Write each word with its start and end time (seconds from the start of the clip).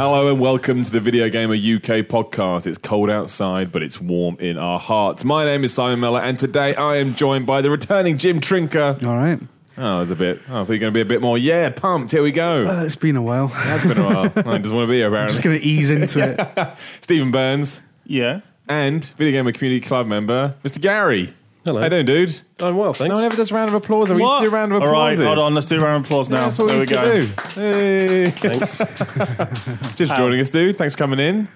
Hello 0.00 0.30
and 0.30 0.40
welcome 0.40 0.82
to 0.82 0.90
the 0.90 0.98
Video 0.98 1.28
Gamer 1.28 1.52
UK 1.52 2.06
podcast. 2.08 2.66
It's 2.66 2.78
cold 2.78 3.10
outside, 3.10 3.70
but 3.70 3.82
it's 3.82 4.00
warm 4.00 4.38
in 4.40 4.56
our 4.56 4.78
hearts. 4.80 5.26
My 5.26 5.44
name 5.44 5.62
is 5.62 5.74
Simon 5.74 6.00
Miller, 6.00 6.22
and 6.22 6.38
today 6.38 6.74
I 6.74 6.96
am 6.96 7.14
joined 7.14 7.44
by 7.44 7.60
the 7.60 7.68
returning 7.68 8.16
Jim 8.16 8.40
Trinca. 8.40 9.02
All 9.06 9.14
right. 9.14 9.38
Oh, 9.76 10.00
it's 10.00 10.10
a 10.10 10.16
bit. 10.16 10.40
Oh, 10.48 10.62
I 10.62 10.64
thought 10.64 10.68
you 10.72 10.76
were 10.76 10.78
going 10.78 10.92
to 10.94 10.96
be 10.96 11.02
a 11.02 11.04
bit 11.04 11.20
more. 11.20 11.36
Yeah, 11.36 11.68
pumped. 11.68 12.12
Here 12.12 12.22
we 12.22 12.32
go. 12.32 12.66
Uh, 12.66 12.84
it's 12.86 12.96
been 12.96 13.14
a 13.16 13.20
while. 13.20 13.52
It's 13.54 13.86
been 13.86 13.98
a 13.98 14.06
while. 14.06 14.24
I 14.50 14.56
just 14.56 14.72
want 14.72 14.84
to 14.84 14.90
be 14.90 14.96
here, 15.00 15.10
Just 15.28 15.42
going 15.42 15.60
to 15.60 15.66
ease 15.66 15.90
into 15.90 16.24
it. 16.56 16.78
Stephen 17.02 17.30
Burns 17.30 17.82
Yeah. 18.06 18.40
and 18.70 19.04
Video 19.04 19.32
Gamer 19.32 19.52
Community 19.52 19.86
Club 19.86 20.06
member 20.06 20.54
Mr. 20.64 20.80
Gary. 20.80 21.34
Hello. 21.64 21.78
How 21.80 21.84
you 21.86 21.90
doing, 21.90 22.06
dude? 22.06 22.40
I'm 22.60 22.76
well, 22.76 22.92
thanks. 22.94 23.08
No 23.10 23.16
one 23.16 23.24
ever 23.24 23.36
does 23.36 23.50
a 23.50 23.54
round 23.54 23.68
of 23.68 23.74
applause. 23.74 24.08
and 24.08 24.16
We 24.16 24.22
used 24.24 24.38
to 24.38 24.44
do 24.44 24.48
a 24.48 24.50
round 24.50 24.72
of 24.72 24.76
applause. 24.78 24.88
All 24.94 25.00
right, 25.02 25.12
applause. 25.12 25.26
hold 25.26 25.38
on. 25.38 25.54
Let's 25.54 25.66
do 25.66 25.76
a 25.76 25.80
round 25.80 26.04
of 26.04 26.08
applause 26.10 26.28
now. 26.30 26.46
That's 26.46 26.58
what 26.58 26.68
there 26.68 26.78
we 26.78 26.86
we 26.86 26.90
used 26.90 26.92
go. 26.92 27.14
to 27.14 27.26
do. 27.26 27.60
Hey. 27.60 28.30
Thanks. 28.30 29.94
Just 29.96 30.14
joining 30.16 30.40
us, 30.40 30.48
dude. 30.50 30.78
Thanks 30.78 30.94
for 30.94 30.98
coming 30.98 31.18
in. 31.18 31.48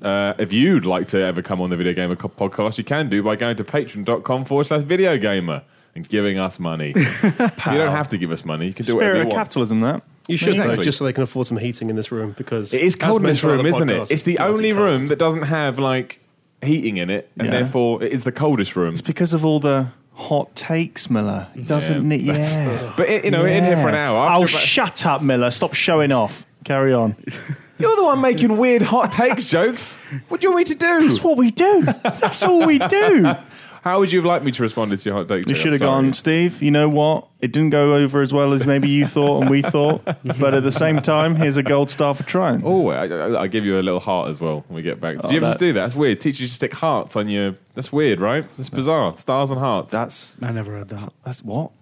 Uh, 0.00 0.34
if 0.38 0.52
you'd 0.52 0.86
like 0.86 1.08
to 1.08 1.18
ever 1.20 1.42
come 1.42 1.60
on 1.60 1.68
the 1.70 1.76
Video 1.76 1.92
Gamer 1.92 2.14
podcast, 2.16 2.78
you 2.78 2.84
can 2.84 3.08
do 3.08 3.22
by 3.24 3.34
going 3.36 3.56
to 3.56 3.64
patreon.com 3.64 4.44
forward 4.44 4.66
slash 4.68 4.82
video 4.82 5.18
gamer 5.18 5.62
and 5.96 6.08
giving 6.08 6.38
us 6.38 6.58
money. 6.60 6.88
you 6.96 7.32
don't 7.32 7.90
have 7.90 8.08
to 8.10 8.18
give 8.18 8.30
us 8.30 8.44
money. 8.44 8.68
You 8.68 8.72
can 8.72 8.86
do 8.86 8.94
whatever 8.94 9.10
Spirit 9.14 9.16
you 9.16 9.22
of 9.22 9.26
want. 9.34 9.36
capitalism, 9.36 9.80
that. 9.80 10.02
You 10.28 10.36
should, 10.36 10.50
Exactly. 10.50 10.76
though, 10.76 10.82
just 10.82 10.98
so 10.98 11.04
they 11.04 11.12
can 11.12 11.24
afford 11.24 11.48
some 11.48 11.56
heating 11.56 11.90
in 11.90 11.96
this 11.96 12.12
room 12.12 12.34
because 12.38 12.72
It 12.72 12.82
is 12.82 12.94
as 12.94 13.00
cold 13.00 13.16
in 13.22 13.26
this 13.26 13.42
mentioned 13.42 13.50
on 13.50 13.56
room, 13.56 13.62
the 13.64 13.76
isn't 13.76 13.88
podcast, 13.88 14.02
it? 14.02 14.10
It's 14.14 14.22
the 14.22 14.36
bloody 14.36 14.52
only 14.52 14.70
cold. 14.70 14.84
room 14.84 15.06
that 15.08 15.18
doesn't 15.18 15.42
have 15.42 15.78
like 15.80 16.20
heating 16.62 16.96
in 16.98 17.10
it, 17.10 17.30
and 17.38 17.46
Yeah. 17.46 17.52
therefore 17.60 18.02
it 18.02 18.12
is 18.12 18.24
the 18.24 18.32
coldest 18.32 18.76
room. 18.76 18.92
It's 18.94 19.00
because 19.02 19.32
of 19.32 19.44
all 19.44 19.60
the 19.60 19.88
hot 20.14 20.54
takes, 20.54 21.08
Miller. 21.08 21.46
He 21.54 21.62
doesn't 21.62 22.06
need. 22.06 22.22
Yeah. 22.22 22.92
But 22.96 23.08
it, 23.08 23.24
you 23.24 23.30
know, 23.30 23.44
in 23.44 23.64
here 23.64 23.76
for 23.76 23.88
an 23.88 23.94
hour. 23.94 24.18
Oh, 24.18 24.42
after 24.42 24.54
about- 24.56 24.66
shut 24.66 25.06
up, 25.06 25.22
Miller. 25.22 25.50
Stop 25.50 25.74
showing 25.74 26.12
off. 26.12 26.44
Carry 26.64 26.92
on. 26.92 27.16
You're 27.78 27.96
the 27.96 28.04
one 28.04 28.20
making 28.20 28.58
weird 28.58 28.82
hot 28.82 29.10
takes 29.12 29.48
jokes. 29.48 29.96
What 30.28 30.42
do 30.42 30.46
you 30.46 30.52
want 30.52 30.68
me 30.68 30.74
to 30.74 30.78
do? 30.78 31.08
That's 31.08 31.24
what 31.24 31.38
we 31.38 31.50
do. 31.50 31.82
That's 32.02 32.42
all 32.42 32.66
we 32.66 32.78
do. 32.78 33.32
How 33.82 33.98
would 33.98 34.12
you 34.12 34.18
have 34.18 34.26
liked 34.26 34.44
me 34.44 34.52
to 34.52 34.62
respond 34.62 34.96
to 34.98 35.08
your 35.08 35.16
hot 35.18 35.28
takes? 35.28 35.48
You 35.48 35.54
should 35.54 35.72
have 35.72 35.80
gone, 35.80 36.12
Steve. 36.12 36.62
You 36.62 36.70
know 36.70 36.88
what? 36.88 37.28
It 37.40 37.52
didn't 37.52 37.70
go 37.70 37.94
over 37.94 38.20
as 38.20 38.32
well 38.32 38.52
as 38.52 38.66
maybe 38.66 38.88
you 38.90 39.06
thought 39.06 39.40
and 39.42 39.50
we 39.50 39.62
thought. 39.62 40.02
But 40.40 40.54
at 40.54 40.62
the 40.62 40.72
same 40.72 41.00
time, 41.00 41.34
here's 41.36 41.56
a 41.56 41.62
gold 41.62 41.90
star 41.90 42.14
for 42.14 42.22
trying. 42.24 42.62
Oh, 42.64 42.88
I, 42.88 43.06
I, 43.06 43.42
I 43.42 43.46
give 43.46 43.64
you 43.64 43.78
a 43.78 43.82
little 43.82 44.00
heart 44.00 44.28
as 44.30 44.38
well 44.40 44.64
when 44.68 44.76
we 44.76 44.82
get 44.82 45.00
back. 45.00 45.16
Do 45.16 45.20
Oh, 45.24 45.30
you 45.30 45.36
ever 45.38 45.46
that- 45.46 45.50
just 45.52 45.60
do 45.60 45.72
that? 45.72 45.80
That's 45.80 45.94
weird. 45.94 46.20
Teachers 46.20 46.38
just 46.40 46.54
stick 46.56 46.74
hearts 46.74 47.16
on 47.16 47.28
your. 47.28 47.56
That's 47.74 47.90
weird, 47.92 48.20
right? 48.20 48.44
That's 48.58 48.68
bizarre. 48.68 49.16
Stars 49.16 49.50
and 49.50 49.58
hearts. 49.58 49.92
That's 49.92 50.36
I 50.42 50.52
never 50.52 50.72
heard 50.72 50.88
that. 50.90 51.12
that's 51.24 51.42
what. 51.42 51.72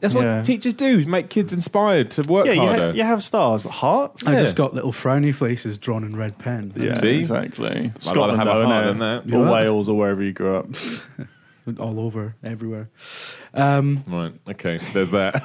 That's 0.00 0.12
what 0.12 0.24
yeah. 0.24 0.42
teachers 0.42 0.74
do. 0.74 1.04
Make 1.06 1.30
kids 1.30 1.50
inspired 1.52 2.10
to 2.12 2.22
work 2.28 2.44
Yeah, 2.46 2.52
you, 2.52 2.60
harder. 2.60 2.88
ha- 2.90 2.94
you 2.94 3.02
have 3.04 3.22
stars, 3.22 3.62
but 3.62 3.70
hearts. 3.70 4.26
I 4.26 4.32
Yeah. 4.34 4.40
just 4.40 4.54
got 4.54 4.74
little 4.74 4.92
frowny 4.92 5.34
faces 5.34 5.78
drawn 5.78 6.04
in 6.04 6.14
red 6.14 6.36
pen. 6.38 6.74
Yeah, 6.76 7.00
See? 7.00 7.20
exactly. 7.20 7.90
Scotland, 8.00 8.38
have 8.38 8.48
a 8.48 8.50
though, 8.50 8.66
heart 8.66 8.84
innit? 8.84 8.88
than 8.88 8.98
that. 8.98 9.34
Or 9.34 9.44
Yeah. 9.46 9.50
Wales, 9.50 9.88
or 9.88 9.96
wherever 9.96 10.22
you 10.22 10.32
grew 10.32 10.56
up. 10.56 10.66
All 11.78 12.00
over, 12.00 12.34
everywhere. 12.42 12.88
Um, 13.54 14.02
Right. 14.08 14.34
Okay. 14.48 14.78
There's 14.92 15.10
that. 15.12 15.42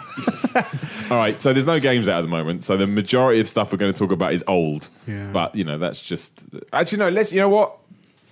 All 1.11 1.17
right. 1.17 1.39
So 1.41 1.53
there's 1.53 1.65
no 1.67 1.79
games 1.79 2.09
out 2.09 2.17
at 2.19 2.21
the 2.21 2.27
moment. 2.27 2.63
So 2.63 2.75
the 2.75 2.87
majority 2.87 3.39
of 3.39 3.47
stuff 3.47 3.71
we're 3.71 3.77
going 3.77 3.93
to 3.93 3.97
talk 3.99 4.11
about 4.11 4.33
is 4.33 4.43
old. 4.47 4.89
Yeah. 5.05 5.29
But 5.31 5.53
you 5.55 5.63
know 5.63 5.77
that's 5.77 5.99
just 6.01 6.43
actually 6.73 6.97
no. 6.99 7.09
Let's 7.09 7.31
you 7.31 7.39
know 7.39 7.49
what. 7.49 7.77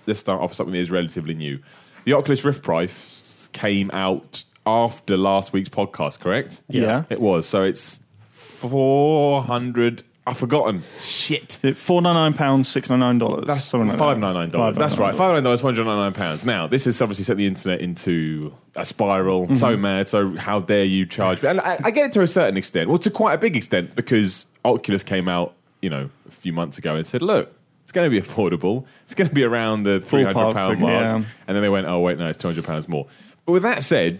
Let's 0.06 0.20
start 0.20 0.40
off 0.40 0.50
with 0.50 0.56
something 0.56 0.72
that 0.72 0.78
is 0.80 0.90
relatively 0.90 1.34
new. 1.34 1.60
The 2.04 2.12
Oculus 2.14 2.44
Rift 2.44 2.62
price 2.62 3.48
came 3.52 3.90
out 3.92 4.42
after 4.64 5.16
last 5.16 5.52
week's 5.52 5.68
podcast. 5.68 6.20
Correct. 6.20 6.62
Yeah. 6.68 7.04
It 7.10 7.20
was. 7.20 7.46
So 7.46 7.62
it's 7.62 8.00
four 8.30 9.42
hundred. 9.42 10.02
I've 10.28 10.36
forgotten. 10.36 10.82
Shit. 10.98 11.52
Four 11.76 12.02
ninety 12.02 12.16
nine 12.16 12.32
pounds, 12.32 12.68
six 12.68 12.90
ninety 12.90 13.00
nine 13.00 13.18
dollars. 13.18 13.44
That's 13.46 13.70
five 13.70 14.18
nine 14.18 14.34
nine 14.34 14.50
dollars. 14.50 14.76
That's 14.76 14.96
right, 14.96 15.14
five 15.14 15.34
nine 15.34 15.44
dollars, 15.44 15.62
one 15.62 15.74
hundred 15.74 15.84
ninety 15.84 16.02
nine 16.02 16.12
pounds. 16.14 16.44
Now, 16.44 16.66
this 16.66 16.84
has 16.86 17.00
obviously 17.00 17.24
set 17.24 17.36
the 17.36 17.46
internet 17.46 17.80
into 17.80 18.52
a 18.74 18.84
spiral. 18.84 19.44
Mm-hmm. 19.44 19.54
So 19.54 19.76
mad. 19.76 20.08
So 20.08 20.36
how 20.36 20.58
dare 20.60 20.84
you 20.84 21.06
charge? 21.06 21.44
And 21.44 21.60
I, 21.60 21.78
I 21.84 21.90
get 21.92 22.06
it 22.06 22.12
to 22.14 22.22
a 22.22 22.28
certain 22.28 22.56
extent. 22.56 22.88
Well, 22.88 22.98
to 22.98 23.10
quite 23.10 23.34
a 23.34 23.38
big 23.38 23.54
extent 23.54 23.94
because 23.94 24.46
Oculus 24.64 25.04
came 25.04 25.28
out, 25.28 25.54
you 25.80 25.90
know, 25.90 26.10
a 26.28 26.32
few 26.32 26.52
months 26.52 26.76
ago 26.78 26.96
and 26.96 27.06
said, 27.06 27.22
look. 27.22 27.52
It's 27.84 27.92
going 27.92 28.10
to 28.10 28.20
be 28.20 28.20
affordable. 28.20 28.84
It's 29.04 29.14
going 29.14 29.28
to 29.28 29.34
be 29.34 29.44
around 29.44 29.84
the 29.84 30.00
three 30.00 30.24
hundred 30.24 30.54
pound 30.54 30.80
mark, 30.80 30.92
yeah. 30.92 31.14
and 31.14 31.54
then 31.54 31.62
they 31.62 31.68
went, 31.68 31.86
"Oh 31.86 32.00
wait, 32.00 32.18
no, 32.18 32.26
it's 32.26 32.36
two 32.36 32.48
hundred 32.48 32.64
pounds 32.64 32.88
more." 32.88 33.06
But 33.44 33.52
with 33.52 33.62
that 33.62 33.84
said, 33.84 34.18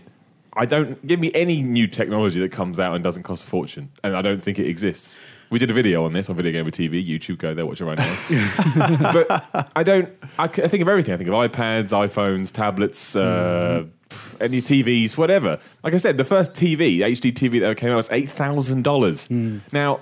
I 0.52 0.66
don't 0.66 1.04
give 1.04 1.18
me 1.18 1.32
any 1.34 1.62
new 1.62 1.88
technology 1.88 2.38
that 2.38 2.52
comes 2.52 2.78
out 2.78 2.94
and 2.94 3.02
doesn't 3.02 3.24
cost 3.24 3.42
a 3.42 3.48
fortune, 3.48 3.90
and 4.04 4.16
I 4.16 4.22
don't 4.22 4.40
think 4.40 4.60
it 4.60 4.68
exists. 4.68 5.16
We 5.50 5.58
did 5.58 5.70
a 5.70 5.74
video 5.74 6.04
on 6.04 6.12
this 6.12 6.28
on 6.28 6.36
Video 6.36 6.52
game 6.52 6.68
Gamer 6.68 6.90
TV, 6.90 7.06
YouTube. 7.06 7.38
Go 7.38 7.54
there, 7.54 7.64
watch 7.66 7.80
it 7.80 7.84
right 7.84 7.98
now. 7.98 9.12
but 9.12 9.70
I 9.76 9.82
don't. 9.82 10.08
I 10.38 10.48
think 10.48 10.82
of 10.82 10.88
everything. 10.88 11.14
I 11.14 11.16
think 11.16 11.28
of 11.28 11.34
iPads, 11.34 11.90
iPhones, 11.90 12.50
tablets, 12.50 13.14
uh, 13.14 13.84
pff, 14.08 14.40
any 14.40 14.60
TVs, 14.60 15.16
whatever. 15.16 15.60
Like 15.84 15.94
I 15.94 15.98
said, 15.98 16.18
the 16.18 16.24
first 16.24 16.52
TV, 16.54 16.98
HD 16.98 17.32
TV 17.32 17.60
that 17.60 17.76
came 17.76 17.90
out 17.90 17.96
was 17.96 18.10
eight 18.10 18.30
thousand 18.30 18.82
dollars. 18.82 19.30
Now, 19.30 20.00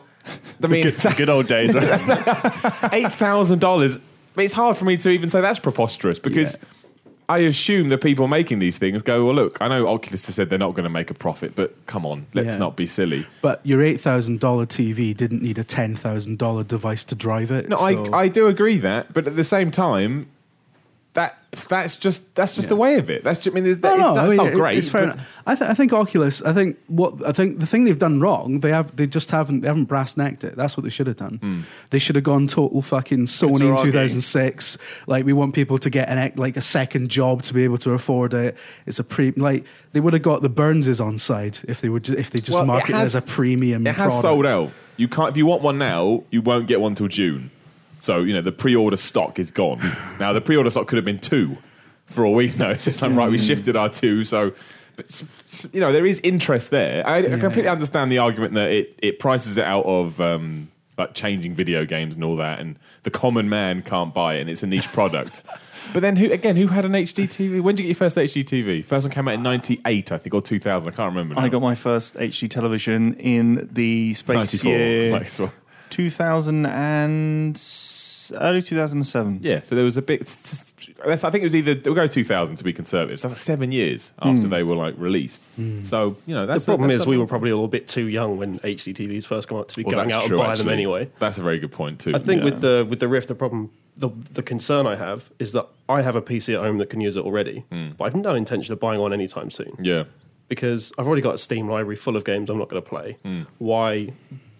I 0.62 0.66
mean, 0.66 0.82
Good, 0.90 1.16
good 1.16 1.28
old 1.28 1.46
days, 1.46 1.74
right? 1.74 2.88
eight 2.92 3.12
thousand 3.12 3.58
dollars. 3.58 3.98
It's 4.36 4.54
hard 4.54 4.76
for 4.76 4.84
me 4.84 4.96
to 4.96 5.10
even 5.10 5.30
say 5.30 5.40
that's 5.40 5.60
preposterous 5.60 6.18
because 6.18 6.56
I 7.28 7.38
assume 7.38 7.88
the 7.88 7.96
people 7.98 8.28
making 8.28 8.58
these 8.58 8.76
things 8.76 9.02
go, 9.02 9.24
well, 9.24 9.34
look, 9.34 9.56
I 9.60 9.68
know 9.68 9.86
Oculus 9.88 10.26
has 10.26 10.34
said 10.34 10.50
they're 10.50 10.58
not 10.58 10.72
going 10.74 10.84
to 10.84 10.90
make 10.90 11.10
a 11.10 11.14
profit, 11.14 11.56
but 11.56 11.74
come 11.86 12.04
on, 12.04 12.26
let's 12.34 12.48
Yeah. 12.54 12.58
not 12.58 12.76
be 12.76 12.86
silly. 12.86 13.26
but 13.40 13.60
your 13.64 13.80
$8,000 13.80 14.66
TV 14.66 15.14
didn't 15.16 15.42
need 15.42 15.58
a 15.58 15.64
$10,000 15.64 16.62
device 16.64 17.04
to 17.04 17.14
drive 17.14 17.50
it. 17.50 17.68
No, 17.68 17.76
so- 17.76 18.12
I 18.12 18.24
I 18.24 18.28
do 18.28 18.46
agree 18.46 18.78
that, 18.78 19.12
but 19.14 19.26
at 19.26 19.36
the 19.36 19.44
same 19.44 19.70
time. 19.70 20.26
That 21.54 21.68
that's 21.68 21.96
just 21.96 22.34
that's 22.34 22.56
just 22.56 22.68
the 22.68 22.76
way 22.76 22.96
of 22.96 23.10
it. 23.10 23.24
That's 23.24 23.38
just, 23.40 23.56
I 23.56 23.60
mean, 23.60 23.80
that, 23.80 23.82
No, 23.82 23.96
no, 23.96 24.14
that's 24.14 24.24
I 24.24 24.28
mean, 24.28 24.36
not 24.36 24.46
it- 24.48 24.54
great. 24.54 24.78
It's 24.78 24.88
fair. 24.88 25.16
I, 25.46 25.54
th- 25.54 25.70
I 25.70 25.74
think 25.74 25.92
Oculus. 25.92 26.40
I 26.42 26.52
think 26.52 26.78
what 26.86 27.24
I 27.26 27.32
think 27.32 27.60
the 27.60 27.66
thing 27.66 27.84
they've 27.84 27.98
done 27.98 28.20
wrong. 28.20 28.60
They 28.60 28.70
have 28.70 28.96
they 28.96 29.06
just 29.06 29.30
haven't 29.30 29.60
they 29.60 29.68
haven't 29.68 29.84
brass 29.84 30.16
necked 30.16 30.44
it. 30.44 30.56
That's 30.56 30.76
what 30.76 30.84
they 30.84 30.90
should 30.90 31.06
have 31.06 31.16
done. 31.16 31.36
Hmm. 31.36 31.60
They 31.90 31.98
should 31.98 32.14
have 32.16 32.24
gone 32.24 32.46
total 32.46 32.80
fucking 32.82 33.26
Sony 33.26 33.76
in 33.78 33.82
2006. 33.82 34.78
Like 35.06 35.24
we 35.24 35.32
want 35.32 35.54
people 35.54 35.78
to 35.78 35.90
get 35.90 36.08
an 36.08 36.32
like 36.36 36.56
a 36.56 36.60
second 36.62 37.08
job 37.10 37.42
to 37.44 37.54
be 37.54 37.64
able 37.64 37.78
to 37.78 37.92
afford 37.92 38.34
it. 38.34 38.56
It's 38.86 38.98
a 38.98 39.04
pre 39.04 39.32
like 39.32 39.64
they 39.92 40.00
would 40.00 40.12
have 40.12 40.22
got 40.22 40.42
the 40.42 40.48
Burnses 40.48 41.00
on 41.00 41.18
side 41.18 41.58
if 41.68 41.80
they 41.80 41.88
would 41.88 42.08
if 42.08 42.30
they 42.30 42.40
just 42.40 42.52
Well, 42.54 42.62
it 42.62 42.66
market 42.66 42.90
it, 42.90 42.94
has- 42.96 43.14
as 43.16 43.22
a 43.22 43.26
premium. 43.26 43.86
It 43.86 43.94
has 43.96 44.06
product. 44.12 44.22
sold 44.22 44.46
out. 44.46 44.70
You 44.96 45.08
can't 45.08 45.30
if 45.30 45.36
you 45.36 45.46
want 45.46 45.62
one 45.62 45.76
now, 45.78 46.22
you 46.30 46.40
won't 46.40 46.68
get 46.68 46.80
one 46.80 46.94
till 46.94 47.08
June. 47.08 47.50
So 48.04 48.22
you 48.22 48.34
know 48.34 48.42
the 48.42 48.52
pre-order 48.52 48.98
stock 48.98 49.38
is 49.38 49.50
gone. 49.50 49.78
now 50.20 50.32
the 50.34 50.42
pre-order 50.42 50.70
stock 50.70 50.86
could 50.88 50.96
have 50.96 51.06
been 51.06 51.18
two 51.18 51.56
for 52.06 52.26
all 52.26 52.34
we 52.34 52.52
know. 52.52 52.70
It's 52.70 52.84
just 52.84 53.00
like 53.00 53.12
right, 53.12 53.30
we 53.30 53.38
shifted 53.38 53.76
our 53.76 53.88
two. 53.88 54.24
So, 54.24 54.52
but 54.96 55.22
you 55.72 55.80
know 55.80 55.90
there 55.90 56.04
is 56.04 56.20
interest 56.22 56.70
there. 56.70 57.06
I, 57.06 57.18
I 57.20 57.38
completely 57.38 57.68
understand 57.68 58.12
the 58.12 58.18
argument 58.18 58.54
that 58.54 58.70
it 58.70 58.94
it 58.98 59.18
prices 59.18 59.56
it 59.58 59.64
out 59.64 59.86
of. 59.86 60.20
Um, 60.20 60.70
like 60.96 61.12
changing 61.12 61.56
video 61.56 61.84
games 61.84 62.14
and 62.14 62.22
all 62.22 62.36
that, 62.36 62.60
and 62.60 62.78
the 63.02 63.10
common 63.10 63.48
man 63.48 63.82
can't 63.82 64.14
buy 64.14 64.34
it, 64.34 64.42
and 64.42 64.48
it's 64.48 64.62
a 64.62 64.66
niche 64.68 64.86
product. 64.92 65.42
but 65.92 66.00
then, 66.00 66.14
who 66.14 66.30
again? 66.30 66.54
Who 66.54 66.68
had 66.68 66.84
an 66.84 66.92
HD 66.92 67.24
TV? 67.24 67.60
When 67.60 67.74
did 67.74 67.82
you 67.82 67.88
get 67.92 68.00
your 68.00 68.10
first 68.10 68.16
HD 68.16 68.44
TV? 68.44 68.84
First 68.84 69.04
one 69.04 69.12
came 69.12 69.26
out 69.26 69.34
in 69.34 69.42
'98, 69.42 70.12
I 70.12 70.18
think, 70.18 70.32
or 70.32 70.40
2000. 70.40 70.86
I 70.88 70.92
can't 70.94 71.12
remember. 71.12 71.34
I 71.36 71.48
got 71.48 71.62
my 71.62 71.74
first 71.74 72.14
HD 72.14 72.48
television 72.48 73.14
in 73.14 73.68
the 73.72 74.14
space 74.14 74.62
94. 74.62 74.70
year 74.70 75.10
Like, 75.18 75.30
so- 75.30 75.50
2000 75.90 76.66
and 76.66 77.60
early 78.40 78.62
2007. 78.62 79.40
Yeah, 79.42 79.62
so 79.62 79.74
there 79.74 79.84
was 79.84 79.96
a 79.96 80.02
bit. 80.02 80.22
I 81.04 81.16
think 81.16 81.36
it 81.36 81.42
was 81.42 81.54
either 81.54 81.80
we'll 81.84 81.94
go 81.94 82.06
2000 82.06 82.56
to 82.56 82.64
be 82.64 82.72
conservative. 82.72 83.20
So 83.20 83.28
that's 83.28 83.40
like 83.40 83.44
seven 83.44 83.72
years 83.72 84.12
after 84.20 84.42
hmm. 84.42 84.50
they 84.50 84.62
were 84.62 84.76
like 84.76 84.94
released. 84.96 85.44
Hmm. 85.56 85.84
So 85.84 86.16
you 86.26 86.34
know 86.34 86.46
The 86.46 86.54
that's 86.54 86.64
problem 86.64 86.88
that's 86.88 87.02
is 87.02 87.06
we 87.06 87.18
were 87.18 87.26
probably 87.26 87.52
all 87.52 87.64
a 87.64 87.68
bit 87.68 87.88
too 87.88 88.06
young 88.06 88.38
when 88.38 88.58
HD 88.60 88.94
TVs 88.94 89.24
first 89.24 89.48
come 89.48 89.58
out 89.58 89.68
to 89.68 89.76
be 89.76 89.84
Well, 89.84 89.96
going 89.96 90.12
out 90.12 90.24
true, 90.24 90.36
and 90.36 90.44
buy 90.44 90.52
actually. 90.52 90.64
them 90.64 90.72
anyway. 90.72 91.10
That's 91.18 91.38
a 91.38 91.42
very 91.42 91.58
good 91.58 91.72
point 91.72 92.00
too. 92.00 92.14
I 92.14 92.18
think 92.18 92.40
Yeah. 92.40 92.44
with 92.44 92.60
the 92.60 92.86
with 92.88 93.00
the 93.00 93.08
Rift, 93.08 93.28
the 93.28 93.34
problem, 93.34 93.70
the 93.96 94.10
the 94.32 94.42
concern 94.42 94.86
I 94.86 94.96
have 94.96 95.30
is 95.38 95.52
that 95.52 95.66
I 95.88 96.02
have 96.02 96.16
a 96.16 96.22
PC 96.22 96.54
at 96.54 96.60
home 96.60 96.78
that 96.78 96.90
can 96.90 97.00
use 97.00 97.16
it 97.16 97.24
already, 97.24 97.64
hmm. 97.70 97.90
but 97.98 98.04
I've 98.04 98.14
no 98.14 98.34
intention 98.34 98.72
of 98.72 98.80
buying 98.80 99.00
one 99.00 99.12
anytime 99.12 99.50
soon 99.50 99.76
yeah, 99.80 100.04
because 100.48 100.92
I've 100.98 101.06
already 101.06 101.22
got 101.22 101.34
a 101.34 101.38
Steam 101.38 101.68
library 101.68 101.96
full 101.96 102.16
of 102.16 102.24
games 102.24 102.50
I'm 102.50 102.58
not 102.58 102.68
going 102.68 102.82
to 102.82 102.88
play. 102.88 103.18
Hmm. 103.22 103.42
Why 103.58 104.12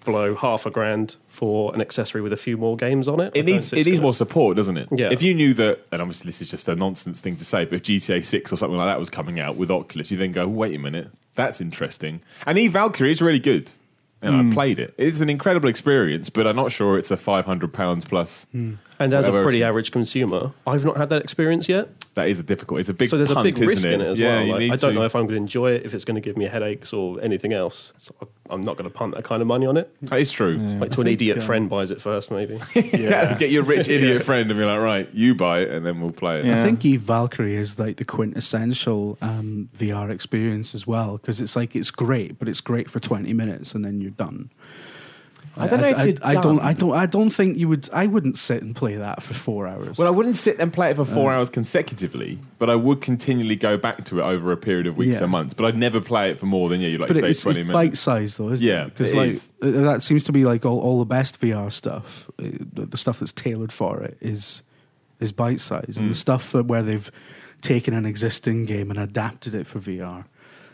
blow 0.05 0.35
half 0.35 0.67
a 0.67 0.71
grand 0.71 1.17
for 1.29 1.75
an 1.75 1.81
accessory 1.81 2.21
with 2.21 2.33
a 2.33 2.37
few 2.37 2.57
more 2.57 2.77
games 2.77 3.09
on 3.09 3.21
it? 3.21 3.33
It 3.35 3.43
don't 3.43 3.47
needs 3.47 3.73
it 3.73 3.77
needs 3.77 3.91
gonna- 3.91 4.03
more 4.03 4.15
support, 4.15 4.57
doesn't 4.57 4.77
it? 4.77 4.89
Yeah. 4.95 5.11
If 5.11 5.23
you 5.23 5.35
knew 5.35 5.55
that, 5.55 5.87
and 5.91 6.01
obviously 6.01 6.29
this 6.29 6.41
is 6.41 6.51
just 6.51 6.69
a 6.69 6.77
nonsense 6.77 7.21
thing 7.21 7.37
to 7.37 7.45
say, 7.45 7.65
but 7.65 7.77
if 7.77 7.83
GTA 7.83 8.25
Six 8.25 8.53
or 8.53 8.57
something 8.57 8.77
like 8.77 8.89
that 8.89 9.01
was 9.01 9.11
coming 9.11 9.41
out 9.41 9.57
with 9.57 9.71
Oculus, 9.71 10.11
you 10.11 10.17
then 10.17 10.33
go, 10.33 10.47
wait 10.47 10.75
a 10.75 10.79
minute, 10.79 11.11
that's 11.35 11.61
interesting. 11.61 12.21
And 12.47 12.59
Eve 12.59 12.73
Valkyrie 12.73 13.11
is 13.11 13.21
really 13.21 13.41
good. 13.41 13.71
You 14.23 14.31
know, 14.31 14.39
I 14.39 14.43
hmm. 14.43 14.53
played 14.53 14.79
it. 14.79 14.95
It's 14.97 15.21
an 15.21 15.29
incredible 15.29 15.69
experience, 15.69 16.31
but 16.31 16.47
I'm 16.47 16.57
not 16.57 16.73
sure 16.73 16.97
it's 16.97 17.11
a 17.11 17.17
five 17.17 17.45
hundred 17.45 17.75
pounds 17.75 18.07
plus 18.07 18.47
hmm. 18.53 18.75
And 18.99 19.13
as 19.13 19.27
a 19.27 19.33
pretty 19.33 19.63
average 19.65 19.91
consumer, 19.91 20.53
I've 20.67 20.85
not 20.85 20.97
had 20.97 21.09
that 21.11 21.23
experience 21.23 21.69
yet. 21.69 21.89
that 22.15 22.29
is 22.29 22.39
a 22.39 22.43
difficult. 22.45 22.79
It's 22.81 22.89
a 22.89 22.95
big. 22.95 23.09
so 23.09 23.17
there's 23.17 23.29
punt, 23.33 23.41
a 23.41 23.51
big 23.53 23.59
risk 23.59 23.79
isn't 23.79 23.93
in 23.93 24.01
it 24.01 24.07
as 24.07 24.19
yeah, 24.19 24.37
well. 24.37 24.45
you 24.47 24.53
Like, 24.53 24.59
need 24.61 24.73
I 24.73 24.77
don't 24.77 24.93
to- 24.95 24.99
know 25.01 25.05
if 25.05 25.17
I'm 25.17 25.23
going 25.23 25.31
to 25.35 25.37
enjoy 25.37 25.73
it, 25.73 25.85
if 25.85 25.95
it's 25.95 26.05
going 26.05 26.15
to 26.15 26.21
give 26.21 26.37
me 26.37 26.45
headaches 26.45 26.93
or 26.93 27.21
anything 27.21 27.53
else. 27.53 27.93
So 27.99 28.15
I- 28.23 28.27
I'm 28.51 28.63
not 28.63 28.77
going 28.77 28.89
to 28.89 28.95
punt 28.95 29.15
that 29.17 29.25
kind 29.25 29.41
of 29.43 29.49
money 29.49 29.67
on 29.67 29.77
it. 29.77 29.91
That 30.03 30.21
is 30.21 30.31
true. 30.31 30.59
Like 30.59 30.91
to 30.93 31.01
an 31.01 31.07
idiot 31.09 31.43
friend 31.43 31.69
buys 31.69 31.91
it 31.91 32.01
first, 32.01 32.31
maybe. 32.31 32.61
Yeah. 32.75 33.37
Get 33.37 33.51
your 33.51 33.65
rich 33.65 33.89
idiot 33.89 34.23
friend 34.23 34.49
and 34.51 34.59
be 34.59 34.65
like, 34.65 34.81
right, 34.81 35.09
you 35.13 35.35
buy 35.35 35.61
it, 35.63 35.71
and 35.71 35.85
then 35.85 36.01
we'll 36.01 36.13
play 36.13 36.41
it. 36.41 36.47
Yeah. 36.47 36.61
I 36.63 36.65
think 36.65 36.85
Eve 36.85 37.01
Valkyrie 37.01 37.57
is 37.57 37.79
like 37.79 37.97
the 37.97 38.05
quintessential 38.05 39.19
um, 39.21 39.69
VR 39.77 40.11
experience 40.11 40.75
as 40.75 40.87
well 40.87 41.17
because 41.19 41.41
it's 41.41 41.57
like 41.57 41.75
it's 41.75 41.91
great, 41.91 42.39
but 42.39 42.49
it's 42.49 42.61
great 42.61 42.89
for 42.91 43.01
twenty 43.01 43.33
minutes 43.33 43.75
and 43.75 43.85
then 43.85 44.01
you're 44.01 44.11
done. 44.13 44.51
I 45.57 45.69
don't 45.69 45.81
know 45.81 45.89
if 45.89 45.97
I, 45.99 46.05
you're 46.05 46.17
I 46.23 46.35
don't. 46.35 46.59
I 46.61 46.73
don't. 46.73 46.93
I 46.95 47.07
don't 47.07 47.31
think 47.31 47.59
you 47.59 47.69
would. 47.69 47.89
I 47.93 48.07
wouldn't 48.07 48.37
sit 48.39 48.63
and 48.63 48.75
play 48.75 48.97
that 48.97 49.23
for 49.23 49.35
four 49.35 49.69
hours. 49.69 49.97
Well, 49.97 50.09
I 50.09 50.11
wouldn't 50.11 50.37
sit 50.37 50.59
and 50.59 50.73
play 50.73 50.91
it 50.91 50.97
for 50.97 51.05
four 51.05 51.33
hours 51.33 51.49
consecutively, 51.49 52.39
but 52.59 52.69
I 52.71 52.75
would 52.75 53.01
continually 53.01 53.55
go 53.55 53.77
back 53.77 54.05
to 54.07 54.19
it 54.19 54.23
over 54.23 54.51
a 54.51 54.57
period 54.57 54.87
of 54.89 54.97
weeks 54.97 55.13
Yeah. 55.13 55.25
or 55.25 55.29
months. 55.29 55.55
But 55.55 55.67
I'd 55.67 55.77
never 55.77 56.01
play 56.01 56.31
it 56.31 56.41
for 56.41 56.47
more 56.47 56.69
than 56.69 56.81
yeah, 56.81 56.89
you 56.89 56.99
like 56.99 57.09
but 57.09 57.19
say 57.19 57.31
it's, 57.31 57.43
twenty 57.43 57.61
it's 57.61 57.69
minutes. 57.69 57.91
bite 57.91 57.97
sized 57.97 58.39
though, 58.39 58.51
isn't 58.51 58.67
Yeah, 58.67 58.87
it? 58.87 58.97
Because 58.97 59.13
it 59.13 59.17
like 59.17 59.31
is. 59.31 59.49
uh, 59.63 59.71
that 59.83 60.03
seems 60.03 60.25
to 60.25 60.33
be 60.33 60.45
like 60.45 60.65
all, 60.65 60.81
all 60.81 60.99
the 60.99 61.05
best 61.05 61.41
VR 61.41 61.71
stuff. 61.71 62.29
uh, 62.41 62.45
The, 62.73 62.87
the 62.87 62.97
stuff 62.97 63.21
that's 63.21 63.33
tailored 63.33 63.71
for 63.73 64.03
it 64.03 64.17
is 64.21 64.63
is 65.21 65.31
bite 65.31 65.61
sized, 65.61 65.91
Mm. 65.93 65.97
and 65.99 66.11
the 66.11 66.15
stuff 66.17 66.51
that 66.53 66.65
where 66.67 66.83
they've 66.83 67.11
taken 67.63 67.95
an 67.95 68.05
existing 68.07 68.65
game 68.65 68.91
and 68.91 68.99
adapted 68.99 69.55
it 69.55 69.67
for 69.69 69.79
VR 69.79 70.25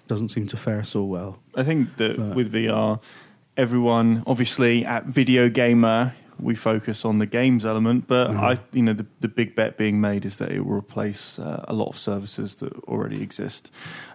doesn't 0.08 0.28
seem 0.28 0.46
to 0.48 0.56
fare 0.56 0.82
so 0.84 1.04
well. 1.04 1.38
I 1.54 1.62
think 1.64 1.98
that 1.98 2.18
Right. 2.18 2.34
with 2.34 2.50
VR, 2.52 2.98
everyone 3.60 4.22
obviously 4.26 4.84
at 4.86 5.04
Video 5.04 5.48
Gamer 5.50 6.14
we 6.38 6.54
focus 6.54 7.04
on 7.04 7.18
the 7.18 7.26
games 7.26 7.66
element, 7.66 8.06
but 8.08 8.30
Mhm. 8.30 8.38
I, 8.40 8.58
you 8.72 8.80
know, 8.80 8.94
the, 8.94 9.04
the 9.20 9.28
big 9.28 9.54
bet 9.54 9.76
being 9.76 10.00
made 10.00 10.24
is 10.24 10.38
that 10.38 10.50
it 10.50 10.64
will 10.64 10.78
replace 10.78 11.38
uh, 11.38 11.66
a 11.68 11.74
lot 11.74 11.88
of 11.88 11.98
services 11.98 12.54
that 12.56 12.72
already 12.84 13.20
exist, 13.22 13.70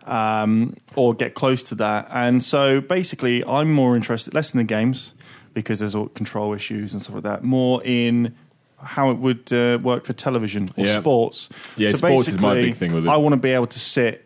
um, 0.07 0.73
or 0.95 1.13
get 1.13 1.35
close 1.35 1.61
to 1.61 1.75
that. 1.75 2.07
And 2.09 2.43
so, 2.43 2.81
basically, 2.81 3.45
I'm 3.45 3.71
more 3.71 3.95
interested 3.95 4.33
less 4.33 4.55
in 4.55 4.57
the 4.57 4.63
games 4.63 5.13
because 5.53 5.77
there's 5.77 5.93
all 5.93 6.07
control 6.07 6.51
issues 6.55 6.93
and 6.93 6.99
stuff 7.01 7.13
like 7.13 7.23
that. 7.25 7.43
More 7.43 7.79
in 7.85 8.33
how 8.81 9.11
it 9.11 9.19
would 9.19 9.53
uh, 9.53 9.77
work 9.83 10.03
for 10.05 10.13
television 10.13 10.67
or 10.77 10.85
Yeah. 10.87 10.99
sports. 10.99 11.49
Yeah, 11.77 11.91
So 11.91 11.97
sports 11.97 12.27
is 12.27 12.39
my 12.39 12.55
big 12.55 12.73
thing 12.75 12.91
with 12.91 13.05
it. 13.05 13.09
I 13.09 13.17
want 13.17 13.33
to 13.33 13.37
be 13.37 13.51
able 13.51 13.67
to 13.67 13.79
sit 13.79 14.25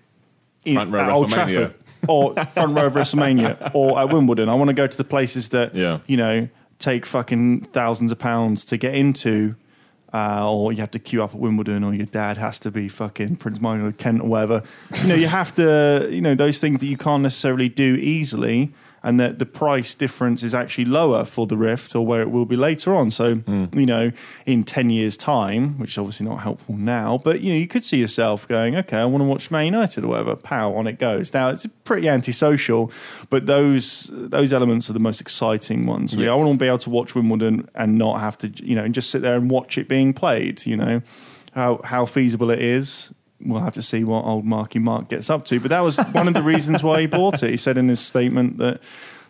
in 0.63 0.75
Front 0.75 0.91
row 0.93 0.99
at 1.01 1.09
Old. 1.09 1.29
Trafford 1.29 1.78
or 2.07 2.33
front 2.45 2.75
row 2.75 2.85
of 2.87 2.93
WrestleMania 2.93 3.71
or 3.73 3.99
at 3.99 4.09
Wimbledon. 4.11 4.49
I 4.49 4.55
want 4.55 4.69
to 4.69 4.73
go 4.73 4.87
to 4.87 4.97
the 4.97 5.03
places 5.03 5.49
that 5.49 5.75
Yeah. 5.75 5.99
you 6.07 6.17
know 6.17 6.47
take 6.79 7.05
fucking 7.05 7.61
thousands 7.73 8.11
of 8.11 8.19
pounds 8.19 8.63
to 8.65 8.77
get 8.77 8.95
into. 8.95 9.55
Uh, 10.11 10.51
or 10.51 10.73
you 10.73 10.79
have 10.79 10.89
to 10.89 10.97
queue 10.97 11.21
up 11.21 11.35
at 11.35 11.39
Wimbledon, 11.39 11.83
or 11.83 11.93
your 11.93 12.07
dad 12.07 12.35
has 12.35 12.57
to 12.57 12.71
be 12.71 12.89
fucking 12.89 13.35
Prince 13.35 13.61
Michael 13.61 13.85
of 13.89 13.97
Kent 13.99 14.21
or 14.23 14.27
whatever. 14.29 14.63
You 15.03 15.07
know, 15.09 15.13
you 15.13 15.27
have 15.27 15.53
to, 15.53 16.07
you 16.09 16.19
know, 16.19 16.33
those 16.33 16.57
things 16.59 16.79
that 16.79 16.87
you 16.87 16.97
can't 16.97 17.21
necessarily 17.21 17.69
do 17.69 17.93
easily, 17.97 18.73
and 19.03 19.19
that 19.19 19.39
the 19.39 19.45
price 19.45 19.95
difference 19.95 20.43
is 20.43 20.53
actually 20.53 20.85
lower 20.85 21.25
for 21.25 21.47
the 21.47 21.57
Rift 21.57 21.95
or 21.95 22.05
where 22.05 22.21
it 22.21 22.31
will 22.31 22.45
be 22.45 22.55
later 22.55 22.93
on. 22.93 23.11
So, 23.11 23.35
hmm. 23.35 23.65
you 23.73 23.85
know, 23.85 24.11
in 24.45 24.63
10 24.63 24.89
years' 24.89 25.17
time, 25.17 25.77
which 25.79 25.91
is 25.91 25.97
obviously 25.97 26.27
not 26.27 26.37
helpful 26.37 26.75
now, 26.75 27.17
but, 27.17 27.41
you 27.41 27.51
know, 27.53 27.57
you 27.57 27.67
could 27.67 27.85
see 27.85 27.97
yourself 27.97 28.47
going, 28.47 28.75
okay, 28.75 28.97
I 28.97 29.05
want 29.05 29.21
to 29.21 29.25
watch 29.25 29.51
Man 29.51 29.65
United 29.65 30.03
or 30.03 30.07
whatever, 30.07 30.35
pow, 30.35 30.73
on 30.73 30.87
it 30.87 30.99
goes. 30.99 31.33
Now, 31.33 31.49
it's 31.49 31.65
pretty 31.83 32.07
antisocial, 32.07 32.91
but 33.29 33.45
those 33.45 34.09
those 34.13 34.53
elements 34.53 34.89
are 34.89 34.93
the 34.93 34.99
most 34.99 35.21
exciting 35.21 35.85
ones. 35.85 36.13
Really. 36.13 36.25
Yeah. 36.25 36.33
I 36.33 36.35
want 36.35 36.51
to 36.51 36.57
be 36.57 36.67
able 36.67 36.77
to 36.79 36.89
watch 36.89 37.15
Wimbledon 37.15 37.69
and 37.75 37.97
not 37.97 38.19
have 38.19 38.37
to, 38.39 38.47
you 38.63 38.75
know, 38.75 38.83
and 38.83 38.93
just 38.93 39.09
sit 39.09 39.21
there 39.21 39.35
and 39.35 39.49
watch 39.49 39.77
it 39.77 39.87
being 39.87 40.13
played, 40.13 40.65
you 40.65 40.77
know. 40.77 41.01
How, 41.53 41.81
how 41.83 42.05
feasible 42.05 42.51
it 42.51 42.59
is, 42.59 43.11
we'll 43.41 43.61
have 43.61 43.73
to 43.73 43.81
see 43.81 44.03
what 44.03 44.25
old 44.25 44.45
Marky 44.45 44.79
Mark 44.79 45.09
gets 45.09 45.29
up 45.29 45.45
to. 45.45 45.59
But 45.59 45.69
that 45.69 45.81
was 45.81 45.97
one 45.97 46.27
of 46.27 46.33
the 46.33 46.43
reasons 46.43 46.83
why 46.83 47.01
he 47.01 47.07
bought 47.07 47.41
it. 47.43 47.49
He 47.49 47.57
said 47.57 47.77
in 47.77 47.87
his 47.87 47.99
statement 47.99 48.57
that 48.57 48.81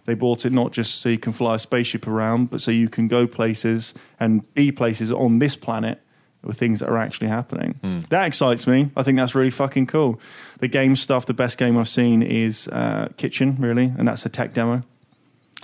they 0.06 0.16
bought 0.16 0.46
it 0.46 0.52
not 0.52 0.72
just 0.72 1.02
so 1.02 1.10
you 1.10 1.20
can 1.20 1.34
fly 1.34 1.56
a 1.56 1.60
spaceship 1.60 2.08
around, 2.08 2.50
but 2.50 2.62
so 2.62 2.72
you 2.72 2.90
can 2.90 3.08
go 3.08 3.28
places 3.28 3.94
and 4.20 4.52
be 4.54 4.72
places 4.72 5.12
on 5.12 5.40
this 5.40 5.56
planet 5.56 6.02
with 6.44 6.58
things 6.58 6.80
that 6.80 6.90
are 6.90 6.98
actually 6.98 7.28
happening. 7.28 7.80
That 8.10 8.26
excites 8.26 8.66
me. 8.66 8.90
I 8.96 9.04
think 9.04 9.18
that's 9.18 9.36
really 9.36 9.52
fucking 9.52 9.88
cool. 9.88 10.20
The 10.60 10.68
game 10.68 10.96
stuff, 10.96 11.26
the 11.26 11.34
best 11.34 11.58
game 11.58 11.78
I've 11.78 11.90
seen 11.90 12.24
is 12.24 12.68
uh, 12.70 13.10
Kitchen, 13.18 13.58
really, 13.60 13.94
and 13.98 14.08
that's 14.08 14.26
a 14.26 14.30
tech 14.30 14.54
demo. 14.54 14.84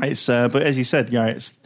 It's, 0.02 0.28
uh, 0.28 0.50
but 0.50 0.64
as 0.64 0.78
you 0.78 0.84
said, 0.84 1.14
you 1.14 1.20
know, 1.20 1.28
it's 1.28 1.58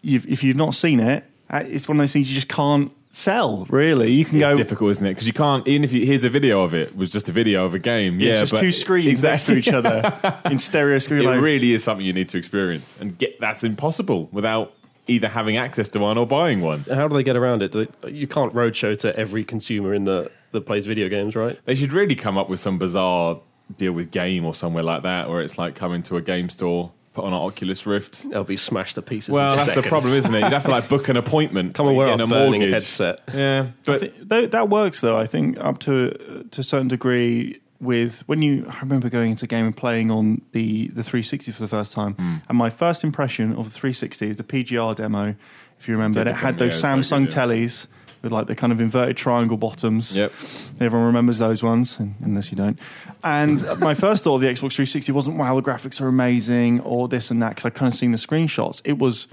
you've, 0.00 0.26
if 0.26 0.44
you've 0.44 0.56
not 0.56 0.74
seen 0.74 1.00
it, 1.00 1.24
uh, 1.50 1.64
it's 1.66 1.88
one 1.88 1.98
of 1.98 2.02
those 2.02 2.12
things 2.12 2.28
you 2.28 2.36
just 2.36 2.48
can't 2.48 2.92
sell. 3.16 3.66
Really, 3.70 4.12
you 4.12 4.24
can 4.24 4.36
It's 4.36 4.46
go. 4.46 4.56
difficult, 4.56 4.90
isn't 4.92 5.06
it? 5.06 5.10
Because 5.10 5.26
you 5.26 5.32
can't. 5.32 5.66
Even 5.66 5.84
if 5.84 5.92
you, 5.92 6.04
here's 6.04 6.24
a 6.24 6.28
video 6.30 6.62
of 6.62 6.74
it, 6.74 6.96
was 6.96 7.10
just 7.10 7.28
a 7.28 7.32
video 7.32 7.64
of 7.64 7.74
a 7.74 7.78
game. 7.78 8.20
Yeah, 8.20 8.32
yeah, 8.34 8.42
it's 8.42 8.50
just 8.50 8.62
two 8.62 8.72
screens 8.72 9.22
next 9.22 9.46
to 9.46 9.56
each 9.56 9.68
other 9.68 10.40
in 10.50 10.58
stereo 10.58 10.98
screen. 10.98 11.22
It 11.22 11.26
like, 11.26 11.40
really 11.40 11.72
is 11.72 11.82
something 11.82 12.04
you 12.04 12.12
need 12.12 12.28
to 12.30 12.38
experience, 12.38 12.92
and 13.00 13.16
get 13.18 13.40
that's 13.40 13.64
impossible 13.64 14.28
without 14.32 14.74
either 15.08 15.28
having 15.28 15.56
access 15.56 15.88
to 15.90 15.98
one 15.98 16.18
or 16.18 16.26
buying 16.26 16.60
one. 16.60 16.80
How 16.92 17.08
do 17.08 17.14
they 17.16 17.22
get 17.22 17.36
around 17.36 17.62
it? 17.62 17.72
Do 17.72 17.86
they, 18.02 18.10
you 18.10 18.26
can't 18.26 18.52
roadshow 18.52 18.98
to 18.98 19.16
every 19.16 19.44
consumer 19.44 19.94
in 19.94 20.04
the 20.04 20.30
that 20.52 20.62
plays 20.62 20.86
video 20.86 21.08
games, 21.08 21.34
right? 21.34 21.58
They 21.64 21.74
should 21.74 21.92
really 21.92 22.14
come 22.14 22.36
up 22.38 22.48
with 22.48 22.60
some 22.60 22.78
bizarre 22.78 23.40
deal 23.78 23.92
with 23.92 24.10
Game 24.10 24.44
or 24.44 24.54
somewhere 24.54 24.82
like 24.82 25.02
that, 25.02 25.28
where 25.28 25.40
it's 25.40 25.58
like 25.58 25.74
coming 25.74 26.02
to 26.04 26.16
a 26.16 26.22
game 26.22 26.48
store, 26.48 26.92
put 27.16 27.24
on 27.24 27.32
an 27.32 27.38
Oculus 27.40 27.86
Rift. 27.86 28.28
They'll 28.30 28.44
be 28.44 28.56
smashed 28.56 28.94
to 28.94 29.02
pieces. 29.02 29.30
Well, 29.30 29.50
in 29.50 29.56
that's 29.56 29.74
the 29.74 29.82
problem, 29.82 30.12
isn't 30.12 30.32
it? 30.34 30.40
You'd 30.40 30.52
have 30.52 30.64
to 30.64 30.70
like 30.70 30.88
book 30.88 31.08
an 31.08 31.16
appointment. 31.16 31.74
Come 31.74 31.88
and 31.88 31.96
like, 31.96 32.06
wear 32.06 32.14
a 32.14 32.18
get 32.18 32.28
burning 32.28 32.60
mortgage. 32.60 32.70
headset. 32.72 33.20
Yeah, 33.34 33.68
but 33.84 34.00
Th- 34.00 34.12
that, 34.24 34.50
that 34.52 34.68
works 34.68 35.00
though. 35.00 35.16
I 35.18 35.26
think 35.26 35.58
up 35.58 35.78
to 35.80 36.46
to 36.50 36.60
a 36.60 36.64
certain 36.64 36.88
degree. 36.88 37.60
With 37.78 38.22
when 38.26 38.40
you, 38.40 38.64
I 38.70 38.80
remember 38.80 39.10
going 39.10 39.32
into 39.32 39.44
a 39.44 39.48
game 39.48 39.66
and 39.66 39.76
playing 39.76 40.10
on 40.10 40.40
the 40.52 40.88
the 40.88 41.02
360 41.02 41.52
for 41.52 41.60
the 41.60 41.68
first 41.68 41.92
time, 41.92 42.14
Hmm. 42.14 42.36
and 42.48 42.56
my 42.56 42.70
first 42.70 43.04
impression 43.04 43.50
of 43.52 43.64
the 43.66 43.70
360 43.70 44.30
is 44.30 44.36
the 44.36 44.44
PGR 44.44 44.96
demo. 44.96 45.34
If 45.78 45.86
you 45.86 45.92
remember, 45.94 46.20
Did 46.20 46.28
and 46.28 46.36
it 46.38 46.40
had 46.40 46.56
those 46.58 46.82
yeah, 46.82 46.94
Samsung 46.94 47.24
good, 47.28 47.34
yeah. 47.34 47.44
tellies 47.44 47.86
with 48.22 48.32
like 48.32 48.46
the 48.46 48.54
kind 48.54 48.72
of 48.72 48.80
inverted 48.80 49.16
triangle 49.16 49.56
bottoms. 49.56 50.16
Yep. 50.16 50.32
Everyone 50.80 51.06
remembers 51.06 51.38
those 51.38 51.62
ones, 51.62 51.98
unless 51.98 52.50
you 52.50 52.56
don't. 52.56 52.78
And 53.22 53.64
my 53.80 53.94
first 53.94 54.24
thought 54.24 54.36
of 54.36 54.40
the 54.40 54.46
Xbox 54.48 54.74
360 54.74 55.12
wasn't, 55.12 55.36
wow, 55.36 55.54
the 55.54 55.62
graphics 55.62 56.00
are 56.00 56.08
amazing, 56.08 56.80
or 56.80 57.08
this 57.08 57.30
and 57.30 57.42
that, 57.42 57.50
because 57.50 57.64
I 57.64 57.70
kind 57.70 57.92
of 57.92 57.98
seen 57.98 58.10
the 58.12 58.18
screenshots. 58.18 58.82
It 58.84 58.98
was, 58.98 59.28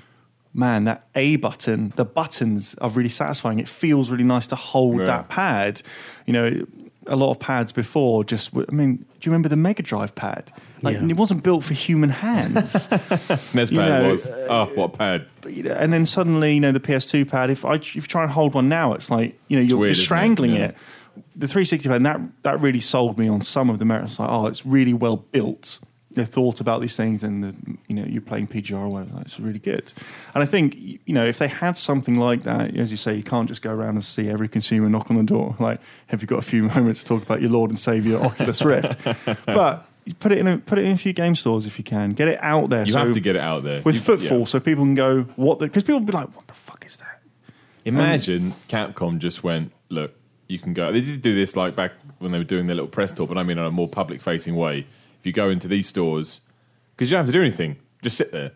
man, 0.53 0.83
that 0.85 1.07
A 1.15 1.35
button, 1.37 1.93
the 1.95 2.05
buttons 2.05 2.75
are 2.79 2.89
really 2.89 3.09
satisfying. 3.09 3.59
It 3.59 3.67
feels 3.69 4.11
really 4.11 4.23
nice 4.23 4.47
to 4.47 4.55
hold 4.55 4.99
Yeah. 4.99 5.05
that 5.05 5.29
pad. 5.29 5.81
You 6.25 6.33
know, 6.33 6.65
a 7.07 7.15
lot 7.15 7.31
of 7.31 7.39
pads 7.39 7.71
before 7.71 8.23
just, 8.23 8.51
w- 8.51 8.65
I 8.69 8.73
mean, 8.73 8.95
do 8.97 9.03
you 9.21 9.31
remember 9.31 9.49
the 9.49 9.55
Mega 9.55 9.83
Drive 9.83 10.15
pad? 10.15 10.51
Like, 10.81 10.97
Yeah. 10.97 11.07
it 11.07 11.17
wasn't 11.17 11.43
built 11.43 11.63
for 11.63 11.73
human 11.73 12.09
hands. 12.09 12.73
SNES 12.89 13.71
You 13.71 13.79
pad 13.79 14.03
know, 14.03 14.09
was. 14.11 14.29
Uh, 14.29 14.47
oh, 14.49 14.65
what 14.75 14.93
pad? 14.93 15.25
But, 15.41 15.53
you 15.53 15.63
know, 15.63 15.71
and 15.73 15.91
then 15.93 16.05
suddenly, 16.05 16.53
you 16.55 16.59
know, 16.59 16.71
the 16.71 16.79
PS2 16.79 17.27
pad. 17.29 17.49
If 17.49 17.63
I 17.65 17.75
if 17.75 17.95
you 17.95 18.01
try 18.01 18.23
and 18.23 18.31
hold 18.31 18.53
one 18.53 18.69
now, 18.69 18.93
it's 18.93 19.09
like 19.09 19.39
you 19.47 19.57
know 19.57 19.63
you're, 19.63 19.77
weird, 19.77 19.87
you're 19.89 19.91
isn't 19.91 20.01
it? 20.01 20.05
strangling 20.05 20.51
Yeah. 20.55 20.65
it. 20.67 20.75
The 21.35 21.47
360 21.47 21.87
pad 21.89 21.95
and 21.97 22.05
that 22.05 22.21
that 22.43 22.59
really 22.61 22.79
sold 22.79 23.17
me 23.19 23.27
on 23.27 23.41
some 23.41 23.69
of 23.69 23.79
the 23.79 23.85
merits. 23.85 24.19
Like, 24.19 24.29
oh, 24.29 24.47
it's 24.47 24.65
really 24.65 24.93
well 24.93 25.17
built. 25.17 25.79
They 26.15 26.25
thought 26.25 26.59
about 26.59 26.81
these 26.81 26.95
things, 26.95 27.23
and 27.23 27.43
the 27.43 27.55
you 27.87 27.95
know 27.95 28.05
you're 28.05 28.21
playing 28.21 28.47
PGR 28.47 28.79
or 28.79 28.89
whatever. 28.89 29.11
That's 29.17 29.39
really 29.39 29.59
good. 29.59 29.91
And 30.33 30.43
I 30.43 30.45
think 30.45 30.75
you 30.77 31.13
know 31.13 31.25
if 31.25 31.39
they 31.39 31.47
had 31.47 31.77
something 31.77 32.15
like 32.15 32.43
that, 32.43 32.75
as 32.75 32.91
you 32.91 32.97
say, 32.97 33.15
you 33.15 33.23
can't 33.23 33.47
just 33.47 33.61
go 33.61 33.71
around 33.71 33.95
and 33.95 34.03
see 34.03 34.29
every 34.29 34.47
consumer 34.47 34.89
knock 34.89 35.09
on 35.09 35.17
the 35.17 35.23
door. 35.23 35.55
Like, 35.59 35.79
have 36.07 36.21
you 36.21 36.27
got 36.27 36.39
a 36.39 36.43
few 36.43 36.63
moments 36.75 36.99
to 37.01 37.05
talk 37.05 37.23
about 37.23 37.41
your 37.41 37.51
Lord 37.51 37.69
and 37.69 37.79
Savior 37.79 38.17
Oculus 38.17 38.63
Rift? 38.63 38.97
but 39.45 39.87
put 40.19 40.31
it 40.31 40.37
in 40.37 40.47
a, 40.47 40.57
put 40.57 40.79
it 40.79 40.85
in 40.85 40.91
a 40.91 40.97
few 40.97 41.13
game 41.13 41.35
stores 41.35 41.65
if 41.65 41.77
you 41.77 41.83
can. 41.83 42.11
Get 42.11 42.27
it 42.27 42.39
out 42.41 42.69
there. 42.69 42.85
You 42.85 42.93
so 42.93 43.05
have 43.05 43.13
to 43.13 43.19
get 43.19 43.35
it 43.35 43.41
out 43.41 43.63
there 43.63 43.81
with 43.83 43.95
You- 43.95 44.01
footfall, 44.01 44.39
yeah. 44.39 44.45
so 44.45 44.59
people 44.59 44.83
can 44.83 44.95
go 44.95 45.23
what 45.35 45.59
because 45.59 45.83
people 45.83 45.99
will 45.99 46.07
be 46.07 46.13
like, 46.13 46.35
"What 46.35 46.47
the 46.47 46.53
fuck 46.53 46.85
is 46.85 46.97
that?" 46.97 47.19
Imagine 47.85 48.53
Capcom 48.69 49.17
just 49.17 49.43
went, 49.43 49.73
look, 49.89 50.13
you 50.47 50.59
can 50.59 50.73
go. 50.73 50.91
They 50.91 51.01
did 51.01 51.21
do 51.21 51.35
this 51.35 51.55
like 51.55 51.75
back 51.75 51.91
when 52.19 52.31
they 52.31 52.37
were 52.37 52.43
doing 52.43 52.67
their 52.67 52.75
little 52.75 52.89
press 52.89 53.11
tour, 53.11 53.27
but 53.27 53.37
I 53.37 53.43
mean 53.43 53.57
on 53.57 53.65
a 53.65 53.71
more 53.71 53.87
public 53.87 54.21
facing 54.21 54.55
way. 54.55 54.85
If 55.23 55.27
you 55.27 55.31
go 55.31 55.49
into 55.49 55.69
these 55.69 55.87
stores, 55.87 56.41
because 56.91 57.09
you 57.09 57.15
don't 57.15 57.25
have 57.25 57.33
to 57.33 57.39
do 57.39 57.39
anything, 57.39 57.77
just 58.01 58.17
sit 58.17 58.33
there. 58.33 58.51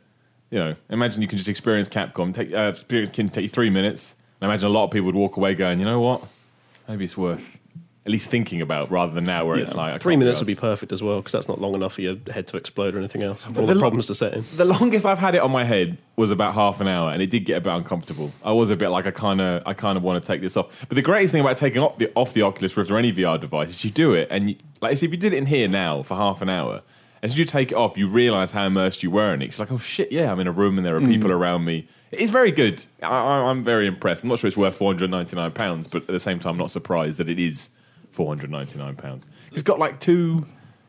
You 0.50 0.60
know, 0.60 0.76
imagine 0.90 1.22
you 1.22 1.28
can 1.30 1.38
just 1.38 1.48
experience 1.48 1.88
Capcom. 1.88 2.36
Take 2.36 2.54
uh, 2.54 2.74
experience 2.76 3.12
can 3.12 3.30
take 3.30 3.44
you 3.44 3.50
three 3.50 3.70
minutes. 3.70 4.16
And 4.42 4.52
imagine 4.52 4.68
a 4.68 4.74
lot 4.74 4.84
of 4.84 4.92
people 4.92 5.06
would 5.06 5.16
walk 5.16 5.38
away 5.38 5.56
going, 5.56 5.80
you 5.80 5.86
know 5.86 6.02
what? 6.02 6.24
Maybe 6.90 7.06
it's 7.06 7.16
worth 7.16 7.58
at 8.08 8.12
least 8.12 8.30
thinking 8.30 8.62
about 8.62 8.90
rather 8.90 9.12
than 9.14 9.26
now 9.26 9.46
where 9.46 9.58
it's 9.58 9.74
like 9.74 9.94
I 9.94 9.98
Three 9.98 10.16
minutes 10.16 10.40
would 10.40 10.48
be 10.48 10.56
perfect 10.56 10.94
as 10.94 11.04
well 11.04 11.18
because 11.18 11.34
that's 11.34 11.50
not 11.50 11.60
long 11.60 11.76
enough 11.76 11.96
for 11.96 12.02
your 12.02 12.16
head 12.32 12.48
to 12.48 12.56
explode 12.58 12.96
or 12.96 13.00
anything 13.00 13.22
else. 13.22 13.46
All 13.46 13.52
the 13.52 13.62
the 13.66 13.74
lo- 13.76 13.82
problems 13.82 14.08
to 14.08 14.16
set 14.16 14.34
in. 14.34 14.46
The 14.56 14.64
longest 14.64 15.06
I've 15.06 15.20
had 15.20 15.36
it 15.36 15.42
on 15.42 15.52
my 15.52 15.66
head 15.66 15.98
was 16.16 16.32
about 16.32 16.54
half 16.54 16.80
an 16.80 16.88
hour, 16.88 17.12
and 17.12 17.22
it 17.22 17.30
did 17.30 17.42
get 17.46 17.58
a 17.58 17.62
bit 17.62 17.74
uncomfortable. 17.74 18.32
I 18.46 18.54
was 18.54 18.70
a 18.70 18.78
bit 18.78 18.88
like 18.90 19.06
I 19.06 19.12
kind 19.12 19.42
of, 19.42 19.62
I 19.66 19.74
kind 19.74 19.98
of 19.98 20.04
want 20.04 20.24
to 20.24 20.26
take 20.26 20.40
this 20.40 20.56
off. 20.56 20.68
But 20.88 20.96
the 20.96 21.02
greatest 21.02 21.34
thing 21.34 21.42
about 21.42 21.58
taking 21.58 21.82
off 21.82 21.98
the 21.98 22.10
off 22.16 22.32
the 22.34 22.44
Oculus 22.44 22.78
Rift 22.78 22.90
or 22.90 22.98
any 22.98 23.12
VR 23.12 23.38
device 23.40 23.70
is 23.72 23.84
you 23.84 23.92
do 23.92 24.14
it, 24.14 24.30
and 24.32 24.52
you, 24.52 24.56
like, 24.82 24.96
so 24.98 25.06
if 25.06 25.12
you 25.12 25.18
did 25.18 25.34
it 25.34 25.38
in 25.38 25.46
here 25.46 25.68
now 25.68 26.02
for 26.02 26.16
half 26.16 26.42
an 26.42 26.50
hour, 26.50 26.82
As 27.22 27.38
you 27.38 27.46
take 27.46 27.72
it 27.72 27.76
off, 27.76 27.98
you 27.98 28.08
realise 28.08 28.52
how 28.52 28.66
immersed 28.68 29.02
you 29.04 29.12
were 29.12 29.34
in 29.34 29.42
it. 29.42 29.46
It's 29.50 29.60
like, 29.60 29.72
oh 29.72 29.80
shit, 29.80 30.12
yeah, 30.12 30.32
I'm 30.32 30.40
in 30.40 30.48
a 30.48 30.52
room 30.52 30.78
and 30.78 30.86
there 30.86 30.96
are 30.96 31.02
Mm. 31.02 31.08
people 31.08 31.32
around 31.32 31.66
me. 31.66 31.88
It's 32.12 32.32
very 32.32 32.52
good. 32.52 32.86
I, 33.02 33.08
I, 33.08 33.34
I'm 33.50 33.64
very 33.64 33.86
impressed. 33.88 34.22
I'm 34.24 34.30
not 34.30 34.38
sure 34.40 34.48
it's 34.48 34.56
worth 34.56 34.76
499 34.76 35.52
pounds, 35.52 35.88
but 35.88 36.04
at 36.04 36.08
the 36.10 36.20
same 36.20 36.40
time, 36.40 36.52
I'm 36.54 36.58
not 36.60 36.70
surprised 36.72 37.18
that 37.18 37.28
it 37.28 37.40
is 37.40 37.70
499 38.18 38.96
pounds. 38.96 39.26
It's 39.52 39.62
got 39.64 39.78
like 39.80 40.00
two 40.00 40.46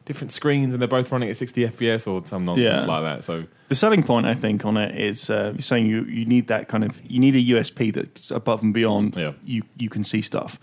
different 0.07 0.33
screens 0.33 0.73
and 0.73 0.81
they're 0.81 0.89
both 0.89 1.13
running 1.13 1.29
at 1.29 1.37
60 1.37 1.67
FPS 1.69 2.07
or 2.07 2.25
some 2.27 2.47
nonsense 2.47 2.65
Yeah. 2.83 2.87
like 2.87 3.03
that. 3.03 3.25
So 3.25 3.45
The 3.69 3.75
selling 3.75 4.03
point, 4.03 4.25
I 4.27 4.33
think, 4.35 4.65
on 4.65 4.79
it 4.79 4.99
is 4.99 5.29
uh, 5.29 5.51
you're 5.53 5.61
saying 5.61 5.85
you, 5.87 6.05
you 6.05 6.25
need 6.25 6.49
that 6.49 6.69
kind 6.69 6.83
of 6.83 6.99
you 7.05 7.21
need 7.21 7.37
a 7.37 7.43
USP 7.55 7.93
that's 7.93 8.31
above 8.31 8.63
and 8.63 8.73
beyond. 8.73 9.17
Yeah. 9.17 9.33
You 9.45 9.63
you 9.77 9.91
can 9.91 10.05
see 10.05 10.23
stuff, 10.23 10.59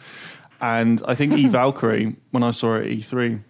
and 0.60 1.02
I 1.08 1.14
think 1.14 1.34
E 1.34 1.48
Valkyrie 1.60 2.16
when 2.32 2.42
I 2.42 2.50
saw 2.52 2.76
it 2.78 2.88
at 2.88 2.92
E3, 2.98 3.42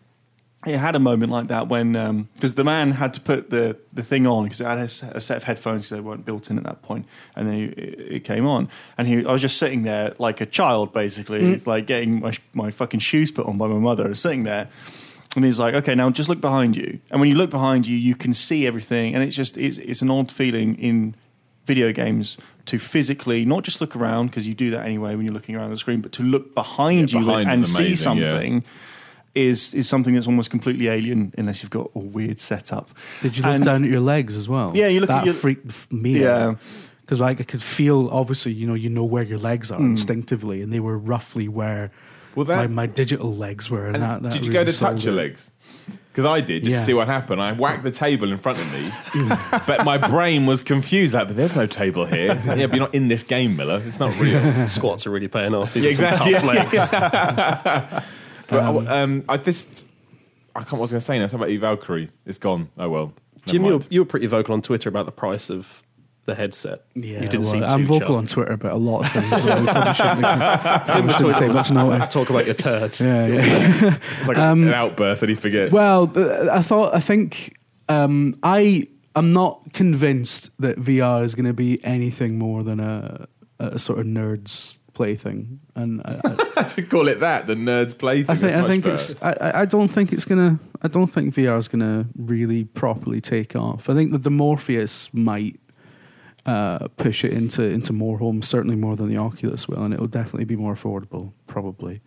it 0.65 0.77
had 0.77 0.95
a 0.95 0.99
moment 0.99 1.31
like 1.31 1.47
that 1.47 1.67
when 1.67 1.95
um, 1.95 2.29
because 2.33 2.55
the 2.55 2.63
man 2.63 2.91
had 2.91 3.13
to 3.15 3.21
put 3.21 3.49
the 3.49 3.77
the 3.93 4.03
thing 4.03 4.25
on 4.27 4.43
because 4.43 4.61
it 4.61 4.65
had 4.65 4.77
a, 4.77 4.87
set 4.87 5.37
of 5.37 5.43
headphones 5.43 5.83
'cause 5.83 5.89
they 5.89 5.99
weren't 5.99 6.25
built 6.25 6.49
in 6.49 6.57
at 6.57 6.63
that 6.63 6.81
point, 6.81 7.05
and 7.35 7.47
then 7.47 7.53
he, 7.53 7.63
it, 7.65 8.23
came 8.23 8.45
on, 8.45 8.69
and 8.97 9.07
he 9.07 9.25
I 9.25 9.31
was 9.31 9.41
just 9.41 9.57
sitting 9.57 9.83
there 9.83 10.13
like 10.17 10.41
a 10.41 10.45
child 10.45 10.93
basically, 10.93 11.41
mm. 11.41 11.53
it's 11.53 11.67
like 11.67 11.85
getting 11.87 12.19
my 12.19 12.33
my 12.53 12.71
fucking 12.71 12.99
shoes 12.99 13.31
put 13.31 13.45
on 13.45 13.57
by 13.57 13.67
my 13.67 13.79
mother, 13.79 14.05
I 14.05 14.09
was 14.09 14.19
sitting 14.19 14.43
there. 14.43 14.69
And 15.35 15.43
he's 15.43 15.59
like, 15.59 15.73
okay, 15.73 15.95
now 15.95 16.09
just 16.11 16.29
look 16.29 16.39
behind 16.39 16.77
you. 16.77 17.01
And 17.11 17.19
when 17.19 17.27
you 17.27 17.35
look 17.35 17.49
behind 17.49 17.85
you, 17.85 17.97
you 17.97 18.15
can 18.15 18.33
see 18.33 18.65
everything. 18.65 19.13
And 19.13 19.21
it's 19.21 19.35
just, 19.35 19.57
it's, 19.57 19.79
it's 19.79 20.01
an 20.01 20.09
odd 20.09 20.31
feeling 20.31 20.75
in 20.75 21.13
video 21.65 21.91
games 21.91 22.37
to 22.67 22.79
physically 22.79 23.43
not 23.43 23.63
just 23.63 23.81
look 23.81 23.97
around, 23.97 24.27
because 24.27 24.47
you 24.47 24.53
do 24.53 24.71
that 24.71 24.85
anyway 24.85 25.13
when 25.15 25.25
you're 25.25 25.33
looking 25.33 25.55
around 25.55 25.71
the 25.71 25.77
screen, 25.77 25.99
but 25.99 26.13
to 26.13 26.23
look 26.23 26.55
behind 26.55 27.11
Yeah, 27.11 27.19
you 27.19 27.25
behind 27.25 27.49
and 27.49 27.67
see 27.67 27.87
amazing, 27.87 28.17
yeah. 28.17 28.59
Something. 29.35 29.51
Is, 29.51 29.73
is 29.73 29.89
something 29.89 30.13
that's 30.13 30.27
almost 30.27 30.49
completely 30.49 30.87
alien 30.87 31.33
unless 31.37 31.61
you've 31.61 31.69
got 31.69 31.91
a 31.95 31.99
weird 31.99 32.39
setup. 32.39 32.89
Did 33.21 33.37
you 33.37 33.43
look 33.43 33.51
And- 33.53 33.63
down 33.65 33.83
at 33.83 33.89
your 33.89 33.99
legs 33.99 34.35
as 34.35 34.47
well? 34.47 34.71
Yeah, 34.73 34.87
you 34.87 34.99
look 35.01 35.09
that 35.09 35.19
at 35.19 35.25
your- 35.25 35.33
freaked 35.35 35.91
me 35.91 36.21
Yeah. 36.21 36.47
out. 36.47 36.57
Because 37.01 37.19
like 37.19 37.39
I 37.39 37.43
could 37.43 37.61
feel, 37.61 38.09
obviously, 38.11 38.53
you 38.53 38.65
know, 38.65 38.73
you 38.73 38.89
know 38.89 39.03
where 39.03 39.23
your 39.23 39.37
legs 39.37 39.69
are 39.71 39.77
hmm. 39.77 39.91
instinctively, 39.91 40.61
and 40.63 40.73
they 40.73 40.79
were 40.79 40.97
roughly 40.97 41.47
where 41.47 41.91
Well, 42.33 42.45
that- 42.45 42.55
my, 42.55 42.67
my 42.67 42.85
digital 42.87 43.35
legs 43.35 43.69
were. 43.69 43.85
And, 43.85 43.95
And 43.95 44.03
that, 44.03 44.23
that 44.23 44.31
did 44.31 44.45
you 44.45 44.51
really 44.51 44.65
go 44.65 44.71
to 44.71 44.77
touch 44.77 45.01
sold 45.01 45.03
your 45.03 45.13
legs? 45.13 45.51
Because 46.11 46.25
I 46.25 46.39
did, 46.41 46.63
just 46.63 46.73
Yeah. 46.73 46.79
to 46.79 46.85
see 46.85 46.93
what 46.93 47.07
happened. 47.07 47.41
I 47.41 47.51
whacked 47.51 47.83
the 47.83 47.91
table 47.91 48.31
in 48.31 48.37
front 48.37 48.57
of 48.57 48.71
me, 48.73 48.89
but 49.67 49.83
my 49.83 49.97
brain 49.97 50.45
was 50.45 50.63
confused. 50.63 51.13
Like, 51.13 51.27
but 51.27 51.35
there's 51.35 51.55
no 51.55 51.67
table 51.67 52.05
here. 52.05 52.29
Like, 52.29 52.45
yeah, 52.45 52.67
but 52.67 52.75
you're 52.75 52.85
not 52.85 52.95
in 52.95 53.09
this 53.09 53.21
game, 53.23 53.57
Miller. 53.57 53.83
It's 53.85 53.99
not 53.99 54.17
real. 54.17 54.65
Squats 54.67 55.05
are 55.05 55.11
really 55.11 55.27
paying 55.27 55.53
off. 55.53 55.73
These 55.73 55.99
Yeah, 55.99 56.09
are 56.11 56.17
some 56.17 56.27
exactly, 56.33 56.55
tough 56.79 56.91
yeah. 56.93 57.87
legs. 57.91 58.05
but 58.47 58.63
um, 58.63 58.87
um, 58.87 59.25
I 59.29 59.37
just, 59.37 59.85
I 60.55 60.59
can't. 60.59 60.73
What 60.73 60.81
was 60.81 60.91
I 60.91 60.93
going 60.93 60.99
to 60.99 61.05
say 61.05 61.19
now? 61.19 61.27
Something 61.27 61.43
about 61.43 61.51
E 61.51 61.57
Valkyrie. 61.57 62.11
It's 62.25 62.37
gone. 62.37 62.69
Oh 62.77 62.89
well. 62.89 63.13
Never 63.47 63.51
Jim, 63.51 63.65
you 63.65 63.73
were, 63.73 63.81
you 63.89 64.01
were 64.01 64.05
pretty 64.05 64.27
vocal 64.27 64.53
on 64.53 64.61
Twitter 64.61 64.89
about 64.89 65.05
the 65.05 65.11
price 65.11 65.49
of 65.49 65.83
the 66.25 66.35
headset. 66.35 66.85
Yeah, 66.95 67.21
you 67.21 67.27
didn't 67.27 67.41
well, 67.41 67.51
seem 67.51 67.61
too 67.61 67.67
I'm 67.67 67.85
vocal 67.85 68.15
chuffed. 68.15 68.17
on 68.17 68.25
Twitter 68.25 68.53
about 68.53 68.71
a 68.73 68.77
lot 68.77 69.05
of 69.05 69.11
things. 69.11 69.29
so 69.29 69.35
we 69.59 69.65
probably 69.65 69.93
shouldn't, 69.93 70.21
probably 70.21 71.13
shouldn't 71.13 71.37
take 71.37 71.53
much 71.53 71.71
notice. 71.71 72.13
Talk 72.13 72.29
about 72.29 72.45
your 72.45 72.55
turds. 72.55 73.01
Yeah, 73.01 73.27
yeah. 73.27 73.99
It's 74.19 74.27
like 74.27 74.37
um, 74.37 74.63
an 74.63 74.73
outburst 74.73 75.21
that 75.21 75.29
he 75.29 75.35
forget. 75.35 75.71
Well, 75.71 76.11
I 76.51 76.61
thought 76.61 76.95
I 76.95 76.99
think 76.99 77.57
um, 77.89 78.37
I 78.41 78.87
am 79.15 79.33
not 79.33 79.73
convinced 79.73 80.49
that 80.59 80.77
VR 80.79 81.23
is 81.23 81.35
going 81.35 81.45
to 81.45 81.53
be 81.53 81.83
anything 81.83 82.39
more 82.39 82.63
than 82.63 82.79
a, 82.79 83.27
a 83.59 83.79
sort 83.79 83.99
of 83.99 84.05
nerds 84.05 84.77
plaything, 84.95 85.59
and 85.75 86.01
I, 86.03 86.19
I, 86.57 86.69
should 86.69 86.89
call 86.89 87.07
it 87.07 87.19
that. 87.19 87.45
The 87.45 87.53
nerds 87.53 87.95
plaything. 87.95 88.31
I 88.31 88.35
think 88.35 88.55
I 88.55 88.67
think 88.67 88.83
better. 88.83 88.95
it's 88.95 89.21
I, 89.21 89.61
I- 89.61 89.65
don't 89.65 89.89
think 89.89 90.11
it's 90.11 90.25
gonna 90.25 90.59
I 90.81 90.87
don't 90.87 91.07
think 91.07 91.35
VR 91.35 91.59
is 91.59 91.67
gonna 91.67 92.07
really 92.17 92.63
properly 92.63 93.21
take 93.21 93.55
off. 93.55 93.89
I 93.89 93.93
think 93.93 94.11
that 94.11 94.23
the 94.23 94.31
Morpheus 94.31 95.13
might 95.13 95.59
uh, 96.45 96.87
push 96.97 97.23
it 97.23 97.33
into 97.33 97.63
into 97.63 97.93
more 97.93 98.17
homes, 98.17 98.47
certainly 98.47 98.75
more 98.75 98.95
than 98.95 99.07
the 99.07 99.17
Oculus 99.17 99.67
will, 99.67 99.83
and 99.83 99.93
it 99.93 99.99
will 99.99 100.07
definitely 100.07 100.45
be 100.45 100.55
more 100.55 100.73
affordable, 100.73 101.31
probably. 101.45 102.01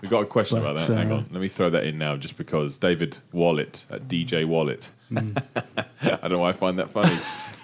We've 0.00 0.10
got 0.10 0.22
a 0.22 0.26
question 0.26 0.60
But, 0.60 0.70
about 0.70 0.88
that. 0.88 0.96
Hang 0.96 1.12
uh, 1.12 1.16
on. 1.16 1.28
Let 1.30 1.40
me 1.40 1.48
throw 1.48 1.68
that 1.70 1.84
in 1.84 1.98
now 1.98 2.16
just 2.16 2.36
because 2.36 2.78
David 2.78 3.18
Wallet 3.32 3.84
at 3.90 4.08
DJ 4.08 4.46
Wallet. 4.46 4.90
Mm. 5.10 5.42
I 6.02 6.16
don't 6.16 6.32
know 6.32 6.38
why 6.38 6.50
I 6.50 6.52
find 6.52 6.78
that 6.78 6.90
funny. 6.90 7.14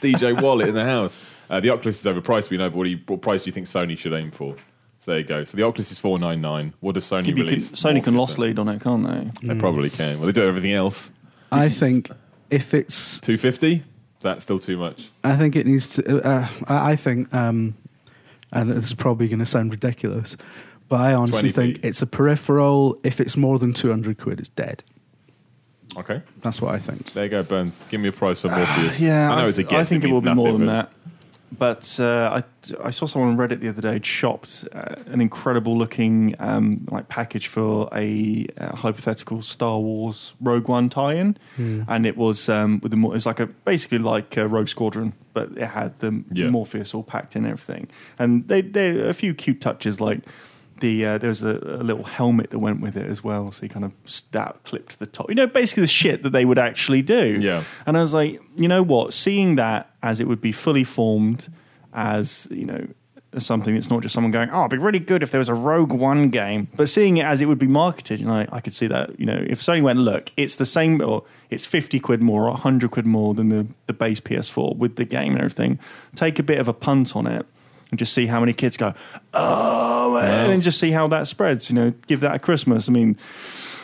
DJ 0.02 0.40
Wallet 0.40 0.68
in 0.68 0.74
the 0.74 0.84
house. 0.84 1.18
Uh, 1.48 1.60
the 1.60 1.70
Oculus 1.70 2.00
is 2.00 2.04
overpriced. 2.04 2.50
We 2.50 2.56
know, 2.56 2.68
but 2.70 2.76
what, 2.76 2.88
you, 2.88 3.00
what 3.06 3.22
price 3.22 3.42
do 3.42 3.48
you 3.48 3.52
think 3.52 3.66
Sony 3.66 3.96
should 3.98 4.12
aim 4.12 4.30
for? 4.30 4.56
So 5.00 5.12
there 5.12 5.18
you 5.18 5.24
go. 5.24 5.44
So 5.44 5.56
the 5.56 5.62
Oculus 5.62 5.92
is 5.92 5.98
four 5.98 6.18
nine 6.18 6.40
nine. 6.40 6.74
What 6.80 6.94
does 6.96 7.04
Sony 7.04 7.26
You 7.26 7.34
can, 7.34 7.44
release? 7.44 7.72
Sony 7.72 8.02
can 8.02 8.14
Morpheus 8.14 8.38
loss 8.38 8.38
lead 8.38 8.58
on 8.58 8.68
it, 8.68 8.80
can't 8.80 9.04
they? 9.04 9.10
at? 9.10 9.40
They 9.42 9.54
probably 9.54 9.90
can. 9.90 10.18
Well, 10.18 10.26
they 10.26 10.32
do 10.32 10.46
everything 10.46 10.72
else. 10.72 11.12
I 11.52 11.68
think 11.68 12.10
if 12.50 12.74
it's 12.74 13.20
Two 13.20 13.38
fifty. 13.38 13.84
That's 14.22 14.42
still 14.42 14.58
too 14.58 14.76
much. 14.76 15.08
I 15.22 15.36
think 15.36 15.54
it 15.54 15.66
needs 15.66 15.88
to. 15.90 16.22
Uh, 16.26 16.48
I 16.66 16.92
I 16.92 16.96
think, 16.96 17.32
um, 17.32 17.76
and 18.50 18.72
this 18.72 18.86
is 18.86 18.94
probably 18.94 19.28
going 19.28 19.38
to 19.38 19.46
sound 19.46 19.70
ridiculous, 19.70 20.36
but 20.88 21.00
I 21.00 21.14
honestly 21.14 21.52
think 21.52 21.84
it's 21.84 22.02
a 22.02 22.06
peripheral. 22.06 22.98
If 23.04 23.20
it's 23.20 23.36
more 23.36 23.60
than 23.60 23.72
two 23.72 23.90
hundred 23.90 24.18
quid, 24.18 24.40
it's 24.40 24.48
dead. 24.48 24.82
Okay. 25.96 26.22
That's 26.42 26.60
what 26.60 26.74
I 26.74 26.78
think. 26.78 27.12
There 27.12 27.24
you 27.24 27.30
go, 27.30 27.42
Burns. 27.42 27.82
Give 27.88 28.00
me 28.00 28.08
a 28.08 28.12
price 28.12 28.40
for 28.40 28.48
Morpheus. 28.48 29.00
Yeah, 29.00 29.30
I 29.30 29.42
know 29.42 29.48
it's 29.48 29.58
a 29.58 29.62
guess. 29.62 29.72
I 29.72 29.84
think 29.84 30.04
it, 30.04 30.08
means 30.08 30.14
will 30.14 30.20
be 30.20 30.34
more 30.34 30.52
than 30.52 30.66
but- 30.66 30.90
that. 30.90 30.92
But 31.56 31.98
uh, 32.00 32.42
I, 32.42 32.86
I 32.88 32.90
saw 32.90 33.06
someone 33.06 33.30
on 33.30 33.36
Reddit 33.36 33.60
the 33.60 33.68
other 33.68 33.80
day 33.80 33.92
had 33.94 34.04
shopped 34.04 34.64
uh, 34.72 34.96
an 35.06 35.20
incredible 35.20 35.78
looking 35.78 36.34
um, 36.40 36.86
like 36.90 37.08
package 37.08 37.46
for 37.46 37.88
a 37.94 38.46
uh, 38.58 38.74
hypothetical 38.74 39.40
Star 39.42 39.78
Wars 39.78 40.34
Rogue 40.40 40.68
One 40.68 40.88
tie-in, 40.88 41.36
Hmm. 41.54 41.82
and 41.88 42.04
it 42.04 42.16
was 42.16 42.48
um, 42.48 42.80
with 42.82 42.90
the 42.90 42.96
mo- 42.96 43.12
it's 43.12 43.26
like 43.26 43.38
a 43.40 43.46
basically 43.46 43.98
like 43.98 44.36
a 44.36 44.48
Rogue 44.48 44.68
Squadron, 44.68 45.12
but 45.34 45.50
it 45.56 45.66
had 45.66 45.96
the 46.00 46.24
Yeah. 46.32 46.50
Morpheus 46.50 46.92
all 46.94 47.04
packed 47.04 47.36
in 47.36 47.44
and 47.44 47.52
everything, 47.52 47.88
and 48.18 48.46
they 48.48 48.60
they 48.62 48.98
a 49.08 49.14
few 49.14 49.32
cute 49.32 49.60
touches 49.60 50.00
like. 50.00 50.20
The 50.80 51.06
uh, 51.06 51.18
there 51.18 51.30
was 51.30 51.42
a, 51.42 51.58
a 51.80 51.82
little 51.82 52.04
helmet 52.04 52.50
that 52.50 52.58
went 52.58 52.80
with 52.80 52.96
it 52.96 53.06
as 53.06 53.24
well, 53.24 53.50
so 53.52 53.62
you 53.62 53.68
kind 53.68 53.84
of 53.84 53.92
that 54.32 54.62
clipped 54.64 54.90
to 54.90 54.98
the 54.98 55.06
top. 55.06 55.28
You 55.28 55.34
know, 55.34 55.46
basically 55.46 55.82
the 55.82 55.88
shit 55.88 56.22
that 56.22 56.30
they 56.30 56.44
would 56.44 56.58
actually 56.58 57.02
do. 57.02 57.38
Yeah. 57.40 57.64
And 57.86 57.96
I 57.96 58.00
was 58.02 58.12
like, 58.12 58.40
you 58.56 58.68
know 58.68 58.82
what? 58.82 59.12
Seeing 59.14 59.56
that 59.56 59.90
as 60.02 60.20
it 60.20 60.28
would 60.28 60.40
be 60.40 60.52
fully 60.52 60.84
formed, 60.84 61.48
as 61.94 62.46
you 62.50 62.66
know, 62.66 62.86
as 63.32 63.44
something 63.44 63.74
that's 63.74 63.90
not 63.90 64.02
just 64.02 64.14
someone 64.14 64.30
going, 64.30 64.50
"Oh, 64.50 64.60
it'd 64.60 64.70
be 64.70 64.78
really 64.78 64.98
good 64.98 65.22
if 65.22 65.30
there 65.30 65.38
was 65.38 65.48
a 65.48 65.54
Rogue 65.54 65.92
One 65.92 66.30
game," 66.30 66.68
but 66.74 66.88
seeing 66.88 67.18
it 67.18 67.24
as 67.24 67.40
it 67.40 67.46
would 67.46 67.58
be 67.58 67.66
marketed, 67.66 68.20
you 68.20 68.26
know, 68.26 68.46
I 68.50 68.60
could 68.60 68.72
see 68.72 68.86
that. 68.86 69.18
You 69.20 69.26
know, 69.26 69.44
if 69.46 69.60
Sony 69.60 69.82
went, 69.82 69.98
"Look, 70.00 70.32
it's 70.36 70.56
the 70.56 70.66
same," 70.66 71.00
or 71.00 71.24
it's 71.50 71.66
fifty 71.66 72.00
quid 72.00 72.20
more, 72.22 72.48
or 72.48 72.56
hundred 72.56 72.90
quid 72.90 73.06
more 73.06 73.34
than 73.34 73.50
the 73.50 73.66
the 73.86 73.92
base 73.92 74.20
PS4 74.20 74.76
with 74.76 74.96
the 74.96 75.04
game 75.04 75.32
and 75.32 75.38
everything, 75.38 75.78
take 76.14 76.38
a 76.38 76.42
bit 76.42 76.58
of 76.58 76.66
a 76.66 76.72
punt 76.72 77.14
on 77.14 77.26
it. 77.26 77.46
And 77.90 77.98
just 78.00 78.12
see 78.12 78.26
how 78.26 78.40
many 78.40 78.52
kids 78.52 78.76
go, 78.76 78.94
oh, 79.32 80.18
and 80.20 80.50
then 80.50 80.60
just 80.60 80.80
see 80.80 80.90
how 80.90 81.06
that 81.08 81.28
spreads. 81.28 81.70
You 81.70 81.76
know, 81.76 81.94
give 82.08 82.20
that 82.20 82.34
a 82.34 82.38
Christmas. 82.40 82.88
I 82.88 82.92
mean, 82.92 83.16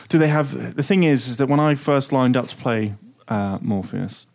do 0.09 0.19
they 0.19 0.29
have 0.29 0.75
the 0.75 0.83
thing 0.83 1.05
is 1.05 1.29
is 1.29 1.37
that 1.37 1.47
when 1.47 1.61
I 1.61 1.77
first 1.77 2.11
lined 2.13 2.37
up 2.37 2.49
to 2.49 2.57
play 2.57 2.95
uh, 3.29 3.59
Morpheus, 3.61 4.27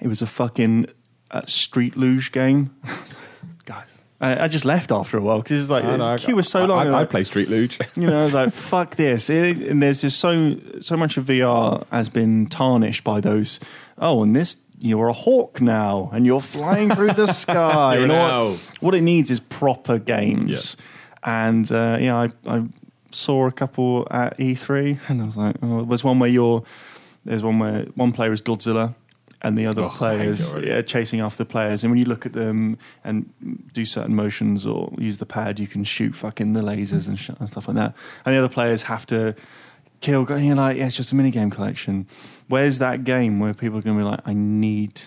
it 0.00 0.08
was 0.08 0.22
a 0.22 0.26
fucking 0.26 0.86
uh, 1.30 1.42
street 1.46 1.96
luge 1.96 2.32
game. 2.32 2.74
Guys, 3.66 4.02
I, 4.20 4.44
I 4.44 4.48
just 4.48 4.64
left 4.64 4.90
after 4.90 5.18
a 5.18 5.20
while 5.20 5.42
because 5.42 5.60
it's 5.60 5.70
like 5.70 5.84
the 5.84 6.16
queue 6.16 6.36
was 6.36 6.48
so 6.48 6.62
I- 6.62 6.66
long. 6.66 6.78
I, 6.78 6.82
I 6.82 6.90
like, 6.90 7.10
play 7.10 7.24
Street 7.24 7.48
Luge. 7.48 7.78
you 7.94 8.06
know, 8.06 8.20
I 8.20 8.22
was 8.22 8.34
like, 8.34 8.52
fuck 8.52 8.96
this. 8.96 9.28
It, 9.28 9.58
and 9.58 9.82
there's 9.82 10.00
just 10.00 10.18
so 10.18 10.56
so 10.80 10.96
much 10.96 11.16
of 11.16 11.26
VR 11.26 11.86
has 11.90 12.08
been 12.08 12.46
tarnished 12.46 13.04
by 13.04 13.20
those. 13.20 13.60
Oh, 13.98 14.22
and 14.22 14.34
this 14.34 14.56
you're 14.78 15.08
a 15.08 15.12
hawk 15.12 15.60
now, 15.60 16.10
and 16.12 16.26
you're 16.26 16.40
flying 16.40 16.94
through 16.94 17.12
the 17.14 17.26
sky. 17.32 17.96
An 17.96 18.10
all- 18.10 18.30
owl. 18.50 18.56
what 18.80 18.94
it 18.94 19.02
needs 19.02 19.30
is 19.30 19.40
proper 19.40 19.98
games. 19.98 20.76
And 21.22 21.70
uh, 21.72 21.96
yeah, 22.00 22.16
I, 22.16 22.28
I 22.46 22.64
saw 23.10 23.46
a 23.46 23.52
couple 23.52 24.06
at 24.10 24.36
E3, 24.38 24.98
and 25.08 25.22
I 25.22 25.24
was 25.24 25.36
like, 25.36 25.56
oh, 25.62 25.84
there's 25.84 26.04
one 26.04 26.18
where 26.18 26.30
you're 26.30 26.62
there's 27.24 27.42
one 27.42 27.58
where 27.58 27.84
one 27.94 28.12
player 28.12 28.32
is 28.32 28.42
Godzilla. 28.42 28.94
And 29.40 29.58
the 29.58 29.66
other 29.66 29.82
Oh, 29.84 29.88
players 29.90 30.54
yeah, 30.54 30.80
chasing 30.80 31.20
after 31.20 31.36
the 31.36 31.44
players. 31.44 31.84
And 31.84 31.90
when 31.90 31.98
you 31.98 32.06
look 32.06 32.24
at 32.24 32.32
them 32.32 32.78
and 33.04 33.30
do 33.74 33.84
certain 33.84 34.14
motions 34.16 34.64
or 34.64 34.90
use 34.96 35.18
the 35.18 35.26
pad, 35.26 35.60
you 35.60 35.66
can 35.66 35.84
shoot 35.84 36.14
fucking 36.14 36.54
the 36.54 36.62
lasers 36.62 37.08
and, 37.08 37.18
sh- 37.18 37.28
and 37.38 37.46
stuff 37.46 37.68
like 37.68 37.74
that. 37.76 37.94
And 38.24 38.34
the 38.34 38.38
other 38.38 38.48
players 38.48 38.84
have 38.84 39.04
to 39.08 39.34
kill. 40.04 40.26
And 40.28 40.46
you're 40.46 40.56
like, 40.56 40.76
yeah, 40.76 40.86
it's 40.86 40.96
just 40.96 41.12
a 41.12 41.14
minigame 41.14 41.50
collection. 41.50 42.06
Where's 42.48 42.78
that 42.78 43.04
game 43.04 43.40
where 43.40 43.54
people 43.54 43.78
are 43.78 43.82
going 43.82 43.96
to 43.96 44.02
be 44.04 44.08
like, 44.08 44.20
I 44.26 44.34
need, 44.34 45.00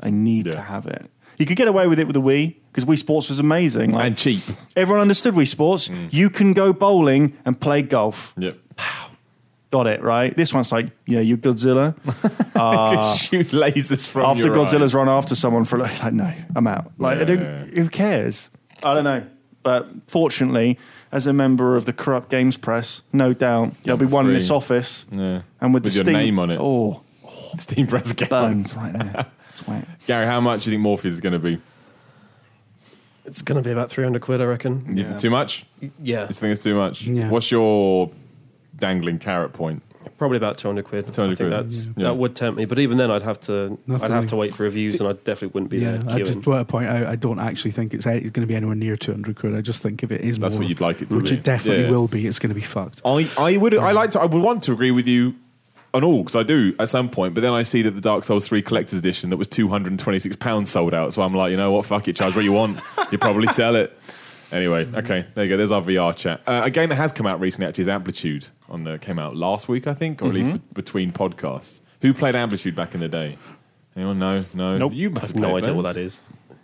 I 0.00 0.10
need 0.10 0.46
Yeah. 0.46 0.52
to 0.52 0.60
have 0.60 0.86
it. 0.86 1.10
You 1.38 1.46
could 1.46 1.56
get 1.56 1.68
away 1.68 1.86
with 1.86 1.98
it 1.98 2.06
with 2.06 2.14
the 2.14 2.20
Wii 2.20 2.56
because 2.70 2.84
Wii 2.84 2.98
Sports 2.98 3.28
was 3.30 3.38
amazing. 3.38 3.92
Like 3.92 4.04
and 4.06 4.18
cheap. 4.18 4.42
everyone 4.76 5.00
understood 5.00 5.34
Wii 5.34 5.48
Sports. 5.48 5.88
Mm. 5.88 6.12
You 6.12 6.28
can 6.28 6.52
go 6.52 6.72
bowling 6.74 7.36
and 7.46 7.58
play 7.58 7.80
golf. 7.82 8.34
Yep. 8.36 8.58
Got 9.70 9.86
it 9.86 10.02
right. 10.02 10.36
This 10.36 10.52
one's 10.52 10.72
like, 10.72 10.88
yeah, 11.06 11.20
you're 11.20 11.38
Godzilla. 11.38 11.94
Uh, 12.60 13.14
Shoot 13.16 13.48
lasers 13.52 14.06
from 14.06 14.26
after 14.26 14.44
your 14.48 14.54
Godzilla's 14.54 14.82
eyes. 14.92 14.94
run 14.94 15.08
after 15.08 15.34
someone 15.34 15.64
for 15.64 15.78
like, 15.78 16.02
like, 16.02 16.12
no, 16.12 16.30
I'm 16.54 16.66
out. 16.66 16.92
Like, 16.98 17.16
Yeah, 17.16 17.22
I 17.22 17.24
don't, 17.24 17.40
yeah, 17.40 17.64
yeah. 17.72 17.82
who 17.82 17.88
cares? 17.88 18.50
I 18.82 18.92
don't 18.92 19.04
know. 19.04 19.24
But 19.62 19.88
fortunately, 20.08 20.78
as 21.12 21.26
a 21.26 21.32
member 21.32 21.76
of 21.76 21.84
the 21.86 21.92
corrupt 21.92 22.30
games 22.30 22.56
press, 22.56 23.02
no 23.12 23.32
doubt 23.32 23.74
there'll 23.82 23.98
be 23.98 24.04
for 24.06 24.10
one 24.12 24.26
in 24.28 24.32
this 24.32 24.50
office, 24.50 25.06
Yeah. 25.10 25.42
and 25.60 25.74
with, 25.74 25.84
With 25.84 25.92
the 25.92 25.96
your 25.98 26.04
Steam, 26.04 26.14
name 26.16 26.38
on 26.38 26.50
it. 26.50 26.58
Oh, 26.60 27.02
Steam 27.58 27.86
press 27.86 28.10
account. 28.10 28.30
burns 28.30 28.74
right 28.76 28.92
there. 28.92 29.26
It's 29.52 29.66
wet. 29.66 29.86
Gary, 30.06 30.26
how 30.26 30.40
much 30.40 30.64
do 30.64 30.70
you 30.70 30.74
think 30.76 30.82
Morpheus 30.82 31.14
is 31.14 31.20
going 31.20 31.32
to 31.32 31.38
be? 31.38 31.60
It's 33.24 33.42
going 33.42 33.62
to 33.62 33.66
be 33.66 33.72
about 33.72 33.90
300 33.90 34.22
quid, 34.22 34.40
I 34.40 34.44
reckon. 34.44 34.96
You 34.96 35.04
think 35.04 35.18
too 35.20 35.30
much? 35.30 35.66
Yeah, 36.02 36.26
You 36.28 36.34
think 36.34 36.52
it's 36.54 36.62
too 36.64 36.74
much? 36.74 37.02
Yeah. 37.02 37.28
What's 37.28 37.50
your 37.50 38.10
dangling 38.76 39.18
carrot 39.18 39.52
point? 39.52 39.82
Probably 40.18 40.36
about 40.36 40.58
200 40.58 40.84
quid. 40.84 41.12
200 41.12 41.32
I 41.32 41.36
think 41.36 41.50
quid. 41.50 41.52
that's, 41.52 41.86
Yeah. 41.96 42.04
that 42.04 42.14
would 42.16 42.34
tempt 42.36 42.58
me. 42.58 42.64
But 42.64 42.78
even 42.78 42.98
then, 42.98 43.10
I'd 43.10 43.22
have 43.22 43.40
to 43.42 43.78
Nothing 43.86 44.10
I'd 44.10 44.14
have 44.14 44.26
to 44.28 44.36
wait 44.36 44.54
for 44.54 44.62
reviews 44.64 45.00
and 45.00 45.08
I 45.08 45.12
definitely 45.12 45.48
wouldn't 45.48 45.70
be 45.70 45.78
yeah, 45.78 45.92
there 45.92 46.00
I 46.00 46.20
queuing. 46.20 46.26
just 46.26 46.46
want 46.46 46.66
to 46.66 46.70
point 46.70 46.86
out 46.88 47.06
I 47.06 47.16
don't 47.16 47.38
actually 47.38 47.70
think 47.72 47.94
it's 47.94 48.04
going 48.04 48.30
to 48.32 48.46
be 48.46 48.54
anywhere 48.54 48.74
near 48.74 48.96
200 48.96 49.36
quid. 49.36 49.54
I 49.54 49.60
just 49.60 49.82
think 49.82 50.02
if 50.02 50.10
it 50.10 50.20
is 50.22 50.38
That's 50.38 50.54
more, 50.54 50.60
what 50.60 50.68
you'd 50.68 50.80
like 50.80 51.02
it 51.02 51.10
to 51.10 51.16
which 51.16 51.30
be. 51.30 51.36
it 51.36 51.42
definitely 51.44 51.84
Yeah. 51.84 51.90
will 51.90 52.08
be, 52.08 52.26
it's 52.26 52.38
going 52.38 52.48
to 52.50 52.54
be 52.54 52.60
fucked. 52.60 53.00
I, 53.04 53.28
I 53.38 53.56
would 53.56 53.74
I 53.74 53.92
like 53.92 54.10
to 54.12 54.20
I 54.20 54.24
would 54.26 54.42
want 54.42 54.62
to 54.64 54.72
agree 54.72 54.90
with 54.90 55.06
you 55.06 55.34
on 55.92 56.04
all 56.04 56.18
because 56.22 56.36
I 56.36 56.44
do 56.44 56.72
at 56.78 56.88
some 56.88 57.10
point, 57.10 57.34
but 57.34 57.40
then 57.40 57.52
I 57.52 57.62
see 57.64 57.82
that 57.82 57.90
the 57.90 58.00
Dark 58.00 58.24
Souls 58.24 58.46
three 58.46 58.62
collector's 58.62 58.98
edition 58.98 59.30
that 59.30 59.36
was 59.38 59.48
two 59.48 59.68
hundred 59.68 59.90
and 59.92 59.98
twenty 59.98 60.18
six 60.20 60.36
pounds 60.36 60.70
sold 60.70 60.94
out. 60.94 61.14
So 61.14 61.22
I'm 61.22 61.34
like, 61.34 61.50
you 61.50 61.56
know 61.56 61.72
what, 61.72 61.84
fuck 61.86 62.06
it, 62.08 62.14
charge 62.16 62.36
what 62.36 62.44
you 62.44 62.52
want. 62.52 62.78
you 63.10 63.18
probably 63.18 63.48
sell 63.48 63.74
it. 63.76 63.96
Anyway, 64.52 64.84
okay, 64.94 65.26
there 65.34 65.44
you 65.44 65.50
go. 65.50 65.56
There's 65.56 65.70
our 65.70 65.80
VR 65.82 66.14
chat. 66.16 66.40
Uh, 66.46 66.62
a 66.64 66.70
game 66.70 66.88
that 66.88 66.96
has 66.96 67.12
come 67.12 67.26
out 67.26 67.38
recently 67.40 67.68
actually 67.68 67.82
is 67.82 67.88
Amplitude. 67.88 68.46
On 68.70 68.84
the 68.84 68.98
came 68.98 69.18
out 69.18 69.34
last 69.34 69.68
week, 69.68 69.86
I 69.86 69.94
think, 69.94 70.22
or 70.22 70.26
at 70.26 70.34
least 70.34 70.48
mm-hmm. 70.48 70.58
be- 70.58 70.74
between 70.74 71.12
podcasts. 71.12 71.80
Who 72.02 72.14
played 72.14 72.34
Amplitude 72.34 72.76
back 72.76 72.94
in 72.94 73.00
the 73.00 73.08
day? 73.08 73.36
Anyone? 73.96 74.18
No, 74.18 74.44
no. 74.54 74.78
Nope. 74.78 74.92
You 74.94 75.10
must 75.10 75.26
have 75.28 75.36
have 75.36 75.36
no 75.36 75.50
played 75.50 75.64
idea 75.64 75.74
what 75.74 75.82
that 75.82 75.96
is. 75.96 76.20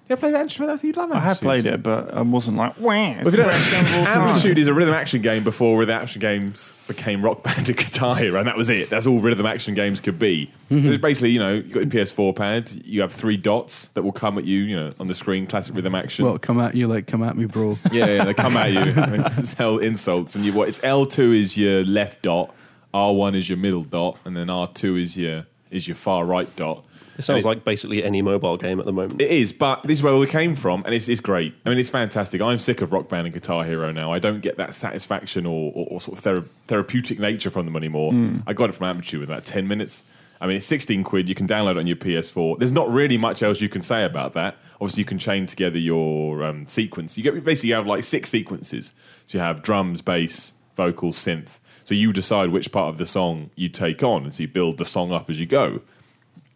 Yeah, 0.09 0.15
played 0.15 0.35
Amplitude. 0.35 0.69
I 0.69 0.77
think 0.77 0.85
you'd 0.85 0.97
love 0.97 1.11
I 1.11 1.19
have 1.19 1.41
played 1.41 1.67
it, 1.67 1.83
but 1.83 2.15
I 2.15 2.23
wasn't 2.23 2.57
like, 2.57 2.79
wah. 2.79 2.93
It's 2.93 3.17
Well, 3.17 3.19
if 3.19 3.25
the 3.25 3.31
you 3.31 3.37
don't- 3.39 3.49
best 3.51 3.71
game 3.73 3.85
of 3.85 3.95
all 3.97 4.05
time. 4.05 4.29
Amplitude 4.29 4.59
is 4.59 4.69
a 4.69 4.75
rhythm 4.75 4.95
action 4.95 5.21
game 5.21 5.43
before 5.43 5.79
rhythm 5.81 5.97
action 5.97 6.21
games 6.21 6.73
became 6.87 7.25
Rock 7.25 7.43
Band 7.43 7.69
and 7.69 7.77
Guitar 7.77 8.15
Hero, 8.15 8.39
and 8.39 8.47
that 8.47 8.57
was 8.57 8.69
it. 8.69 8.89
That's 8.89 9.05
all 9.07 9.19
rhythm 9.19 9.47
action 9.47 9.75
games 9.75 9.99
could 9.99 10.17
be. 10.19 10.49
Mm-hmm. 10.71 10.87
It 10.87 10.91
was 10.91 10.99
basically, 10.99 11.31
you 11.31 11.41
know, 11.41 11.55
you've 11.55 11.73
got 11.73 11.93
your 11.93 12.05
PS4 12.05 12.37
pad, 12.37 12.71
you 12.85 13.01
have 13.01 13.13
three 13.13 13.37
dots 13.37 13.89
that 13.95 14.05
will 14.05 14.13
come 14.13 14.39
at 14.39 14.45
you, 14.45 14.61
you 14.61 14.77
know, 14.77 14.95
on 15.01 15.09
the 15.09 15.15
screen, 15.17 15.45
classic 15.49 15.75
rhythm 15.75 15.97
action. 15.97 16.25
Well, 16.25 16.39
come 16.39 16.61
at 16.61 16.77
you 16.77 16.87
like, 16.87 17.09
come 17.09 17.25
at 17.25 17.37
me, 17.37 17.47
bro. 17.47 17.77
yeah, 17.91 18.07
yeah, 18.07 18.25
they 18.27 18.35
come 18.35 18.57
at 18.57 18.71
you. 18.73 18.81
it's 19.27 19.55
hell 19.55 19.79
insults, 19.79 20.37
and 20.37 20.45
you 20.45 20.53
what? 20.53 20.69
It's 20.69 20.83
L 20.85 21.07
two 21.07 21.33
is 21.33 21.57
your 21.57 21.85
left 21.85 22.23
dot, 22.23 22.55
R 22.95 23.13
one 23.13 23.35
is 23.35 23.49
your 23.49 23.59
middle 23.59 23.83
dot, 23.83 24.19
and 24.25 24.37
then 24.37 24.51
R 24.51 24.69
two 24.69 24.97
is 24.97 25.17
your 25.17 25.47
is 25.69 25.89
your 25.89 25.97
far 25.97 26.25
right 26.25 26.55
dot. 26.55 26.85
It 27.19 27.23
sounds 27.23 27.45
like 27.45 27.65
basically 27.65 28.05
any 28.05 28.23
mobile 28.23 28.57
game 28.57 28.79
at 28.79 28.87
the 28.87 28.93
moment. 28.93 29.21
It 29.21 29.31
is, 29.31 29.53
but 29.53 29.83
this 29.85 29.99
is 29.99 30.03
where 30.03 30.17
we 30.17 30.27
came 30.27 30.55
from, 30.55 30.83
and 30.85 30.95
it's, 30.95 31.09
it's 31.09 31.21
great. 31.21 31.55
I 31.65 31.71
mean, 31.71 31.79
it's 31.79 31.89
fantastic. 31.89 32.41
I'm 32.41 32.59
sick 32.59 32.81
of 32.83 32.93
Rock 32.93 33.09
Band 33.09 33.27
and 33.27 33.35
Guitar 33.35 33.65
Hero 33.65 33.91
now. 33.93 34.13
I 34.13 34.19
don't 34.19 34.41
get 34.41 34.57
that 34.59 34.75
satisfaction 34.75 35.47
or, 35.47 35.73
or, 35.75 35.87
or 35.91 36.01
sort 36.01 36.19
of 36.19 36.25
thera- 36.25 36.49
therapeutic 36.67 37.19
nature 37.19 37.51
from 37.51 37.65
them 37.65 37.77
anymore. 37.77 38.13
I 38.47 38.53
got 38.53 38.69
it 38.71 38.75
from 38.75 38.87
Amplitude 38.87 39.21
with 39.21 39.31
about 39.31 39.45
10 39.45 39.67
minutes. 39.67 40.03
I 40.41 40.47
mean, 40.47 40.59
it's 40.59 40.67
16 40.67 41.03
quid. 41.05 41.29
You 41.29 41.35
can 41.35 41.49
download 41.49 41.73
it 41.73 41.79
on 41.79 41.87
your 41.87 41.97
PS4. 41.97 42.59
There's 42.59 42.73
not 42.73 42.91
really 42.93 43.17
much 43.17 43.43
else 43.43 43.61
you 43.61 43.71
can 43.71 43.83
say 43.83 44.05
about 44.05 44.35
that. 44.35 44.57
Obviously, 44.81 45.01
you 45.01 45.07
can 45.07 45.19
chain 45.19 45.47
together 45.47 45.79
your 45.79 46.45
um, 46.45 46.69
sequence. 46.69 47.17
You 47.17 47.25
get 47.25 47.43
basically 47.43 47.71
you 47.71 47.75
have 47.77 47.87
like 47.87 48.05
six 48.05 48.29
sequences. 48.29 48.93
So 49.27 49.39
you 49.39 49.43
have 49.43 49.63
drums, 49.63 50.03
bass, 50.03 50.53
vocals, 50.77 51.17
synth. 51.17 51.59
So 51.85 51.95
you 51.95 52.13
decide 52.13 52.51
which 52.51 52.73
part 52.73 52.89
of 52.89 52.99
the 52.99 53.07
song 53.07 53.51
you 53.55 53.69
take 53.69 54.03
on, 54.03 54.25
and 54.25 54.35
so 54.35 54.43
you 54.43 54.49
build 54.49 54.79
the 54.79 54.85
song 54.85 55.13
up 55.13 55.31
as 55.31 55.41
you 55.41 55.47
go. 55.47 55.81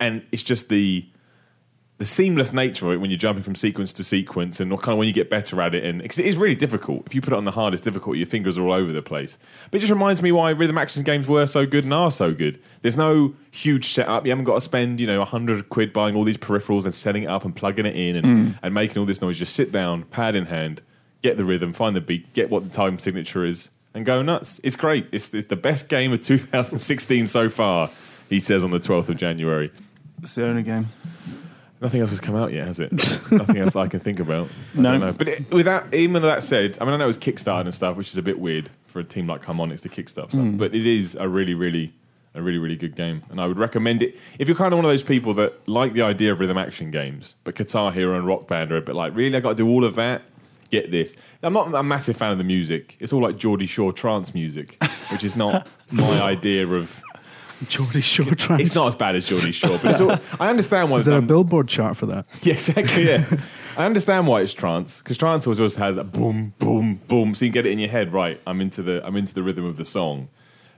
And 0.00 0.24
it's 0.32 0.42
just 0.42 0.68
the 0.68 1.06
the 1.98 2.06
seamless 2.06 2.50
nature 2.50 2.86
of 2.86 2.92
it 2.92 2.96
when 2.96 3.10
you're 3.10 3.18
jumping 3.18 3.44
from 3.44 3.54
sequence 3.54 3.92
to 3.92 4.02
sequence 4.02 4.58
and 4.58 4.70
kind 4.78 4.92
of 4.92 4.96
when 4.96 5.06
you 5.06 5.12
get 5.12 5.28
better 5.28 5.60
at 5.60 5.74
it. 5.74 5.84
And 5.84 6.00
because 6.00 6.18
it 6.18 6.24
is 6.24 6.38
really 6.38 6.54
difficult. 6.54 7.02
If 7.04 7.14
you 7.14 7.20
put 7.20 7.34
it 7.34 7.36
on 7.36 7.44
the 7.44 7.50
hardest 7.50 7.84
difficulty 7.84 8.20
your 8.20 8.26
fingers 8.26 8.56
are 8.56 8.62
all 8.62 8.72
over 8.72 8.90
the 8.90 9.02
place. 9.02 9.36
But 9.70 9.76
it 9.76 9.80
just 9.80 9.92
reminds 9.92 10.22
me 10.22 10.32
why 10.32 10.48
rhythm 10.50 10.78
action 10.78 11.02
games 11.02 11.28
were 11.28 11.46
so 11.46 11.66
good 11.66 11.84
and 11.84 11.92
are 11.92 12.10
so 12.10 12.32
good. 12.32 12.58
There's 12.80 12.96
no 12.96 13.34
huge 13.50 13.92
setup. 13.92 14.24
You 14.24 14.32
haven't 14.32 14.46
got 14.46 14.54
to 14.54 14.60
spend 14.62 14.98
you 14.98 15.06
know 15.06 15.18
100 15.18 15.68
quid 15.68 15.92
buying 15.92 16.16
all 16.16 16.24
these 16.24 16.38
peripherals 16.38 16.86
and 16.86 16.94
setting 16.94 17.24
it 17.24 17.28
up 17.28 17.44
and 17.44 17.54
plugging 17.54 17.84
it 17.84 17.94
in 17.94 18.16
and, 18.16 18.26
hmm. 18.26 18.58
and 18.62 18.72
making 18.72 18.96
all 18.96 19.04
this 19.04 19.20
noise. 19.20 19.38
Just 19.38 19.54
sit 19.54 19.70
down 19.70 20.04
pad 20.04 20.34
in 20.34 20.46
hand 20.46 20.80
get 21.22 21.36
the 21.36 21.44
rhythm 21.44 21.72
find 21.72 21.94
the 21.94 22.00
beat 22.00 22.32
get 22.32 22.50
what 22.50 22.64
the 22.64 22.70
time 22.70 22.98
signature 22.98 23.44
is 23.44 23.70
and 23.92 24.06
go 24.06 24.22
nuts. 24.22 24.60
It's 24.62 24.76
great. 24.76 25.08
It's, 25.12 25.34
it's 25.34 25.48
the 25.48 25.56
best 25.56 25.88
game 25.88 26.12
of 26.12 26.22
2016 26.24 27.28
so 27.28 27.48
far 27.48 27.90
he 28.28 28.40
says 28.40 28.62
on 28.62 28.70
the 28.70 28.80
12th 28.80 29.08
of 29.08 29.16
january 29.16 29.72
It's 30.22 30.34
the 30.34 30.46
only 30.46 30.62
game. 30.62 30.88
Nothing 31.80 32.02
else 32.02 32.10
has 32.10 32.20
come 32.20 32.36
out 32.36 32.52
yet, 32.52 32.66
has 32.66 32.78
it? 32.78 32.92
Nothing 33.30 33.56
else 33.58 33.74
I 33.74 33.88
can 33.88 34.00
think 34.00 34.20
about. 34.20 34.48
I 34.76 34.80
No. 34.80 34.90
don't 34.92 35.00
know. 35.00 35.12
But 35.12 35.28
it, 35.28 35.50
with 35.50 35.64
that, 35.64 35.92
even 35.94 36.12
with 36.14 36.22
that 36.24 36.42
said, 36.42 36.76
I 36.80 36.84
mean, 36.84 36.92
I 36.92 36.98
know 36.98 37.08
it's 37.08 37.16
Kickstarter 37.16 37.62
and 37.62 37.74
stuff, 37.74 37.96
which 37.96 38.08
is 38.08 38.16
a 38.18 38.22
bit 38.22 38.38
weird 38.38 38.68
for 38.86 39.00
a 39.00 39.04
team 39.04 39.26
like 39.26 39.42
Harmonix 39.44 39.80
to 39.82 39.88
kickstart 39.88 40.10
stuff. 40.28 40.32
Hmm. 40.32 40.56
But 40.58 40.74
it 40.74 40.86
is 40.86 41.14
a 41.14 41.26
really, 41.28 41.54
really, 41.54 41.94
a 42.34 42.42
really, 42.42 42.58
really 42.58 42.76
good 42.76 42.96
game, 42.96 43.22
and 43.30 43.40
I 43.40 43.46
would 43.46 43.56
recommend 43.58 44.02
it 44.02 44.16
if 44.38 44.46
you're 44.46 44.56
kind 44.56 44.74
of 44.74 44.78
one 44.78 44.84
of 44.84 44.90
those 44.90 45.02
people 45.02 45.32
that 45.34 45.66
like 45.68 45.94
the 45.94 46.02
idea 46.02 46.32
of 46.32 46.40
rhythm 46.40 46.58
action 46.58 46.90
games, 46.90 47.34
but 47.44 47.54
Guitar 47.54 47.92
Hero 47.92 48.14
and 48.16 48.26
Rock 48.26 48.46
Band 48.46 48.70
are 48.72 48.76
a 48.76 48.82
bit 48.82 48.94
like, 48.94 49.14
really, 49.14 49.34
I 49.36 49.40
got 49.40 49.50
to 49.50 49.54
do 49.54 49.68
all 49.68 49.84
of 49.84 49.94
that. 49.94 50.22
Get 50.70 50.90
this. 50.92 51.16
I'm 51.42 51.52
not 51.52 51.74
a 51.74 51.82
massive 51.82 52.16
fan 52.16 52.30
of 52.30 52.38
the 52.38 52.44
music. 52.44 52.96
It's 53.00 53.12
all 53.12 53.20
like 53.22 53.36
Geordie 53.38 53.66
Shore 53.66 53.92
trance 53.92 54.32
music, 54.34 54.76
which 55.10 55.24
is 55.24 55.34
not 55.34 55.66
my 55.90 56.20
idea 56.22 56.66
of. 56.66 57.02
Geordie 57.68 58.00
Shore 58.00 58.34
trance. 58.34 58.62
It's 58.62 58.74
not 58.74 58.88
as 58.88 58.94
bad 58.94 59.16
as 59.16 59.24
Geordie 59.24 59.52
Shore, 59.52 59.78
but 59.82 59.92
it's 59.92 60.00
all, 60.00 60.18
I 60.38 60.50
understand 60.50 60.90
why 60.90 60.96
Is 61.00 61.04
there 61.04 61.18
a 61.18 61.22
billboard 61.22 61.68
chart 61.68 61.96
for 61.96 62.06
that? 62.06 62.26
Yeah, 62.42 62.54
exactly. 62.54 63.06
Yeah, 63.06 63.38
I 63.76 63.84
understand 63.84 64.26
why 64.26 64.40
it's 64.40 64.52
trance 64.52 64.98
because 64.98 65.18
trance 65.18 65.46
always 65.46 65.60
always 65.60 65.76
has 65.76 65.96
that 65.96 66.12
boom, 66.12 66.54
boom, 66.58 67.00
boom. 67.08 67.34
So 67.34 67.44
you 67.44 67.50
get 67.50 67.66
it 67.66 67.72
in 67.72 67.78
your 67.78 67.90
head, 67.90 68.12
right? 68.12 68.40
I'm 68.46 68.60
into 68.60 68.82
the 68.82 69.06
I'm 69.06 69.16
into 69.16 69.34
the 69.34 69.42
rhythm 69.42 69.64
of 69.64 69.76
the 69.76 69.84
song, 69.84 70.28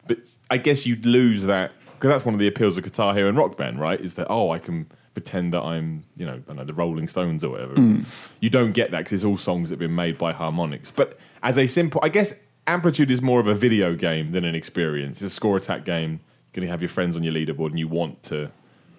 but 0.06 0.18
I 0.50 0.56
guess 0.56 0.86
you'd 0.86 1.06
lose 1.06 1.44
that 1.44 1.72
because 1.94 2.10
that's 2.10 2.24
one 2.24 2.34
of 2.34 2.40
the 2.40 2.48
appeals 2.48 2.76
of 2.76 2.82
Guitar 2.82 3.14
Hero 3.14 3.28
and 3.28 3.38
Rock 3.38 3.56
Band, 3.56 3.78
right? 3.80 4.00
Is 4.00 4.14
that 4.14 4.26
oh, 4.28 4.50
I 4.50 4.58
can 4.58 4.86
pretend 5.14 5.52
that 5.52 5.62
I'm 5.62 6.04
you 6.16 6.26
know 6.26 6.34
I 6.34 6.38
don't 6.38 6.56
know 6.56 6.64
the 6.64 6.74
Rolling 6.74 7.06
Stones 7.08 7.44
or 7.44 7.50
whatever. 7.50 7.74
Hmm. 7.74 8.02
You 8.40 8.50
don't 8.50 8.72
get 8.72 8.90
that 8.90 8.98
because 8.98 9.12
it's 9.12 9.24
all 9.24 9.38
songs 9.38 9.68
that 9.68 9.74
have 9.74 9.80
been 9.80 9.94
made 9.94 10.18
by 10.18 10.32
Harmonix. 10.32 10.92
But 10.94 11.18
as 11.42 11.58
a 11.58 11.66
simple, 11.66 12.00
I 12.02 12.08
guess 12.08 12.34
Amplitude 12.66 13.10
is 13.10 13.20
more 13.20 13.40
of 13.40 13.48
a 13.48 13.54
video 13.54 13.94
game 13.94 14.32
than 14.32 14.44
an 14.44 14.54
experience. 14.54 15.20
It's 15.20 15.32
a 15.32 15.34
score 15.34 15.56
attack 15.56 15.84
game. 15.84 16.20
You're 16.52 16.60
going 16.60 16.68
to 16.68 16.70
have 16.72 16.82
your 16.82 16.88
friends 16.90 17.16
on 17.16 17.22
your 17.22 17.32
leaderboard, 17.32 17.70
and 17.70 17.78
you 17.78 17.88
want 17.88 18.22
to 18.24 18.50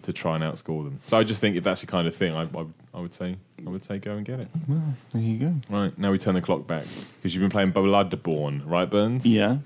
to 0.03 0.11
try 0.11 0.35
and 0.35 0.43
outscore 0.43 0.83
them. 0.83 0.99
So 1.07 1.17
I 1.17 1.23
just 1.23 1.39
think 1.39 1.55
if 1.55 1.63
that's 1.63 1.81
your 1.81 1.87
kind 1.87 2.07
of 2.09 2.15
thing, 2.15 2.33
I, 2.35 2.41
I, 2.41 2.65
I 2.93 2.99
would 2.99 3.13
say 3.13 3.37
I 3.65 3.69
would 3.69 3.85
say 3.85 3.99
go 3.99 4.15
and 4.17 4.25
get 4.25 4.39
it. 4.41 4.49
Well, 4.67 4.81
There 5.13 5.21
you 5.21 5.37
go. 5.39 5.53
Right 5.69 5.97
now 5.97 6.11
we 6.11 6.17
turn 6.17 6.35
the 6.35 6.41
clock 6.41 6.67
back 6.67 6.83
because 7.17 7.33
you've 7.33 7.41
been 7.41 7.49
playing 7.49 7.71
Bloodborne, 7.71 8.63
right, 8.65 8.89
Burns? 8.89 9.25
Yeah. 9.25 9.57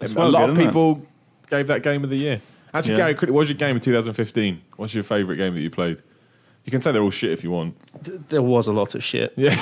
It's 0.00 0.12
a 0.12 0.14
well 0.16 0.30
lot 0.30 0.40
good, 0.46 0.50
of 0.50 0.56
isn't 0.58 0.64
it? 0.66 0.68
people 0.68 1.02
gave 1.50 1.66
that 1.66 1.82
game 1.82 2.04
of 2.04 2.10
the 2.10 2.16
year. 2.16 2.40
Actually, 2.72 2.92
Yeah. 2.92 2.96
Gary, 2.98 3.14
quickly, 3.16 3.32
what 3.34 3.40
was 3.40 3.48
your 3.48 3.56
game 3.58 3.74
of 3.76 3.82
2015? 3.82 4.60
What's 4.76 4.94
your 4.94 5.02
favourite 5.04 5.38
game 5.38 5.54
that 5.56 5.60
you 5.60 5.70
played? 5.70 6.00
You 6.64 6.70
can 6.70 6.80
say 6.80 6.92
they're 6.92 7.02
all 7.02 7.10
shit 7.10 7.32
if 7.32 7.42
you 7.42 7.50
want. 7.50 7.74
There 8.28 8.42
was 8.42 8.68
a 8.68 8.72
lot 8.72 8.94
of 8.94 9.02
shit. 9.02 9.32
Yeah, 9.36 9.56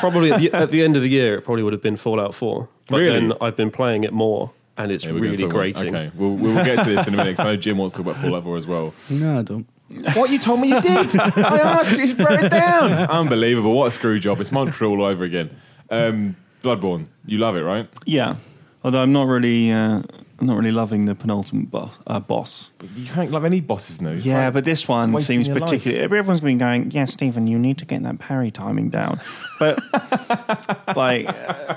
Probably 0.00 0.32
at 0.32 0.40
the, 0.40 0.52
at 0.52 0.70
the 0.70 0.82
end 0.82 0.96
of 0.96 1.02
the 1.02 1.08
year, 1.08 1.36
it 1.36 1.42
probably 1.44 1.62
would 1.62 1.72
have 1.74 1.82
been 1.82 1.96
Fallout 1.98 2.34
4. 2.34 2.68
But 2.88 2.96
Really? 2.96 3.12
then 3.28 3.32
I've 3.40 3.56
been 3.56 3.70
playing 3.70 4.04
it 4.04 4.12
more, 4.14 4.50
and 4.78 4.92
it's 4.92 5.04
Here 5.04 5.12
really 5.12 5.36
talk 5.36 5.50
grating. 5.50 5.94
Okay, 5.94 6.10
we'll, 6.14 6.34
we'll 6.34 6.64
get 6.64 6.84
to 6.84 6.90
this 6.90 7.06
in 7.06 7.14
a 7.14 7.16
minute 7.16 7.32
because 7.32 7.46
I 7.46 7.50
know 7.50 7.56
Jim 7.56 7.78
wants 7.78 7.94
to 7.96 8.02
talk 8.02 8.12
about 8.12 8.22
Fallout 8.22 8.44
4 8.44 8.56
as 8.56 8.66
well. 8.66 8.94
No, 9.10 9.38
I 9.38 9.42
don't. 9.42 9.66
What 10.14 10.30
you 10.30 10.38
told 10.38 10.60
me 10.60 10.68
you 10.68 10.80
did? 10.80 11.18
I 11.18 11.58
asked 11.58 11.92
you 11.92 12.14
to 12.14 12.24
write 12.24 12.44
it 12.44 12.50
down. 12.50 12.92
Unbelievable! 12.92 13.72
What 13.74 13.86
a 13.86 13.90
screw 13.90 14.18
job! 14.18 14.40
It's 14.40 14.52
Montreal 14.52 15.00
all 15.00 15.06
over 15.06 15.24
again. 15.24 15.50
Um, 15.90 16.36
Bloodborne, 16.62 17.06
you 17.26 17.38
love 17.38 17.56
it, 17.56 17.62
right? 17.62 17.88
Yeah. 18.04 18.36
Although 18.84 19.02
I'm 19.02 19.12
not 19.12 19.26
really, 19.26 19.72
uh, 19.72 20.02
I'm 20.38 20.46
not 20.46 20.56
really 20.56 20.70
loving 20.72 21.06
the 21.06 21.14
penultimate 21.14 21.70
boss. 21.70 21.98
Uh, 22.06 22.20
boss. 22.20 22.70
You 22.96 23.06
can't 23.06 23.30
love 23.30 23.44
any 23.44 23.60
bosses 23.60 24.00
now. 24.00 24.10
It's 24.10 24.24
yeah, 24.24 24.44
like- 24.44 24.54
but 24.54 24.64
this 24.64 24.86
one 24.86 25.18
seems 25.18 25.48
your 25.48 25.56
life. 25.56 25.64
particularly. 25.70 26.02
Everyone's 26.04 26.40
been 26.40 26.58
going, 26.58 26.90
"Yeah, 26.90 27.06
Stephen, 27.06 27.46
you 27.46 27.58
need 27.58 27.78
to 27.78 27.84
get 27.84 28.02
that 28.02 28.18
parry 28.18 28.50
timing 28.50 28.90
down." 28.90 29.20
But 29.58 29.80
like, 30.96 31.26
uh, 31.28 31.76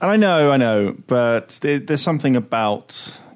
and 0.00 0.10
I 0.10 0.16
know, 0.16 0.50
I 0.50 0.56
know, 0.56 0.96
but 1.06 1.58
there, 1.62 1.78
there's 1.78 2.02
something 2.02 2.36
about 2.36 2.88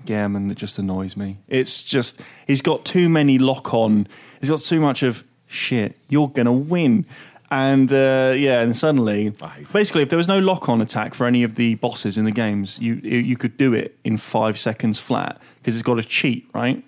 Gehrman 0.05 0.49
that 0.49 0.57
just 0.57 0.79
annoys 0.79 1.17
me. 1.17 1.39
It's 1.49 1.85
just 1.85 2.21
he's 2.47 2.63
got 2.63 2.85
too 2.85 3.09
many 3.09 3.39
lock 3.39 3.73
on. 3.75 4.07
He's 4.41 4.51
got 4.51 4.61
too 4.61 4.81
much 4.81 5.03
of 5.03 5.25
shit. 5.47 5.97
You're 6.09 6.29
gonna 6.29 6.53
win. 6.53 7.07
And 7.51 7.93
uh, 7.93 8.33
yeah, 8.35 8.63
and 8.63 8.75
suddenly, 8.75 9.35
basically, 9.75 10.03
if 10.03 10.09
there 10.09 10.17
was 10.17 10.27
no 10.27 10.39
lock-on 10.39 10.81
attack 10.81 11.13
for 11.13 11.27
any 11.27 11.43
of 11.43 11.57
the 11.57 11.75
bosses 11.75 12.17
in 12.17 12.25
the 12.25 12.31
games, 12.31 12.79
you 12.79 12.95
you 12.95 13.37
could 13.37 13.59
do 13.59 13.75
it 13.75 13.99
in 14.05 14.17
five 14.17 14.59
seconds 14.59 14.99
flat 14.99 15.39
because 15.59 15.75
it's 15.75 15.83
got 15.83 15.99
a 15.99 16.03
cheat, 16.03 16.49
right? 16.55 16.83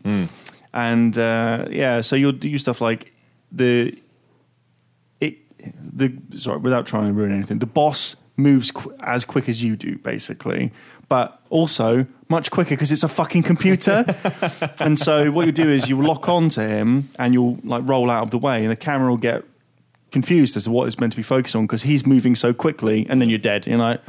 And 0.73 1.19
uh, 1.19 1.67
yeah, 1.71 2.01
so 2.01 2.17
you'll 2.17 2.33
do 2.33 2.57
stuff 2.57 2.81
like 2.81 3.13
the 3.53 3.95
it 5.21 5.37
the 5.59 6.15
sorry 6.35 6.61
without 6.61 6.87
trying 6.87 7.09
to 7.09 7.13
ruin 7.13 7.31
anything. 7.31 7.59
The 7.59 7.67
boss 7.67 8.17
moves 8.37 8.71
qu- 8.71 8.95
as 9.01 9.25
quick 9.25 9.49
as 9.49 9.63
you 9.63 9.77
do, 9.77 9.97
basically, 9.99 10.73
but 11.09 11.41
also 11.51 12.07
much 12.29 12.51
quicker 12.51 12.71
because 12.71 12.91
it's 12.91 13.03
a 13.03 13.09
fucking 13.09 13.43
computer. 13.43 14.05
and 14.79 14.99
so 14.99 15.31
what 15.31 15.47
you 15.47 15.53
do 15.53 15.69
is 15.69 15.89
you 15.89 16.01
lock 16.03 16.29
on 16.29 16.49
to 16.51 16.67
him 16.67 17.09
and 17.19 17.35
you'll 17.35 17.59
like 17.65 17.83
roll 17.87 18.11
out 18.11 18.25
of 18.25 18.31
the 18.31 18.39
way, 18.39 18.63
and 18.63 18.71
the 18.71 18.77
camera 18.77 19.11
will 19.11 19.17
get 19.17 19.45
confused 20.11 20.57
as 20.57 20.65
to 20.65 20.71
what 20.71 20.87
it's 20.87 20.99
meant 20.99 21.13
to 21.13 21.17
be 21.17 21.23
focused 21.23 21.57
on 21.57 21.65
because 21.67 21.83
he's 21.83 22.07
moving 22.07 22.35
so 22.35 22.53
quickly, 22.53 23.07
and 23.09 23.21
then 23.21 23.29
you're 23.29 23.39
dead. 23.39 23.67
You're 23.67 23.79
like, 23.79 24.01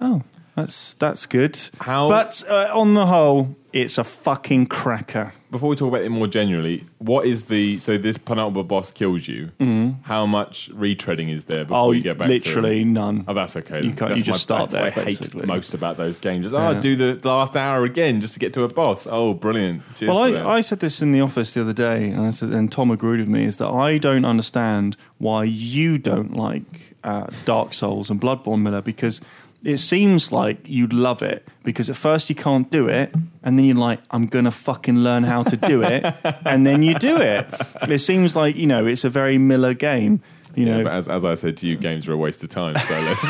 oh, 0.00 0.22
that's 0.60 0.94
that's 0.94 1.26
good. 1.26 1.58
How- 1.80 2.08
But 2.08 2.42
uh, 2.48 2.68
on 2.72 2.94
the 2.94 3.06
whole, 3.06 3.56
it's 3.72 3.98
a 3.98 4.04
fucking 4.04 4.66
cracker. 4.66 5.32
before 5.50 5.68
we 5.70 5.76
talk 5.76 5.88
about 5.88 6.02
it 6.02 6.08
more 6.10 6.26
generally, 6.26 6.84
what 6.98 7.26
is 7.26 7.44
the 7.44 7.78
so 7.78 7.96
this 7.98 8.16
penultimate 8.18 8.66
boss 8.68 8.90
kills 8.90 9.28
you? 9.28 9.50
Mm. 9.60 10.02
How 10.02 10.26
much 10.26 10.70
retreading 10.74 11.30
is 11.32 11.44
there 11.44 11.64
before 11.64 11.78
Oh, 11.78 11.92
you 11.92 12.02
get 12.02 12.18
back? 12.18 12.28
To 12.28 12.32
it? 12.34 12.44
Literally 12.44 12.80
to 12.84 12.88
none. 12.90 13.24
Oh, 13.28 13.34
that's 13.34 13.56
okay. 13.56 13.78
You 13.82 13.92
can't- 13.92 14.10
That's 14.10 14.18
you 14.18 14.24
just 14.24 14.42
start 14.42 14.70
there, 14.70 14.84
I 14.84 14.90
hate 14.90 15.04
basically. 15.06 15.46
most 15.46 15.74
about 15.74 15.96
those 15.96 16.18
games. 16.18 16.44
Just 16.46 16.54
oh, 16.54 16.70
Yeah. 16.70 16.80
do 16.80 16.96
the 16.96 17.28
last 17.28 17.56
hour 17.56 17.84
again 17.84 18.20
just 18.20 18.34
to 18.34 18.40
get 18.40 18.52
to 18.54 18.62
a 18.64 18.68
boss. 18.68 19.06
Oh, 19.10 19.34
brilliant! 19.34 19.82
Cheers 19.96 20.08
Well. 20.10 20.46
I, 20.48 20.56
I 20.56 20.60
said 20.62 20.80
this 20.80 21.00
in 21.02 21.12
the 21.12 21.20
office 21.20 21.54
the 21.54 21.60
other 21.62 21.72
day, 21.74 22.08
and 22.10 22.26
I 22.26 22.30
said, 22.30 22.50
and 22.50 22.70
Tom 22.72 22.90
agreed 22.90 23.20
with 23.20 23.28
me, 23.28 23.44
is 23.44 23.56
that 23.58 23.68
I 23.68 23.98
don't 23.98 24.24
understand 24.24 24.96
why 25.18 25.44
you 25.44 25.98
don't 25.98 26.34
like 26.34 26.94
uh, 27.04 27.26
Dark 27.44 27.72
Souls 27.72 28.10
and 28.10 28.20
Bloodborne, 28.20 28.60
Miller, 28.62 28.82
because 28.82 29.20
it 29.64 29.78
seems 29.78 30.30
like 30.32 30.58
you'd 30.64 30.92
love 30.92 31.22
it 31.22 31.46
because 31.64 31.90
at 31.90 31.96
first 31.96 32.28
you 32.30 32.34
can't 32.36 32.70
do 32.70 32.88
it, 32.88 33.12
and 33.42 33.58
then 33.58 33.64
you're 33.66 33.76
like, 33.76 34.00
I'm 34.10 34.26
gonna 34.26 34.50
fucking 34.52 34.96
learn 34.98 35.24
how 35.24 35.42
to 35.42 35.56
do 35.56 35.82
it, 35.82 36.04
and 36.44 36.66
then 36.66 36.82
you 36.82 36.94
do 36.94 37.16
it. 37.20 37.46
It 37.82 37.98
seems 38.00 38.34
like 38.36 38.56
you 38.56 38.66
know 38.66 38.86
it's 38.86 39.04
a 39.04 39.10
very 39.10 39.38
Miller 39.38 39.74
game. 39.74 40.22
You 40.54 40.66
Yeah, 40.66 40.78
know, 40.78 40.84
but 40.84 40.92
as, 40.92 41.08
as 41.08 41.24
I 41.24 41.34
said 41.34 41.56
to 41.58 41.66
you, 41.68 41.76
games 41.76 42.08
are 42.08 42.12
a 42.12 42.16
waste 42.16 42.42
of 42.42 42.48
time. 42.48 42.74
So 42.76 42.94
let's 42.94 43.22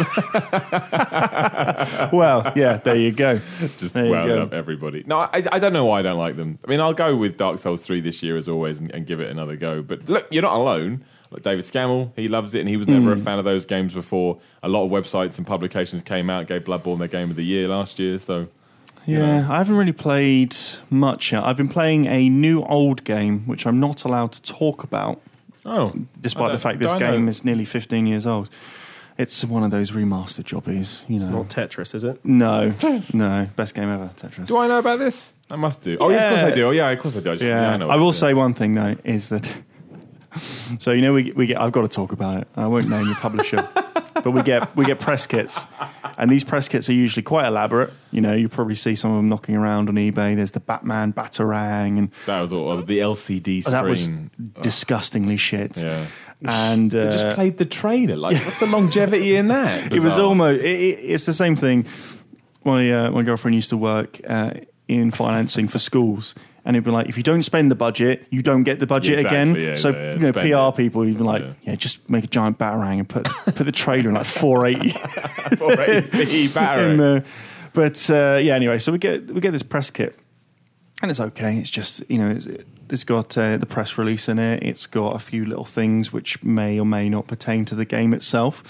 well, 2.12 2.52
yeah, 2.56 2.76
there 2.78 2.96
you 2.96 3.12
go. 3.12 3.40
just 3.76 3.94
There 3.94 4.10
well 4.10 4.26
go. 4.26 4.42
up 4.42 4.52
everybody. 4.52 5.02
No, 5.06 5.18
I, 5.18 5.42
I 5.52 5.58
don't 5.58 5.72
know 5.72 5.84
why 5.84 5.98
I 6.00 6.02
don't 6.02 6.18
like 6.18 6.36
them. 6.36 6.58
I 6.66 6.70
mean, 6.70 6.80
I'll 6.80 6.94
go 6.94 7.16
with 7.16 7.36
Dark 7.36 7.58
Souls 7.58 7.82
3 7.82 8.00
this 8.00 8.22
year 8.22 8.36
as 8.36 8.48
always 8.48 8.80
and, 8.80 8.90
and 8.92 9.06
give 9.06 9.20
it 9.20 9.30
another 9.30 9.56
go. 9.56 9.82
But 9.82 10.08
look, 10.08 10.26
you're 10.30 10.42
not 10.42 10.54
alone. 10.56 11.04
Like 11.30 11.42
David 11.42 11.64
Scammell, 11.66 12.10
he 12.16 12.26
loves 12.28 12.54
it 12.54 12.60
and 12.60 12.68
he 12.68 12.76
was 12.78 12.88
never 12.88 13.14
Hmm. 13.14 13.20
a 13.20 13.24
fan 13.24 13.38
of 13.38 13.44
those 13.44 13.66
games 13.66 13.92
before. 13.92 14.38
A 14.62 14.68
lot 14.68 14.84
of 14.84 14.90
websites 14.90 15.36
and 15.38 15.46
publications 15.46 16.02
came 16.02 16.30
out, 16.30 16.46
gave 16.46 16.62
Bloodborne 16.64 16.98
their 16.98 17.08
game 17.08 17.28
of 17.30 17.36
the 17.36 17.44
year 17.44 17.68
last 17.68 17.98
year. 17.98 18.18
So 18.18 18.46
Yeah, 19.06 19.46
I 19.50 19.58
haven't 19.58 19.76
really 19.76 19.92
played 19.92 20.56
much 20.90 21.32
yet. 21.32 21.44
I've 21.44 21.56
been 21.56 21.68
playing 21.68 22.06
a 22.06 22.28
new 22.28 22.62
old 22.64 23.04
game, 23.04 23.40
which 23.46 23.66
I'm 23.66 23.78
not 23.80 24.04
allowed 24.04 24.32
to 24.32 24.42
talk 24.42 24.82
about, 24.84 25.20
Oh, 25.66 25.92
despite 26.20 26.52
the 26.52 26.58
fact 26.58 26.78
this 26.78 26.90
don't- 26.92 26.98
do 27.00 27.04
I 27.04 27.10
know- 27.10 27.16
game 27.18 27.28
is 27.28 27.44
nearly 27.44 27.64
15 27.66 28.06
years 28.06 28.26
old. 28.26 28.48
It's 29.18 29.44
one 29.44 29.64
of 29.64 29.70
those 29.72 29.90
remastered 29.90 30.44
jobbies, 30.44 31.04
you 31.08 31.18
know. 31.18 31.28
Not 31.30 31.48
Tetris, 31.48 31.92
is 31.94 32.04
it? 32.04 32.20
no, 32.24 32.72
no, 33.12 33.48
best 33.56 33.74
game 33.74 33.88
ever, 33.88 34.10
Tetris. 34.16 34.46
Do 34.46 34.56
I 34.58 34.68
know 34.68 34.78
about 34.78 34.98
this? 35.00 35.34
I 35.50 35.56
must 35.56 35.82
do. 35.82 35.96
Oh, 36.00 36.08
yeah, 36.10 36.30
of 36.30 36.30
course 36.40 36.52
I 36.52 36.54
do. 36.54 36.66
Oh, 36.68 36.70
yeah, 36.70 36.88
of 36.90 36.98
course 37.00 37.16
I 37.16 37.20
do. 37.20 37.30
I, 37.32 37.34
just, 37.34 37.44
yeah, 37.44 37.70
I, 37.72 37.76
know 37.78 37.90
I 37.90 37.96
will 37.96 38.06
what- 38.06 38.14
say 38.14 38.32
one 38.34 38.54
thing 38.54 38.74
though 38.74 38.94
is 39.04 39.28
that. 39.30 39.50
so 40.78 40.92
you 40.92 41.02
know 41.02 41.12
we 41.14 41.32
we 41.32 41.46
get. 41.46 41.60
I've 41.60 41.72
got 41.72 41.82
to 41.82 41.88
talk 41.88 42.12
about 42.12 42.40
it. 42.42 42.48
I 42.56 42.66
won't 42.66 42.88
name 42.88 43.08
the 43.08 43.14
publisher, 43.14 43.68
but 44.14 44.30
we 44.32 44.42
get 44.42 44.74
we 44.76 44.84
get 44.84 45.00
press 45.00 45.26
kits, 45.26 45.66
and 46.16 46.30
these 46.30 46.44
press 46.44 46.68
kits 46.68 46.88
are 46.88 46.94
usually 46.94 47.22
quite 47.22 47.46
elaborate. 47.46 47.92
You 48.10 48.20
know, 48.20 48.34
you 48.34 48.48
probably 48.48 48.74
see 48.74 48.94
some 48.94 49.10
of 49.10 49.16
them 49.18 49.28
knocking 49.28 49.56
around 49.56 49.88
on 49.88 49.96
eBay. 49.96 50.36
There's 50.36 50.52
the 50.52 50.60
Batman 50.60 51.12
Batarang, 51.12 51.98
and 51.98 52.10
that 52.26 52.40
was 52.40 52.52
all. 52.52 52.76
The 52.78 52.98
LCD 52.98 53.62
screen. 53.62 53.72
that 53.72 53.84
was 53.84 54.08
disgustingly 54.62 55.36
shit. 55.36 55.78
yeah. 55.82 56.06
And 56.44 56.92
They 56.92 57.08
uh, 57.08 57.10
just 57.10 57.34
played 57.34 57.58
the 57.58 57.64
trailer. 57.64 58.14
Like, 58.14 58.36
what's 58.44 58.60
the 58.60 58.66
longevity 58.66 59.34
in 59.34 59.48
that? 59.48 59.92
it 59.92 60.00
was 60.00 60.18
almost. 60.20 60.60
It, 60.62 60.66
it, 60.80 60.98
it's 61.02 61.26
the 61.26 61.34
same 61.34 61.56
thing. 61.56 61.86
My 62.64 62.90
uh, 62.92 63.10
my 63.10 63.22
girlfriend 63.22 63.54
used 63.56 63.70
to 63.70 63.76
work 63.76 64.20
uh, 64.28 64.52
in 64.86 65.10
financing 65.10 65.66
for 65.68 65.78
schools, 65.78 66.34
and 66.68 66.76
it'd 66.76 66.84
be 66.84 66.90
like, 66.90 67.08
if 67.08 67.16
you 67.16 67.22
don't 67.22 67.42
spend 67.42 67.70
the 67.70 67.74
budget, 67.74 68.26
you 68.30 68.42
don't 68.42 68.62
get 68.62 68.78
the 68.78 68.86
budget 68.86 69.20
Exactly, 69.20 69.38
again. 69.38 69.54
yeah, 69.56 69.74
so 69.74 69.88
yeah, 69.88 70.12
you 70.12 70.18
know, 70.18 70.32
PR 70.32 70.74
it. 70.74 70.76
people, 70.76 71.04
you'd 71.06 71.16
be 71.16 71.24
like, 71.24 71.42
Yeah. 71.42 71.52
yeah. 71.62 71.74
just 71.76 72.08
make 72.10 72.22
a 72.24 72.26
giant 72.28 72.58
batarang 72.58 72.98
and 72.98 73.08
put 73.08 73.24
put 73.24 73.64
the 73.64 73.72
trailer 73.72 74.10
in 74.10 74.14
like 74.14 74.26
four 74.26 74.66
eighty. 74.66 74.92
Already 75.60 76.46
battering. 76.48 76.90
in 76.92 76.96
the, 76.98 77.24
but 77.72 78.10
uh, 78.10 78.38
yeah, 78.42 78.54
anyway, 78.54 78.78
so 78.78 78.92
we 78.92 78.98
get 78.98 79.30
we 79.30 79.40
get 79.40 79.52
this 79.52 79.62
press 79.62 79.90
kit, 79.90 80.18
and 81.02 81.10
it's 81.10 81.20
okay. 81.20 81.56
It's 81.56 81.70
just 81.70 82.02
you 82.10 82.18
know, 82.18 82.30
it's, 82.30 82.46
it's 82.90 83.04
got 83.04 83.36
uh, 83.38 83.56
the 83.56 83.66
press 83.66 83.96
release 83.98 84.28
in 84.28 84.38
it. 84.38 84.62
It's 84.62 84.86
got 84.86 85.16
a 85.16 85.18
few 85.18 85.44
little 85.46 85.64
things 85.64 86.12
which 86.12 86.42
may 86.44 86.78
or 86.78 86.84
may 86.86 87.08
not 87.08 87.26
pertain 87.26 87.64
to 87.66 87.74
the 87.74 87.84
game 87.86 88.12
itself, 88.14 88.62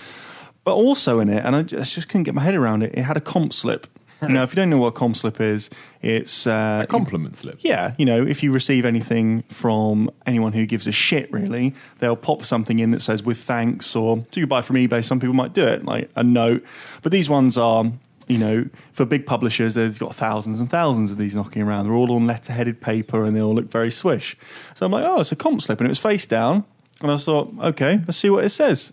but 0.65 0.75
also 0.75 1.19
in 1.21 1.29
it, 1.29 1.45
and 1.45 1.57
I 1.57 1.63
just, 1.63 1.95
just 1.95 2.09
couldn't 2.09 2.25
get 2.25 2.35
my 2.35 2.43
head 2.43 2.55
around 2.55 2.83
it. 2.85 2.95
It 2.95 3.03
had 3.03 3.17
a 3.17 3.21
comp 3.21 3.53
slip. 3.53 3.87
now, 4.29 4.43
if 4.43 4.51
you 4.51 4.57
don't 4.57 4.71
know 4.71 4.79
what 4.79 4.89
a 4.89 4.93
comp 4.93 5.17
slip 5.17 5.41
is, 5.41 5.71
it's 6.03 6.47
uh, 6.47 6.81
a 6.85 6.87
Compliment 6.87 7.37
slip. 7.37 7.59
yeah, 7.61 7.95
you 7.99 8.05
know, 8.05 8.25
if 8.25 8.43
you 8.43 8.53
receive 8.53 8.85
anything 8.85 9.43
from 9.43 10.11
anyone 10.27 10.53
who 10.53 10.67
gives 10.67 10.87
a 10.87 10.93
shit, 10.93 11.31
really, 11.33 11.75
they'll 11.99 12.17
pop 12.17 12.45
something 12.45 12.79
in 12.79 12.91
that 12.91 13.01
says 13.01 13.23
with 13.23 13.39
thanks 13.39 13.95
or 13.95 14.19
do 14.31 14.41
you 14.41 14.47
buy 14.47 14.63
from 14.63 14.77
eBay? 14.77 15.05
Some 15.05 15.21
people 15.21 15.35
might 15.35 15.53
do 15.53 15.65
it, 15.65 15.85
like 15.85 16.11
a 16.17 16.25
note. 16.25 16.65
But 17.03 17.13
these 17.13 17.29
ones 17.29 17.57
are, 17.57 17.85
you 18.27 18.39
know, 18.39 18.69
for 18.93 19.05
big 19.05 19.25
publishers, 19.25 19.75
they've 19.75 19.99
got 19.99 20.15
thousands 20.15 20.61
and 20.61 20.69
thousands 20.69 21.11
of 21.11 21.19
these 21.19 21.37
knocking 21.37 21.63
around. 21.63 21.87
They're 21.87 21.95
all 21.95 22.13
on 22.13 22.27
letter-headed 22.27 22.81
paper 22.81 23.25
and 23.25 23.37
they 23.37 23.41
all 23.41 23.55
look 23.55 23.71
very 23.71 23.91
swish. 23.91 24.37
So 24.75 24.87
I'm 24.87 24.93
like, 24.93 25.05
oh, 25.05 25.21
it's 25.21 25.33
a 25.33 25.37
comp 25.37 25.63
slip, 25.63 25.81
and 25.81 25.87
it 25.87 25.91
was 25.91 25.99
face 25.99 26.27
down. 26.27 26.65
And 27.01 27.11
I 27.13 27.17
thought, 27.17 27.53
okay, 27.61 28.01
let's 28.07 28.19
see 28.19 28.31
what 28.31 28.45
it 28.45 28.51
says. 28.51 28.91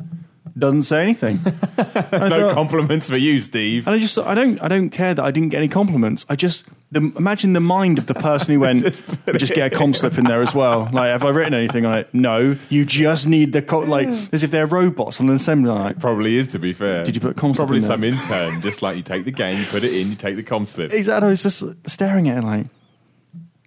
Doesn't 0.58 0.84
say 0.84 1.02
anything. 1.02 1.40
No 1.78 2.30
thought- 2.30 2.54
compliments 2.54 3.10
for 3.10 3.18
you, 3.18 3.40
Steve. 3.42 3.88
and 3.88 3.96
I 3.96 4.00
just, 4.00 4.18
I 4.18 4.34
don't, 4.34 4.62
I 4.62 4.68
don't 4.68 4.90
care 4.90 5.14
that 5.14 5.24
I 5.24 5.32
didn't 5.32 5.50
get 5.50 5.58
any 5.58 5.68
compliments. 5.68 6.26
I 6.30 6.36
just, 6.36 6.66
the, 6.92 7.12
imagine 7.18 7.54
the 7.54 7.60
mind 7.60 7.98
of 7.98 8.06
the 8.06 8.14
person 8.14 8.54
who 8.54 8.60
went, 8.62 8.84
we 9.26 9.34
just 9.38 9.54
get 9.54 9.74
a 9.74 9.76
comp 9.76 9.96
slip 9.96 10.18
in 10.18 10.24
there 10.26 10.42
as 10.42 10.56
well. 10.56 10.90
Like, 10.94 11.10
have 11.10 11.24
I 11.26 11.30
written 11.30 11.54
anything 11.54 11.86
on 11.86 11.96
it? 11.96 12.10
No, 12.14 12.58
you 12.70 12.86
just 12.86 13.28
need 13.28 13.52
the 13.54 13.62
co- 13.62 13.80
like, 13.80 14.08
as 14.32 14.44
if 14.44 14.52
they're 14.52 14.66
robots 14.66 15.20
on 15.20 15.28
an 15.30 15.36
assembly 15.36 15.72
line. 15.72 15.96
Probably 15.96 16.38
is, 16.38 16.48
to 16.50 16.60
be 16.60 16.74
fair. 16.74 17.04
Did 17.04 17.16
you 17.16 17.22
put 17.22 17.32
a 17.32 17.34
com 17.34 17.54
slip 17.54 17.68
Probably 17.68 17.78
in 17.78 17.82
there? 17.84 17.90
some 17.92 18.04
intern, 18.04 18.62
just 18.62 18.82
like 18.82 18.96
you 18.96 19.04
take 19.04 19.26
the 19.26 19.32
game, 19.32 19.60
you 19.60 19.66
put 19.66 19.84
it 19.84 19.94
in, 19.94 20.10
you 20.10 20.16
take 20.16 20.36
the 20.38 20.44
com 20.44 20.66
slip. 20.66 20.94
Exactly. 20.94 21.28
I 21.28 21.30
was 21.30 21.44
just 21.44 21.64
staring 21.88 22.30
at 22.30 22.38
it 22.44 22.46
like, 22.46 22.68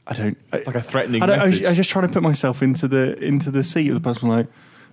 I 0.07 0.15
don't. 0.15 0.39
I, 0.53 0.59
like 0.65 0.75
a 0.75 0.81
threatening 0.81 1.23
I, 1.23 1.27
don't, 1.27 1.39
I, 1.39 1.47
was. 1.47 1.63
I 1.63 1.69
was 1.69 1.77
just 1.77 1.91
trying 1.91 2.07
to 2.09 2.13
put 2.13 2.23
myself 2.23 2.63
into 2.63 2.89
the 2.89 3.19
into 3.23 3.51
the 3.51 3.63
seat 3.63 3.89
of 3.89 3.95
the 3.95 4.01
person. 4.01 4.31
Like, 4.31 4.47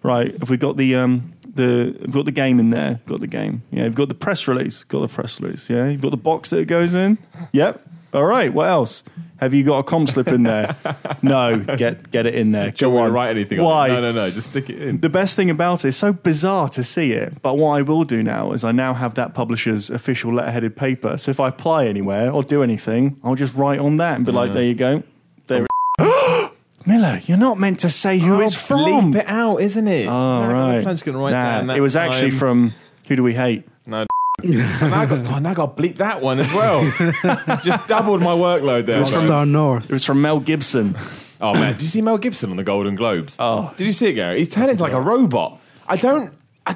right, 0.04 0.38
have 0.40 0.50
we 0.50 0.58
got 0.58 0.76
the 0.76 0.96
um 0.96 1.32
the 1.56 1.96
we've 2.02 2.12
got 2.12 2.26
the 2.26 2.32
game 2.32 2.60
in 2.60 2.70
there? 2.70 3.00
Got 3.06 3.20
the 3.22 3.28
game? 3.28 3.64
Yeah. 3.72 3.86
You've 3.86 3.96
got 3.96 4.10
the 4.10 4.16
press 4.16 4.48
release. 4.48 4.84
Got 4.84 5.02
the 5.02 5.08
press 5.08 5.40
release. 5.42 5.70
Yeah. 5.70 5.88
You've 5.88 6.02
got 6.02 6.12
the 6.12 6.18
box 6.18 6.50
that 6.52 6.60
it 6.60 6.66
goes 6.66 6.94
in. 6.94 7.18
Yep. 7.52 7.82
All 8.14 8.26
right. 8.26 8.54
What 8.54 8.70
else? 8.70 9.04
Have 9.38 9.54
you 9.54 9.64
got 9.66 9.80
a 9.80 9.84
com 9.84 10.08
slip 10.08 10.30
in 10.30 10.44
there? 10.44 10.78
no. 11.22 11.60
Get 11.60 12.10
get 12.12 12.26
it 12.26 12.36
in 12.36 12.52
there. 12.52 12.72
Do 12.72 12.86
you 12.86 12.92
Go 12.92 12.96
want 12.96 13.06
on. 13.06 13.10
to 13.10 13.14
write 13.14 13.30
anything 13.32 13.62
Why? 13.62 13.90
on 13.90 13.98
it? 13.98 14.02
No, 14.02 14.12
no, 14.12 14.26
no. 14.28 14.32
Just 14.32 14.52
stick 14.52 14.70
it 14.70 14.82
in. 14.82 14.98
The 15.00 15.10
best 15.10 15.36
thing 15.36 15.50
about 15.50 15.84
it 15.84 15.90
is 15.90 15.98
so 15.98 16.14
bizarre 16.14 16.70
to 16.70 16.84
see 16.84 17.12
it, 17.12 17.42
but 17.42 17.58
what 17.58 17.72
I 17.72 17.82
will 17.82 18.06
do 18.06 18.24
now 18.24 18.54
is 18.54 18.64
I 18.64 18.72
now 18.72 18.94
have 18.94 19.16
that 19.16 19.34
publisher's 19.34 19.90
official 19.90 20.32
letterheaded 20.32 20.78
paper. 20.78 21.18
So 21.18 21.32
if 21.32 21.42
I 21.42 21.50
apply 21.50 21.88
anywhere 21.88 22.32
or 22.32 22.44
do 22.44 22.64
anything, 22.64 23.20
I'll 23.24 23.36
just 23.36 23.56
write 23.56 23.80
on 23.80 23.98
that 23.98 24.16
and 24.16 24.26
be 24.26 24.32
like, 24.32 24.52
uh-huh. 24.52 24.54
"There 24.54 24.64
you 24.66 24.76
go." 24.76 25.04
There. 25.48 25.66
Miller, 26.86 27.22
you're 27.26 27.38
not 27.38 27.60
meant 27.60 27.80
to 27.82 27.90
say 27.90 28.20
who 28.20 28.42
it's 28.42 28.56
from. 28.56 29.12
Bleep 29.14 29.20
it 29.22 29.28
out, 29.28 29.58
isn't 29.58 29.88
it? 29.88 30.08
Oh 30.08 30.48
No, 30.48 30.54
right. 30.54 30.78
I'm 30.78 30.84
just 30.84 31.04
going 31.06 31.18
to 31.18 31.24
write 31.24 31.32
Nah, 31.32 31.44
down 31.44 31.68
that 31.68 31.78
it 31.78 31.82
was 31.82 31.96
actually 31.96 32.30
time. 32.32 32.40
from 32.40 32.74
who 33.08 33.16
do 33.16 33.24
we 33.24 33.34
hate? 33.34 33.68
No. 33.86 34.06
Oh, 34.44 34.50
and 34.82 34.94
I 34.94 35.06
got, 35.06 35.26
oh, 35.26 35.40
now 35.40 35.52
I 35.52 35.54
got 35.54 35.78
to 35.78 35.82
bleep 35.82 35.96
that 35.96 36.22
one 36.22 36.40
as 36.40 36.54
well. 36.54 36.84
just 37.64 37.88
doubled 37.88 38.22
my 38.22 38.34
workload 38.34 38.86
there. 38.86 39.02
Rockstar 39.02 39.50
North. 39.50 39.86
It 39.90 39.94
was 39.94 40.04
from 40.04 40.22
Mel 40.22 40.42
Gibson. 40.42 40.96
Oh 41.40 41.54
man, 41.54 41.74
did 41.74 41.84
you 41.84 41.88
see 41.88 42.02
Mel 42.02 42.18
Gibson 42.18 42.50
on 42.52 42.58
the 42.58 42.64
Golden 42.64 42.96
Globes? 42.96 43.38
Oh. 43.40 43.74
did 43.78 43.88
you 43.88 43.94
see 43.94 44.08
it, 44.08 44.14
Gary? 44.14 44.40
He's 44.40 44.50
turned 44.50 44.70
into 44.72 44.84
like 44.84 44.92
a 44.94 45.00
robot. 45.02 45.60
I 45.88 45.96
don't. 45.96 46.34
I, 46.68 46.76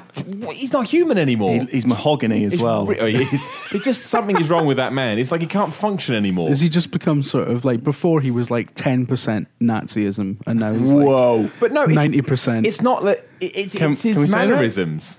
he's 0.52 0.72
not 0.72 0.86
human 0.86 1.18
anymore. 1.18 1.52
He, 1.52 1.64
he's 1.66 1.86
mahogany 1.86 2.44
as 2.44 2.54
It's 2.54 2.62
well. 2.62 2.86
re- 2.86 2.98
oh, 3.00 3.06
he. 3.06 3.16
It's 3.22 3.70
just 3.84 4.02
something 4.02 4.40
is 4.40 4.48
wrong 4.48 4.66
with 4.66 4.76
that 4.76 4.92
man. 4.92 5.18
It's 5.18 5.32
like 5.32 5.40
he 5.40 5.48
can't 5.48 5.74
function 5.74 6.14
anymore. 6.14 6.48
Has 6.48 6.60
he 6.60 6.68
just 6.68 6.92
become 6.92 7.22
sort 7.24 7.48
of 7.48 7.64
like 7.64 7.82
before 7.82 8.20
he 8.20 8.30
was 8.30 8.50
like 8.52 8.74
ten 8.76 9.04
percent 9.04 9.48
Nazism 9.60 10.36
and 10.46 10.60
now 10.60 10.72
he's 10.72 10.92
like 10.92 11.06
Whoa. 11.06 11.50
But 11.58 11.72
no, 11.72 11.86
ninety 11.86 12.22
percent. 12.22 12.66
It's 12.66 12.80
not 12.80 13.02
that. 13.04 13.26
It, 13.40 13.56
it's, 13.56 13.74
Can- 13.74 13.92
it's 13.94 14.02
his 14.02 14.14
can 14.14 14.20
we 14.20 14.26
say 14.28 14.38
that? 14.38 14.48
mannerisms. 14.48 15.18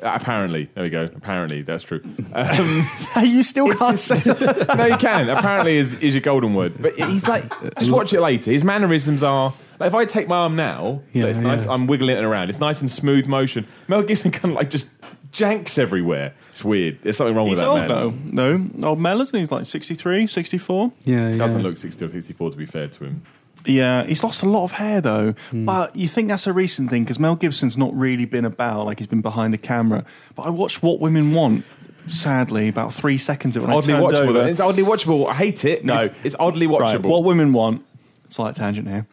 Uh, 0.00 0.12
apparently, 0.14 0.70
there 0.74 0.84
we 0.84 0.90
go. 0.90 1.04
Apparently, 1.04 1.62
that's 1.62 1.82
true. 1.82 2.00
Um, 2.32 2.86
you 3.24 3.42
still 3.42 3.72
can't 3.74 3.98
say 3.98 4.22
no, 4.76 4.86
you 4.86 4.96
can. 4.96 5.28
Apparently, 5.28 5.76
is, 5.76 5.92
is 5.94 6.14
your 6.14 6.20
golden 6.20 6.54
word. 6.54 6.80
But 6.80 6.94
he's 6.96 7.26
like, 7.26 7.44
just 7.78 7.90
watch 7.90 8.12
it 8.12 8.20
later. 8.20 8.52
His 8.52 8.62
mannerisms 8.62 9.22
are 9.24 9.52
like 9.78 9.88
if 9.88 9.94
I 9.94 10.04
take 10.04 10.28
my 10.28 10.36
arm 10.36 10.56
now, 10.56 11.02
Yeah, 11.12 11.24
it's 11.26 11.38
nice. 11.38 11.64
yeah. 11.64 11.72
I'm 11.72 11.86
wiggling 11.86 12.16
it 12.16 12.24
around. 12.24 12.48
It's 12.50 12.58
nice 12.60 12.80
and 12.80 12.90
smooth 12.90 13.26
motion. 13.26 13.66
Mel 13.88 14.02
Gibson 14.02 14.30
kind 14.30 14.52
of 14.52 14.56
like 14.56 14.70
just 14.70 14.88
janks 15.32 15.78
everywhere. 15.78 16.34
It's 16.52 16.64
weird. 16.64 16.98
There's 17.02 17.16
something 17.16 17.34
wrong 17.36 17.46
He's 17.48 17.58
with 17.60 17.66
that 17.66 17.68
old 17.68 17.78
man. 17.80 18.30
though. 18.32 18.58
No, 18.80 18.88
old 18.90 19.00
Mel, 19.00 19.20
isn't 19.20 19.34
he? 19.34 19.40
He's 19.40 19.52
like 19.52 19.64
63, 19.66 20.26
64. 20.26 20.92
yeah, 21.04 21.30
yeah. 21.30 21.36
Doesn't 21.38 21.62
look 21.62 21.76
60 21.76 22.04
or 22.04 22.08
64 22.10 22.50
to 22.50 22.56
be 22.56 22.66
fair 22.66 22.88
to 22.88 23.04
him. 23.04 23.22
Yeah, 23.66 24.04
he's 24.04 24.22
lost 24.22 24.42
a 24.42 24.48
lot 24.48 24.64
of 24.64 24.72
hair 24.72 25.00
though. 25.00 25.32
Hmm. 25.50 25.64
But 25.64 25.94
you 25.94 26.08
think 26.08 26.28
that's 26.28 26.46
a 26.46 26.52
recent 26.52 26.90
thing 26.90 27.04
because 27.04 27.18
Mel 27.18 27.36
Gibson's 27.36 27.76
not 27.76 27.92
really 27.94 28.24
been 28.24 28.44
about, 28.44 28.86
like 28.86 28.98
he's 28.98 29.06
been 29.08 29.20
behind 29.20 29.52
the 29.52 29.58
camera. 29.58 30.04
But 30.34 30.42
I 30.42 30.50
watched 30.50 30.82
What 30.82 31.00
Women 31.00 31.32
Want, 31.34 31.64
sadly, 32.06 32.68
about 32.68 32.94
three 32.94 33.18
seconds 33.18 33.56
of 33.56 33.64
it 33.64 33.66
when 33.66 33.76
Oddly 33.76 33.94
watchable. 33.94 34.28
over. 34.28 34.48
It's 34.48 34.60
oddly 34.60 34.82
watchable. 34.84 35.28
I 35.28 35.34
hate 35.34 35.64
it. 35.64 35.84
No. 35.84 35.96
it's, 35.98 36.14
it's 36.24 36.36
oddly 36.38 36.66
Right, 36.66 36.80
watchable. 36.98 37.10
what 37.10 37.24
Women 37.24 37.52
Want, 37.52 37.84
slight 38.30 38.54
tangent 38.54 38.88
here, 38.88 39.06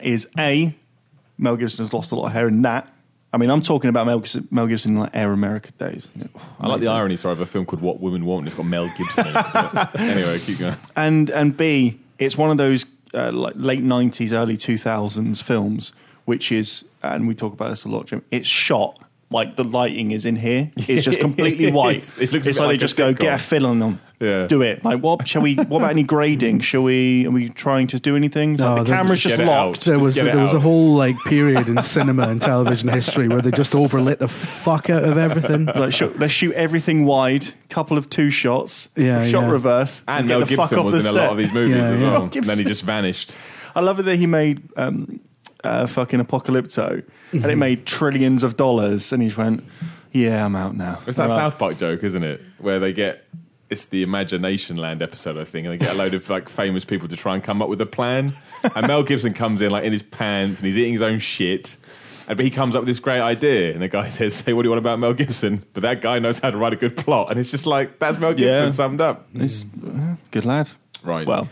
is 0.00 0.28
A, 0.38 0.74
Mel 1.38 1.56
Gibson 1.56 1.84
has 1.84 1.92
lost 1.92 2.12
a 2.12 2.16
lot 2.16 2.26
of 2.26 2.32
hair 2.32 2.48
in 2.48 2.62
that. 2.62 2.92
I 3.32 3.38
mean, 3.38 3.50
I'm 3.50 3.60
talking 3.60 3.90
about 3.90 4.06
Mel 4.06 4.20
Gibson, 4.20 4.48
Mel 4.50 4.66
Gibson 4.66 4.94
in 4.94 5.00
like 5.00 5.10
Air 5.14 5.32
America 5.32 5.70
days. 5.72 6.08
I 6.60 6.68
like 6.68 6.80
the 6.80 6.90
irony, 6.90 7.16
sorry, 7.16 7.32
of 7.32 7.40
a 7.40 7.46
film 7.46 7.66
called 7.66 7.82
What 7.82 8.00
Women 8.00 8.24
Want, 8.24 8.40
and 8.40 8.48
it's 8.48 8.56
got 8.56 8.64
Mel 8.66 8.88
Gibson 8.96 9.26
in 9.26 9.34
it. 9.36 9.88
Anyway, 9.98 10.38
keep 10.38 10.58
going. 10.58 10.76
and 10.94 11.28
and 11.30 11.56
B, 11.56 11.98
it's 12.18 12.38
one 12.38 12.50
of 12.50 12.56
those 12.56 12.86
uh, 13.12 13.32
like 13.32 13.54
late 13.56 13.82
nineties, 13.82 14.32
early 14.32 14.56
two 14.56 14.78
thousands 14.78 15.42
films, 15.42 15.92
which 16.24 16.50
is, 16.50 16.84
and 17.02 17.28
we 17.28 17.34
talk 17.34 17.52
about 17.52 17.68
this 17.70 17.84
a 17.84 17.88
lot, 17.88 18.06
Jim. 18.06 18.24
It's 18.30 18.48
shot 18.48 18.98
like 19.30 19.56
the 19.56 19.64
lighting 19.64 20.12
is 20.12 20.24
in 20.24 20.36
here. 20.36 20.70
It's 20.76 21.04
just 21.04 21.18
completely 21.20 21.70
white. 21.72 21.96
It's- 21.96 22.18
it 22.18 22.32
looks 22.32 22.46
it's 22.46 22.58
like, 22.58 22.66
like 22.68 22.74
they 22.74 22.78
just 22.78 22.96
go 22.96 23.12
sitcom. 23.12 23.18
get 23.18 23.34
a 23.34 23.38
fill 23.42 23.66
on 23.66 23.78
them. 23.80 24.00
Yeah. 24.18 24.46
Do 24.46 24.62
it. 24.62 24.82
Like 24.82 25.00
what 25.02 25.28
shall 25.28 25.42
we? 25.42 25.56
What 25.56 25.78
about 25.78 25.90
any 25.90 26.02
grading? 26.02 26.60
Shall 26.60 26.84
we? 26.84 27.26
Are 27.26 27.30
we 27.30 27.50
trying 27.50 27.86
to 27.88 28.00
do 28.00 28.16
anything? 28.16 28.54
No, 28.54 28.74
like 28.76 28.84
the 28.86 28.92
camera's 28.92 29.20
Just 29.20 29.34
just 29.34 29.36
get 29.36 29.46
it 29.46 29.50
out. 29.50 29.66
locked. 29.66 29.84
There 29.84 29.94
Just 29.96 30.04
was 30.06 30.14
get 30.14 30.26
it 30.28 30.32
there 30.32 30.42
was 30.42 30.54
a 30.54 30.60
whole 30.60 30.94
like 30.94 31.16
period 31.26 31.68
in 31.68 31.82
cinema 31.82 32.22
and 32.28 32.40
television 32.40 32.88
history 32.88 33.28
where 33.28 33.42
they 33.42 33.50
just 33.50 33.72
overlit 33.72 34.16
the 34.18 34.28
fuck 34.28 34.88
out 34.88 35.04
of 35.04 35.18
everything. 35.18 35.66
Like, 35.66 35.92
shoot, 35.92 36.18
let's 36.18 36.32
shoot 36.32 36.54
everything 36.54 37.04
wide. 37.04 37.46
Couple 37.68 37.98
of 37.98 38.08
two 38.08 38.30
shots. 38.30 38.88
Yeah, 38.96 39.22
shot 39.26 39.42
yeah. 39.42 39.50
reverse. 39.50 40.02
And 40.08 40.28
get 40.28 40.38
Mel 40.38 40.46
the 40.46 40.56
fuck 40.56 40.70
Gibson 40.70 40.78
off 40.78 40.84
was 40.86 41.04
the 41.04 41.10
in 41.10 41.14
a 41.16 41.18
lot 41.18 41.24
set. 41.24 41.32
of 41.32 41.38
his 41.38 41.52
movies 41.52 41.76
Yeah, 41.76 41.88
as 41.90 42.00
yeah. 42.00 42.10
well. 42.12 42.22
And 42.22 42.44
then 42.44 42.56
he 42.58 42.64
just 42.64 42.84
vanished. 42.84 43.36
I 43.74 43.80
love 43.80 43.98
it 44.00 44.04
that 44.04 44.16
he 44.16 44.26
made 44.26 44.62
um, 44.78 45.20
uh, 45.62 45.86
fucking 45.86 46.20
Apocalypto, 46.20 47.04
and 47.32 47.44
it 47.46 47.56
made 47.56 47.86
trillions 47.86 48.42
of 48.42 48.56
dollars, 48.56 49.12
and 49.12 49.22
he 49.22 49.28
just 49.28 49.38
went, 49.38 49.64
"Yeah, 50.12 50.44
I'm 50.44 50.56
out 50.56 50.76
now." 50.76 51.00
It's 51.06 51.16
that. 51.16 51.28
South 51.30 51.58
Park 51.58 51.78
joke, 51.78 52.02
isn't 52.04 52.22
it? 52.24 52.40
Where 52.58 52.78
they 52.78 52.92
get 52.92 53.24
it's 53.68 53.86
the 53.86 54.02
Imagination 54.04 54.76
Land 54.76 55.02
episode, 55.02 55.36
I 55.36 55.44
think, 55.44 55.66
and 55.66 55.72
they 55.74 55.84
get 55.84 55.94
a 55.94 55.98
load 55.98 56.14
of 56.14 56.28
like 56.30 56.48
famous 56.48 56.84
people 56.84 57.08
to 57.08 57.16
try 57.16 57.34
and 57.34 57.42
come 57.42 57.60
up 57.60 57.68
with 57.68 57.80
a 57.80 57.86
plan. 57.86 58.32
And 58.76 58.86
Mel 58.86 59.02
Gibson 59.02 59.34
comes 59.34 59.60
in 59.60 59.70
like 59.72 59.84
in 59.84 59.92
his 59.92 60.04
pants 60.04 60.60
and 60.60 60.66
he's 60.68 60.76
eating 60.76 60.92
his 60.92 61.02
own 61.02 61.18
shit. 61.18 61.76
And 62.28 62.36
but 62.36 62.44
he 62.44 62.50
comes 62.50 62.74
up 62.76 62.82
with 62.82 62.88
this 62.88 62.98
great 63.00 63.20
idea, 63.20 63.72
and 63.72 63.82
the 63.82 63.88
guy 63.88 64.08
says, 64.10 64.34
"Say, 64.34 64.52
what 64.52 64.62
do 64.62 64.66
you 64.68 64.70
want 64.70 64.78
about 64.80 64.98
Mel 65.00 65.14
Gibson?" 65.14 65.64
But 65.72 65.82
that 65.82 66.00
guy 66.00 66.18
knows 66.20 66.38
how 66.38 66.50
to 66.50 66.56
write 66.56 66.72
a 66.72 66.76
good 66.76 66.96
plot, 66.96 67.30
and 67.30 67.38
it's 67.40 67.50
just 67.50 67.66
like 67.66 67.98
that's 67.98 68.18
Mel 68.18 68.32
Gibson 68.34 68.46
Yeah. 68.66 68.70
summed 68.70 69.00
up. 69.00 69.26
He's 69.32 69.64
uh, 69.84 70.14
good 70.30 70.44
lad. 70.44 70.70
Right. 71.02 71.26
Well, 71.26 71.48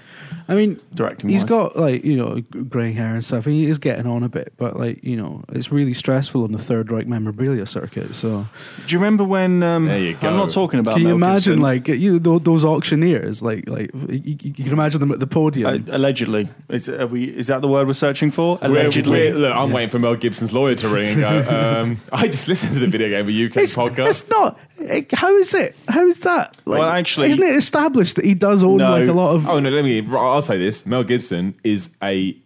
I 0.49 0.55
mean, 0.55 0.79
directing. 0.95 1.31
he's 1.31 1.43
wise. 1.43 1.49
got 1.49 1.77
like 1.77 2.05
you 2.05 2.17
know 2.17 2.41
grey 2.69 2.93
hair 2.93 3.15
and 3.15 3.25
stuff. 3.25 3.47
He 3.47 3.67
is 3.67 3.79
getting 3.79 4.07
on 4.07 4.23
a 4.23 4.29
bit, 4.29 4.53
but 4.57 4.79
like 4.79 5.03
you 5.03 5.17
know, 5.17 5.43
it's 5.51 5.73
really 5.73 5.95
stressful 5.95 6.43
on 6.45 6.53
the 6.53 6.59
Third 6.59 6.91
Reich 6.91 7.07
memorabilia 7.07 7.67
circuit. 7.67 8.15
So 8.15 8.47
Do 8.87 8.93
you 8.93 8.99
remember 8.99 9.25
when? 9.25 9.63
Um, 9.63 9.87
There 9.87 9.99
you 9.99 10.15
go. 10.15 10.29
I'm 10.29 10.37
not 10.37 10.51
talking 10.51 10.81
about. 10.81 10.93
can 10.95 11.03
you 11.03 11.09
Mel 11.09 11.17
imagine 11.17 11.55
Gibson. 11.55 11.61
like 11.63 11.89
you 11.89 12.19
tho- 12.19 12.39
those 12.39 12.65
auctioneers? 12.65 13.43
Like 13.43 13.69
like 13.69 13.91
you, 14.09 14.37
you 14.43 14.53
can 14.53 14.73
imagine 14.73 15.01
them 15.01 15.13
at 15.13 15.21
the 15.21 15.27
podium. 15.27 15.67
Uh, 15.89 15.97
allegedly, 15.97 16.49
is, 16.69 16.89
are 16.89 17.07
we, 17.07 17.25
is 17.25 17.47
that 17.47 17.63
the 17.63 17.69
word 17.69 17.87
we're 17.87 17.93
searching 17.95 18.31
for? 18.31 18.59
We're- 18.63 18.81
Allegedly, 18.83 19.19
we're- 19.33 19.33
look, 19.39 19.55
I'm 19.55 19.71
waiting 19.73 19.91
for 19.91 19.99
Mel 19.99 20.17
Gibson's 20.17 20.53
lawyer 20.53 20.75
to 20.77 20.89
ring 20.89 21.21
and 21.23 21.45
go. 21.47 21.55
Um, 21.75 22.01
I 22.13 22.29
just 22.29 22.49
listened 22.49 22.75
to 22.75 22.81
the 22.81 22.87
video 22.87 23.09
game 23.09 23.27
of 23.29 23.51
UK 23.51 23.63
it's, 23.63 23.75
podcast. 23.75 24.09
it's 24.09 24.29
not. 24.29 24.59
it- 24.79 25.11
how 25.13 25.35
is 25.37 25.55
it? 25.55 25.77
How 25.89 26.07
is 26.07 26.19
that? 26.21 26.57
Like, 26.67 26.81
Well, 26.81 26.89
actually- 26.91 27.31
isn't 27.31 27.43
it 27.43 27.57
established 27.57 28.17
that 28.17 28.25
he 28.25 28.35
does 28.35 28.63
own 28.63 28.77
No. 28.79 28.91
like 28.91 29.09
a 29.09 29.13
lot 29.13 29.35
of? 29.35 29.49
Oh 29.49 29.59
no, 29.61 29.71
let 29.71 29.85
me. 29.85 30.01
I'll 30.19 30.43
say 30.43 30.59
this: 30.59 30.87
Mel 30.87 31.05
Gibson 31.05 31.55
is 31.65 31.91
a 32.03 32.37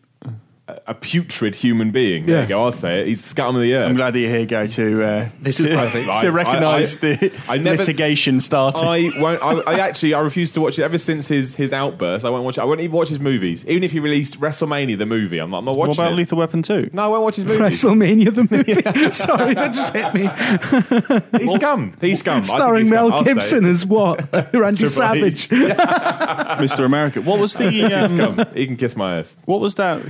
a 0.86 0.94
putrid 0.94 1.54
human 1.54 1.90
being. 1.90 2.26
There 2.26 2.36
Yeah. 2.36 2.42
you 2.42 2.48
go. 2.48 2.64
I'll 2.64 2.72
say 2.72 3.00
it. 3.00 3.06
He's 3.06 3.24
scum 3.24 3.56
of 3.56 3.62
the 3.62 3.74
earth. 3.74 3.88
I'm 3.88 3.96
glad 3.96 4.12
that 4.14 4.18
you're 4.20 4.30
here, 4.30 4.46
Go 4.46 4.66
to 4.66 5.02
uh, 5.04 5.28
This 5.40 5.60
is 5.60 5.66
to, 5.66 5.74
perfect. 5.76 6.04
to 6.06 6.10
I- 6.12 6.26
recognise 6.28 6.96
the 6.98 7.32
I 7.48 7.58
never- 7.58 7.76
litigation 7.78 8.40
starting. 8.40 8.84
I 8.88 9.10
won't. 9.20 9.42
I, 9.42 9.72
I 9.72 9.78
actually 9.78 10.14
I 10.14 10.20
refuse 10.20 10.52
to 10.52 10.60
watch 10.60 10.78
it 10.78 10.82
ever 10.82 10.98
since 10.98 11.28
his 11.28 11.54
his 11.54 11.72
outburst. 11.72 12.24
I 12.24 12.30
won't 12.30 12.44
watch. 12.44 12.58
it. 12.58 12.60
I 12.60 12.64
won't 12.64 12.80
even 12.80 12.94
watch 12.96 13.08
his 13.08 13.20
movies. 13.20 13.64
Even 13.66 13.82
if 13.82 13.92
he 13.92 14.00
released 14.00 14.40
WrestleMania 14.40 14.98
the 14.98 15.06
movie, 15.06 15.38
I'm 15.38 15.50
not. 15.50 15.58
I'm 15.58 15.64
not 15.64 15.76
what 15.76 15.90
about 15.90 16.12
it. 16.12 16.16
Lethal 16.16 16.38
Weapon 16.38 16.62
Two? 16.62 16.90
no, 16.92 17.04
I 17.04 17.08
won't 17.08 17.22
watch 17.22 17.36
his 17.36 17.44
movies. 17.46 17.82
WrestleMania 17.82 18.34
the 18.34 18.48
movie. 18.56 19.12
Sorry, 19.12 19.54
that 19.54 19.72
just 19.72 19.92
hit 19.94 20.12
me. 20.14 21.38
He's 21.40 21.54
scum. 21.54 21.96
He's 22.00 22.18
scum. 22.20 22.44
Starring 22.44 22.84
he's. 22.84 22.90
Mel 22.90 23.12
I'll 23.12 23.24
say 23.24 23.30
it. 23.30 23.34
Gibson 23.34 23.64
as 23.64 23.86
what? 23.86 24.28
Randy 24.54 24.88
Savage. 24.88 25.48
Mr. 25.48 26.84
America. 26.84 27.20
What 27.22 27.38
was 27.38 27.54
the 27.54 27.84
um, 27.84 28.16
Scum. 28.36 28.46
He 28.54 28.66
can 28.66 28.76
kiss 28.76 28.96
my 28.96 29.18
ass. 29.20 29.36
what 29.44 29.60
was 29.60 29.74
that 29.76 30.02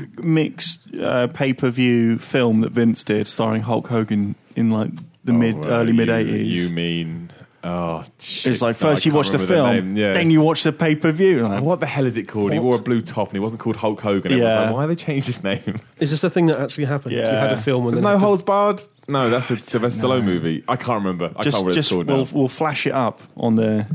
mixed 0.48 0.80
uh, 0.94 1.26
pay 1.28 1.52
per 1.52 1.70
view 1.70 2.18
film 2.18 2.61
that 2.62 2.72
Vince 2.72 3.04
did, 3.04 3.26
starring 3.28 3.62
Hulk 3.62 3.87
Hogan 3.88 4.34
in 4.56 4.70
like 4.70 4.90
the 5.24 5.32
mid 5.32 5.56
Oh, 5.56 5.61
well, 5.70 5.80
early 5.80 5.92
mid 5.92 6.08
eighties? 6.08 6.68
You 6.68 6.74
mean? 6.74 7.30
Oh, 7.64 8.04
shit. 8.20 8.52
It's 8.52 8.62
like 8.62 8.76
No, 8.80 8.88
first 8.90 9.04
you 9.04 9.12
watch 9.12 9.30
the 9.30 9.38
film, 9.38 9.68
name. 9.70 9.96
Yeah. 9.96 10.12
then 10.12 10.30
you 10.30 10.40
watch 10.40 10.62
the 10.62 10.72
pay 10.72 10.94
per 10.94 11.11
view. 11.11 11.42
Like, 11.42 11.61
What 11.62 11.80
the 11.80 11.87
hell 11.87 12.06
is 12.06 12.16
it 12.16 12.28
called? 12.28 12.52
He 12.52 12.58
wore 12.61 12.76
a 12.76 12.78
blue 12.78 13.02
top 13.02 13.28
and 13.28 13.34
he 13.34 13.40
wasn't 13.40 13.61
called 13.61 13.74
Hulk 13.76 14.00
Hogan. 14.00 14.30
Everyone's 14.32 14.52
Yeah. 14.54 14.61
like, 14.66 14.72
why 14.74 14.80
have 14.82 14.88
they 14.90 14.96
changed 14.96 15.26
his 15.26 15.42
name? 15.42 15.80
Is 15.98 16.12
this 16.12 16.22
a 16.22 16.30
thing 16.30 16.46
that 16.46 16.61
actually 16.61 16.84
happened? 16.84 17.14
You 17.14 17.20
Yeah. 17.20 17.40
had 17.48 17.52
a 17.52 17.61
film 17.61 17.87
and 17.87 17.94
There's 17.96 18.02
no 18.02 18.11
had 18.11 18.14
to- 18.20 18.26
holds 18.26 18.42
barred. 18.42 18.80
No, 19.08 19.28
that's 19.28 19.46
the 19.46 19.58
Sylvester 19.58 20.02
Stallone 20.02 20.24
movie. 20.24 20.62
I 20.68 20.76
can't 20.76 21.02
remember. 21.02 21.32
I 21.34 21.42
just 21.42 21.56
can't 21.56 21.66
remember 21.66 21.72
just 21.74 21.90
it's 21.92 22.06
we'll, 22.06 22.24
now. 22.24 22.26
we'll 22.32 22.48
flash 22.48 22.87
it 22.87 22.92
up 22.92 23.20
on 23.37 23.56
the. 23.56 23.87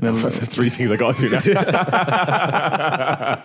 In 0.00 0.06
a, 0.06 0.12
That's 0.12 0.38
the 0.38 0.46
three 0.46 0.68
things 0.68 0.90
I 0.92 0.96
got 0.96 1.16
to 1.16 1.28
do 1.28 1.54
now. 1.54 3.42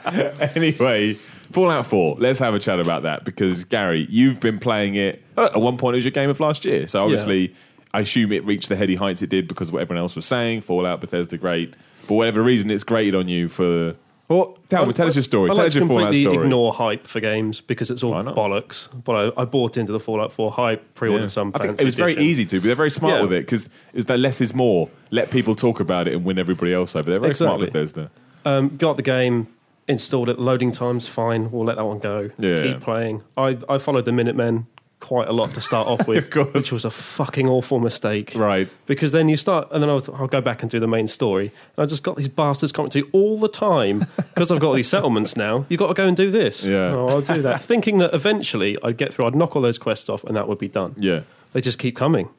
anyway, 0.56 1.16
Fallout 1.54 1.86
4. 1.86 2.18
Let's 2.20 2.40
have 2.40 2.54
a 2.54 2.60
chat 2.60 2.80
about 2.80 3.04
that 3.04 3.24
because 3.24 3.64
Gary, 3.64 4.08
you've 4.10 4.40
been 4.40 4.60
playing 4.60 4.96
it. 4.96 5.22
At 5.38 5.60
one 5.62 5.78
point, 5.78 5.96
it 5.96 5.98
was 5.98 6.06
your 6.06 6.12
game 6.12 6.30
of 6.30 6.40
last 6.40 6.66
year. 6.66 6.88
So 6.88 7.04
obviously, 7.04 7.56
I 7.94 8.02
assume 8.02 8.32
it 8.32 8.44
reached 8.46 8.70
the 8.70 8.76
heady 8.76 8.96
heights 8.96 9.22
it 9.22 9.30
did 9.30 9.48
because 9.48 9.68
of 9.70 9.74
what 9.76 9.82
everyone 9.84 10.02
else 10.02 10.16
was 10.16 10.26
saying. 10.26 10.62
Fallout, 10.62 11.00
Bethesda, 11.02 11.38
great. 11.38 11.76
For 12.08 12.18
whatever 12.18 12.42
reason, 12.44 12.70
it's 12.72 12.84
grated 12.84 13.16
on 13.16 13.28
you 13.28 13.48
for. 13.50 13.96
Well, 14.30 14.58
tell 14.70 14.86
me, 14.86 14.94
tell 14.94 15.06
us 15.06 15.16
your 15.16 15.24
story. 15.24 15.52
I 15.52 15.54
tell 15.54 15.58
like 15.64 15.68
us 15.68 15.76
your 15.76 15.86
Fallout 15.86 16.06
completely 16.08 16.32
story. 16.34 16.46
ignore 16.46 16.74
hype 16.74 17.06
for 17.06 17.20
games 17.20 17.60
because 17.62 17.92
it's 17.92 18.02
all 18.04 18.14
bollocks. 18.14 18.88
But 19.04 19.34
I, 19.38 19.42
I 19.42 19.46
bought 19.46 19.78
into 19.78 19.92
the 19.92 20.00
Fallout 20.00 20.32
4 20.32 20.50
hype, 20.52 20.96
pre-ordered 20.96 21.24
Yeah. 21.26 21.28
some. 21.28 21.52
I 21.54 21.60
think 21.60 21.80
it 21.80 21.86
was 21.86 21.96
very 21.96 22.18
easy 22.18 22.46
to, 22.46 22.60
but 22.60 22.66
they're 22.66 22.76
very 22.76 22.90
smart 22.90 23.16
Yeah. 23.16 23.22
with 23.22 23.34
it 23.34 23.46
because 23.46 23.70
it's 23.94 24.06
that 24.08 24.18
less 24.20 24.42
is 24.42 24.56
more. 24.56 24.90
Let 25.12 25.30
people 25.30 25.56
talk 25.56 25.80
about 25.82 26.08
it 26.08 26.14
and 26.14 26.24
win 26.26 26.40
everybody 26.40 26.74
else 26.74 26.96
over. 26.96 27.12
They're 27.12 27.20
very 27.20 27.36
smart, 27.36 27.62
Exactly. 27.62 27.82
Bethesda. 27.82 28.12
Um, 28.46 28.76
got 28.78 28.96
the 28.96 29.04
game, 29.04 29.48
installed 29.88 30.30
it. 30.30 30.40
Loading 30.40 30.72
times 30.72 31.08
fine. 31.08 31.52
We'll 31.52 31.66
let 31.66 31.78
that 31.78 31.86
one 31.86 32.00
go. 32.00 32.30
Yeah. 32.38 32.62
Keep 32.64 32.82
playing. 32.82 33.24
I, 33.38 33.58
I 33.70 33.78
followed 33.78 34.06
the 34.06 34.12
Minutemen 34.12 34.68
quite 35.00 35.28
a 35.28 35.34
lot 35.34 35.52
to 35.52 35.60
start 35.60 35.86
off 35.88 36.08
with, 36.08 36.34
Of 36.36 36.54
which 36.54 36.72
was 36.72 36.86
a 36.86 36.90
fucking 36.90 37.48
awful 37.48 37.80
mistake. 37.80 38.32
Right. 38.36 38.70
Because 38.86 39.12
then 39.12 39.28
you 39.28 39.36
start, 39.36 39.68
and 39.72 39.84
then 39.84 39.90
I'll, 39.90 40.02
I'll 40.16 40.28
go 40.28 40.40
back 40.40 40.62
and 40.62 40.72
do 40.72 40.80
the 40.80 40.88
main 40.88 41.08
story. 41.10 41.52
And 41.76 41.84
I 41.84 41.86
just 41.86 42.04
got 42.04 42.16
these 42.16 42.30
bastards 42.30 42.72
coming 42.72 42.90
to 42.92 43.00
you 43.00 43.10
all 43.12 43.38
the 43.38 43.50
time 43.50 44.00
because 44.16 44.50
I've 44.50 44.60
got 44.60 44.68
all 44.68 44.74
these 44.74 44.88
settlements 44.88 45.36
now. 45.36 45.66
You've 45.68 45.80
got 45.80 45.88
to 45.88 45.94
go 45.94 46.08
and 46.08 46.16
do 46.16 46.32
this. 46.32 46.64
Yeah. 46.64 46.94
Oh, 46.94 47.08
I'll 47.08 47.22
do 47.22 47.42
that. 47.42 47.62
Thinking 47.64 47.98
that 47.98 48.14
eventually 48.14 48.78
I'd 48.82 48.98
get 48.98 49.14
through, 49.14 49.26
I'd 49.26 49.36
knock 49.36 49.56
all 49.56 49.62
those 49.62 49.78
quests 49.78 50.10
off, 50.10 50.24
and 50.24 50.36
that 50.38 50.48
would 50.48 50.60
be 50.60 50.70
done. 50.70 50.96
Yeah. 50.98 51.22
They 51.52 51.62
just 51.62 51.80
keep 51.80 51.96
coming. 51.98 52.30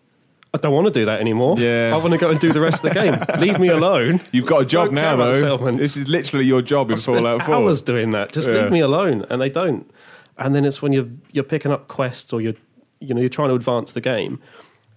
I 0.55 0.57
don't 0.59 0.73
want 0.73 0.87
to 0.87 0.93
do 0.93 1.05
that 1.07 1.21
anymore. 1.21 1.59
Yeah. 1.59 1.91
I 1.93 1.97
want 1.97 2.13
to 2.13 2.19
go 2.19 2.31
and 2.31 2.39
do 2.39 2.53
the 2.53 2.61
rest 2.61 2.85
of 2.85 2.95
the 2.95 3.01
game. 3.01 3.17
Leave 3.41 3.59
me 3.59 3.69
alone. 3.69 4.21
You've 4.31 4.47
got 4.47 4.63
a 4.63 4.65
job 4.65 4.87
Don't 4.87 4.95
now, 4.95 5.17
though. 5.17 5.73
This 5.73 5.97
is 5.97 6.07
literally 6.07 6.47
your 6.47 6.63
job 6.63 6.93
in 6.93 6.97
Spend 6.97 7.19
Fallout 7.19 7.43
4. 7.45 7.55
hours 7.57 7.83
doing 7.83 8.11
that. 8.11 8.31
Just 8.33 8.49
Yeah. 8.49 8.63
leave 8.63 8.71
me 8.73 8.79
alone, 8.81 9.27
and 9.29 9.41
they 9.41 9.49
don't. 9.49 9.91
And 10.39 10.55
then 10.55 10.65
it's 10.65 10.81
when 10.81 10.93
you're 10.93 11.09
you're 11.33 11.45
picking 11.45 11.73
up 11.73 11.89
quests 11.89 12.33
or 12.33 12.41
you're 12.41 12.55
you 13.01 13.15
know 13.15 13.21
you're 13.21 13.29
trying 13.29 13.49
to 13.49 13.55
advance 13.57 13.93
the 13.93 14.01
game, 14.01 14.39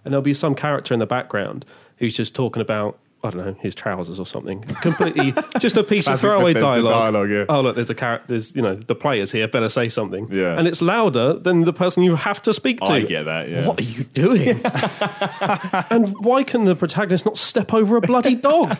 and 0.04 0.12
there'll 0.14 0.22
be 0.22 0.32
some 0.34 0.54
character 0.54 0.94
in 0.94 1.00
the 1.00 1.06
background 1.06 1.64
who's 1.96 2.16
just 2.16 2.34
talking 2.36 2.62
about 2.62 2.96
I 3.24 3.30
don't 3.30 3.44
know 3.44 3.56
his 3.60 3.74
trousers 3.74 4.20
or 4.20 4.26
something. 4.26 4.62
Completely 4.80 5.34
just 5.58 5.76
a 5.76 5.82
piece 5.82 6.06
of 6.06 6.20
throwaway 6.20 6.54
dialogue. 6.54 6.92
dialogue, 6.92 7.30
yeah. 7.30 7.44
Oh 7.48 7.60
look, 7.60 7.74
there's 7.74 7.90
a 7.90 7.94
character. 7.94 8.26
There's 8.28 8.54
you 8.54 8.62
know 8.62 8.76
the 8.76 8.94
players 8.94 9.32
here. 9.32 9.48
Better 9.48 9.68
say 9.68 9.88
something. 9.88 10.28
Yeah. 10.30 10.56
and 10.58 10.68
it's 10.68 10.80
louder 10.80 11.34
than 11.34 11.62
the 11.62 11.72
person 11.72 12.04
you 12.04 12.14
have 12.14 12.40
to 12.42 12.54
speak 12.54 12.80
to. 12.80 12.92
I 12.92 13.00
get 13.00 13.24
that, 13.24 13.48
yeah. 13.48 13.66
What 13.66 13.80
are 13.80 13.82
you 13.82 14.04
doing? 14.04 14.60
and 15.90 16.16
why 16.20 16.44
can 16.44 16.64
the 16.64 16.76
protagonist 16.76 17.26
not 17.26 17.38
step 17.38 17.74
over 17.74 17.96
a 17.96 18.00
bloody 18.00 18.36
dog? 18.36 18.76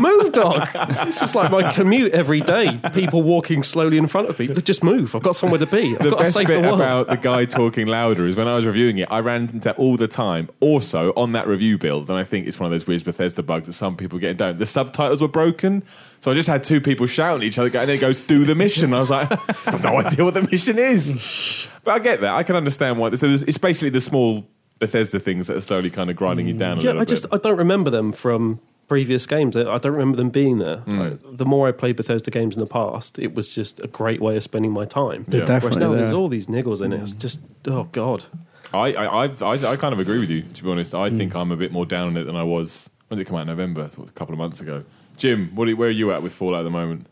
Move, 0.00 0.32
dog. 0.32 0.68
It's 0.74 1.20
just 1.20 1.34
like 1.34 1.50
my 1.50 1.72
commute 1.72 2.12
every 2.12 2.40
day. 2.40 2.80
People 2.92 3.22
walking 3.22 3.62
slowly 3.62 3.96
in 3.96 4.06
front 4.06 4.28
of 4.28 4.38
me. 4.38 4.48
Just 4.48 4.84
move. 4.84 5.14
I've 5.14 5.22
got 5.22 5.36
somewhere 5.36 5.60
to 5.60 5.66
be. 5.66 5.96
I've 5.96 6.02
the 6.02 6.10
got 6.10 6.18
to 6.18 6.22
best 6.24 6.34
save 6.34 6.46
bit 6.48 6.62
the 6.62 6.68
world. 6.68 6.80
about 6.80 7.08
the 7.08 7.16
guy 7.16 7.46
talking 7.46 7.86
louder 7.86 8.26
is 8.26 8.36
when 8.36 8.48
I 8.48 8.56
was 8.56 8.66
reviewing 8.66 8.98
it, 8.98 9.08
I 9.10 9.20
ran 9.20 9.42
into 9.42 9.60
that 9.60 9.78
all 9.78 9.96
the 9.96 10.08
time. 10.08 10.50
Also, 10.60 11.12
on 11.16 11.32
that 11.32 11.46
review 11.46 11.78
build, 11.78 12.10
and 12.10 12.18
I 12.18 12.24
think 12.24 12.46
it's 12.46 12.60
one 12.60 12.66
of 12.66 12.72
those 12.72 12.86
weird 12.86 13.04
Bethesda 13.04 13.42
bugs 13.42 13.77
some 13.78 13.96
people 13.96 14.18
get 14.18 14.36
down. 14.36 14.58
The 14.58 14.66
subtitles 14.66 15.22
were 15.22 15.28
broken, 15.28 15.82
so 16.20 16.30
I 16.30 16.34
just 16.34 16.48
had 16.48 16.64
two 16.64 16.80
people 16.80 17.06
shouting 17.06 17.42
at 17.42 17.46
each 17.46 17.58
other, 17.58 17.66
and 17.68 17.88
then 17.88 17.96
it 17.96 18.00
goes, 18.00 18.20
"Do 18.20 18.44
the 18.44 18.54
mission." 18.54 18.92
I 18.92 19.00
was 19.00 19.10
like, 19.10 19.30
"I 19.66 19.70
have 19.70 19.82
no 19.82 19.98
idea 19.98 20.24
what 20.24 20.34
the 20.34 20.42
mission 20.42 20.78
is," 20.78 21.68
but 21.84 21.92
I 21.92 21.98
get 22.00 22.20
that. 22.20 22.34
I 22.34 22.42
can 22.42 22.56
understand 22.56 22.98
why. 22.98 23.14
So 23.14 23.26
it's 23.26 23.58
basically 23.58 23.90
the 23.90 24.00
small 24.00 24.46
Bethesda 24.78 25.20
things 25.20 25.46
that 25.46 25.56
are 25.56 25.60
slowly 25.60 25.90
kind 25.90 26.10
of 26.10 26.16
grinding 26.16 26.46
you 26.48 26.54
down 26.54 26.78
a 26.78 26.80
yeah, 26.80 26.86
little 26.88 27.02
I 27.02 27.04
just 27.04 27.22
bit. 27.30 27.34
I 27.34 27.48
don't 27.48 27.58
remember 27.58 27.90
them 27.90 28.12
from 28.12 28.60
previous 28.88 29.26
games. 29.26 29.56
I 29.56 29.62
I 29.62 29.78
don't 29.78 29.92
remember 29.92 30.16
them 30.16 30.30
being 30.30 30.58
there. 30.58 30.78
Hmm. 30.78 30.98
Like, 30.98 31.18
the 31.36 31.46
more 31.46 31.68
I 31.68 31.72
played 31.72 31.96
Bethesda 31.96 32.30
games 32.30 32.54
in 32.54 32.60
the 32.60 32.66
past, 32.66 33.18
it 33.18 33.34
was 33.34 33.54
just 33.54 33.80
a 33.84 33.86
great 33.88 34.20
way 34.20 34.36
of 34.36 34.42
spending 34.42 34.72
my 34.72 34.84
time. 34.84 35.24
They're 35.28 35.40
Yeah. 35.40 35.46
Whereas 35.46 35.62
definitely 35.62 35.80
now 35.80 35.92
there. 35.92 36.02
there's 36.02 36.14
all 36.14 36.28
these 36.28 36.46
niggles 36.46 36.80
in 36.80 36.92
it. 36.92 37.00
It's 37.00 37.12
just 37.12 37.40
oh 37.66 37.84
god. 37.92 38.24
I, 38.72 38.92
I, 38.92 39.24
I, 39.24 39.30
I, 39.40 39.72
I 39.72 39.76
kind 39.76 39.94
of 39.94 39.98
agree 39.98 40.18
with 40.18 40.28
you, 40.28 40.42
to 40.42 40.62
be 40.62 40.70
honest. 40.70 40.94
I 40.94 41.08
think 41.08 41.34
I'm 41.34 41.52
a 41.52 41.56
bit 41.56 41.72
more 41.72 41.86
down 41.86 42.08
on 42.08 42.16
it 42.18 42.24
than 42.24 42.36
I 42.36 42.42
was 42.42 42.90
when 43.08 43.18
did 43.18 43.26
it 43.26 43.28
come 43.28 43.36
out 43.36 43.42
in 43.42 43.48
November, 43.48 43.90
a 43.98 44.10
couple 44.12 44.32
of 44.34 44.38
months 44.38 44.60
ago. 44.60 44.84
Jim, 45.16 45.50
what 45.54 45.68
are, 45.68 45.76
where 45.76 45.88
are 45.88 45.92
you 45.92 46.12
at 46.12 46.22
with 46.22 46.32
Fallout 46.32 46.60
at 46.60 46.64
the 46.64 46.70
moment? 46.70 47.06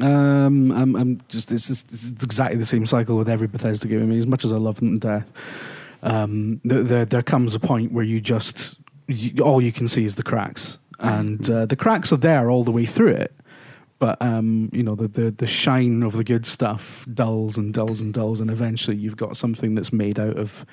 Um, 0.00 0.70
I'm, 0.70 0.94
I'm 0.94 1.20
just 1.28 1.50
it's, 1.50 1.66
just 1.66 1.86
it's 1.92 2.22
exactly 2.22 2.56
the 2.56 2.66
same 2.66 2.86
cycle 2.86 3.16
with 3.16 3.28
every 3.28 3.48
Bethesda 3.48 3.88
game. 3.88 4.02
I 4.02 4.06
mean, 4.06 4.18
as 4.18 4.26
much 4.26 4.44
as 4.44 4.52
I 4.52 4.56
love 4.56 4.76
them 4.76 5.00
um, 6.02 6.60
there, 6.64 6.82
there 6.82 7.04
there 7.04 7.22
comes 7.22 7.54
a 7.54 7.60
point 7.60 7.92
where 7.92 8.04
you 8.04 8.20
just 8.20 8.76
you, 9.08 9.42
all 9.42 9.60
you 9.60 9.72
can 9.72 9.88
see 9.88 10.04
is 10.04 10.14
the 10.14 10.22
cracks, 10.22 10.78
and 11.00 11.50
uh, 11.50 11.66
the 11.66 11.76
cracks 11.76 12.12
are 12.12 12.16
there 12.16 12.50
all 12.50 12.64
the 12.64 12.70
way 12.70 12.86
through 12.86 13.14
it. 13.14 13.34
but 14.00 14.20
um, 14.22 14.70
you 14.72 14.82
know 14.82 14.96
the, 14.96 15.06
the 15.06 15.30
the 15.30 15.46
shine 15.46 16.02
of 16.02 16.16
the 16.16 16.24
good 16.24 16.46
stuff 16.46 17.06
dulls 17.12 17.56
and 17.56 17.72
dulls 17.72 18.00
and 18.00 18.14
dulls, 18.14 18.40
and 18.40 18.50
eventually 18.50 18.96
you've 18.96 19.16
got 19.16 19.36
something 19.36 19.74
that's 19.76 19.92
made 19.92 20.18
out 20.18 20.36
of 20.36 20.64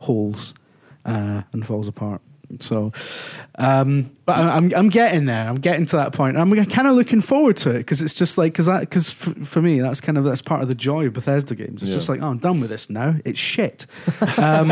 holes 0.00 0.54
uh, 1.04 1.42
and 1.52 1.66
falls 1.66 1.88
apart. 1.88 2.22
So, 2.60 2.92
um, 3.58 4.10
but 4.24 4.36
I- 4.38 4.56
I'm 4.56 4.72
I'm 4.74 4.88
getting 4.88 5.26
there. 5.26 5.48
I'm 5.48 5.56
getting 5.60 5.86
to 5.86 5.96
that 5.96 6.12
point. 6.12 6.36
I'm 6.36 6.52
kind 6.66 6.88
of 6.88 6.94
looking 6.96 7.20
forward 7.20 7.56
to 7.58 7.70
it 7.70 7.78
because 7.78 8.00
it's 8.02 8.14
just 8.14 8.38
like 8.38 8.52
because 8.52 8.66
that 8.66 8.80
because 8.80 9.10
for, 9.10 9.32
for 9.44 9.62
me 9.62 9.80
that's 9.80 10.00
kind 10.00 10.18
of 10.18 10.24
that's 10.24 10.42
part 10.42 10.62
of 10.62 10.68
the 10.68 10.74
joy 10.74 11.06
of 11.06 11.12
Bethesda 11.12 11.54
games. 11.54 11.82
It's 11.82 11.90
Yeah. 11.90 11.96
just 11.96 12.08
like 12.08 12.20
oh 12.22 12.28
I'm 12.28 12.38
done 12.38 12.60
with 12.60 12.70
this 12.70 12.88
now. 12.90 13.16
It's 13.24 13.38
shit. 13.38 13.86
Um, 14.38 14.68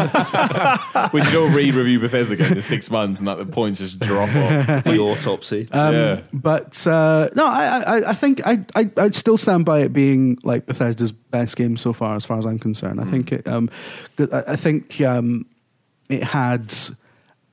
we 1.12 1.22
should 1.22 1.34
all 1.36 1.48
re-review 1.48 1.98
Bethesda 2.00 2.36
game 2.36 2.52
in 2.52 2.62
six 2.62 2.90
months, 2.90 3.20
and 3.20 3.28
at 3.28 3.38
the 3.38 3.46
points 3.46 3.80
just 3.80 3.98
drop 3.98 4.28
off. 4.28 4.84
the 4.84 4.98
autopsy. 4.98 5.68
Um, 5.72 5.94
Yeah. 5.94 6.20
But 6.32 6.86
uh, 6.86 7.30
no, 7.34 7.46
I, 7.46 7.78
I, 7.80 8.10
I 8.10 8.14
think 8.14 8.46
I, 8.46 8.64
I, 8.74 8.90
I'd 8.96 9.14
still 9.14 9.36
stand 9.36 9.64
by 9.64 9.80
it 9.80 9.92
being 9.92 10.38
like 10.42 10.66
Bethesda's 10.66 11.12
best 11.12 11.56
game 11.56 11.76
so 11.76 11.92
far, 11.92 12.14
as 12.16 12.24
far 12.24 12.38
as 12.38 12.44
I'm 12.46 12.58
concerned. 12.58 13.00
I 13.00 13.04
think 13.04 13.32
it, 13.32 13.46
um, 13.48 13.70
I 14.18 14.44
I 14.48 14.56
think 14.56 15.00
um, 15.00 15.46
it 16.08 16.22
had, 16.22 16.72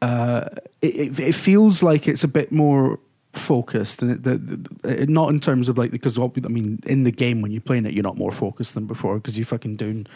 uh, 0.01 0.49
it, 0.81 1.19
it, 1.19 1.35
feels 1.35 1.83
like 1.83 2.07
it's 2.07 2.23
a 2.23 2.27
bit 2.27 2.51
more 2.51 2.99
focused, 3.33 4.01
and 4.01 4.11
it, 4.11 4.23
the, 4.23 5.01
it, 5.03 5.09
not 5.09 5.29
in 5.29 5.39
terms 5.39 5.69
of 5.69 5.77
like 5.77 5.91
because 5.91 6.17
what- 6.17 6.31
I 6.43 6.47
mean, 6.47 6.79
in 6.85 7.03
the 7.03 7.11
game 7.11 7.41
when 7.41 7.51
you're 7.51 7.61
playing 7.61 7.85
it, 7.85 7.93
you're 7.93 8.03
not 8.03 8.17
more 8.17 8.31
focused 8.31 8.73
than 8.73 8.87
before 8.87 9.15
because 9.15 9.37
you're 9.37 9.45
fucking 9.45 9.75
doing 9.77 10.07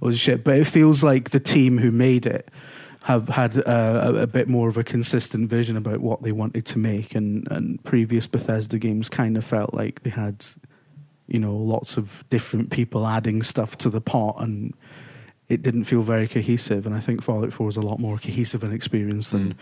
all 0.00 0.10
this 0.10 0.18
shit. 0.18 0.44
But 0.44 0.58
it 0.58 0.66
feels 0.66 1.02
like 1.02 1.30
the 1.30 1.40
team 1.40 1.78
who 1.78 1.90
made 1.90 2.24
it 2.26 2.48
have 3.02 3.28
had 3.30 3.58
uh, 3.58 4.12
a, 4.14 4.14
a 4.22 4.26
bit 4.28 4.48
more 4.48 4.68
of 4.68 4.76
a 4.76 4.84
consistent 4.84 5.50
vision 5.50 5.76
about 5.76 6.00
what 6.00 6.22
they 6.22 6.30
wanted 6.30 6.64
to 6.66 6.78
make, 6.78 7.14
and, 7.16 7.48
and 7.50 7.82
previous 7.82 8.28
Bethesda 8.28 8.78
games 8.78 9.08
kind 9.08 9.36
of 9.36 9.44
felt 9.44 9.74
like 9.74 10.04
they 10.04 10.10
had, 10.10 10.44
you 11.26 11.40
know, 11.40 11.56
lots 11.56 11.96
of 11.96 12.22
different 12.30 12.70
people 12.70 13.06
adding 13.06 13.42
stuff 13.42 13.76
to 13.78 13.90
the 13.90 14.00
pot, 14.00 14.36
and 14.38 14.72
it 15.52 15.62
didn't 15.62 15.84
feel 15.84 16.02
very 16.02 16.26
cohesive. 16.26 16.86
And 16.86 16.94
I 16.94 17.00
think 17.00 17.22
Fallout 17.22 17.52
Four 17.52 17.68
is 17.68 17.76
a 17.76 17.80
lot 17.82 17.98
more 17.98 18.18
cohesive 18.18 18.64
an 18.64 18.72
experience 18.72 19.30
than 19.30 19.50
Mm. 19.54 19.56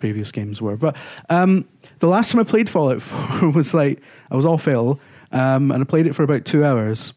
previous 0.00 0.32
games 0.32 0.60
were. 0.60 0.76
But 0.76 0.96
um, 1.30 1.64
the 2.00 2.08
last 2.08 2.30
time 2.32 2.40
I 2.40 2.44
played 2.44 2.68
Fallout 2.68 3.00
Four 3.08 3.50
was 3.50 3.72
like 3.74 4.00
I 4.30 4.36
was 4.36 4.44
off 4.46 4.66
ill, 4.68 5.00
um, 5.32 5.70
and 5.70 5.80
I 5.82 5.84
played 5.84 6.06
it 6.06 6.14
for 6.14 6.22
about 6.22 6.44
two 6.44 6.64
hours. 6.64 7.12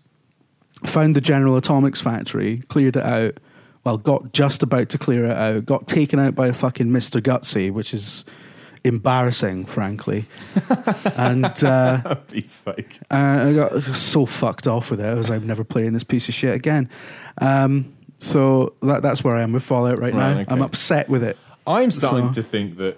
Found 0.85 1.15
the 1.15 1.21
General 1.21 1.57
Atomics 1.57 1.99
factory, 1.99 2.63
cleared 2.69 2.95
it 2.95 3.03
out. 3.03 3.37
Well, 3.83 3.97
got 3.97 4.31
just 4.33 4.63
about 4.63 4.89
to 4.89 4.97
clear 4.97 5.25
it 5.25 5.35
out. 5.35 5.65
Got 5.65 5.87
taken 5.87 6.19
out 6.19 6.35
by 6.35 6.47
a 6.47 6.53
fucking 6.53 6.91
Mister 6.91 7.19
Gutsy, 7.19 7.71
which 7.71 7.93
is 7.93 8.23
embarrassing, 8.85 9.65
frankly. 9.65 10.25
and 11.17 11.45
uh, 11.63 12.01
uh, 12.05 12.15
I 13.11 13.53
got 13.53 13.83
so 13.95 14.25
fucked 14.25 14.67
off 14.67 14.91
with 14.91 15.01
it. 15.01 15.05
I 15.05 15.13
was 15.15 15.29
like, 15.29 15.41
I'm 15.41 15.47
never 15.47 15.63
playing 15.65 15.93
this 15.93 16.03
piece 16.05 16.29
of 16.29 16.33
shit 16.33 16.53
again. 16.55 16.89
Um, 17.39 17.93
so 18.19 18.73
that, 18.81 19.01
that's 19.01 19.23
where 19.23 19.35
I 19.35 19.41
am 19.41 19.51
with 19.53 19.63
Fallout 19.63 19.99
right, 19.99 20.13
Right, 20.13 20.33
now. 20.35 20.39
okay. 20.41 20.51
I'm 20.53 20.61
upset 20.61 21.09
with 21.09 21.23
it. 21.23 21.37
I'm 21.65 21.91
starting 21.91 22.33
So- 22.33 22.41
to 22.41 22.47
think 22.47 22.77
that 22.77 22.97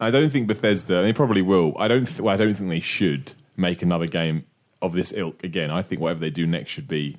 I 0.00 0.10
don't 0.10 0.30
think 0.30 0.48
Bethesda. 0.48 0.98
And 0.98 1.06
they 1.06 1.12
probably 1.12 1.42
will. 1.42 1.74
I 1.78 1.88
don't. 1.88 2.04
Th- 2.06 2.20
well, 2.20 2.34
I 2.34 2.36
don't 2.36 2.54
think 2.54 2.68
they 2.70 2.80
should 2.80 3.32
make 3.56 3.80
another 3.82 4.06
game 4.06 4.44
of 4.82 4.92
this 4.92 5.12
ilk 5.16 5.44
again. 5.44 5.70
I 5.70 5.82
think 5.82 6.00
whatever 6.00 6.20
they 6.20 6.30
do 6.30 6.46
next 6.46 6.70
should 6.72 6.88
be 6.88 7.16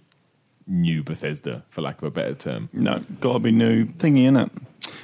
new 0.67 1.01
Bethesda, 1.03 1.63
for 1.69 1.81
lack 1.81 1.97
of 1.99 2.03
a 2.03 2.11
better 2.11 2.33
term. 2.35 2.69
No, 2.73 3.03
got 3.21 3.33
to 3.33 3.39
be 3.39 3.51
new 3.51 3.85
thingy 3.85 4.23
in 4.25 4.35
it. 4.35 4.51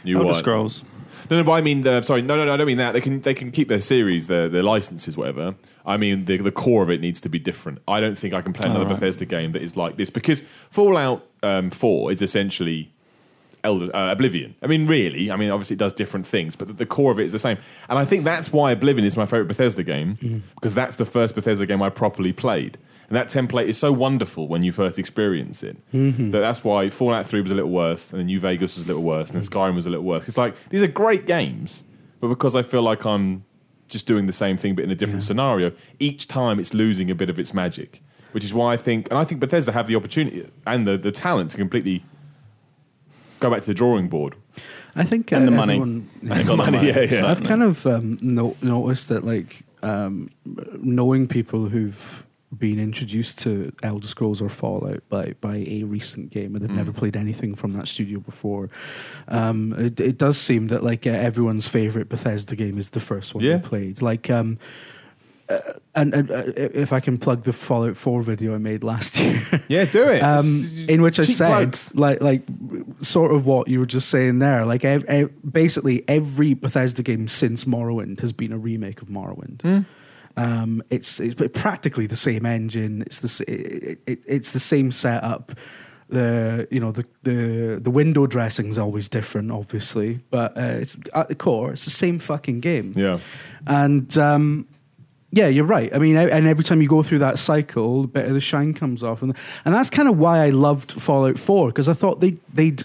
New 0.03 0.17
Elder 0.17 0.27
what? 0.27 0.35
Scrolls. 0.35 0.83
No, 1.31 1.37
no, 1.37 1.43
but 1.45 1.53
I 1.53 1.61
mean, 1.61 1.81
the, 1.81 2.01
sorry, 2.01 2.21
no, 2.21 2.35
no, 2.35 2.43
no, 2.43 2.53
I 2.53 2.57
don't 2.57 2.67
mean 2.67 2.77
that. 2.77 2.91
They 2.91 2.99
can 2.99 3.21
they 3.21 3.33
can 3.33 3.51
keep 3.51 3.69
their 3.69 3.79
series, 3.79 4.27
their 4.27 4.49
their 4.49 4.63
licenses, 4.63 5.15
whatever. 5.15 5.55
I 5.85 5.95
mean, 5.95 6.25
the 6.25 6.35
the 6.35 6.51
core 6.51 6.83
of 6.83 6.89
it 6.89 6.99
needs 6.99 7.21
to 7.21 7.29
be 7.29 7.39
different. 7.39 7.79
I 7.87 8.01
don't 8.01 8.17
think 8.17 8.33
I 8.33 8.41
can 8.41 8.51
play 8.51 8.69
another 8.69 8.83
right. 8.83 8.95
Bethesda 8.95 9.25
game 9.25 9.53
that 9.53 9.61
is 9.61 9.77
like 9.77 9.95
this 9.95 10.09
because 10.09 10.43
Fallout 10.71 11.25
um, 11.41 11.71
Four 11.71 12.11
is 12.11 12.21
essentially 12.21 12.91
Elder, 13.63 13.95
uh, 13.95 14.11
Oblivion. 14.11 14.55
I 14.61 14.67
mean, 14.67 14.87
really, 14.87 15.31
I 15.31 15.37
mean, 15.37 15.51
obviously 15.51 15.75
it 15.75 15.79
does 15.79 15.93
different 15.93 16.27
things, 16.27 16.57
but 16.57 16.67
the, 16.67 16.73
the 16.73 16.85
core 16.85 17.13
of 17.13 17.19
it 17.19 17.27
is 17.27 17.31
the 17.31 17.39
same. 17.39 17.57
And 17.87 17.97
I 17.97 18.03
think 18.03 18.25
that's 18.25 18.51
why 18.51 18.73
Oblivion 18.73 19.05
is 19.05 19.15
my 19.15 19.25
favorite 19.25 19.47
Bethesda 19.47 19.83
game 19.83 20.43
because 20.55 20.73
that's 20.73 20.97
the 20.97 21.05
first 21.05 21.33
Bethesda 21.33 21.65
game 21.65 21.81
I 21.81 21.89
properly 21.89 22.33
played. 22.33 22.77
And 23.11 23.17
that 23.17 23.27
template 23.27 23.67
is 23.67 23.77
so 23.77 23.91
wonderful 23.91 24.47
when 24.47 24.63
you 24.63 24.71
first 24.71 24.97
experience 24.97 25.63
it. 25.63 25.75
That 25.91 26.39
that's 26.39 26.63
why 26.63 26.89
Fallout 26.89 27.27
3 27.27 27.41
was 27.41 27.51
a 27.51 27.55
little 27.55 27.69
worse, 27.69 28.09
and 28.11 28.19
then 28.19 28.27
New 28.27 28.39
Vegas 28.39 28.77
was 28.77 28.85
a 28.85 28.87
little 28.87 29.03
worse, 29.03 29.29
and 29.31 29.41
then 29.41 29.49
Skyrim 29.49 29.75
was 29.75 29.85
a 29.85 29.89
little 29.89 30.05
worse. 30.05 30.29
It's 30.29 30.37
like, 30.37 30.55
these 30.69 30.81
are 30.81 30.87
great 30.87 31.27
games, 31.27 31.83
but 32.21 32.29
because 32.29 32.55
I 32.55 32.61
feel 32.61 32.83
like 32.83 33.05
I'm 33.05 33.43
just 33.89 34.07
doing 34.07 34.27
the 34.27 34.31
same 34.31 34.55
thing 34.55 34.75
but 34.75 34.85
in 34.85 34.91
a 34.91 34.95
different 34.95 35.23
scenario, 35.23 35.73
each 35.99 36.29
time 36.29 36.57
it's 36.57 36.73
losing 36.73 37.11
a 37.11 37.15
bit 37.15 37.29
of 37.29 37.37
its 37.37 37.53
magic. 37.53 38.01
Which 38.31 38.45
is 38.45 38.53
why 38.53 38.71
I 38.71 38.77
think, 38.77 39.09
and 39.09 39.19
I 39.19 39.25
think 39.25 39.41
Bethesda 39.41 39.73
have 39.73 39.87
the 39.87 39.97
opportunity 39.97 40.49
and 40.65 40.87
the, 40.87 40.97
the 40.97 41.11
talent 41.11 41.51
to 41.51 41.57
completely 41.57 42.01
go 43.41 43.49
back 43.51 43.59
to 43.59 43.67
the 43.67 43.73
drawing 43.73 44.07
board. 44.07 44.35
I 44.95 45.03
think 45.03 45.33
And 45.33 45.43
uh, 45.43 45.45
the 45.51 45.57
money. 45.57 45.73
everyone- 45.73 46.09
the 46.23 46.55
Money, 46.55 46.77
money, 46.77 46.87
yeah, 46.87 47.01
yeah. 47.01 47.29
I've 47.29 47.43
kind 47.43 47.61
of 47.61 47.85
um, 47.85 48.17
no, 48.21 48.55
noticed 48.61 49.09
that, 49.09 49.25
like, 49.25 49.63
um, 49.83 50.29
knowing 50.81 51.27
people 51.27 51.67
who've 51.67 52.25
been 52.57 52.79
introduced 52.79 53.39
to 53.39 53.71
Elder 53.81 54.07
Scrolls 54.07 54.41
or 54.41 54.49
Fallout 54.49 55.07
by, 55.09 55.33
by 55.39 55.57
a 55.67 55.83
recent 55.83 56.29
game 56.31 56.53
and 56.55 56.63
they've 56.63 56.71
Mm. 56.71 56.75
never 56.75 56.91
played 56.91 57.15
anything 57.15 57.55
from 57.55 57.73
that 57.73 57.87
studio 57.87 58.19
before, 58.19 58.69
um, 59.29 59.73
it, 59.77 59.99
it 59.99 60.17
does 60.17 60.37
seem 60.37 60.67
that 60.67 60.83
like 60.83 61.07
uh, 61.07 61.11
everyone's 61.11 61.67
favorite 61.67 62.09
Bethesda 62.09 62.55
game 62.55 62.77
is 62.77 62.89
the 62.89 62.99
first 62.99 63.33
one 63.33 63.43
Yeah. 63.43 63.57
they 63.57 63.67
played. 63.67 64.01
Like, 64.01 64.29
um, 64.29 64.59
uh, 65.49 65.59
and, 65.95 66.13
and 66.13 66.31
uh, 66.31 66.43
if 66.55 66.93
I 66.93 66.99
can 67.01 67.17
plug 67.17 67.43
the 67.43 67.51
Fallout 67.53 67.97
Four 67.97 68.21
video 68.21 68.55
I 68.55 68.57
made 68.57 68.83
last 68.83 69.17
year, 69.19 69.41
Yeah, 69.67 69.83
do 69.85 70.07
it. 70.09 70.21
um, 70.21 70.69
in 70.87 71.01
which 71.01 71.19
I 71.19 71.23
said, 71.23 71.77
like, 71.93 72.21
like, 72.21 72.43
sort 73.01 73.31
of 73.33 73.45
what 73.45 73.67
you 73.67 73.79
were 73.79 73.85
just 73.85 74.09
saying 74.09 74.39
there. 74.39 74.65
Like, 74.65 74.85
ev- 74.85 75.03
ev- 75.09 75.31
basically, 75.51 76.03
every 76.07 76.53
Bethesda 76.53 77.03
game 77.03 77.27
since 77.27 77.65
Morrowind 77.65 78.21
has 78.21 78.31
been 78.31 78.53
a 78.53 78.57
remake 78.57 79.01
of 79.01 79.09
Morrowind. 79.09 79.61
Hmm. 79.61 79.79
Um, 80.41 80.83
it's 80.89 81.19
it's 81.19 81.35
practically 81.53 82.07
the 82.07 82.15
same 82.15 82.45
engine. 82.45 83.03
It's 83.03 83.19
the 83.19 83.51
it, 83.51 83.99
it, 84.07 84.19
it's 84.25 84.51
the 84.51 84.59
same 84.59 84.91
setup. 84.91 85.51
The 86.09 86.67
you 86.71 86.79
know 86.79 86.91
the 86.91 87.05
the 87.23 87.79
the 87.81 87.91
window 87.91 88.25
dressing's 88.25 88.77
always 88.77 89.07
different, 89.07 89.51
obviously, 89.51 90.19
but 90.29 90.57
uh, 90.57 90.79
it's 90.81 90.97
at 91.13 91.27
the 91.27 91.35
core, 91.35 91.71
it's 91.71 91.85
the 91.85 91.91
same 91.91 92.19
fucking 92.19 92.59
game. 92.59 92.93
yeah. 92.95 93.19
And 93.67 94.17
um, 94.17 94.67
yeah, 95.31 95.47
you're 95.47 95.65
right. 95.65 95.93
I 95.93 95.99
mean, 95.99 96.17
and 96.17 96.47
every 96.47 96.63
time 96.63 96.81
you 96.81 96.89
go 96.89 97.03
through 97.03 97.19
that 97.19 97.39
cycle, 97.39 98.01
the 98.01 98.07
bit 98.07 98.25
of 98.25 98.33
the 98.33 98.41
shine 98.41 98.73
comes 98.73 99.03
off, 99.03 99.21
and 99.21 99.35
and 99.63 99.75
that's 99.75 99.89
kind 99.89 100.09
of 100.09 100.17
why 100.17 100.43
I 100.43 100.49
loved 100.49 100.91
Fallout 100.91 101.37
Four 101.37 101.67
because 101.67 101.87
I 101.87 101.93
thought 101.93 102.19
they 102.19 102.37
they'd 102.53 102.83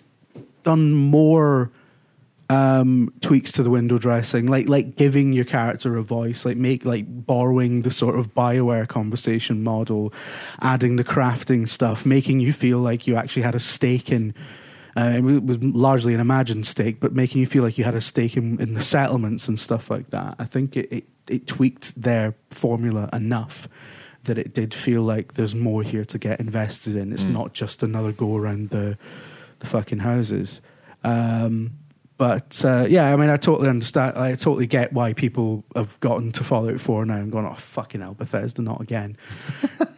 done 0.62 0.92
more 0.92 1.70
um, 2.48 3.12
tweaks 3.20 3.50
to 3.52 3.62
the 3.62 3.70
window 3.70 3.98
dressing, 3.98 4.46
like 4.46 4.68
like 4.68 4.96
giving 4.96 5.32
your 5.32 5.44
character 5.44 5.96
a 5.96 6.02
voice, 6.02 6.44
like 6.44 6.56
make 6.56 6.84
like 6.84 7.04
borrowing 7.08 7.82
the 7.82 7.90
sort 7.90 8.18
of 8.18 8.34
Bioware 8.34 8.86
conversation 8.86 9.62
model, 9.64 10.12
adding 10.60 10.96
the 10.96 11.04
crafting 11.04 11.68
stuff, 11.68 12.06
making 12.06 12.40
you 12.40 12.52
feel 12.52 12.78
like 12.78 13.06
you 13.06 13.16
actually 13.16 13.42
had 13.42 13.54
a 13.54 13.60
stake 13.60 14.10
in. 14.12 14.34
Uh, 14.96 15.12
it 15.16 15.44
was 15.44 15.62
largely 15.62 16.14
an 16.14 16.20
imagined 16.20 16.66
stake, 16.66 17.00
but 17.00 17.12
making 17.12 17.38
you 17.40 17.46
feel 17.46 17.62
like 17.62 17.76
you 17.76 17.84
had 17.84 17.94
a 17.94 18.00
stake 18.00 18.34
in, 18.34 18.58
in 18.60 18.72
the 18.72 18.80
settlements 18.80 19.46
and 19.46 19.60
stuff 19.60 19.90
like 19.90 20.08
that. 20.08 20.34
I 20.38 20.44
think 20.46 20.74
it, 20.74 20.90
it, 20.90 21.04
it 21.28 21.46
tweaked 21.46 22.00
their 22.00 22.34
formula 22.50 23.10
enough 23.12 23.68
that 24.24 24.38
it 24.38 24.54
did 24.54 24.72
feel 24.72 25.02
like 25.02 25.34
there's 25.34 25.54
more 25.54 25.82
here 25.82 26.04
to 26.06 26.16
get 26.16 26.40
invested 26.40 26.96
in. 26.96 27.12
It's 27.12 27.26
Mm. 27.26 27.32
not 27.32 27.52
just 27.52 27.82
another 27.82 28.10
go 28.12 28.36
around 28.36 28.70
the 28.70 28.96
the 29.58 29.66
fucking 29.66 29.98
houses. 29.98 30.60
Um, 31.04 31.72
but 32.18 32.64
uh, 32.64 32.86
yeah, 32.88 33.12
I 33.12 33.16
mean, 33.16 33.28
I 33.28 33.36
totally 33.36 33.68
understand. 33.68 34.16
I 34.16 34.34
totally 34.34 34.66
get 34.66 34.92
why 34.92 35.12
people 35.12 35.64
have 35.74 35.98
gotten 36.00 36.32
to 36.32 36.44
Fallout 36.44 36.80
Four 36.80 37.04
now 37.04 37.16
and 37.16 37.30
gone, 37.30 37.44
"Oh 37.44 37.54
fucking 37.54 38.00
hell, 38.00 38.14
Bethesda, 38.14 38.62
not 38.62 38.80
again." 38.80 39.18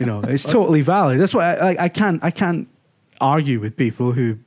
you 0.00 0.06
know, 0.06 0.20
it's 0.20 0.42
totally 0.50 0.82
valid. 0.82 1.20
That's 1.20 1.32
why 1.32 1.54
I, 1.54 1.70
I, 1.70 1.76
I 1.84 1.88
can't 1.88 2.22
I 2.24 2.30
can't 2.32 2.68
argue 3.20 3.60
with 3.60 3.76
people 3.76 4.12
who, 4.12 4.38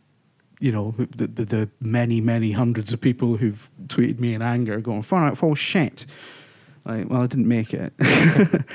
you 0.59 0.71
know, 0.71 0.91
who, 0.91 1.05
the, 1.05 1.27
the 1.27 1.45
the 1.45 1.69
many 1.79 2.19
many 2.19 2.51
hundreds 2.51 2.91
of 2.91 2.99
people 2.99 3.37
who've 3.37 3.69
tweeted 3.87 4.19
me 4.19 4.33
in 4.33 4.41
anger, 4.41 4.81
going, 4.81 5.01
"Fallout 5.01 5.37
Four 5.37 5.55
shit." 5.55 6.05
Like, 6.83 7.09
well, 7.11 7.21
I 7.21 7.27
didn't 7.27 7.47
make 7.47 7.75
it, 7.75 7.93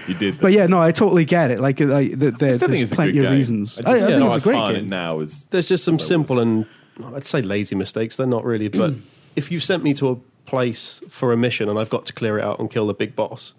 You 0.06 0.14
did. 0.14 0.38
but 0.40 0.52
yeah, 0.52 0.66
no, 0.68 0.80
I 0.80 0.92
totally 0.92 1.24
get 1.24 1.50
it. 1.50 1.58
Like, 1.58 1.80
like 1.80 2.16
the, 2.16 2.30
the, 2.30 2.50
I 2.50 2.52
still 2.52 2.68
think 2.68 2.78
there's 2.78 2.92
plenty 2.92 3.18
of 3.18 3.24
game. 3.24 3.32
reasons. 3.32 3.80
I, 3.84 3.90
I, 3.90 3.92
I 3.92 3.96
just, 3.96 4.06
think 4.06 4.18
not 4.20 4.36
it's 4.36 4.44
a 4.44 4.48
great 4.48 4.74
game. 4.74 4.88
now 4.88 5.18
as 5.18 5.46
There's 5.46 5.66
just 5.66 5.82
some 5.82 5.98
simple 5.98 6.36
was. 6.36 6.42
and 6.46 6.66
I'd 7.14 7.26
say 7.26 7.42
lazy 7.42 7.74
mistakes. 7.76 8.16
They're 8.16 8.26
not 8.26 8.44
really, 8.44 8.68
but 8.68 8.94
if 9.36 9.50
you 9.50 9.60
sent 9.60 9.82
me 9.84 9.94
to 9.94 10.10
a 10.10 10.16
place 10.48 11.00
for 11.08 11.32
a 11.32 11.36
mission 11.36 11.68
and 11.68 11.78
I've 11.78 11.90
got 11.90 12.06
to 12.06 12.12
clear 12.12 12.38
it 12.38 12.44
out 12.44 12.58
and 12.58 12.70
kill 12.70 12.86
the 12.86 12.94
big 12.94 13.14
boss, 13.16 13.52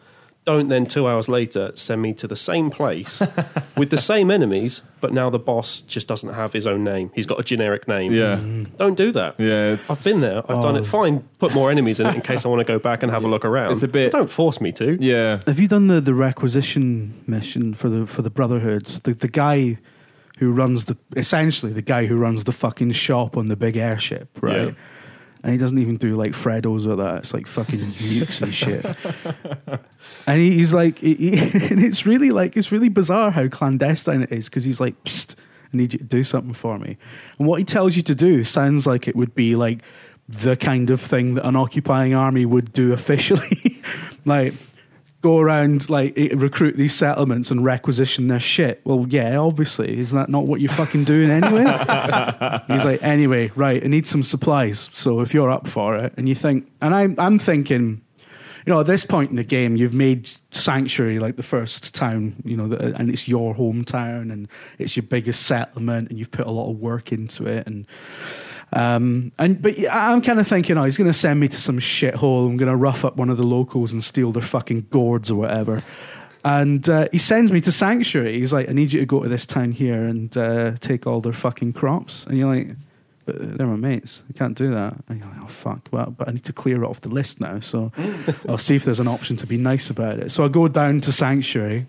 Don't 0.45 0.69
then 0.69 0.85
two 0.85 1.05
hours 1.09 1.27
later 1.27 1.73
send 1.75 2.01
me 2.01 2.13
to 2.13 2.27
the 2.27 2.37
same 2.37 2.69
place 2.69 3.21
with 3.77 3.89
the 3.89 3.97
same 3.97 4.31
enemies, 4.31 4.81
but 5.01 5.11
now 5.11 5.29
the 5.29 5.37
boss 5.39 5.81
just 5.81 6.07
doesn't 6.07 6.33
have 6.33 6.53
his 6.53 6.65
own 6.65 6.85
name. 6.85 7.11
He's 7.13 7.25
got 7.25 7.37
a 7.41 7.43
generic 7.43 7.85
name. 7.89 8.13
Yeah, 8.13 8.39
Don't 8.77 8.95
do 8.95 9.11
that. 9.11 9.35
yeah. 9.37 9.73
It's, 9.73 9.89
I've 9.91 10.01
been 10.05 10.21
there. 10.21 10.37
I've 10.49 10.61
done 10.61 10.75
Oh. 10.77 10.79
it. 10.79 10.87
Fine. 10.87 11.27
Put 11.39 11.53
more 11.53 11.69
enemies 11.69 11.99
in 11.99 12.07
it 12.07 12.15
in 12.15 12.21
case 12.21 12.45
I 12.45 12.47
want 12.47 12.61
to 12.65 12.73
go 12.73 12.79
back 12.79 13.03
and 13.03 13.11
have 13.11 13.25
a 13.25 13.27
look 13.27 13.43
around. 13.43 13.73
It's 13.73 13.83
a 13.83 13.87
bit- 13.89 14.11
But 14.13 14.17
don't 14.19 14.31
force 14.31 14.61
me 14.61 14.71
to. 14.71 14.95
yeah. 15.03 15.41
Have 15.45 15.59
you 15.59 15.67
done 15.67 15.87
the, 15.87 15.99
the 15.99 16.13
requisition 16.13 17.13
mission 17.27 17.73
for 17.73 17.89
the 17.89 18.07
for 18.07 18.21
the 18.21 18.29
Brotherhoods? 18.29 19.01
The 19.01 19.13
the 19.13 19.27
guy 19.27 19.77
who 20.37 20.51
runs 20.51 20.85
the 20.85 20.97
essentially 21.15 21.73
the 21.73 21.81
guy 21.81 22.05
who 22.05 22.17
runs 22.17 22.43
the 22.45 22.51
fucking 22.51 22.91
shop 22.93 23.37
on 23.37 23.47
the 23.47 23.55
big 23.55 23.77
airship, 23.77 24.29
right? 24.41 24.67
Yeah. 24.69 24.71
And 25.43 25.51
he 25.53 25.59
doesn't 25.59 25.77
even 25.77 25.97
do 25.97 26.15
like 26.15 26.31
Freddos 26.31 26.87
or 26.87 26.95
that. 26.97 27.17
It's 27.19 27.33
like 27.33 27.47
fucking 27.47 27.79
nukes 27.79 28.41
and 28.41 28.53
shit. 28.53 28.85
And 30.25 30.41
he, 30.41 30.51
he's 30.55 30.73
like, 30.73 30.99
he, 30.99 31.15
he- 31.15 31.37
and 31.69 31.81
it's 31.83 32.05
really 32.05 32.31
like 32.31 32.57
it's 32.57 32.71
really 32.71 32.89
bizarre 32.89 33.31
how 33.31 33.47
clandestine 33.47 34.21
it 34.23 34.31
is 34.31 34.45
because 34.45 34.63
he's 34.65 34.79
like, 34.79 35.01
Psst, 35.05 35.35
I 35.73 35.77
need 35.77 35.93
you 35.93 35.99
to 35.99 36.05
do 36.05 36.23
something 36.23 36.53
for 36.53 36.77
me. 36.77 36.97
And 37.39 37.47
what 37.47 37.59
he 37.59 37.65
tells 37.65 37.95
you 37.95 38.01
to 38.03 38.15
do 38.15 38.43
sounds 38.43 38.85
like 38.85 39.07
it 39.07 39.15
would 39.15 39.35
be 39.35 39.55
like 39.55 39.83
the 40.27 40.57
kind 40.57 40.89
of 40.89 40.99
thing 40.99 41.35
that 41.35 41.45
an 41.45 41.55
occupying 41.55 42.13
army 42.13 42.45
would 42.45 42.73
do 42.73 42.91
officially, 42.91 43.81
like 44.25 44.53
go 45.21 45.39
around 45.39 45.89
like 45.89 46.13
eh, 46.17 46.29
recruit 46.35 46.77
these 46.77 46.95
settlements 46.95 47.49
and 47.51 47.63
requisition 47.63 48.27
their 48.27 48.39
shit. 48.39 48.81
Well, 48.83 49.05
yeah, 49.09 49.37
obviously, 49.37 49.97
isn't 49.99 50.17
that 50.17 50.29
not 50.29 50.45
what 50.45 50.61
you're 50.61 50.71
fucking 50.71 51.05
doing 51.05 51.29
anyway? 51.29 51.63
He's 52.67 52.85
like, 52.85 53.01
anyway, 53.03 53.51
right, 53.55 53.83
I 53.83 53.87
need 53.87 54.07
some 54.07 54.23
supplies. 54.23 54.89
So 54.93 55.21
if 55.21 55.33
you're 55.33 55.51
up 55.51 55.67
for 55.67 55.95
it, 55.95 56.13
and 56.17 56.29
you 56.29 56.35
think, 56.35 56.71
and 56.81 56.93
I'm, 56.93 57.15
I'm 57.17 57.39
thinking, 57.39 58.01
you 58.65 58.73
know, 58.73 58.81
at 58.81 58.85
this 58.85 59.05
point 59.05 59.29
in 59.29 59.37
the 59.37 59.43
game, 59.43 59.75
you've 59.75 59.93
made 59.93 60.29
Sanctuary 60.51 61.19
like 61.19 61.37
the 61.37 61.43
first 61.43 61.95
town, 61.95 62.35
you 62.43 62.57
know, 62.57 62.75
and 62.75 63.09
it's 63.09 63.27
your 63.27 63.55
hometown, 63.55 64.31
and 64.31 64.47
it's 64.77 64.97
your 64.97 65.03
biggest 65.03 65.43
settlement, 65.43 66.09
and 66.09 66.19
you've 66.19 66.31
put 66.31 66.45
a 66.45 66.51
lot 66.51 66.69
of 66.69 66.77
work 66.77 67.11
into 67.11 67.47
it, 67.47 67.65
and 67.65 67.85
um, 68.73 69.31
and 69.37 69.61
but 69.61 69.75
I'm 69.89 70.21
kind 70.21 70.39
of 70.39 70.47
thinking, 70.47 70.77
oh, 70.77 70.83
he's 70.83 70.97
going 70.97 71.09
to 71.09 71.17
send 71.17 71.39
me 71.39 71.47
to 71.47 71.57
some 71.59 71.79
shithole. 71.79 72.47
I'm 72.47 72.57
going 72.57 72.69
to 72.69 72.75
rough 72.75 73.05
up 73.05 73.15
one 73.15 73.29
of 73.29 73.37
the 73.37 73.43
locals 73.43 73.91
and 73.91 74.03
steal 74.03 74.31
their 74.31 74.41
fucking 74.41 74.87
gourds 74.89 75.31
or 75.31 75.35
whatever. 75.35 75.81
And 76.43 76.87
uh, 76.89 77.07
he 77.11 77.17
sends 77.17 77.51
me 77.51 77.61
to 77.61 77.71
Sanctuary. 77.71 78.39
He's 78.39 78.53
like, 78.53 78.69
I 78.69 78.73
need 78.73 78.93
you 78.93 78.99
to 78.99 79.05
go 79.05 79.23
to 79.23 79.29
this 79.29 79.45
town 79.45 79.71
here 79.71 80.03
and 80.05 80.35
uh, 80.37 80.73
take 80.79 81.07
all 81.07 81.19
their 81.19 81.33
fucking 81.33 81.73
crops. 81.73 82.25
And 82.25 82.37
you're 82.37 82.53
like, 82.53 82.69
but 83.25 83.57
they're 83.57 83.67
my 83.67 83.75
mates. 83.75 84.21
I 84.29 84.37
can't 84.37 84.57
do 84.57 84.71
that. 84.73 84.95
And 85.09 85.19
you're 85.19 85.27
like, 85.27 85.43
oh 85.43 85.47
fuck. 85.47 85.89
Well, 85.91 86.11
but 86.17 86.29
I 86.29 86.31
need 86.31 86.45
to 86.45 86.53
clear 86.53 86.83
it 86.83 86.87
off 86.87 87.01
the 87.01 87.09
list 87.09 87.41
now. 87.41 87.59
So 87.59 87.91
I'll 88.47 88.57
see 88.57 88.75
if 88.75 88.85
there's 88.85 89.01
an 89.01 89.07
option 89.07 89.35
to 89.37 89.47
be 89.47 89.57
nice 89.57 89.89
about 89.89 90.19
it. 90.19 90.31
So 90.31 90.45
I 90.45 90.47
go 90.47 90.69
down 90.69 91.01
to 91.01 91.11
Sanctuary, 91.11 91.87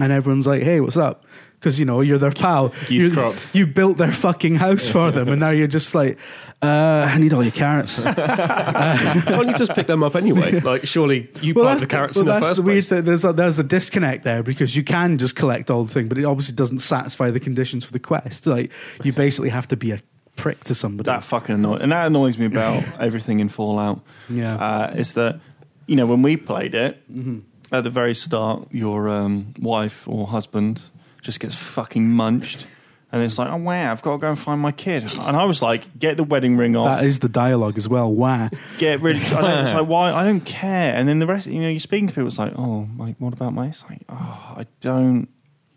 and 0.00 0.10
everyone's 0.10 0.46
like, 0.46 0.62
hey, 0.62 0.80
what's 0.80 0.96
up? 0.96 1.24
Because 1.62 1.78
you 1.78 1.84
know 1.84 2.00
you're 2.00 2.18
their 2.18 2.32
pal. 2.32 2.72
You- 2.88 3.34
You 3.52 3.68
built 3.68 3.96
their 3.96 4.10
fucking 4.10 4.56
house 4.56 4.88
for 4.88 5.12
them, 5.12 5.28
and 5.28 5.38
now 5.38 5.50
you're 5.50 5.68
just 5.68 5.94
like, 5.94 6.18
uh, 6.60 7.08
I 7.08 7.18
need 7.18 7.32
all 7.32 7.42
your 7.44 7.52
carrots. 7.52 8.00
Can't 8.46 9.46
you 9.48 9.54
just 9.54 9.72
pick 9.74 9.86
them 9.86 10.02
up 10.02 10.16
anyway? 10.16 10.60
Like, 10.72 10.86
surely 10.86 11.28
you 11.40 11.54
plant 11.54 11.80
the 11.80 11.86
carrots 11.86 12.16
well, 12.16 12.22
in 12.22 12.26
the 12.26 12.32
that's 12.32 12.46
first 12.46 12.56
the 12.56 12.62
weird 12.62 12.74
place. 12.84 12.88
thing. 12.88 13.04
There's 13.04 13.24
a, 13.24 13.32
there's 13.32 13.58
a 13.58 13.64
disconnect 13.64 14.24
there 14.24 14.42
because 14.42 14.74
you 14.76 14.82
can 14.84 15.18
just 15.18 15.34
collect 15.36 15.70
all 15.70 15.84
the 15.84 15.92
thing, 15.92 16.08
but 16.08 16.18
it 16.18 16.24
obviously 16.24 16.54
doesn't 16.54 16.80
satisfy 16.80 17.30
the 17.30 17.40
conditions 17.40 17.84
for 17.84 17.92
the 17.92 17.98
quest. 18.00 18.46
Like 18.46 18.70
you 19.04 19.12
basically 19.12 19.50
have 19.50 19.66
to 19.68 19.76
be 19.76 19.90
a 19.92 20.00
prick 20.36 20.62
to 20.64 20.74
somebody. 20.74 21.06
That 21.06 21.22
fucking 21.24 21.54
annoys, 21.54 21.80
and 21.82 21.92
that 21.92 22.06
annoys 22.06 22.38
me 22.38 22.46
about 22.46 22.82
everything 23.00 23.40
in 23.40 23.48
Fallout. 23.48 24.00
Yeah. 24.28 24.56
uh, 24.56 24.94
is 24.96 25.12
that 25.14 25.40
you 25.86 25.96
know 25.96 26.06
when 26.06 26.22
we 26.22 26.36
played 26.36 26.74
it 26.74 27.02
Mm-hmm. 27.12 27.38
at 27.74 27.84
the 27.84 27.90
very 27.90 28.14
start, 28.14 28.68
your 28.70 29.08
um, 29.08 29.54
wife 29.60 30.06
or 30.08 30.26
husband 30.28 30.84
just 31.22 31.40
gets 31.40 31.54
fucking 31.54 32.10
munched, 32.10 32.66
and 33.10 33.22
it's 33.22 33.38
like, 33.38 33.50
oh 33.50 33.56
wow, 33.56 33.92
I've 33.92 34.02
got 34.02 34.12
to 34.12 34.18
go 34.18 34.28
and 34.28 34.38
find 34.38 34.60
my 34.60 34.72
kid, 34.72 35.04
and 35.04 35.36
I 35.36 35.44
was 35.44 35.62
like, 35.62 35.98
get 35.98 36.18
the 36.18 36.24
wedding 36.24 36.56
ring 36.58 36.76
off, 36.76 36.98
that 36.98 37.06
is 37.06 37.20
the 37.20 37.28
dialogue 37.28 37.78
as 37.78 37.88
well. 37.88 38.12
Wow. 38.12 38.50
get 38.78 39.00
rid. 39.00 39.16
Of, 39.16 39.32
I 39.32 39.40
don't, 39.40 39.64
it's 39.64 39.74
like 39.74 39.86
why 39.86 40.12
I 40.12 40.24
don't 40.24 40.44
care, 40.44 40.94
and 40.94 41.08
then 41.08 41.18
the 41.18 41.26
rest, 41.26 41.46
you 41.46 41.60
know, 41.62 41.68
you're 41.70 41.80
speaking 41.80 42.08
to 42.08 42.12
people, 42.12 42.28
it's 42.28 42.38
like, 42.38 42.52
oh, 42.58 42.88
like 42.98 43.16
what 43.18 43.32
about 43.32 43.54
my? 43.54 43.68
It's 43.68 43.84
like, 43.88 44.02
oh, 44.10 44.54
I 44.56 44.66
don't 44.80 45.28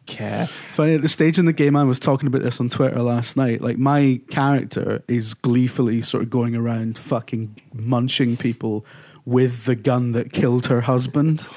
care. 0.06 0.43
It's 0.43 0.76
funny 0.76 0.96
at 0.96 1.02
the 1.02 1.10
stage 1.10 1.38
in 1.38 1.46
the 1.46 1.54
game 1.54 1.76
I 1.76 1.84
was 1.84 2.00
talking 2.00 2.28
about 2.28 2.41
this 2.41 2.60
on 2.60 2.70
Twitter 2.70 3.02
last 3.02 3.38
night. 3.38 3.62
Like 3.62 3.78
my 3.78 4.22
character 4.30 5.04
is 5.08 5.34
gleefully 5.34 6.02
sort 6.02 6.24
of 6.24 6.30
going 6.30 6.56
around 6.56 6.98
fucking 6.98 7.62
munching 7.74 8.38
people 8.38 8.86
with 9.26 9.66
the 9.66 9.76
gun 9.76 10.12
that 10.12 10.32
killed 10.32 10.68
her 10.68 10.82
husband. 10.82 11.48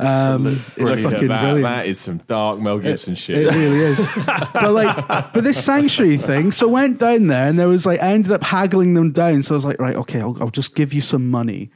Um, 0.00 0.46
it's 0.46 0.74
Brilliant. 0.76 1.12
fucking 1.12 1.28
that, 1.28 1.40
brilliant. 1.40 1.62
that 1.64 1.86
is 1.86 2.00
some 2.00 2.18
dark 2.26 2.60
Mel 2.60 2.78
Gibson 2.78 3.14
shit. 3.14 3.38
It 3.46 3.54
really 3.54 3.80
is. 3.80 3.98
but 4.52 4.72
like, 4.72 5.32
but 5.32 5.44
this 5.44 5.62
sanctuary 5.62 6.18
thing. 6.18 6.50
So 6.52 6.68
I 6.68 6.72
went 6.72 6.98
down 6.98 7.26
there, 7.26 7.48
and 7.48 7.58
there 7.58 7.68
was 7.68 7.86
like, 7.86 8.00
I 8.00 8.12
ended 8.12 8.32
up 8.32 8.42
haggling 8.42 8.94
them 8.94 9.12
down. 9.12 9.42
So 9.42 9.54
I 9.54 9.56
was 9.56 9.64
like, 9.64 9.80
right, 9.80 9.96
okay, 9.96 10.20
I'll, 10.20 10.36
I'll 10.40 10.50
just 10.50 10.74
give 10.74 10.92
you 10.92 11.00
some 11.00 11.30
money, 11.30 11.70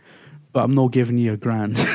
but 0.53 0.65
I'm 0.65 0.75
not 0.75 0.91
giving 0.93 1.19
you 1.19 1.35
a 1.35 1.37
grand. 1.37 1.77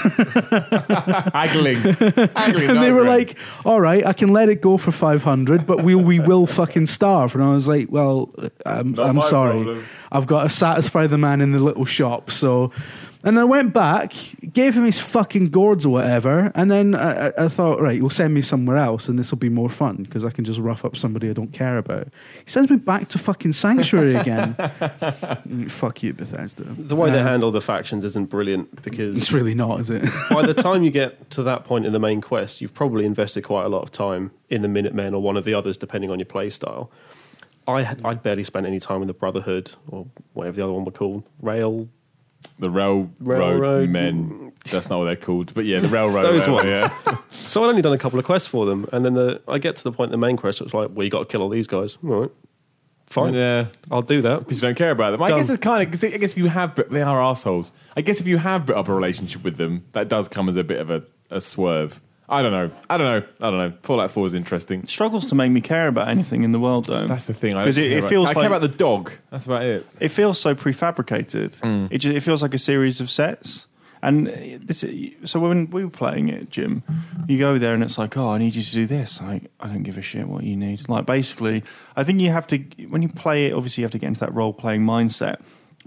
Haggling. 1.33 1.77
Haggling 1.81 2.69
and 2.69 2.81
they 2.81 2.91
were 2.91 2.99
over 3.01 3.07
it. 3.07 3.09
like, 3.09 3.37
all 3.65 3.81
right, 3.81 4.05
I 4.05 4.13
can 4.13 4.33
let 4.33 4.49
it 4.49 4.61
go 4.61 4.77
for 4.77 4.91
five 4.91 5.23
hundred, 5.23 5.65
but 5.65 5.83
we 5.83 5.95
we 5.95 6.19
will 6.19 6.45
fucking 6.45 6.85
starve. 6.85 7.33
And 7.35 7.43
I 7.43 7.53
was 7.53 7.67
like, 7.67 7.87
well, 7.91 8.33
I'm, 8.65 8.97
I'm 8.99 9.21
sorry, 9.21 9.63
problem. 9.63 9.85
I've 10.11 10.27
got 10.27 10.43
to 10.43 10.49
satisfy 10.49 11.07
the 11.07 11.17
man 11.17 11.41
in 11.41 11.51
the 11.51 11.59
little 11.59 11.85
shop. 11.85 12.31
So. 12.31 12.71
And 13.23 13.37
then 13.37 13.43
I 13.43 13.45
went 13.45 13.71
back, 13.71 14.13
gave 14.51 14.75
him 14.75 14.83
his 14.83 14.97
fucking 14.97 15.49
gourds 15.51 15.85
or 15.85 15.89
whatever, 15.89 16.51
and 16.55 16.71
then 16.71 16.95
I, 16.95 17.27
I- 17.27 17.33
I 17.45 17.47
thought, 17.49 17.79
right, 17.79 17.95
he'll 17.95 18.09
send 18.09 18.33
me 18.33 18.41
somewhere 18.41 18.77
else, 18.77 19.07
and 19.07 19.19
this 19.19 19.29
will 19.29 19.37
be 19.37 19.49
more 19.49 19.69
fun 19.69 19.97
because 19.97 20.25
I 20.25 20.31
can 20.31 20.43
just 20.43 20.59
rough 20.59 20.83
up 20.83 20.97
somebody 20.97 21.29
I 21.29 21.33
don't 21.33 21.53
care 21.53 21.77
about. 21.77 22.07
He 22.43 22.49
sends 22.49 22.71
me 22.71 22.77
back 22.77 23.09
to 23.09 23.19
fucking 23.19 23.53
sanctuary 23.53 24.15
again. 24.15 24.55
Fuck 25.67 26.03
you, 26.03 26.13
Bethesda. 26.13 26.63
The 26.63 26.95
way 26.95 27.11
they 27.11 27.19
Uh, 27.19 27.23
handle 27.23 27.51
the 27.51 27.61
factions 27.61 28.03
isn't 28.05 28.29
brilliant 28.29 28.81
because 28.81 29.17
It's 29.17 29.31
really 29.31 29.53
not, 29.53 29.81
is 29.81 29.89
it? 29.91 30.01
by 30.31 30.45
the 30.45 30.53
time 30.67 30.83
you 30.83 30.89
get 30.91 31.29
to 31.31 31.43
that 31.43 31.63
point 31.63 31.85
in 31.85 31.93
the 31.93 31.99
main 31.99 32.21
quest, 32.21 32.59
you've 32.61 32.73
probably 32.73 33.05
invested 33.05 33.43
quite 33.43 33.65
a 33.65 33.69
lot 33.69 33.83
of 33.83 33.91
time 33.91 34.31
in 34.49 34.61
the 34.63 34.67
Minutemen 34.67 35.13
or 35.13 35.21
one 35.21 35.37
of 35.37 35.43
the 35.45 35.53
others, 35.53 35.77
depending 35.77 36.09
on 36.09 36.17
your 36.17 36.25
play 36.25 36.49
style. 36.49 36.89
I 37.67 37.95
I'd 38.03 38.23
barely 38.23 38.43
spent 38.43 38.65
any 38.65 38.79
time 38.79 39.01
in 39.01 39.07
the 39.07 39.13
Brotherhood 39.13 39.71
or 39.87 40.07
whatever 40.33 40.55
the 40.55 40.63
other 40.63 40.73
one 40.73 40.85
were 40.85 40.91
called. 40.91 41.23
Rail. 41.39 41.87
The 42.59 42.69
railroad, 42.69 43.11
Railroad- 43.19 43.89
men. 43.89 44.51
That's 44.69 44.89
not 44.89 44.99
what 44.99 45.05
they're 45.05 45.15
called, 45.15 45.53
but 45.55 45.65
yeah, 45.65 45.79
the 45.79 45.87
railroad. 45.87 46.21
Those 46.23 46.47
railway, 46.47 46.81
ones. 46.81 46.91
Yeah. 47.05 47.17
So 47.47 47.63
I'd 47.63 47.69
only 47.69 47.81
done 47.81 47.93
a 47.93 47.97
couple 47.97 48.19
of 48.19 48.25
quests 48.25 48.47
for 48.47 48.65
them, 48.67 48.87
and 48.93 49.03
then 49.03 49.15
the, 49.15 49.41
I 49.47 49.57
get 49.57 49.75
to 49.77 49.83
the 49.83 49.91
point. 49.91 50.11
The 50.11 50.17
main 50.17 50.37
quest. 50.37 50.61
It's 50.61 50.73
like, 50.73 50.91
well, 50.93 51.03
you 51.03 51.09
got 51.09 51.19
to 51.19 51.25
kill 51.25 51.41
all 51.41 51.49
these 51.49 51.65
guys. 51.67 51.97
All 52.03 52.21
right, 52.21 52.31
fine, 53.07 53.33
yeah. 53.33 53.65
I'll 53.89 54.03
do 54.03 54.21
that. 54.21 54.39
Because 54.39 54.61
you 54.61 54.69
don't 54.69 54.75
care 54.77 54.91
about 54.91 55.11
them. 55.11 55.23
I 55.23 55.29
Done. 55.29 55.39
guess 55.39 55.49
it's 55.49 55.61
kind 55.61 55.83
of. 55.83 55.91
Cause 55.91 56.03
I 56.03 56.15
guess 56.17 56.31
if 56.31 56.37
you 56.37 56.47
have, 56.47 56.79
they 56.91 57.01
are 57.01 57.21
assholes. 57.21 57.71
I 57.97 58.01
guess 58.01 58.21
if 58.21 58.27
you 58.27 58.37
have 58.37 58.65
built 58.67 58.77
up 58.77 58.87
a 58.87 58.93
relationship 58.93 59.43
with 59.43 59.57
them, 59.57 59.83
that 59.93 60.07
does 60.07 60.27
come 60.27 60.47
as 60.47 60.55
a 60.55 60.63
bit 60.63 60.79
of 60.79 60.89
a, 60.91 61.03
a 61.31 61.41
swerve. 61.41 61.99
I 62.31 62.41
don't 62.41 62.51
know. 62.53 62.71
I 62.89 62.97
don't 62.97 63.07
know. 63.21 63.27
I 63.41 63.49
don't 63.51 63.57
know. 63.59 63.73
Fallout 63.83 64.09
Four 64.11 64.25
is 64.25 64.33
interesting. 64.33 64.85
struggles 64.85 65.27
to 65.27 65.35
make 65.35 65.51
me 65.51 65.59
care 65.61 65.87
about 65.89 66.07
anything 66.07 66.43
in 66.43 66.51
the 66.53 66.59
world, 66.59 66.85
though. 66.85 67.05
That's 67.07 67.25
the 67.25 67.33
thing. 67.33 67.53
I 67.55 67.65
'Cause 67.65 67.75
don't 67.75 67.85
it- 67.85 67.91
it 67.91 67.97
about- 67.99 68.09
feels 68.09 68.29
I 68.29 68.33
care 68.33 68.45
about 68.47 68.61
the 68.61 68.67
dog. 68.69 69.11
That's 69.29 69.45
about 69.45 69.63
it. 69.63 69.85
it 69.99 70.09
feels 70.09 70.39
so 70.39 70.55
prefabricated. 70.55 71.59
Mm. 71.61 71.89
It 71.91 71.97
just, 71.99 72.15
it 72.15 72.21
feels 72.21 72.41
like 72.41 72.53
a 72.53 72.57
series 72.57 73.01
of 73.01 73.09
sets. 73.09 73.67
And 74.03 74.27
this, 74.63 74.83
so 75.25 75.39
when 75.39 75.69
we 75.69 75.83
were 75.83 75.91
playing 75.91 76.29
it, 76.29 76.49
Jim, 76.49 76.81
you 77.27 77.37
go 77.37 77.59
there 77.59 77.75
and 77.75 77.83
it's 77.83 77.99
like, 77.99 78.17
oh, 78.17 78.29
I 78.29 78.39
need 78.39 78.55
you 78.55 78.63
to 78.63 78.71
do 78.71 78.87
this. 78.87 79.21
Like, 79.21 79.51
I 79.59 79.67
don't 79.67 79.83
give 79.83 79.95
a 79.97 80.01
shit 80.01 80.27
what 80.27 80.43
you 80.43 80.55
need. 80.55 80.89
Like, 80.89 81.05
basically, 81.05 81.63
I 81.95 82.03
think 82.03 82.19
you 82.19 82.31
have 82.31 82.47
to 82.47 82.57
when 82.89 83.03
you 83.03 83.09
play 83.09 83.45
it. 83.47 83.53
Obviously, 83.53 83.81
you 83.81 83.85
have 83.85 83.91
to 83.91 83.99
get 83.99 84.07
into 84.07 84.21
that 84.21 84.33
role 84.33 84.53
playing 84.53 84.81
mindset. 84.81 85.37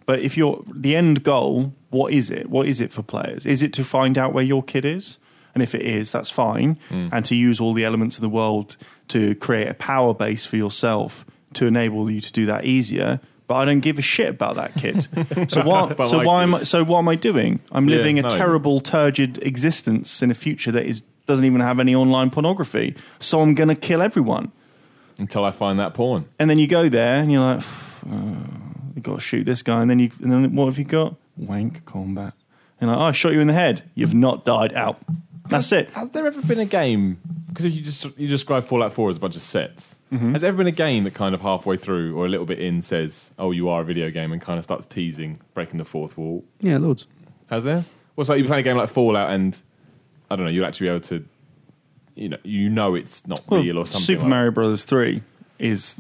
But 0.07 0.20
if 0.20 0.36
you're 0.36 0.62
the 0.72 0.95
end 0.95 1.24
goal, 1.24 1.72
what 1.90 2.12
is 2.12 2.30
it? 2.30 2.51
What 2.51 2.68
is 2.68 2.80
it 2.80 2.92
for 2.92 3.03
players? 3.03 3.47
Is 3.47 3.62
it 3.64 3.72
to 3.72 3.82
find 3.84 4.16
out 4.16 4.32
where 4.32 4.45
your 4.45 4.62
kid 4.62 4.84
is? 4.84 5.18
And 5.55 5.63
if 5.63 5.75
it 5.75 5.83
is, 5.83 6.11
that's 6.13 6.31
fine. 6.31 6.79
Hmm. 6.89 7.09
And 7.13 7.25
to 7.27 7.35
use 7.37 7.61
all 7.61 7.73
the 7.73 7.85
elements 7.85 8.17
of 8.17 8.23
the 8.23 8.29
world 8.29 8.77
to 9.09 9.35
create 9.37 9.69
a 9.69 9.75
power 9.75 10.13
base 10.15 10.45
for 10.45 10.57
yourself 10.57 11.25
to 11.55 11.67
enable 11.67 12.11
you 12.11 12.21
to 12.21 12.33
do 12.33 12.47
that 12.47 12.65
easier. 12.65 13.21
But 13.47 13.57
I 13.57 13.65
don't 13.67 13.81
give 13.81 13.99
a 13.99 14.03
shit 14.03 14.31
about 14.31 14.57
that 14.57 14.75
kid. 14.75 15.07
so 15.51 15.63
what? 15.65 15.97
So 16.09 16.19
like- 16.19 16.27
why 16.27 16.43
am 16.43 16.55
I? 16.55 16.63
So 16.65 16.83
what 16.83 16.99
am 16.99 17.09
I 17.09 17.15
doing? 17.15 17.61
I'm 17.71 17.89
Yeah, 17.89 17.97
living 17.99 18.19
a 18.19 18.23
no. 18.23 18.29
terrible, 18.31 18.81
turgid 18.81 19.39
existence 19.43 20.23
in 20.23 20.31
a 20.31 20.35
future 20.35 20.73
that 20.73 20.87
is 20.87 21.03
doesn't 21.27 21.45
even 21.45 21.61
have 21.61 21.81
any 21.81 21.95
online 21.95 22.31
pornography. 22.31 22.95
So 23.19 23.41
I'm 23.41 23.55
going 23.55 23.69
to 23.69 23.75
kill 23.75 24.03
everyone. 24.03 24.53
Until 25.17 25.45
I 25.45 25.53
find 25.53 25.79
that 25.79 25.95
porn. 25.95 26.27
And 26.39 26.51
then 26.51 26.59
you 26.59 26.67
go 26.67 26.89
there 26.89 27.21
and 27.21 27.31
you're 27.31 27.41
like, 27.41 27.63
oh, 28.11 28.11
you 28.95 28.99
uh, 28.99 29.01
got 29.01 29.15
to 29.15 29.21
shoot 29.21 29.45
this 29.47 29.63
guy. 29.63 29.81
And 29.81 29.89
then 29.91 29.99
you, 30.01 30.11
and 30.23 30.31
then 30.33 30.55
what 30.55 30.67
have 30.67 30.79
you 30.79 30.85
got? 30.85 31.15
Wank 31.37 31.85
combat. 31.87 32.35
And 32.81 32.91
like, 32.91 32.99
oh, 32.99 33.03
I 33.05 33.13
shot 33.13 33.33
you 33.33 33.41
in 33.41 33.47
the 33.47 33.55
head. 33.55 33.89
You've 33.95 34.13
not 34.15 34.45
died. 34.45 34.75
Out. 34.75 35.01
That's 35.49 35.70
it. 35.72 35.90
Has 35.90 36.11
there 36.11 36.26
ever 36.26 36.40
been 36.42 36.59
a 36.61 36.64
game? 36.64 37.18
Because 37.49 37.64
if 37.66 37.74
you 37.74 37.82
just 37.82 38.05
you 38.16 38.26
describe 38.28 38.64
Fallout 38.64 38.92
Four 38.95 39.11
as 39.11 39.16
a 39.16 39.20
bunch 39.20 39.36
of 39.36 39.42
sets, 39.42 39.92
Mm-hmm. 40.12 40.32
has 40.32 40.42
there 40.42 40.49
ever 40.49 40.59
been 40.59 40.66
a 40.68 40.70
game 40.72 41.03
that 41.05 41.14
kind 41.14 41.34
of 41.34 41.40
halfway 41.40 41.76
through 41.76 42.16
or 42.16 42.24
a 42.26 42.28
little 42.28 42.47
bit 42.47 42.61
in 42.61 42.82
says, 42.82 43.30
"Oh, 43.38 43.51
you 43.51 43.68
are 43.68 43.80
a 43.80 43.84
video 43.84 44.11
game," 44.11 44.30
and 44.32 44.40
kind 44.40 44.59
of 44.59 44.64
starts 44.64 44.86
teasing, 44.86 45.40
breaking 45.55 45.78
the 45.78 45.84
fourth 45.84 46.16
wall? 46.16 46.45
yeah, 46.61 46.78
loads. 46.78 47.07
Has 47.51 47.64
there? 47.64 47.84
What's 48.14 48.30
like 48.30 48.38
you 48.38 48.45
play 48.47 48.61
a 48.61 48.62
game 48.62 48.76
like 48.76 48.90
Fallout 48.90 49.30
and 49.30 49.61
I 50.30 50.36
don't 50.36 50.45
know, 50.45 50.51
you'll 50.53 50.66
actually 50.66 50.86
be 50.86 50.90
able 50.90 51.01
to, 51.07 51.24
you 52.14 52.28
know, 52.28 52.36
you 52.45 52.68
know 52.70 52.95
it's 52.95 53.26
not 53.26 53.42
Well, 53.49 53.62
real 53.62 53.78
or 53.78 53.86
something. 53.86 54.03
Super 54.03 54.20
like- 54.20 54.28
Mario 54.30 54.51
Brothers 54.53 54.84
three 54.84 55.22
is 55.59 55.99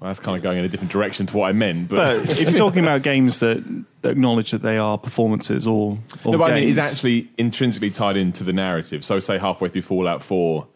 Well, 0.00 0.08
that's 0.08 0.20
kind 0.20 0.34
of 0.34 0.42
going 0.42 0.56
in 0.56 0.64
a 0.64 0.68
different 0.68 0.90
direction 0.90 1.26
to 1.26 1.36
what 1.36 1.48
I 1.48 1.52
meant, 1.52 1.88
but. 1.88 2.26
But 2.26 2.30
if 2.30 2.40
you're 2.40 2.52
talking 2.52 2.82
about 2.82 3.02
games 3.02 3.40
that, 3.40 3.62
that 4.00 4.12
acknowledge 4.12 4.50
that 4.50 4.62
they 4.62 4.78
are 4.78 4.96
performances 4.96 5.66
or, 5.66 5.98
or 6.24 6.32
no, 6.32 6.38
but 6.38 6.50
I 6.50 6.54
mean, 6.54 6.64
games, 6.64 6.78
it's 6.78 6.86
actually 6.86 7.30
intrinsically 7.36 7.90
tied 7.90 8.16
into 8.16 8.42
the 8.42 8.54
narrative. 8.54 9.04
So, 9.04 9.20
say 9.20 9.36
halfway 9.36 9.68
through 9.68 9.82
Fallout 9.82 10.22
4, 10.22 10.66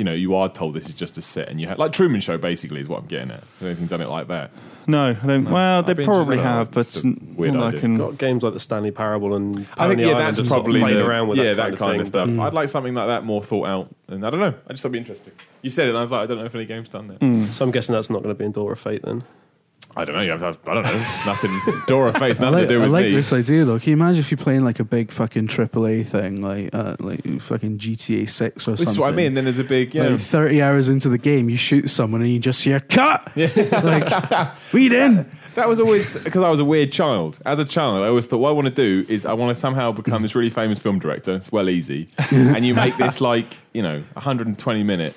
you 0.00 0.04
know, 0.04 0.14
you 0.14 0.34
are 0.34 0.48
told 0.48 0.72
this 0.72 0.88
is 0.88 0.94
just 0.94 1.18
a 1.18 1.22
set, 1.22 1.50
and 1.50 1.60
you 1.60 1.68
have 1.68 1.78
like 1.78 1.92
Truman 1.92 2.22
Show, 2.22 2.38
basically, 2.38 2.80
is 2.80 2.88
what 2.88 3.00
I'm 3.02 3.06
getting 3.06 3.30
at. 3.30 3.44
Has 3.58 3.66
anything 3.66 3.86
done 3.86 4.00
it 4.00 4.08
like 4.08 4.28
that? 4.28 4.50
no, 4.86 5.10
I 5.10 5.26
don't. 5.26 5.44
Well, 5.44 5.82
they 5.82 5.92
probably 5.92 6.36
to- 6.36 6.42
I 6.42 6.44
don't 6.44 6.52
know, 6.52 6.58
have, 6.60 6.70
but 6.70 6.86
it's 6.86 7.04
weird 7.04 7.52
not 7.52 7.74
I 7.74 7.78
can. 7.78 7.98
Got 7.98 8.16
games 8.16 8.42
like 8.42 8.54
the 8.54 8.60
Stanley 8.60 8.92
Parable 8.92 9.34
and 9.34 9.68
I 9.76 9.88
think 9.88 10.00
yeah, 10.00 10.06
Island 10.06 10.20
that's 10.20 10.38
have 10.38 10.48
sort 10.48 10.60
of 10.60 10.64
probably 10.64 10.80
played 10.80 10.96
the, 10.96 11.06
around 11.06 11.28
with 11.28 11.38
yeah, 11.38 11.52
that 11.52 11.76
kind, 11.76 12.00
of, 12.00 12.06
thing, 12.06 12.06
stuff. 12.06 12.28
but- 12.34 12.46
I'd 12.46 12.54
like 12.54 12.70
something 12.70 12.94
like 12.94 13.08
that 13.08 13.24
more 13.24 13.42
thought 13.42 13.66
out, 13.66 13.94
and 14.08 14.26
I 14.26 14.30
don't 14.30 14.40
know. 14.40 14.54
I 14.66 14.72
just 14.72 14.82
thought 14.82 14.88
it'd 14.88 14.92
be 14.92 14.98
interesting. 15.00 15.34
You 15.60 15.68
said 15.68 15.84
it, 15.84 15.90
and 15.90 15.98
I 15.98 16.00
was 16.00 16.10
like, 16.10 16.22
I 16.22 16.26
don't 16.26 16.38
know 16.38 16.46
if 16.46 16.54
any 16.54 16.64
game's 16.64 16.88
done 16.88 17.08
that. 17.08 17.20
Mm. 17.20 17.48
So 17.48 17.62
I'm 17.62 17.70
guessing 17.70 17.92
that's 17.92 18.08
not 18.08 18.22
going 18.22 18.34
to 18.34 18.38
be 18.38 18.46
in 18.46 18.52
Daughter 18.52 18.72
of 18.72 18.80
Fate 18.80 19.02
then. 19.02 19.22
I 19.96 20.04
don't 20.04 20.14
know. 20.14 20.22
you 20.22 20.30
have 20.30 20.42
I 20.42 20.52
don't 20.74 20.82
know. 20.84 21.22
Nothing. 21.26 21.60
Dora 21.86 22.12
face. 22.18 22.38
I 22.40 22.44
Nothing 22.44 22.52
like, 22.60 22.68
to 22.68 22.74
do 22.74 22.80
with 22.80 22.88
I 22.88 22.92
like 22.92 23.04
me. 23.06 23.14
this 23.14 23.32
idea 23.32 23.64
though. 23.64 23.78
Can 23.78 23.88
you 23.90 23.96
imagine 23.96 24.20
if 24.20 24.30
you're 24.30 24.38
playing 24.38 24.64
like 24.64 24.78
a 24.78 24.84
big 24.84 25.10
fucking 25.12 25.48
AAA 25.48 26.06
thing, 26.06 26.40
like 26.42 26.72
uh, 26.74 26.96
like 27.00 27.42
fucking 27.42 27.78
GTA 27.78 28.28
Six 28.28 28.68
or 28.68 28.72
This 28.72 28.80
something? 28.80 28.88
is 28.88 28.98
what 28.98 29.08
I 29.12 29.16
mean. 29.16 29.34
Then 29.34 29.44
there's 29.44 29.58
a 29.58 29.64
big 29.64 29.94
yeah. 29.94 30.08
Like 30.10 30.20
thirty 30.20 30.62
hours 30.62 30.88
into 30.88 31.08
the 31.08 31.18
game, 31.18 31.50
you 31.50 31.56
shoot 31.56 31.90
someone 31.90 32.22
and 32.22 32.32
you 32.32 32.38
just 32.38 32.62
hear 32.62 32.80
cut. 32.80 33.30
Yeah. 33.34 33.48
like, 33.82 34.56
read 34.72 34.92
in. 34.92 35.30
That 35.56 35.68
was 35.68 35.80
always 35.80 36.16
because 36.16 36.44
I 36.44 36.48
was 36.48 36.60
a 36.60 36.64
weird 36.64 36.92
child. 36.92 37.40
As 37.44 37.58
a 37.58 37.64
child, 37.64 38.04
I 38.04 38.06
always 38.06 38.26
thought 38.26 38.38
what 38.38 38.50
I 38.50 38.52
want 38.52 38.66
to 38.66 38.70
do 38.74 39.04
is 39.12 39.26
I 39.26 39.32
want 39.32 39.54
to 39.54 39.60
somehow 39.60 39.90
become 39.90 40.22
this 40.22 40.36
really 40.36 40.50
famous 40.50 40.78
film 40.78 41.00
director. 41.00 41.34
It's 41.34 41.50
well 41.50 41.68
easy, 41.68 42.08
and 42.30 42.64
you 42.64 42.74
make 42.74 42.96
this 42.96 43.20
like 43.20 43.56
you 43.72 43.82
know 43.82 44.04
120 44.12 44.82
minute 44.84 45.16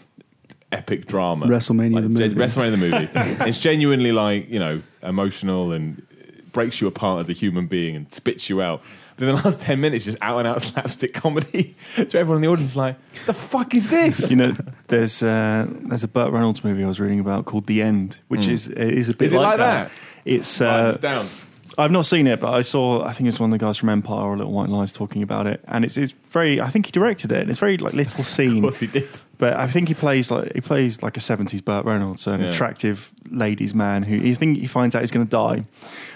epic 0.74 1.06
drama. 1.08 1.46
WrestleMania 1.46 1.94
like, 1.94 2.04
the 2.04 2.16
gen- 2.16 2.34
movie. 2.34 2.42
WrestleMania 2.42 2.72
the 2.72 2.78
movie. 2.78 3.10
it's 3.50 3.60
genuinely 3.60 4.12
like 4.12 4.50
you 4.50 4.60
know 4.60 4.82
emotional 5.02 5.72
and 5.72 6.06
breaks 6.52 6.82
you 6.82 6.88
apart 6.88 7.22
as 7.22 7.30
a 7.30 7.34
human 7.34 7.68
being 7.68 7.96
and 7.96 8.14
spits 8.14 8.50
you 8.50 8.62
out. 8.62 8.82
But 9.16 9.28
in 9.28 9.36
the 9.36 9.42
last 9.44 9.62
10 9.62 9.80
minutes, 9.80 10.06
just 10.06 10.18
out 10.22 10.40
and 10.40 10.48
out 10.48 10.62
slapstick 10.64 11.14
comedy 11.14 11.76
to 11.96 12.02
everyone 12.18 12.38
in 12.38 12.42
the 12.42 12.48
audience, 12.48 12.76
like, 12.76 12.96
the 13.28 13.34
fuck 13.34 13.76
is 13.76 13.88
this? 13.88 14.32
You 14.32 14.38
know, 14.38 14.56
there's 14.88 15.22
uh, 15.22 15.68
there's 15.70 16.04
a 16.04 16.08
Burt 16.08 16.32
Reynolds 16.32 16.64
movie 16.64 16.84
I 16.84 16.88
was 16.88 17.00
reading 17.00 17.20
about 17.20 17.46
called 17.46 17.68
The 17.68 17.82
End, 17.82 18.18
which 18.28 18.48
is 18.48 18.68
is 18.68 19.10
a 19.10 19.14
bit 19.14 19.26
Mm. 19.26 19.28
Is 19.28 19.34
it 19.34 19.38
like 19.38 19.58
that? 19.58 19.92
It's 20.26 20.62
uh, 20.62 20.98
down. 21.00 21.28
I've 21.78 21.92
not 21.92 22.06
seen 22.06 22.28
it, 22.28 22.40
but 22.40 22.54
I 22.54 22.62
saw. 22.62 23.04
I 23.04 23.14
think 23.14 23.30
it's 23.30 23.40
one 23.40 23.52
of 23.52 23.60
the 23.60 23.64
guys 23.66 23.78
from 23.78 23.90
Empire 23.90 24.26
or 24.26 24.38
Little 24.38 24.54
White 24.54 24.70
Lies 24.70 24.92
talking 24.92 25.24
about 25.24 25.48
it, 25.48 25.60
and 25.68 25.84
it's 25.84 25.98
it's 25.98 26.12
very. 26.30 26.62
I 26.62 26.70
think 26.70 26.86
he 26.86 26.92
directed 26.92 27.32
it. 27.32 27.42
and 27.42 27.50
It's 27.50 27.60
very 27.60 27.78
like 27.78 27.94
little 27.94 28.24
scene. 28.24 28.48
Of 28.48 28.54
scene, 28.54 28.62
course 28.62 28.80
he 28.80 28.88
did. 28.88 29.10
But 29.44 29.54
I 29.66 29.68
think 29.68 29.88
he 29.90 29.94
plays 29.94 30.32
like 30.32 30.54
he 30.56 30.62
plays 30.62 31.04
like 31.04 31.18
a 31.18 31.20
seventies 31.20 31.62
Burt 31.62 31.84
Reynolds, 31.86 32.28
an 32.28 32.40
Yeah. 32.42 32.48
attractive 32.48 33.12
ladies' 33.30 33.74
man 33.76 34.04
who 34.04 34.16
you 34.16 34.36
think 34.36 34.58
he 34.60 34.68
finds 34.68 34.96
out 34.96 35.02
he's 35.02 35.12
going 35.12 35.28
to 35.28 35.30
die, 35.46 35.66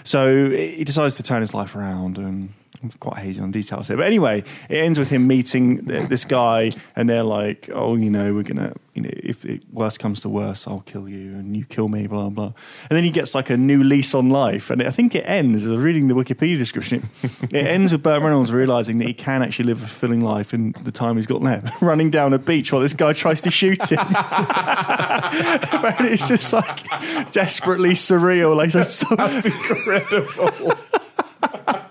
so 0.04 0.48
he 0.50 0.82
decides 0.84 1.16
to 1.16 1.22
turn 1.22 1.40
his 1.42 1.52
life 1.52 1.76
around 1.76 2.16
and. 2.18 2.48
I'm 2.82 2.90
quite 2.90 3.18
hazy 3.18 3.40
on 3.40 3.50
details 3.50 3.88
here, 3.88 3.96
but 3.96 4.06
anyway, 4.06 4.44
it 4.68 4.76
ends 4.76 4.98
with 4.98 5.10
him 5.10 5.26
meeting 5.26 5.84
th- 5.86 6.08
this 6.08 6.24
guy, 6.24 6.72
and 6.94 7.08
they're 7.08 7.24
like, 7.24 7.68
"Oh, 7.72 7.96
you 7.96 8.08
know, 8.08 8.32
we're 8.34 8.44
gonna, 8.44 8.72
you 8.94 9.02
know, 9.02 9.10
if 9.12 9.44
it 9.44 9.62
worst 9.72 9.98
comes 9.98 10.20
to 10.20 10.28
worst, 10.28 10.68
I'll 10.68 10.84
kill 10.86 11.08
you, 11.08 11.32
and 11.32 11.56
you 11.56 11.64
kill 11.64 11.88
me, 11.88 12.06
blah 12.06 12.28
blah." 12.28 12.52
And 12.88 12.96
then 12.96 13.02
he 13.02 13.10
gets 13.10 13.34
like 13.34 13.50
a 13.50 13.56
new 13.56 13.82
lease 13.82 14.14
on 14.14 14.30
life, 14.30 14.70
and 14.70 14.82
I 14.82 14.90
think 14.90 15.14
it 15.14 15.24
ends. 15.26 15.64
As 15.64 15.76
reading 15.76 16.06
the 16.08 16.14
Wikipedia 16.14 16.56
description, 16.56 17.08
it, 17.22 17.30
it 17.52 17.66
ends 17.66 17.90
with 17.92 18.02
Burt 18.02 18.22
Reynolds 18.22 18.52
realizing 18.52 18.98
that 18.98 19.08
he 19.08 19.14
can 19.14 19.42
actually 19.42 19.66
live 19.66 19.82
a 19.82 19.86
fulfilling 19.86 20.22
life 20.22 20.54
in 20.54 20.74
the 20.82 20.92
time 20.92 21.16
he's 21.16 21.26
got 21.26 21.42
left, 21.42 21.82
running 21.82 22.10
down 22.10 22.32
a 22.32 22.38
beach 22.38 22.72
while 22.72 22.82
this 22.82 22.94
guy 22.94 23.12
tries 23.12 23.40
to 23.42 23.50
shoot 23.50 23.90
him. 23.90 23.98
but 24.12 25.96
it's 26.00 26.28
just 26.28 26.52
like 26.52 26.84
desperately 27.32 27.90
surreal. 27.90 28.54
Like 28.56 28.70
so, 28.70 28.82
so 28.82 29.16
That's 29.16 29.46
incredible. 29.46 30.74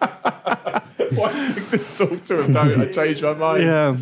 Why 1.15 1.53
did 1.53 1.73
I 1.73 1.77
talk 1.77 2.25
to 2.25 2.43
him? 2.43 2.53
Don't 2.53 2.81
I 2.81 2.91
changed 2.91 3.21
my 3.23 3.33
mind? 3.33 3.63
yeah. 3.63 3.97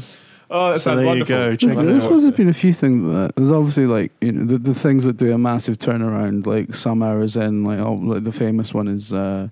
Oh, 0.47 0.69
that 0.71 0.77
So 0.79 0.91
sounds 0.91 0.97
there 0.99 1.05
wonderful. 1.07 1.35
you 1.35 1.41
go. 1.51 1.55
Check 1.55 1.71
it 1.71 1.75
There's 1.85 2.03
out. 2.03 2.05
supposed 2.07 2.21
to 2.23 2.27
have 2.27 2.37
been 2.37 2.49
a 2.49 2.53
few 2.53 2.71
things 2.73 3.03
like 3.03 3.27
that. 3.29 3.35
There's 3.35 3.51
obviously 3.51 3.87
like 3.87 4.11
you 4.21 4.31
know 4.31 4.45
the, 4.45 4.57
the 4.59 4.75
things 4.75 5.03
that 5.05 5.17
do 5.17 5.31
a 5.33 5.37
massive 5.39 5.79
turnaround, 5.79 6.45
like 6.45 6.75
some 6.75 7.01
hours 7.01 7.35
in, 7.35 7.63
like 7.63 7.79
oh, 7.79 7.93
like 7.93 8.23
the 8.23 8.31
famous 8.31 8.71
one 8.73 8.87
is 8.87 9.11
uh, 9.11 9.47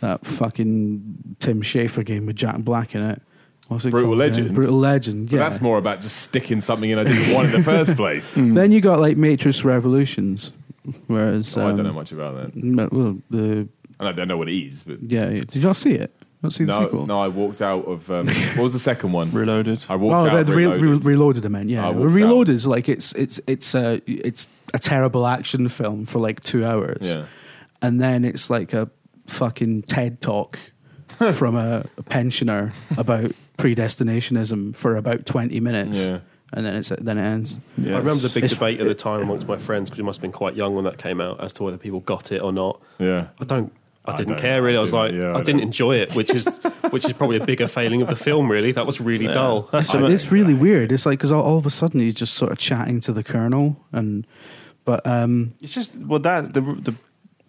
that 0.00 0.24
fucking 0.24 1.36
Tim 1.40 1.60
Schafer 1.62 2.04
game 2.04 2.26
with 2.26 2.36
Jack 2.36 2.58
Black 2.58 2.94
in 2.94 3.02
it. 3.02 3.20
What's 3.68 3.84
it 3.84 3.90
Brutal 3.90 4.10
called? 4.10 4.18
Legend? 4.18 4.46
Yeah, 4.48 4.52
Brutal 4.52 4.78
Legend. 4.78 5.28
But 5.30 5.36
Yeah. 5.36 5.48
that's 5.48 5.60
more 5.60 5.78
about 5.78 6.00
just 6.02 6.16
sticking 6.18 6.60
something 6.60 6.90
in 6.90 6.98
I 7.00 7.04
didn't 7.04 7.34
want 7.34 7.46
in 7.46 7.52
the 7.52 7.62
first 7.64 7.96
place. 7.96 8.30
Then 8.36 8.70
you 8.70 8.80
got 8.80 9.00
like 9.00 9.16
Matrix 9.16 9.64
Revolutions, 9.64 10.52
whereas 11.08 11.56
Oh, 11.56 11.62
I 11.66 11.70
don't 11.70 11.80
um, 11.80 11.86
know 11.86 11.92
much 11.94 12.12
about 12.12 12.36
that. 12.36 12.54
no, 12.54 12.88
Well, 12.92 13.18
the 13.30 13.68
I 13.98 14.12
don't 14.12 14.28
know 14.28 14.36
what 14.36 14.48
it 14.48 14.56
is, 14.56 14.82
but 14.86 15.02
yeah, 15.02 15.28
yeah. 15.30 15.40
Did 15.48 15.62
y'all 15.62 15.74
see 15.74 15.94
it? 15.94 16.14
Not 16.42 16.52
see 16.52 16.64
the 16.64 16.78
no, 16.78 16.84
sequel. 16.86 17.06
no, 17.06 17.20
I 17.20 17.28
walked 17.28 17.62
out 17.62 17.84
of. 17.86 18.10
Um, 18.10 18.26
what 18.26 18.64
was 18.64 18.72
the 18.72 18.78
second 18.80 19.12
one? 19.12 19.30
Reloaded. 19.32 19.84
I 19.88 19.94
walked 19.96 20.12
Oh, 20.12 20.28
out. 20.28 20.32
the, 20.32 20.38
of 20.40 20.46
the 20.48 20.54
re- 20.54 20.64
Reloaded. 20.66 21.04
re- 21.04 21.12
Reloaded. 21.12 21.46
I 21.46 21.48
meant, 21.48 21.70
yeah. 21.70 21.86
I 21.86 21.90
walked 21.90 22.10
Reloaded 22.12 22.54
is 22.56 22.66
like 22.66 22.88
it's 22.88 23.12
it's 23.12 23.40
it's 23.46 23.74
a 23.74 24.02
it's 24.06 24.48
a 24.74 24.78
terrible 24.78 25.26
action 25.26 25.68
film 25.68 26.04
for 26.06 26.18
like 26.18 26.42
two 26.42 26.64
hours, 26.66 26.98
yeah. 27.02 27.26
and 27.80 28.00
then 28.00 28.24
it's 28.24 28.50
like 28.50 28.72
a 28.72 28.90
fucking 29.28 29.82
TED 29.82 30.20
talk 30.20 30.58
from 31.32 31.54
a, 31.56 31.84
a 31.96 32.02
pensioner 32.02 32.72
about 32.96 33.30
predestinationism 33.58 34.74
for 34.74 34.96
about 34.96 35.26
twenty 35.26 35.60
minutes, 35.60 35.98
Yeah. 35.98 36.20
and 36.52 36.66
then 36.66 36.74
it's 36.74 36.88
then 37.00 37.18
it 37.18 37.22
ends. 37.24 37.56
Yes. 37.78 37.94
I 37.94 37.98
remember 37.98 38.22
the 38.22 38.28
big 38.34 38.44
It's- 38.44 38.54
debate 38.54 38.80
at 38.80 38.86
the 38.88 38.94
time 38.94 39.22
amongst 39.22 39.46
my 39.46 39.58
friends 39.58 39.90
because 39.90 39.98
we 39.98 40.04
must 40.04 40.18
have 40.18 40.22
been 40.22 40.32
quite 40.32 40.54
young 40.56 40.74
when 40.74 40.84
that 40.84 40.98
came 40.98 41.20
out 41.20 41.42
as 41.42 41.52
to 41.54 41.62
whether 41.62 41.76
people 41.78 42.00
got 42.00 42.32
it 42.32 42.42
or 42.42 42.52
not. 42.52 42.80
Yeah. 42.98 43.28
I 43.40 43.44
don't. 43.44 43.72
I 44.04 44.12
I 44.12 44.16
didn't 44.16 44.30
don't- 44.34 44.40
care 44.40 44.62
really. 44.62 44.76
I 44.76 44.80
I 44.80 44.82
was 44.82 44.92
like, 44.92 45.12
yeah, 45.12 45.32
I, 45.32 45.38
I 45.38 45.42
didn't 45.42 45.60
enjoy 45.62 45.96
it, 45.96 46.14
which 46.16 46.30
is 46.34 46.46
which 46.90 47.04
is 47.04 47.12
probably 47.12 47.38
a 47.38 47.44
bigger 47.46 47.68
failing 47.68 48.02
of 48.02 48.08
the 48.08 48.16
film. 48.16 48.50
Really, 48.50 48.72
that 48.72 48.84
was 48.86 49.00
really 49.00 49.26
dull. 49.28 49.68
That's 49.72 49.94
It's, 49.94 50.12
it's 50.24 50.32
really 50.32 50.54
weird. 50.54 50.90
It's 50.92 51.06
like 51.06 51.18
because 51.18 51.30
all, 51.32 51.42
all 51.42 51.58
of 51.58 51.66
a 51.66 51.70
sudden 51.70 52.00
he's 52.00 52.14
just 52.14 52.34
sort 52.34 52.50
of 52.52 52.58
chatting 52.58 53.00
to 53.02 53.12
the 53.12 53.22
colonel, 53.22 53.76
and 53.92 54.26
but 54.84 55.06
um, 55.06 55.54
It's 55.60 55.72
just 55.72 55.94
well 55.96 56.18
that 56.20 56.52
the 56.54 56.60
the 56.60 56.94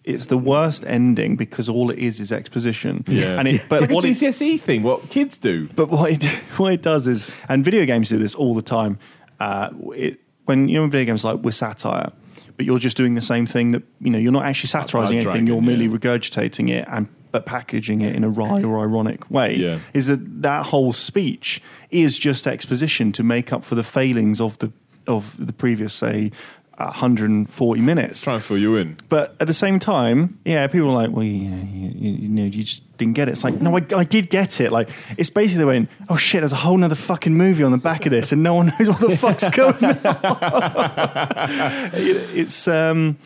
it's 0.04 0.26
the 0.26 0.36
worst 0.38 0.84
ending 0.86 1.34
because 1.34 1.68
all 1.68 1.90
it 1.90 1.98
is 1.98 2.20
is 2.20 2.30
exposition. 2.30 3.04
Yeah. 3.08 3.38
and 3.38 3.48
it 3.48 3.62
but 3.68 3.80
Like 3.80 3.90
a 3.90 3.94
what 3.94 4.04
it, 4.04 4.10
GCSE 4.16 4.60
thing, 4.60 4.82
what 4.82 5.08
kids 5.08 5.38
do. 5.38 5.66
but 5.74 5.88
what 5.88 6.10
it 6.12 6.24
what 6.58 6.72
it 6.74 6.82
does 6.82 7.06
is 7.08 7.26
and 7.48 7.64
video 7.64 7.84
games 7.86 8.10
do 8.10 8.18
this 8.18 8.34
all 8.34 8.54
the 8.54 8.62
time. 8.62 8.98
Uh, 9.40 9.70
it, 9.96 10.20
when 10.44 10.68
you 10.68 10.78
know 10.78 10.86
video 10.86 11.06
games 11.06 11.24
like 11.24 11.42
with 11.42 11.54
satire, 11.54 12.12
but 12.56 12.66
you're 12.66 12.78
just 12.78 12.96
doing 12.96 13.14
the 13.14 13.22
same 13.22 13.46
thing 13.46 13.72
that 13.72 13.82
you 14.00 14.10
know 14.10 14.18
you're 14.18 14.32
not 14.32 14.44
actually 14.44 14.68
satirizing 14.68 15.16
anything. 15.16 15.32
Dragon, 15.32 15.46
you're 15.46 15.62
merely 15.62 15.86
yeah. 15.86 15.96
regurgitating 15.96 16.70
it 16.70 16.86
and 16.88 17.08
but 17.32 17.46
packaging 17.46 18.00
it 18.00 18.14
in 18.14 18.22
a 18.22 18.28
wry 18.28 18.62
or 18.62 18.78
ironic 18.80 19.28
way. 19.28 19.56
Yeah. 19.56 19.80
Is 19.92 20.06
that 20.06 20.42
that 20.42 20.66
whole 20.66 20.92
speech 20.92 21.60
is 21.90 22.16
just 22.16 22.46
exposition 22.46 23.10
to 23.12 23.24
make 23.24 23.52
up 23.52 23.64
for 23.64 23.74
the 23.74 23.82
failings 23.82 24.40
of 24.40 24.58
the 24.58 24.72
of 25.06 25.34
the 25.44 25.52
previous 25.52 25.92
say. 25.92 26.30
140 26.76 27.80
minutes. 27.80 28.22
Try 28.22 28.34
and 28.34 28.44
fill 28.44 28.58
you 28.58 28.76
in. 28.76 28.96
But 29.08 29.36
at 29.40 29.46
the 29.46 29.54
same 29.54 29.78
time, 29.78 30.38
yeah, 30.44 30.66
people 30.66 30.90
are 30.90 30.94
like, 30.94 31.10
well, 31.10 31.24
yeah, 31.24 31.62
you, 31.62 31.90
you, 31.94 32.12
you 32.12 32.28
know, 32.28 32.44
you 32.44 32.62
just 32.62 32.96
didn't 32.98 33.14
get 33.14 33.28
it. 33.28 33.32
It's 33.32 33.44
like, 33.44 33.60
no, 33.60 33.76
I, 33.76 33.86
I 33.96 34.04
did 34.04 34.30
get 34.30 34.60
it. 34.60 34.72
Like, 34.72 34.88
it's 35.16 35.30
basically 35.30 35.58
they 35.58 35.64
went, 35.66 35.88
oh 36.08 36.16
shit, 36.16 36.40
there's 36.40 36.52
a 36.52 36.56
whole 36.56 36.76
nother 36.76 36.94
fucking 36.94 37.34
movie 37.34 37.62
on 37.62 37.72
the 37.72 37.78
back 37.78 38.06
of 38.06 38.10
this, 38.12 38.32
and 38.32 38.42
no 38.42 38.54
one 38.54 38.66
knows 38.78 38.88
what 38.88 39.00
the 39.00 39.16
fuck's 39.16 39.48
going 39.50 39.84
on. 39.84 39.98
it's, 41.94 42.66
um, 42.66 43.18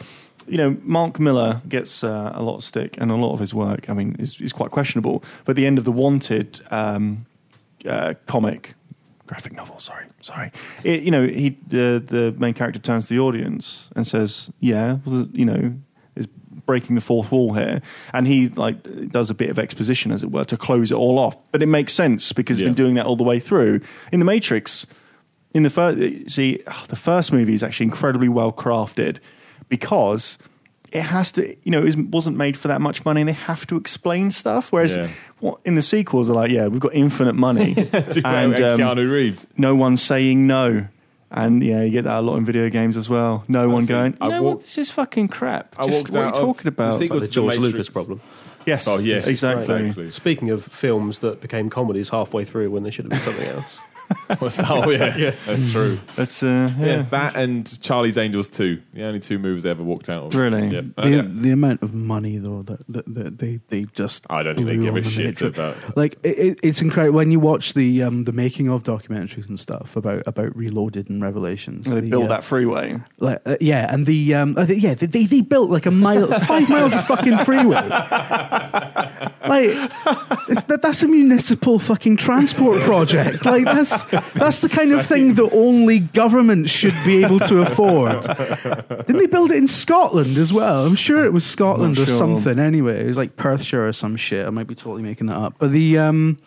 you 0.46 0.56
know, 0.56 0.76
Mark 0.82 1.18
Millar 1.18 1.62
gets 1.68 2.04
uh, 2.04 2.32
a 2.34 2.42
lot 2.42 2.56
of 2.56 2.64
stick, 2.64 2.96
and 2.98 3.10
a 3.10 3.16
lot 3.16 3.32
of 3.32 3.40
his 3.40 3.54
work, 3.54 3.88
I 3.88 3.94
mean, 3.94 4.16
is, 4.18 4.40
is 4.40 4.52
quite 4.52 4.70
questionable. 4.70 5.22
But 5.44 5.56
the 5.56 5.66
end 5.66 5.78
of 5.78 5.84
the 5.84 5.92
Wanted 5.92 6.60
um, 6.70 7.26
uh, 7.86 8.14
comic, 8.26 8.74
graphic 9.28 9.52
novel. 9.52 9.78
Sorry, 9.78 10.06
sorry. 10.20 10.50
It, 10.82 11.02
you 11.02 11.10
know, 11.12 11.26
he 11.26 11.56
the 11.68 12.02
the 12.04 12.34
main 12.38 12.54
character 12.54 12.80
turns 12.80 13.06
to 13.08 13.14
the 13.14 13.20
audience 13.20 13.90
and 13.94 14.04
says, 14.06 14.50
"Yeah, 14.58 14.98
well, 15.04 15.28
you 15.32 15.44
know, 15.44 15.74
is 16.16 16.26
breaking 16.66 16.96
the 16.96 17.00
fourth 17.00 17.30
wall 17.30 17.52
here," 17.52 17.80
and 18.12 18.26
he 18.26 18.48
like 18.48 18.76
does 19.12 19.30
a 19.30 19.34
bit 19.34 19.50
of 19.50 19.58
exposition, 19.58 20.10
as 20.10 20.22
it 20.22 20.30
were, 20.32 20.44
to 20.46 20.56
close 20.56 20.90
it 20.90 20.96
all 20.96 21.18
off. 21.18 21.36
But 21.52 21.62
it 21.62 21.66
makes 21.66 21.92
sense 21.92 22.32
because 22.32 22.56
he's 22.58 22.62
Yeah. 22.62 22.68
been 22.68 22.74
doing 22.74 22.94
that 22.94 23.06
all 23.06 23.16
the 23.16 23.24
way 23.24 23.38
through. 23.38 23.80
In 24.10 24.18
the 24.18 24.26
Matrix, 24.26 24.86
in 25.54 25.62
the 25.62 25.70
first, 25.70 26.30
see, 26.30 26.60
ugh, 26.66 26.88
the 26.88 26.96
first 26.96 27.32
movie 27.32 27.54
is 27.54 27.62
actually 27.62 27.84
incredibly 27.84 28.28
well 28.28 28.50
crafted 28.52 29.18
because. 29.68 30.38
It 30.92 31.02
has 31.02 31.32
to, 31.32 31.48
you 31.64 31.70
know, 31.70 31.80
it 31.82 31.88
isn't- 31.88 32.10
wasn't 32.10 32.36
made 32.36 32.56
for 32.58 32.68
that 32.68 32.80
much 32.80 33.04
money, 33.04 33.20
and 33.20 33.28
they 33.28 33.32
have 33.34 33.66
to 33.66 33.76
explain 33.76 34.30
stuff. 34.30 34.72
Whereas, 34.72 34.96
Yeah. 34.96 35.08
what 35.40 35.58
in 35.64 35.74
the 35.74 35.82
sequels, 35.82 36.28
they're 36.28 36.36
like, 36.36 36.50
"Yeah, 36.50 36.68
we've 36.68 36.80
got 36.80 36.94
infinite 36.94 37.34
money," 37.34 37.74
and 37.92 37.94
and 38.24 38.60
um, 38.60 38.80
Keanu 38.80 39.10
Reeves. 39.12 39.46
no 39.56 39.74
one's 39.74 40.02
saying 40.02 40.46
no. 40.46 40.86
And 41.30 41.62
yeah, 41.62 41.82
you 41.82 41.90
get 41.90 42.04
that 42.04 42.16
a 42.18 42.22
lot 42.22 42.36
in 42.38 42.46
video 42.46 42.70
games 42.70 42.96
as 42.96 43.06
well. 43.10 43.44
No 43.48 43.68
one 43.68 43.80
That's 43.80 43.90
it. 43.90 43.92
going, 43.92 44.16
I 44.22 44.24
you 44.26 44.30
know 44.32 44.42
walked- 44.44 44.54
what, 44.56 44.62
this 44.64 44.78
is 44.78 44.90
fucking 44.90 45.28
crap. 45.28 45.74
I 45.78 45.84
Just 45.86 45.94
walked 45.94 46.10
what 46.10 46.16
are 46.16 46.22
you 46.22 46.26
out 46.28 46.32
of 46.34 46.40
talking 46.40 46.62
the 46.62 46.68
about? 46.68 46.98
sequel- 46.98 47.16
Like 47.18 47.20
the 47.20 47.26
to 47.26 47.32
George 47.32 47.54
Matrix. 47.58 47.72
Lucas 47.74 47.88
problem. 47.90 48.20
Yes. 48.64 48.88
Oh, 48.88 48.98
yes. 48.98 49.26
Exactly. 49.26 49.74
Exactly. 49.76 50.10
Speaking 50.10 50.48
of 50.50 50.64
films 50.64 51.18
that 51.18 51.42
became 51.42 51.68
comedies 51.68 52.08
halfway 52.08 52.44
through 52.44 52.70
when 52.70 52.82
they 52.82 52.90
should 52.90 53.04
have 53.04 53.10
been 53.10 53.20
something 53.20 53.46
else. 53.48 53.78
What's 54.40 54.56
that? 54.56 54.70
Oh, 54.70 54.90
yeah. 54.90 55.34
That's 55.46 55.72
true. 55.72 55.98
That's 56.16 56.42
uh, 56.42 56.70
yeah. 56.78 56.86
Yeah. 56.86 57.02
that 57.10 57.34
and 57.36 57.80
Charlie's 57.82 58.18
Angels 58.18 58.48
2. 58.50 58.80
The 58.94 59.02
only 59.04 59.20
two 59.20 59.38
movies 59.38 59.64
I 59.64 59.70
ever 59.70 59.82
walked 59.82 60.08
out 60.10 60.24
of. 60.24 60.34
Really? 60.34 60.68
Yeah. 60.68 60.82
Uh, 60.96 61.02
The, 61.02 61.10
yeah. 61.10 61.22
the 61.26 61.50
amount 61.50 61.82
of 61.82 61.94
money 61.94 62.36
though 62.38 62.62
that, 62.62 62.80
that, 62.88 63.14
that 63.14 63.38
they 63.38 63.60
they 63.68 63.86
just 63.94 64.26
I 64.28 64.42
don't 64.42 64.54
think 64.56 64.66
they 64.68 64.76
blew 64.76 64.84
give 64.84 64.94
a 64.96 64.98
on 64.98 65.04
the 65.04 65.10
shit 65.10 65.24
nature- 65.26 65.46
about. 65.46 65.96
like 65.96 66.18
it, 66.22 66.38
it, 66.38 66.58
it's 66.62 66.80
incredible 66.82 67.16
when 67.16 67.30
you 67.30 67.40
watch 67.40 67.74
the 67.74 68.02
um, 68.02 68.24
the 68.24 68.32
making 68.32 68.68
of 68.68 68.82
documentaries 68.82 69.48
and 69.48 69.58
stuff 69.58 69.96
about 69.96 70.22
about 70.26 70.54
Reloaded 70.56 71.08
and 71.08 71.22
Revelations. 71.22 71.86
They 71.86 72.00
the, 72.00 72.10
built 72.10 72.24
uh, 72.26 72.28
that 72.28 72.44
freeway. 72.44 73.00
like 73.18 73.40
uh, 73.46 73.56
yeah, 73.60 73.92
and 73.92 74.04
the 74.06 74.34
um, 74.34 74.56
uh, 74.58 74.64
the- 74.64 74.78
yeah 74.78 74.94
they, 74.94 75.06
they 75.06 75.24
they 75.26 75.40
built 75.40 75.70
like 75.70 75.86
a 75.86 75.90
mile, 75.90 76.26
five 76.40 76.68
miles 76.68 76.92
of 76.92 77.06
fucking 77.06 77.38
freeway. 77.38 77.76
like 79.48 79.70
it's, 80.48 80.64
that, 80.64 80.80
that's 80.82 81.02
a 81.02 81.08
municipal 81.08 81.78
fucking 81.78 82.16
transport 82.16 82.80
project. 82.82 83.44
Like 83.44 83.64
that's 83.64 83.92
that's 84.34 84.60
the 84.60 84.68
kind 84.68 84.92
of 84.92 85.06
thing 85.06 85.34
that 85.34 85.50
only 85.52 86.00
governments 86.00 86.70
should 86.70 86.94
be 87.04 87.24
able 87.24 87.40
to 87.40 87.60
afford. 87.60 88.22
Didn't 88.22 89.18
they 89.18 89.26
build 89.26 89.50
it 89.50 89.56
in 89.56 89.66
Scotland 89.66 90.36
as 90.38 90.52
well? 90.52 90.86
I'm 90.86 90.94
sure 90.94 91.24
it 91.24 91.32
was 91.32 91.44
Scotland 91.44 91.98
or 91.98 92.06
sure. 92.06 92.18
something. 92.18 92.58
Anyway, 92.58 93.00
it 93.00 93.06
was 93.06 93.16
like 93.16 93.36
Perthshire 93.36 93.86
or 93.86 93.92
some 93.92 94.16
shit. 94.16 94.46
I 94.46 94.50
might 94.50 94.66
be 94.66 94.74
totally 94.74 95.02
making 95.02 95.26
that 95.28 95.36
up. 95.36 95.54
But 95.58 95.72
the 95.72 95.98
um, 95.98 96.38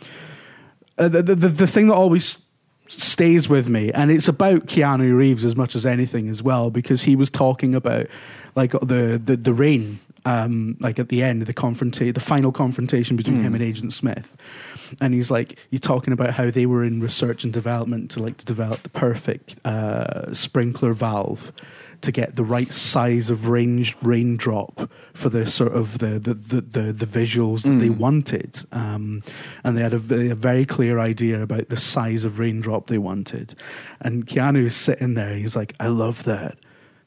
uh, 0.97 1.07
the, 1.09 1.21
the 1.23 1.35
the 1.35 1.67
thing 1.67 1.87
that 1.87 1.95
always 1.95 2.39
stays 2.87 3.47
with 3.47 3.69
me, 3.69 3.91
and 3.91 4.11
it's 4.11 4.27
about 4.27 4.65
Keanu 4.65 5.15
Reeves 5.15 5.45
as 5.45 5.55
much 5.55 5.75
as 5.75 5.85
anything 5.85 6.27
as 6.29 6.43
well, 6.43 6.69
because 6.69 7.03
he 7.03 7.15
was 7.15 7.29
talking 7.29 7.75
about 7.75 8.07
like 8.55 8.71
the 8.71 9.21
the, 9.23 9.35
the 9.37 9.53
rain. 9.53 9.99
Um, 10.23 10.77
like 10.79 10.99
at 10.99 11.09
the 11.09 11.23
end, 11.23 11.41
of 11.41 11.47
the 11.47 11.53
confronta- 11.53 12.13
the 12.13 12.19
final 12.19 12.51
confrontation 12.51 13.17
between 13.17 13.41
him 13.41 13.55
and 13.55 13.63
Agent 13.63 13.91
Smith, 13.91 14.37
and 14.99 15.13
he's 15.13 15.31
like, 15.31 15.57
he's 15.69 15.79
talking 15.79 16.13
about 16.13 16.33
how 16.33 16.51
they 16.51 16.65
were 16.65 16.83
in 16.83 16.99
research 16.99 17.43
and 17.43 17.53
development 17.53 18.11
to 18.11 18.21
like 18.21 18.37
to 18.37 18.45
develop 18.45 18.83
the 18.83 18.89
perfect 18.89 19.55
uh, 19.65 20.33
sprinkler 20.33 20.93
valve 20.93 21.51
to 22.01 22.11
get 22.11 22.35
the 22.35 22.43
right 22.43 22.71
size 22.71 23.29
of 23.29 23.47
range 23.47 23.95
raindrop 24.01 24.89
for 25.13 25.29
the 25.29 25.45
sort 25.45 25.73
of 25.73 25.99
the 25.99 26.19
the 26.19 26.33
the, 26.33 26.61
the, 26.61 26.93
the 26.93 27.05
visuals 27.05 27.63
that 27.63 27.79
they 27.79 27.89
wanted, 27.89 28.65
um, 28.71 29.23
and 29.63 29.77
they 29.77 29.81
had 29.81 29.93
a, 29.93 30.31
a 30.31 30.35
very 30.35 30.65
clear 30.65 30.99
idea 30.99 31.41
about 31.41 31.69
the 31.69 31.77
size 31.77 32.23
of 32.23 32.39
raindrop 32.39 32.87
they 32.87 32.97
wanted. 32.97 33.55
And 33.99 34.25
Keanu 34.25 34.65
is 34.65 34.75
sitting 34.75 35.13
there, 35.13 35.35
he's 35.35 35.55
like, 35.55 35.75
"I 35.79 35.87
love 35.87 36.23
that." 36.23 36.57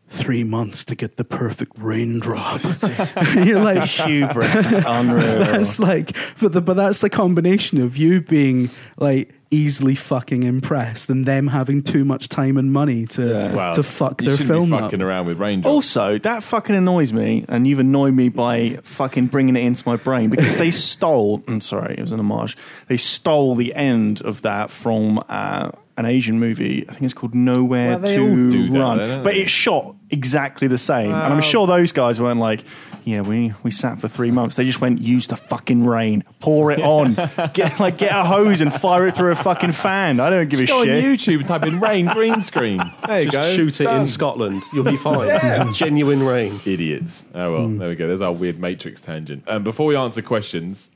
Three 0.09 0.45
months 0.45 0.85
to 0.85 0.95
get 0.95 1.17
the 1.17 1.25
perfect 1.25 1.73
raindrops. 1.77 2.83
You're 3.35 3.59
like, 3.61 3.89
Hubris 3.89 4.55
is 4.55 4.85
unreal. 4.87 5.39
that's 5.41 5.79
like, 5.81 6.17
but, 6.41 6.53
the, 6.53 6.61
but 6.61 6.75
that's 6.75 7.01
the 7.01 7.11
combination 7.11 7.81
of 7.81 7.97
you 7.97 8.21
being 8.21 8.69
like 8.97 9.35
easily 9.51 9.95
fucking 9.95 10.43
impressed 10.45 11.09
and 11.11 11.27
them 11.27 11.49
having 11.49 11.83
too 11.83 12.05
much 12.05 12.29
time 12.29 12.57
and 12.57 12.73
money 12.73 13.07
to 13.07 13.27
Yeah. 13.29 13.55
Wow. 13.55 13.73
to 13.73 13.83
fuck 13.83 14.21
you 14.23 14.29
their 14.37 14.47
film 14.47 14.71
be 14.71 14.77
up. 14.77 14.81
fucking 14.83 15.03
around 15.03 15.27
with 15.27 15.39
raindrops. 15.39 15.73
Also, 15.73 16.19
that 16.19 16.43
fucking 16.45 16.75
annoys 16.77 17.13
me, 17.13 17.45
and 17.49 17.67
you've 17.67 17.79
annoyed 17.81 18.15
me 18.15 18.29
by 18.29 18.79
fucking 18.83 19.27
bringing 19.27 19.57
it 19.57 19.65
into 19.65 19.83
my 19.89 19.97
brain 19.97 20.31
because 20.31 20.57
they 20.57 20.71
stole. 20.73 21.43
I'm 21.49 21.61
sorry, 21.61 21.95
it 21.97 22.01
was 22.01 22.13
an 22.13 22.21
homage. 22.21 22.57
They 22.89 22.97
stole 22.97 23.55
the 23.57 23.75
end 23.75 24.23
of 24.23 24.43
that 24.43 24.71
from 24.71 25.23
uh, 25.29 25.71
an 25.97 26.07
Asian 26.07 26.41
movie. 26.41 26.85
I 26.89 26.93
think 26.93 27.05
it's 27.05 27.15
called 27.15 27.35
Nowhere 27.35 27.99
Well, 27.99 28.09
to 28.09 28.51
do 28.51 28.69
that, 28.71 28.79
Run, 28.79 28.99
don't 28.99 29.23
but 29.25 29.35
they? 29.35 29.43
it's 29.43 29.51
shot 29.51 29.95
exactly 30.11 30.69
the 30.69 30.79
same. 30.79 31.07
and 31.13 31.33
I'm 31.33 31.41
sure 31.41 31.67
those 31.67 31.93
guys 31.93 32.21
weren't 32.21 32.41
like, 32.41 32.65
"Yeah, 33.05 33.21
we 33.21 33.53
we 33.63 33.71
sat 33.71 34.01
for 34.01 34.09
three 34.09 34.31
months." 34.33 34.57
They 34.57 34.65
just 34.65 34.81
went, 34.81 35.01
"Use 35.01 35.29
the 35.29 35.37
fucking 35.37 35.85
rain, 35.87 36.25
pour 36.41 36.73
it 36.73 36.81
on, 36.81 37.15
get 37.55 37.79
like 37.79 37.99
get 37.99 38.11
a 38.11 38.25
hose 38.25 38.61
and 38.61 38.73
fire 38.73 39.07
it 39.07 39.15
through 39.15 39.31
a 39.31 39.37
fucking 39.37 39.71
fan." 39.73 40.19
I 40.19 40.31
don't 40.31 40.49
give 40.49 40.59
Just 40.61 40.73
a 40.73 40.75
go 40.75 40.81
on 40.81 40.87
shit. 40.87 41.05
YouTube 41.05 41.39
and 41.41 41.47
type 41.49 41.63
in 41.65 41.79
rain 41.81 42.07
green 42.07 42.41
screen. 42.41 42.81
There 43.07 43.21
you 43.23 43.31
Just 43.31 43.49
go. 43.51 43.55
shoot 43.55 43.81
it 43.81 43.85
Done. 43.85 44.01
in 44.03 44.07
Scotland. 44.09 44.63
You'll 44.73 44.85
be 44.85 44.97
fine. 44.97 45.73
Genuine 45.75 46.23
rain. 46.25 46.59
Idiots. 46.67 47.23
Oh 47.35 47.53
well, 47.53 47.69
there 47.69 47.89
we 47.89 47.95
go. 47.95 48.07
There's 48.09 48.21
our 48.21 48.33
weird 48.33 48.59
Matrix 48.59 49.01
tangent. 49.01 49.45
Um, 49.49 49.63
before 49.63 49.87
we 49.87 49.95
answer 49.95 50.23
questions, 50.23 50.91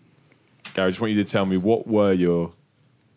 Gary, 0.74 0.88
I 0.88 0.90
just 0.90 1.00
want 1.00 1.12
you 1.12 1.22
to 1.22 1.30
tell 1.30 1.46
me 1.46 1.56
what 1.56 1.86
were 1.86 2.12
your. 2.12 2.50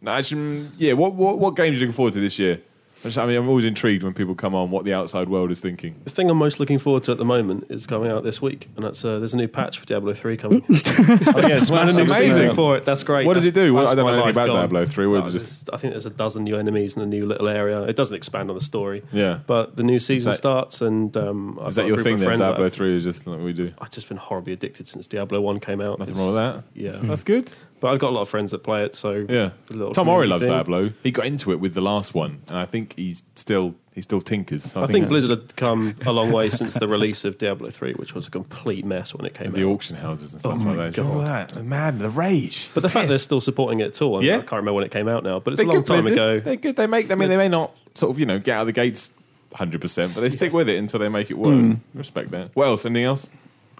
No, 0.02 0.12
actually, 0.12 0.42
mm, 0.42 0.72
yeah. 0.78 0.94
What, 0.94 1.14
what 1.14 1.38
what 1.40 1.56
games 1.56 1.72
are 1.72 1.74
you 1.76 1.80
looking 1.82 1.94
forward 1.96 2.14
to 2.14 2.20
this 2.20 2.40
year? 2.40 2.60
I 3.04 3.06
just- 3.06 3.18
I 3.18 3.26
mean, 3.26 3.36
I'm 3.36 3.50
always 3.50 3.66
intrigued 3.66 4.04
when 4.04 4.14
people 4.14 4.36
come 4.36 4.54
on 4.54 4.70
what 4.70 4.86
the 4.86 4.94
outside 4.94 5.28
world 5.28 5.50
is 5.50 5.60
thinking. 5.60 5.96
The 6.04 6.12
thing 6.12 6.30
I'm 6.30 6.38
most 6.38 6.60
looking 6.60 6.78
forward 6.78 7.02
to 7.06 7.12
at 7.12 7.18
the 7.18 7.26
moment 7.26 7.66
is 7.70 7.88
coming 7.88 8.12
out 8.12 8.24
this 8.24 8.44
week, 8.44 8.68
and 8.76 8.86
that's 8.86 9.04
uh, 9.04 9.18
there's 9.18 9.34
a 9.34 9.38
new 9.38 9.48
patch 9.48 9.80
for 9.80 9.86
Diablo 9.88 10.14
3 10.14 10.38
coming. 10.38 10.64
Oh, 10.70 11.40
yeah, 11.48 11.58
it's 11.58 11.72
Well, 11.72 11.86
that's 11.86 11.98
massive, 11.98 12.08
amazing. 12.12 12.54
for 12.56 12.78
it. 12.78 12.86
That's 12.86 13.02
great. 13.04 13.26
What 13.26 13.34
does 13.34 13.48
it 13.48 13.56
do? 13.56 13.74
What- 13.74 13.82
that's 13.82 13.94
I 13.94 13.96
don't 13.96 14.06
know 14.06 14.12
my 14.12 14.24
anything 14.24 14.26
life 14.28 14.36
about 14.36 14.48
gone. 14.48 14.56
Diablo 14.58 14.86
3. 14.86 15.08
What 15.08 15.20
is 15.20 15.26
Oh, 15.26 15.30
it 15.30 15.32
just- 15.34 15.70
I 15.74 15.78
think 15.78 15.94
there's 15.94 16.06
a 16.06 16.12
dozen 16.12 16.44
new 16.44 16.58
enemies 16.58 16.96
in 16.96 17.02
a 17.02 17.06
new 17.08 17.26
little 17.26 17.48
area. 17.48 17.82
It 17.84 17.96
doesn't 17.96 18.16
expand 18.16 18.50
on 18.52 18.56
the 18.56 18.64
story. 18.64 19.02
Yeah. 19.12 19.40
But 19.48 19.76
the 19.78 19.84
new 19.84 19.98
season 20.00 20.32
that- 20.32 20.38
starts, 20.38 20.82
and 20.82 21.16
um, 21.18 21.58
I've 21.60 21.70
Is 21.70 21.76
got 21.78 21.82
that 21.82 21.86
a 21.86 21.88
your 21.88 21.96
group 21.96 22.06
thing 22.06 22.14
of 22.16 22.20
then? 22.22 22.30
that- 22.38 22.50
Diablo 22.50 22.70
3 22.70 22.98
is 22.98 23.04
just 23.04 23.24
something 23.24 23.44
we 23.44 23.54
do. 23.54 23.72
I've 23.80 23.90
just 23.90 24.08
been 24.10 24.18
horribly 24.18 24.54
addicted 24.54 24.88
since 24.88 25.08
Diablo 25.08 25.42
1 25.42 25.60
came 25.60 25.82
out. 25.82 25.98
Nothing 25.98 26.14
It's- 26.14 26.18
wrong 26.18 26.36
with 26.36 26.36
that. 26.36 26.64
Yeah. 26.76 27.00
That's 27.02 27.24
good. 27.24 27.52
But 27.82 27.90
I've 27.92 28.00
got 28.00 28.12
a 28.12 28.14
lot 28.16 28.22
of 28.22 28.30
friends 28.30 28.52
that 28.52 28.60
play 28.64 28.84
it, 28.86 28.96
so 28.96 29.26
Yeah. 29.28 29.50
Tom 29.94 30.08
Orry 30.08 30.28
loves 30.28 30.44
thing. 30.44 30.52
Diablo. 30.52 30.92
He 31.04 31.12
got 31.12 31.26
into 31.26 31.52
it 31.52 31.60
with 31.60 31.74
the 31.74 31.82
last 31.82 32.14
one, 32.14 32.44
and 32.48 32.58
I 32.58 32.66
think 32.66 32.94
he's 32.96 33.24
still 33.36 33.76
he 33.94 34.00
still 34.02 34.22
tinkers. 34.22 34.74
I 34.74 34.88
think 34.88 35.10
Blizzard 35.10 35.32
had 35.32 35.56
come 35.58 35.96
a 36.06 36.14
long 36.14 36.32
way 36.32 36.50
since 36.50 36.76
the 36.76 36.88
release 36.88 37.26
of 37.26 37.38
Diablo 37.38 37.70
3, 37.72 37.94
which 37.96 38.16
was 38.16 38.26
a 38.26 38.32
complete 38.32 38.86
mess 38.86 39.14
when 39.14 39.26
it 39.26 39.34
came 39.34 39.52
the 39.52 39.58
out. 39.58 39.62
The 39.62 39.66
auction 39.66 39.96
houses 39.98 40.32
and 40.32 40.40
stuff 40.40 40.54
Oh 40.54 40.56
like 40.56 40.66
my 40.66 40.76
that. 40.86 40.94
God. 40.94 41.06
All 41.08 41.20
that, 41.24 41.50
the 41.50 41.64
mad, 41.64 42.00
the 42.00 42.10
rage. 42.10 42.70
But 42.74 42.84
the 42.84 42.90
fact 42.90 43.10
they're 43.10 43.18
still 43.20 43.42
supporting 43.42 43.82
it 43.82 43.88
at 43.88 44.02
all, 44.02 44.16
I, 44.16 44.20
mean, 44.20 44.28
Yeah. 44.30 44.36
I 44.36 44.40
can't 44.40 44.52
remember 44.54 44.74
when 44.74 44.86
it 44.86 44.92
came 44.92 45.10
out 45.10 45.26
now, 45.26 45.40
but 45.42 45.52
it's 45.54 45.60
They're 45.62 45.70
a 45.70 45.74
long 45.74 45.84
time 45.84 46.02
Blizzard. 46.04 46.14
ago. 46.14 46.40
They're 46.40 46.56
good. 46.56 46.76
They 46.78 46.88
make. 46.88 47.12
I 47.12 47.16
mean, 47.16 47.28
they 47.30 47.36
may 47.36 47.50
not 47.50 47.76
sort 47.96 48.12
of 48.12 48.20
you 48.20 48.26
know 48.26 48.40
get 48.40 48.56
out 48.56 48.62
of 48.62 48.68
the 48.68 48.74
gates 48.74 49.12
hundred 49.54 49.82
percent, 49.82 50.14
but 50.16 50.22
they 50.22 50.30
stick 50.30 50.54
with 50.54 50.70
it 50.70 50.78
until 50.78 51.00
they 51.02 51.10
make 51.10 51.30
it 51.30 51.38
work. 51.38 51.52
Hmm. 51.54 51.74
Respect 51.94 52.32
that. 52.32 52.52
What 52.54 52.68
else? 52.68 52.86
Anything 52.86 53.04
else? 53.06 53.28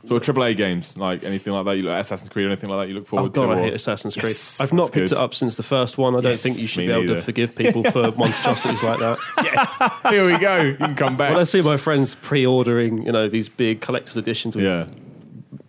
So 0.08 0.18
triple 0.20 0.44
A 0.44 0.54
games, 0.54 0.98
like 0.98 1.24
anything 1.24 1.54
like 1.54 1.66
that, 1.66 1.78
you 1.78 1.84
look 1.84 1.94
Assassin's 1.94 2.30
Creed 2.30 2.46
or 2.46 2.50
anything 2.50 2.70
like 2.70 2.80
that, 2.86 2.88
you 2.90 2.96
look 2.96 3.04
Oh 3.04 3.08
forward 3.08 3.34
god, 3.34 3.46
to. 3.46 3.52
I 3.52 3.56
or- 3.56 3.64
hate 3.64 3.74
Assassin's 3.76 4.16
Creed. 4.16 4.28
Yes, 4.30 4.60
I've 4.60 4.74
not 4.74 4.92
picked 4.92 5.10
good. 5.10 5.18
it 5.18 5.22
up 5.22 5.34
since 5.34 5.56
the 5.58 5.64
first 5.64 5.98
one. 5.98 6.16
I 6.16 6.22
don't 6.22 6.32
Yes, 6.32 6.42
think 6.42 6.58
you 6.60 6.68
should 6.68 6.88
be 6.88 6.92
able 6.92 7.14
to 7.16 7.22
forgive 7.22 7.56
people 7.56 7.84
for 7.92 8.12
monstrosities 8.18 8.82
like 8.84 9.00
that. 9.00 9.18
yes, 9.44 9.92
here 10.12 10.26
we 10.26 10.38
go. 10.40 10.58
You 10.62 10.76
can 10.76 10.96
come 10.96 11.18
back. 11.18 11.32
When 11.32 11.40
I 11.40 11.44
see 11.44 11.62
my 11.62 11.78
friends 11.78 12.16
pre-ordering, 12.16 13.06
you 13.06 13.12
know, 13.12 13.28
these 13.30 13.48
big 13.50 13.82
collector's 13.82 14.18
editions 14.18 14.56
with 14.56 14.66
yeah, 14.66 14.86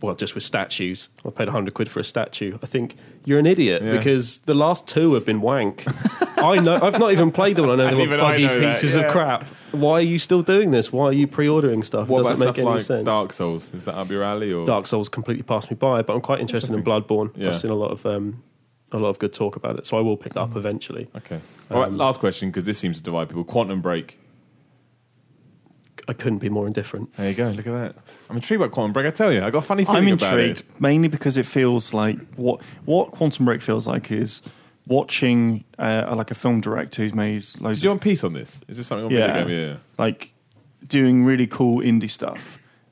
well, 0.00 0.14
just 0.14 0.34
with 0.34 0.44
statues. 0.44 1.08
I 1.24 1.30
paid 1.30 1.46
100 1.46 1.74
quid 1.74 1.88
for 1.88 2.00
a 2.00 2.04
statue. 2.04 2.58
I 2.62 2.66
think 2.66 2.96
you're 3.24 3.38
an 3.38 3.46
idiot 3.46 3.82
Yeah. 3.82 3.96
because 3.96 4.38
the 4.38 4.54
last 4.54 4.86
two 4.86 5.14
have 5.14 5.26
been 5.26 5.40
wank. 5.40 5.84
I 6.38 6.58
know. 6.58 6.78
I've 6.80 6.98
not 6.98 7.12
even 7.12 7.30
played 7.30 7.56
them, 7.56 7.70
I 7.70 7.74
know 7.76 7.88
they 7.88 8.02
even 8.02 8.10
were 8.10 8.16
buggy 8.18 8.48
pieces 8.48 8.96
yeah. 8.96 9.02
of 9.02 9.12
crap. 9.12 9.48
Why 9.72 9.94
are 9.94 10.00
you 10.00 10.18
still 10.18 10.42
doing 10.42 10.70
this? 10.70 10.92
Why 10.92 11.06
are 11.06 11.12
you 11.12 11.26
pre-ordering 11.26 11.82
stuff? 11.82 12.08
what 12.08 12.20
about 12.20 12.30
doesn't 12.30 12.46
make 12.46 12.54
stuff 12.54 12.58
any 12.58 12.70
like 12.70 12.80
sense. 12.82 13.04
Dark 13.04 13.32
Souls? 13.32 13.72
Is 13.74 13.84
that 13.84 13.94
up 13.94 14.10
your 14.10 14.22
alley 14.22 14.52
or 14.52 14.66
Dark 14.66 14.86
Souls 14.86 15.08
completely 15.08 15.42
passed 15.42 15.70
me 15.70 15.76
by, 15.76 16.02
but 16.02 16.14
I'm 16.14 16.20
quite 16.20 16.40
interested 16.40 16.74
in 16.74 16.82
Bloodborne. 16.82 17.32
Yeah. 17.36 17.48
I've 17.48 17.58
seen 17.58 17.70
a 17.70 17.76
lot 17.76 17.90
of 17.90 18.04
um, 18.04 18.42
a 18.92 18.98
lot 18.98 19.08
of 19.08 19.18
good 19.18 19.32
talk 19.32 19.56
about 19.56 19.78
it, 19.78 19.86
so 19.86 19.96
I 19.96 20.00
will 20.00 20.16
pick 20.16 20.34
that 20.34 20.40
up 20.40 20.56
eventually. 20.56 21.08
Okay. 21.16 21.40
All 21.70 21.80
right. 21.80 21.88
Um, 21.88 21.96
Last 21.96 22.20
question 22.20 22.50
because 22.50 22.64
this 22.64 22.78
seems 22.78 22.98
to 22.98 23.02
divide 23.02 23.28
people. 23.28 23.44
Quantum 23.44 23.80
Break. 23.80 24.18
I 26.08 26.12
couldn't 26.12 26.38
be 26.38 26.48
more 26.48 26.66
indifferent. 26.66 27.14
There 27.16 27.28
you 27.28 27.34
go. 27.34 27.48
Look 27.50 27.66
at 27.66 27.72
that. 27.94 28.02
I'm 28.28 28.36
intrigued 28.36 28.60
about 28.62 28.72
Quantum 28.72 28.92
Break. 28.92 29.06
I 29.06 29.10
tell 29.10 29.32
you, 29.32 29.42
I 29.44 29.50
got 29.50 29.58
a 29.58 29.66
funny 29.66 29.84
feeling 29.84 30.06
I'm 30.08 30.12
about 30.14 30.30
intrigued 30.38 30.60
it. 30.60 30.80
mainly 30.80 31.08
because 31.08 31.36
it 31.36 31.46
feels 31.46 31.94
like 31.94 32.18
what 32.34 32.60
what 32.84 33.12
Quantum 33.12 33.44
Break 33.44 33.60
feels 33.62 33.86
like 33.86 34.10
is 34.10 34.42
watching 34.88 35.64
uh, 35.78 36.12
like 36.16 36.30
a 36.30 36.34
film 36.34 36.60
director 36.60 37.02
who's 37.02 37.14
made 37.14 37.44
loads 37.60 37.78
Did 37.78 37.78
of 37.78 37.82
you 37.84 37.90
want 37.90 38.00
peace 38.02 38.24
on 38.24 38.32
this? 38.32 38.60
Is 38.68 38.76
this 38.78 38.86
something 38.86 39.06
on 39.06 39.10
Yeah. 39.12 39.26
video 39.44 39.48
game? 39.48 39.68
Yeah. 39.70 39.76
like 39.98 40.32
doing 40.86 41.24
really 41.24 41.46
cool 41.46 41.78
indie 41.78 42.10
stuff 42.10 42.38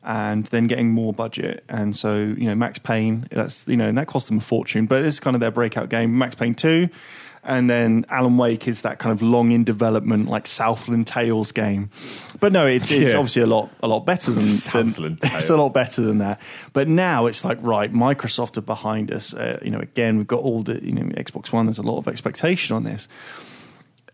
and 0.04 0.46
then 0.46 0.66
getting 0.68 0.90
more 0.92 1.12
budget. 1.12 1.64
And 1.68 1.94
so, 1.94 2.16
you 2.16 2.46
know, 2.46 2.54
Max 2.54 2.78
Payne, 2.78 3.26
that's, 3.32 3.64
you 3.66 3.76
know, 3.76 3.88
and 3.88 3.98
that 3.98 4.06
cost 4.06 4.28
them 4.28 4.38
a 4.38 4.40
fortune, 4.40 4.86
but 4.86 5.02
this 5.02 5.14
is 5.14 5.20
kind 5.20 5.34
of 5.36 5.40
their 5.40 5.50
breakout 5.50 5.88
game. 5.90 6.16
Max 6.16 6.34
Payne 6.36 6.54
2. 6.54 6.88
And 7.42 7.70
then 7.70 8.04
Alan 8.10 8.36
Wake 8.36 8.68
is 8.68 8.82
that 8.82 8.98
kind 8.98 9.12
of 9.12 9.22
long 9.22 9.50
in 9.50 9.64
development, 9.64 10.28
like 10.28 10.46
Southland 10.46 11.06
Tales 11.06 11.52
game. 11.52 11.88
But 12.38 12.52
no, 12.52 12.66
it's, 12.66 12.90
it's 12.90 13.12
Yeah. 13.12 13.16
obviously 13.16 13.40
a 13.42 13.46
lot, 13.46 13.70
a 13.82 13.88
lot 13.88 14.04
better 14.04 14.30
than, 14.30 14.44
than 14.44 14.52
Southland 14.54 15.18
it's 15.22 15.48
a 15.48 15.56
lot 15.56 15.72
better 15.72 16.02
than 16.02 16.18
that. 16.18 16.38
But 16.74 16.88
now 16.88 17.24
it's 17.26 17.42
like, 17.44 17.58
right, 17.62 17.90
Microsoft 17.92 18.58
are 18.58 18.60
behind 18.62 19.10
us. 19.10 19.32
Uh, 19.32 19.58
you 19.62 19.70
know, 19.70 19.78
again, 19.80 20.18
we've 20.18 20.26
got 20.26 20.40
all 20.40 20.62
the, 20.62 20.84
you 20.84 20.92
know, 20.92 21.02
Xbox 21.14 21.50
One, 21.50 21.64
there's 21.64 21.78
a 21.78 21.82
lot 21.82 21.96
of 21.98 22.08
expectation 22.08 22.76
on 22.76 22.84
this 22.84 23.08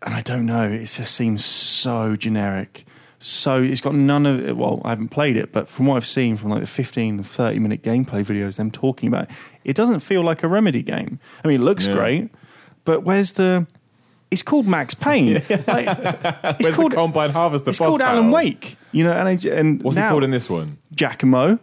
and 0.03 0.13
I 0.13 0.21
don't 0.21 0.45
know. 0.45 0.69
It 0.69 0.85
just 0.85 1.15
seems 1.15 1.43
so 1.43 2.15
generic. 2.15 2.85
So 3.19 3.61
it's 3.63 3.81
got 3.81 3.95
none 3.95 4.25
of 4.27 4.45
it. 4.47 4.55
Well, 4.55 4.79
I 4.85 4.89
haven't 4.89 5.09
played 5.09 5.37
it, 5.37 5.51
but 5.51 5.67
from 5.67 5.87
what 5.87 5.95
I've 5.97 6.05
seen 6.05 6.37
from 6.37 6.51
like 6.51 6.61
the 6.61 6.67
15, 6.67 7.23
30 7.23 7.59
minute 7.59 7.81
gameplay 7.81 8.23
videos, 8.23 8.57
them 8.57 8.69
talking 8.69 9.07
about 9.09 9.23
it, 9.23 9.35
it 9.65 9.75
doesn't 9.75 10.01
feel 10.01 10.21
like 10.23 10.43
a 10.43 10.47
Remedy 10.47 10.83
game. 10.83 11.19
I 11.43 11.47
mean, 11.47 11.59
it 11.61 11.63
looks 11.63 11.87
Yeah. 11.87 11.95
great, 11.95 12.29
but 12.87 13.03
where's 13.03 13.33
the. 13.33 13.67
It's 14.29 14.41
called 14.43 14.67
Max 14.67 14.93
Payne. 14.93 15.35
Like, 15.67 15.87
it's 15.87 16.65
Where's 16.65 16.75
called, 16.75 16.91
the 16.91 16.95
Combine 16.95 17.29
Harvester? 17.29 17.69
it's 17.69 17.79
called 17.79 18.01
Alan? 18.01 18.29
Wake. 18.31 18.75
You 18.91 19.03
know, 19.05 19.13
and, 19.13 19.27
I, 19.29 19.49
and 19.55 19.81
What's 19.81 19.95
now 19.95 20.07
it 20.07 20.09
called 20.09 20.23
in 20.25 20.31
this 20.31 20.49
one? 20.49 20.77
Giacomo. 20.93 21.59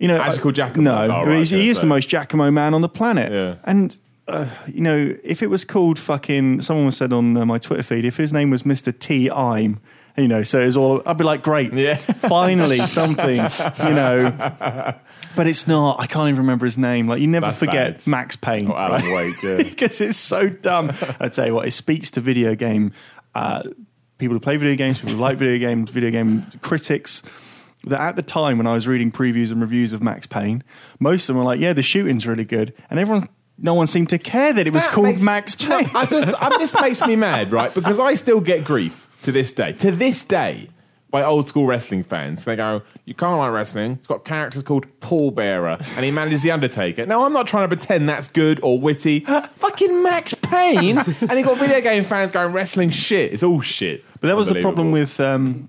You 0.00 0.08
know, 0.08 0.18
Actually 0.20 0.42
called 0.42 0.54
Giacomo? 0.56 0.82
No, 0.82 1.14
Oh, 1.14 1.24
right, 1.26 1.46
he 1.46 1.68
is 1.68 1.76
so- 1.76 1.82
the 1.82 1.86
most 1.86 2.08
Giacomo 2.08 2.50
man 2.50 2.74
on 2.74 2.80
the 2.80 2.88
planet. 2.88 3.30
Yeah. 3.32 3.56
And 3.62 3.96
uh, 4.26 4.46
you 4.66 4.80
know, 4.80 5.14
if 5.22 5.40
it 5.42 5.48
was 5.50 5.64
called 5.64 5.98
fucking, 6.00 6.62
someone 6.62 6.90
said 6.90 7.12
on 7.12 7.36
uh, 7.36 7.44
my 7.46 7.58
Twitter 7.58 7.82
feed, 7.84 8.04
if 8.04 8.16
his 8.16 8.32
name 8.32 8.50
was 8.50 8.64
Mister 8.66 8.90
T. 8.90 9.30
I'm, 9.30 9.78
you 10.16 10.28
know, 10.28 10.42
so 10.42 10.60
it's 10.60 10.76
all. 10.76 11.02
I'd 11.06 11.18
be 11.18 11.24
like, 11.24 11.42
great, 11.42 11.72
Yeah. 11.72 11.96
finally 12.28 12.86
something, 12.86 13.36
you 13.36 13.94
know. 13.94 14.94
But 15.36 15.46
it's 15.48 15.66
not. 15.66 15.98
I 16.00 16.06
can't 16.06 16.28
even 16.28 16.38
remember 16.42 16.64
his 16.66 16.78
name. 16.78 17.08
Like 17.08 17.20
you 17.20 17.26
never 17.26 17.46
That's 17.46 17.58
forget 17.58 17.98
bad. 17.98 18.06
Max 18.06 18.36
Payne, 18.36 18.70
Oh, 18.70 18.74
Alan 18.76 19.02
right? 19.02 19.14
Wake, 19.14 19.42
yeah. 19.42 19.56
because 19.70 20.00
it's 20.00 20.16
so 20.16 20.48
dumb. 20.48 20.92
I 21.18 21.28
tell 21.28 21.46
you 21.46 21.54
what, 21.54 21.66
it 21.66 21.72
speaks 21.72 22.10
to 22.12 22.20
video 22.20 22.54
game 22.54 22.92
uh, 23.34 23.62
people 24.18 24.34
who 24.36 24.40
play 24.40 24.56
video 24.56 24.76
games, 24.76 25.00
people 25.00 25.16
who 25.16 25.20
like 25.20 25.38
video 25.38 25.58
games, 25.58 25.90
video 25.90 26.10
game 26.10 26.46
critics. 26.62 27.22
That 27.86 28.00
at 28.00 28.16
the 28.16 28.22
time 28.22 28.56
when 28.56 28.66
I 28.66 28.72
was 28.74 28.86
reading 28.88 29.12
previews 29.12 29.50
and 29.50 29.60
reviews 29.60 29.92
of 29.92 30.02
Max 30.02 30.26
Payne, 30.26 30.62
most 31.00 31.28
of 31.28 31.34
them 31.34 31.38
were 31.38 31.44
like, 31.44 31.60
"Yeah, 31.60 31.72
the 31.74 31.82
shooting's 31.82 32.26
really 32.26 32.44
good," 32.46 32.72
and 32.88 32.98
everyone, 32.98 33.28
no 33.58 33.74
one 33.74 33.86
seemed 33.88 34.08
to 34.10 34.18
care 34.18 34.52
that 34.54 34.66
it 34.66 34.72
was 34.72 34.84
That 34.84 34.92
called 34.92 35.06
makes- 35.08 35.20
Max 35.22 35.54
Do 35.56 35.64
you 35.64 35.70
know, 35.70 35.78
Payne. 35.80 35.90
I 35.96 36.06
just, 36.06 36.42
I, 36.42 36.58
this 36.58 36.74
makes 36.80 37.00
me 37.06 37.14
mad, 37.16 37.52
right? 37.52 37.74
Because 37.74 38.00
I 38.00 38.14
still 38.14 38.40
get 38.40 38.64
grief 38.64 39.03
to 39.24 39.32
this 39.32 39.52
day. 39.52 39.72
To 39.72 39.90
this 39.90 40.22
day, 40.24 40.68
by 41.10 41.22
old 41.22 41.46
school 41.46 41.66
wrestling 41.66 42.02
fans. 42.02 42.44
They 42.44 42.56
go, 42.56 42.82
"You 43.04 43.14
can't 43.14 43.38
like 43.38 43.52
wrestling. 43.52 43.92
It's 43.92 44.06
got 44.06 44.24
characters 44.24 44.62
called 44.64 44.86
Paul 45.00 45.30
Bearer, 45.30 45.78
and 45.96 46.04
he 46.04 46.10
manages 46.10 46.42
the 46.42 46.50
Undertaker." 46.50 47.06
Now, 47.06 47.24
I'm 47.24 47.32
not 47.32 47.46
trying 47.46 47.68
to 47.68 47.76
pretend 47.76 48.08
that's 48.08 48.28
good 48.28 48.58
or 48.62 48.80
witty. 48.80 49.20
Fucking 49.56 50.02
Max 50.02 50.34
Payne, 50.34 50.98
and 50.98 51.32
he 51.32 51.42
got 51.42 51.58
video 51.58 51.80
game 51.80 52.04
fans 52.04 52.32
going 52.32 52.52
wrestling 52.52 52.90
shit. 52.90 53.32
It's 53.32 53.42
all 53.42 53.60
shit. 53.60 54.04
But 54.20 54.28
that 54.28 54.36
was 54.36 54.48
the 54.48 54.60
problem 54.60 54.90
with 54.90 55.20
um, 55.20 55.68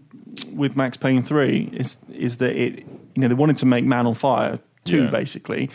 with 0.54 0.76
Max 0.76 0.98
Payne 0.98 1.22
three 1.22 1.70
is 1.74 1.98
is 2.14 2.38
that 2.38 2.56
it 2.56 2.80
you 2.80 3.22
know 3.22 3.28
they 3.28 3.36
wanted 3.36 3.58
to 3.58 3.66
make 3.66 3.86
Man 3.86 4.08
on 4.08 4.14
Fire 4.16 4.60
two 4.84 5.04
Yeah. 5.04 5.10
basically, 5.12 5.70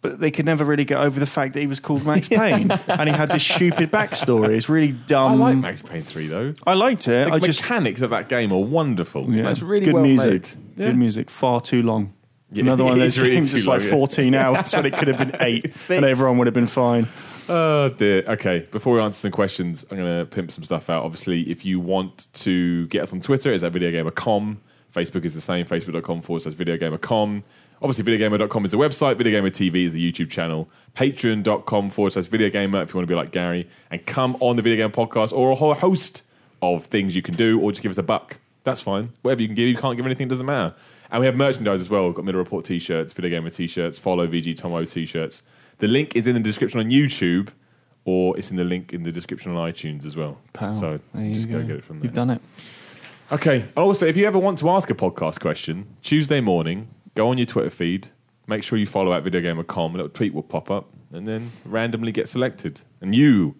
but 0.00 0.20
they 0.20 0.30
could 0.30 0.44
never 0.46 0.64
really 0.64 0.84
get 0.84 0.98
over 0.98 1.18
the 1.18 1.26
fact 1.26 1.54
that 1.54 1.60
he 1.60 1.66
was 1.66 1.80
called 1.80 2.04
Max 2.06 2.28
Payne 2.28 2.70
and 2.70 3.08
he 3.08 3.14
had 3.14 3.30
this 3.30 3.44
stupid 3.44 3.90
backstory. 3.90 4.50
It's 4.56 4.68
really 4.68 4.92
dumb. 4.92 5.42
I 5.42 5.52
like 5.52 5.58
Max 5.58 5.82
Payne 5.82 6.02
three 6.02 6.26
though. 6.28 6.54
I 6.66 6.74
liked 6.74 7.08
it. 7.08 7.28
The 7.28 7.34
I 7.34 7.38
just 7.38 7.62
mechanics 7.62 8.02
of 8.02 8.10
that 8.10 8.28
game 8.28 8.52
are 8.52 8.62
wonderful. 8.62 9.32
yeah, 9.32 9.42
That's 9.42 9.60
really 9.62 9.84
good 9.84 9.94
well 9.94 10.02
music. 10.04 10.54
Yeah. 10.76 10.86
Good 10.86 10.96
music. 10.96 11.30
Far 11.30 11.60
too 11.60 11.82
long. 11.82 12.14
Yeah, 12.50 12.62
Another 12.62 12.84
one 12.84 12.94
of 12.94 12.98
those 13.00 13.18
really 13.18 13.34
games 13.34 13.52
that's 13.52 13.66
like 13.66 13.80
long, 13.80 13.88
yeah. 13.88 13.96
14 13.96 14.34
hours 14.36 14.72
when 14.74 14.86
it 14.86 14.96
could 14.96 15.08
have 15.08 15.18
been 15.18 15.32
eight, 15.40 15.64
Six. 15.72 15.90
and 15.90 16.04
everyone 16.06 16.38
would 16.38 16.46
have 16.46 16.54
been 16.54 16.66
fine. 16.66 17.08
Oh 17.50 17.88
dear. 17.90 18.22
Okay, 18.26 18.64
before 18.70 18.94
we 18.94 19.00
answer 19.00 19.18
some 19.20 19.32
questions, 19.32 19.84
I'm 19.90 19.96
going 19.98 20.18
to 20.20 20.24
pimp 20.26 20.50
some 20.52 20.64
stuff 20.64 20.88
out. 20.88 21.04
Obviously, 21.04 21.50
if 21.50 21.64
you 21.64 21.80
want 21.80 22.32
to 22.34 22.86
get 22.86 23.02
us 23.02 23.12
on 23.12 23.20
Twitter, 23.20 23.52
it's 23.52 23.64
at 23.64 23.72
videogamer.com. 23.72 24.60
Facebook 24.94 25.24
is 25.26 25.34
the 25.34 25.40
same, 25.42 25.66
facebook.com 25.66 26.22
forward 26.22 26.42
slash 26.42 26.54
videogamer.com. 26.54 27.44
Obviously, 27.80 28.04
videogamer.com 28.04 28.64
is 28.64 28.70
the 28.72 28.76
website, 28.76 29.14
videogamer 29.16 29.50
TV 29.50 29.86
is 29.86 29.92
the 29.92 30.12
YouTube 30.12 30.30
channel, 30.30 30.68
patreon.com 30.96 31.90
forward 31.90 32.12
slash 32.12 32.26
videogamer 32.26 32.82
if 32.82 32.90
you 32.92 32.98
want 32.98 33.06
to 33.06 33.06
be 33.06 33.14
like 33.14 33.30
Gary, 33.30 33.68
and 33.90 34.04
come 34.04 34.36
on 34.40 34.56
the 34.56 34.62
Video 34.62 34.86
Game 34.88 34.92
Podcast 34.94 35.32
or 35.32 35.50
a 35.52 35.54
whole 35.54 35.74
host 35.74 36.22
of 36.60 36.86
things 36.86 37.14
you 37.14 37.22
can 37.22 37.34
do, 37.34 37.60
or 37.60 37.70
just 37.70 37.82
give 37.82 37.90
us 37.90 37.98
a 37.98 38.02
buck. 38.02 38.38
That's 38.64 38.80
fine. 38.80 39.10
Whatever 39.22 39.42
you 39.42 39.48
can 39.48 39.54
give, 39.54 39.68
you 39.68 39.76
can't 39.76 39.96
give 39.96 40.04
anything, 40.06 40.26
doesn't 40.28 40.44
matter. 40.44 40.74
And 41.10 41.20
we 41.20 41.26
have 41.26 41.36
merchandise 41.36 41.80
as 41.80 41.88
well. 41.88 42.06
We've 42.06 42.14
got 42.14 42.24
Miller 42.24 42.38
Report 42.38 42.64
t 42.64 42.78
shirts, 42.78 43.12
Video 43.12 43.30
Gamer 43.30 43.50
t 43.50 43.66
shirts, 43.66 43.98
follow 43.98 44.26
VG 44.26 44.56
Tomo 44.56 44.84
t 44.84 45.06
shirts. 45.06 45.42
The 45.78 45.86
link 45.86 46.16
is 46.16 46.26
in 46.26 46.34
the 46.34 46.40
description 46.40 46.80
on 46.80 46.90
YouTube, 46.90 47.48
or 48.04 48.36
it's 48.36 48.50
in 48.50 48.56
the 48.56 48.64
link 48.64 48.92
in 48.92 49.04
the 49.04 49.12
description 49.12 49.54
on 49.54 49.72
iTunes 49.72 50.04
as 50.04 50.16
well. 50.16 50.38
Pal, 50.52 50.74
So 50.78 51.00
there 51.14 51.32
just 51.34 51.48
go. 51.48 51.60
go. 51.60 51.66
get 51.66 51.76
it 51.76 51.84
from 51.84 52.00
there. 52.00 52.04
You've 52.06 52.14
done 52.14 52.30
it. 52.30 52.42
Okay. 53.30 53.66
Also, 53.76 54.04
if 54.06 54.16
you 54.16 54.26
ever 54.26 54.38
want 54.38 54.58
to 54.58 54.68
ask 54.70 54.90
a 54.90 54.94
podcast 54.94 55.40
question, 55.40 55.86
Tuesday 56.02 56.40
morning, 56.40 56.88
go 57.14 57.28
on 57.28 57.38
your 57.38 57.46
Twitter 57.46 57.70
feed, 57.70 58.08
make 58.46 58.62
sure 58.62 58.78
you 58.78 58.86
follow 58.86 59.12
at 59.12 59.24
videogamer.com, 59.24 59.94
a 59.94 59.96
little 59.96 60.10
tweet 60.10 60.34
will 60.34 60.42
pop 60.42 60.70
up, 60.70 60.88
and 61.12 61.26
then 61.26 61.52
randomly 61.64 62.12
get 62.12 62.28
selected. 62.28 62.80
And 63.00 63.14
you 63.14 63.54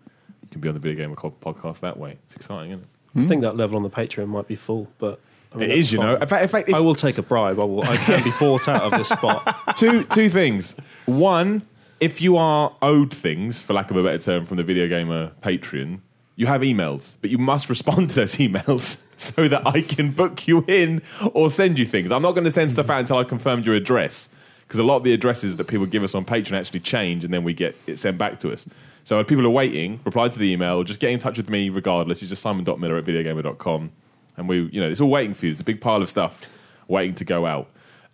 can 0.50 0.60
be 0.60 0.68
on 0.68 0.74
the 0.74 0.80
Video 0.80 0.96
Gamer 1.04 1.16
podcast 1.16 1.80
that 1.80 1.98
way. 1.98 2.18
It's 2.26 2.36
exciting, 2.36 2.70
isn't 2.72 2.82
it? 2.82 2.88
I 3.24 3.26
think 3.26 3.42
that 3.42 3.56
level 3.56 3.76
on 3.76 3.82
the 3.82 3.90
Patreon 3.90 4.28
might 4.28 4.46
be 4.46 4.54
full, 4.54 4.88
but 4.98 5.20
I 5.52 5.56
mean, 5.56 5.70
It 5.70 5.78
is, 5.78 5.92
you 5.92 5.98
know. 5.98 6.14
fine. 6.14 6.22
In 6.22 6.28
fact, 6.28 6.42
in 6.42 6.48
fact 6.48 6.68
if, 6.68 6.74
I 6.74 6.80
will 6.80 6.94
take 6.94 7.18
a 7.18 7.22
bribe. 7.22 7.58
I 7.58 7.64
will. 7.64 7.82
I 7.84 7.96
can 7.96 8.22
be 8.22 8.30
bought 8.38 8.68
out 8.68 8.82
of 8.82 8.92
this 8.92 9.08
spot. 9.08 9.56
two 9.76 10.04
two 10.04 10.28
things. 10.28 10.74
One, 11.06 11.62
if 12.00 12.20
you 12.20 12.36
are 12.36 12.76
owed 12.82 13.14
things, 13.14 13.60
for 13.60 13.72
lack 13.72 13.90
of 13.90 13.96
a 13.96 14.02
better 14.02 14.18
term, 14.22 14.46
from 14.46 14.56
the 14.58 14.62
Video 14.62 14.86
Gamer 14.86 15.32
Patreon, 15.42 16.00
you 16.38 16.46
have 16.46 16.60
emails, 16.60 17.14
but 17.20 17.30
you 17.30 17.36
must 17.36 17.68
respond 17.68 18.10
to 18.10 18.14
those 18.14 18.34
emails 18.36 18.98
so 19.16 19.48
that 19.48 19.66
I 19.66 19.82
can 19.82 20.12
book 20.12 20.46
you 20.46 20.64
in 20.68 21.02
or 21.32 21.50
send 21.50 21.80
you 21.80 21.84
things. 21.84 22.12
I'm 22.12 22.22
not 22.22 22.32
going 22.32 22.44
to 22.44 22.50
send 22.50 22.70
stuff 22.70 22.88
out 22.88 23.00
until 23.00 23.18
I 23.18 23.24
confirmed 23.24 23.66
your 23.66 23.74
address 23.74 24.28
because 24.60 24.78
a 24.78 24.84
lot 24.84 24.98
of 24.98 25.02
the 25.02 25.12
addresses 25.12 25.56
that 25.56 25.64
people 25.64 25.84
give 25.84 26.04
us 26.04 26.14
on 26.14 26.24
Patreon 26.24 26.52
actually 26.52 26.78
change 26.78 27.24
and 27.24 27.34
then 27.34 27.42
we 27.42 27.54
get 27.54 27.76
it 27.88 27.98
sent 27.98 28.18
back 28.18 28.38
to 28.40 28.52
us. 28.52 28.66
So 29.02 29.18
if 29.18 29.26
people 29.26 29.44
are 29.46 29.50
waiting, 29.50 29.98
reply 30.04 30.28
to 30.28 30.38
the 30.38 30.52
email 30.52 30.76
or 30.76 30.84
just 30.84 31.00
get 31.00 31.10
in 31.10 31.18
touch 31.18 31.38
with 31.38 31.50
me 31.50 31.70
regardless. 31.70 32.22
It's 32.22 32.28
just 32.28 32.42
simon.miller 32.42 32.96
at 32.98 33.04
videogamer.com. 33.04 33.90
And 34.36 34.48
we, 34.48 34.62
you 34.66 34.80
know, 34.80 34.88
it's 34.88 35.00
all 35.00 35.10
waiting 35.10 35.34
for 35.34 35.46
you. 35.46 35.52
It's 35.52 35.60
a 35.60 35.64
big 35.64 35.80
pile 35.80 36.00
of 36.00 36.08
stuff 36.08 36.42
waiting 36.86 37.16
to 37.16 37.24
go 37.24 37.46
out. 37.46 37.68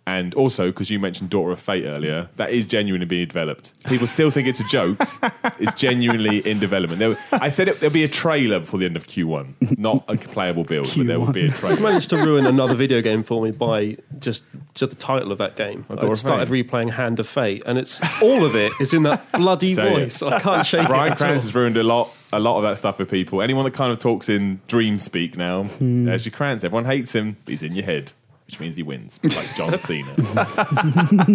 And 0.07 0.35
also, 0.35 0.67
because 0.67 0.91
you 0.91 0.99
mentioned 0.99 1.31
Daughter 1.31 1.51
of 1.51 1.59
Fate 1.59 1.85
earlier, 1.85 2.29
that 2.35 2.51
is 2.51 2.67
genuinely 2.67 3.07
being 3.07 3.27
developed. 3.27 3.73
People 3.85 4.05
still 4.05 4.29
think 4.29 4.47
it's 4.47 4.59
a 4.59 4.63
joke. 4.65 4.99
it's 5.59 5.73
genuinely 5.73 6.47
in 6.47 6.59
development. 6.59 6.99
There, 6.99 7.17
I 7.31 7.49
said 7.49 7.67
it, 7.69 7.79
there'll 7.79 7.93
be 7.93 8.03
a 8.03 8.07
trailer 8.07 8.59
before 8.59 8.79
the 8.79 8.85
end 8.85 8.97
of 8.97 9.07
Q1. 9.07 9.79
Not 9.79 10.05
a 10.07 10.15
playable 10.15 10.63
build, 10.63 10.93
but 10.95 11.07
there 11.07 11.19
will 11.19 11.31
be 11.31 11.41
a 11.41 11.43
You've 11.45 11.55
trailer. 11.55 11.81
managed 11.81 12.11
to 12.11 12.17
ruin 12.17 12.45
another 12.45 12.75
video 12.75 13.01
game 13.01 13.23
for 13.23 13.41
me 13.41 13.49
by 13.49 13.97
just 14.19 14.43
just 14.75 14.91
the 14.91 14.95
title 14.95 15.31
of 15.31 15.39
that 15.39 15.55
game. 15.55 15.85
I 15.89 16.13
started 16.13 16.49
Fate. 16.49 16.69
replaying 16.69 16.91
Hand 16.91 17.19
of 17.19 17.27
Fate, 17.27 17.63
and 17.65 17.79
it's 17.79 17.99
all 18.21 18.45
of 18.45 18.55
it 18.55 18.71
is 18.79 18.93
in 18.93 19.03
that 19.03 19.31
bloody 19.33 19.73
Tell 19.73 19.89
you. 19.89 20.05
voice. 20.05 20.21
I 20.21 20.39
can't 20.39 20.65
shake 20.67 20.87
Brian 20.87 21.13
it. 21.13 21.13
at 21.13 21.21
all. 21.21 21.27
Krantz 21.29 21.45
has 21.45 21.55
ruined 21.55 21.77
a 21.77 21.83
lot, 21.83 22.11
a 22.31 22.39
lot 22.39 22.57
of 22.57 22.63
that 22.63 22.77
stuff 22.77 22.97
for 22.97 23.05
people. 23.05 23.41
Anyone 23.41 23.65
that 23.65 23.73
kind 23.73 23.91
of 23.91 23.97
talks 23.97 24.29
in 24.29 24.61
dream 24.67 24.99
speak 24.99 25.35
now, 25.35 25.63
hmm. 25.63 26.03
there's 26.03 26.25
your 26.25 26.33
Krantz. 26.33 26.63
Everyone 26.63 26.85
hates 26.85 27.13
him, 27.15 27.37
but 27.45 27.51
he's 27.51 27.63
in 27.63 27.73
your 27.73 27.85
head, 27.85 28.11
which 28.47 28.59
means 28.59 28.75
he 28.75 28.83
wins, 28.83 29.19
like 29.23 29.55
John 29.55 29.77
Cena. 29.79 30.15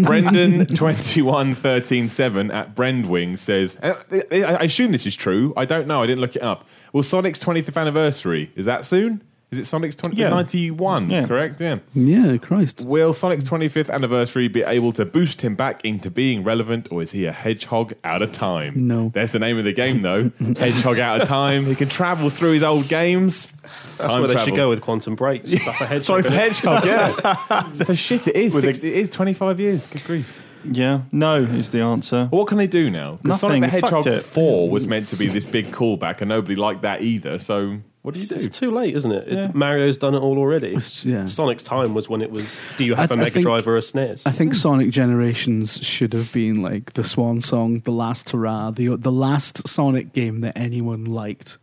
Brendan 0.05 0.67
twenty 0.75 1.23
one 1.23 1.55
thirteen 1.55 2.09
seven 2.09 2.51
at 2.51 2.75
Brendwing 2.75 3.39
says, 3.39 3.77
uh, 3.83 3.95
I 4.33 4.43
I 4.43 4.63
assume 4.65 4.93
this 4.93 5.07
is 5.07 5.15
true. 5.17 5.53
I 5.57 5.65
don't 5.65 5.87
know. 5.87 6.03
I 6.03 6.07
didn't 6.07 6.21
look 6.21 6.37
it 6.37 6.43
up. 6.43 6.67
Well, 6.93 7.03
Sonic's 7.03 7.39
25th 7.39 7.77
anniversary 7.81 8.51
is 8.57 8.67
that 8.67 8.85
soon? 8.85 9.23
Is 9.51 9.59
it 9.59 9.67
Sonic's 9.67 9.97
20, 9.97 10.17
Yeah. 10.17 10.29
91? 10.31 11.11
Yeah. 11.11 11.27
Correct. 11.27 11.61
Yeah. 11.61 11.79
Yeah, 11.93 12.37
Christ. 12.37 12.83
Will 12.83 13.13
Sonic's 13.13 13.43
25th 13.45 13.91
anniversary 13.91 14.47
be 14.47 14.63
able 14.63 14.93
to 14.93 15.05
boost 15.05 15.43
him 15.43 15.57
back 15.57 15.85
into 15.85 16.09
being 16.11 16.45
relevant, 16.45 16.87
or 16.93 17.03
is 17.03 17.11
he 17.13 17.25
a 17.27 17.33
hedgehog 17.33 17.95
out 18.05 18.23
of 18.23 18.31
time? 18.33 18.75
No. 18.87 19.11
There's 19.13 19.33
the 19.33 19.41
name 19.41 19.59
of 19.59 19.65
the 19.65 19.73
game, 19.73 20.03
though. 20.03 20.31
hedgehog 20.57 21.01
out 21.01 21.21
of 21.23 21.27
time. 21.29 21.67
He 21.67 21.75
can 21.75 21.89
travel 21.89 22.31
through 22.31 22.53
his 22.53 22.63
old 22.63 22.87
games. 22.89 23.53
That's 23.99 24.13
Time 24.13 24.21
where 24.23 24.29
they 24.35 24.45
should 24.45 24.55
go 24.57 24.69
with 24.69 24.81
Quantum 24.81 25.15
Break. 25.17 25.47
Stuff 25.47 25.81
ahead. 25.81 26.03
Sonic 26.03 26.27
Hedgehog, 26.27 26.85
yeah. 26.87 27.73
so 27.75 27.93
shit, 27.95 28.27
it 28.29 28.37
is. 28.37 28.55
With 28.55 28.65
a- 28.65 28.69
Six, 28.69 28.85
it 28.85 28.95
is 28.95 29.11
25 29.11 29.61
years. 29.61 29.87
Good 29.87 30.05
grief. 30.05 30.43
Yeah, 30.65 31.03
no 31.11 31.43
is 31.43 31.71
the 31.71 31.81
answer. 31.81 32.29
Well, 32.31 32.41
what 32.41 32.49
can 32.49 32.59
they 32.59 32.67
do 32.67 32.91
now? 32.91 33.19
Because 33.23 33.41
Sonic 33.41 33.63
Nothing. 33.63 33.81
the 33.81 33.87
Hedgehog 33.87 34.07
it. 34.07 34.23
4 34.25 34.69
was 34.71 34.87
meant 34.87 35.09
to 35.09 35.17
be 35.17 35.27
this 35.27 35.45
big 35.47 35.73
callback, 35.73 36.21
and 36.21 36.29
nobody 36.29 36.55
liked 36.55 36.83
that 36.83 37.03
either. 37.03 37.39
So 37.39 37.79
what 38.03 38.15
do 38.15 38.21
you 38.21 38.23
It's, 38.25 38.33
it's 38.33 38.45
do? 38.59 38.67
too 38.69 38.71
late, 38.75 38.95
isn't 38.97 39.13
it? 39.13 39.29
It- 39.29 39.35
Yeah. 39.35 39.51
Mario's 39.55 39.99
done 39.99 40.15
it 40.15 40.19
all 40.21 40.39
already. 40.39 40.69
It's- 40.69 41.05
yeah. 41.05 41.25
Sonic's 41.27 41.63
time 41.63 41.95
was 41.95 42.09
when 42.09 42.23
it 42.23 42.31
was. 42.31 42.61
Do 42.77 42.85
you 42.85 42.95
have 42.95 43.11
I 43.11 43.15
a 43.15 43.19
Mega 43.19 43.31
think- 43.31 43.45
Drive 43.45 43.67
or 43.69 43.77
a 43.77 43.81
SNES? 43.83 44.23
I 44.27 44.33
think 44.33 44.55
Sonic 44.55 44.91
Generations 44.91 45.79
should 45.83 46.13
have 46.13 46.33
been 46.33 46.63
like 46.63 46.95
the 46.95 47.05
swan 47.05 47.41
song, 47.41 47.81
the 47.85 47.93
last 47.93 48.31
hurrah, 48.31 48.71
the 48.71 48.97
the 48.97 49.13
last 49.13 49.67
Sonic 49.69 50.13
game 50.13 50.41
that 50.41 50.57
anyone 50.57 51.05
liked, 51.05 51.59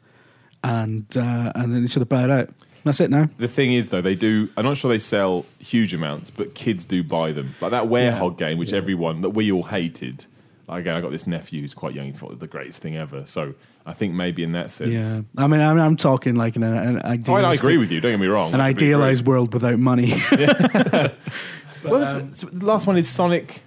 and 0.63 1.05
uh, 1.17 1.51
and 1.55 1.73
then 1.73 1.83
it 1.83 1.91
should 1.91 2.01
have 2.01 2.09
bowed 2.09 2.29
out. 2.29 2.49
That's 2.83 3.01
it 3.01 3.09
now. 3.09 3.29
The 3.37 3.49
thing 3.49 3.73
is, 3.73 3.89
though, 3.89 3.99
they 4.01 4.15
do. 4.15 4.47
I'm 4.55 4.63
not 4.63 4.77
sure 4.77 4.89
they 4.89 4.99
sell 4.99 5.45
huge 5.59 5.93
amounts, 5.93 6.29
but 6.29 6.55
kids 6.55 6.85
do 6.85 7.03
buy 7.03 7.33
them. 7.33 7.53
Like 7.59 7.71
that 7.71 7.85
Werehog 7.85 8.37
game, 8.37 8.57
which 8.57 8.71
everyone 8.71 9.21
that 9.21 9.31
we 9.31 9.51
all 9.51 9.63
hated. 9.63 10.25
Like, 10.67 10.81
again, 10.81 10.95
I 10.95 11.01
got 11.01 11.11
this 11.11 11.25
nephew 11.27 11.61
who's 11.61 11.73
quite 11.73 11.93
young. 11.93 12.07
He 12.07 12.11
thought 12.11 12.27
it 12.27 12.33
was 12.33 12.39
the 12.39 12.47
greatest 12.47 12.81
thing 12.81 12.97
ever. 12.97 13.23
So 13.25 13.53
I 13.85 13.93
think 13.93 14.13
maybe 14.13 14.43
in 14.43 14.51
that 14.51 14.69
sense, 14.69 14.89
Yeah, 14.89 15.21
I 15.37 15.47
mean, 15.47 15.61
I'm, 15.61 15.79
I'm 15.79 15.95
talking 15.95 16.35
like 16.35 16.55
an, 16.57 16.63
an 16.63 17.23
Oh, 17.27 17.33
I, 17.35 17.41
I 17.41 17.53
agree 17.53 17.77
with 17.77 17.91
you. 17.91 18.01
Don't 18.01 18.11
get 18.11 18.19
me 18.19 18.27
wrong. 18.27 18.53
an 18.53 18.59
I 18.59 18.69
completely 18.71 18.93
idealized 18.95 19.25
world 19.25 19.53
without 19.53 19.79
money. 19.79 20.13
agree. 20.31 21.09
What 21.83 21.99
was 22.01 22.41
the, 22.41 22.47
the 22.47 22.65
last 22.65 22.87
one 22.87 22.97
is 22.97 23.07
Sonic 23.07 23.61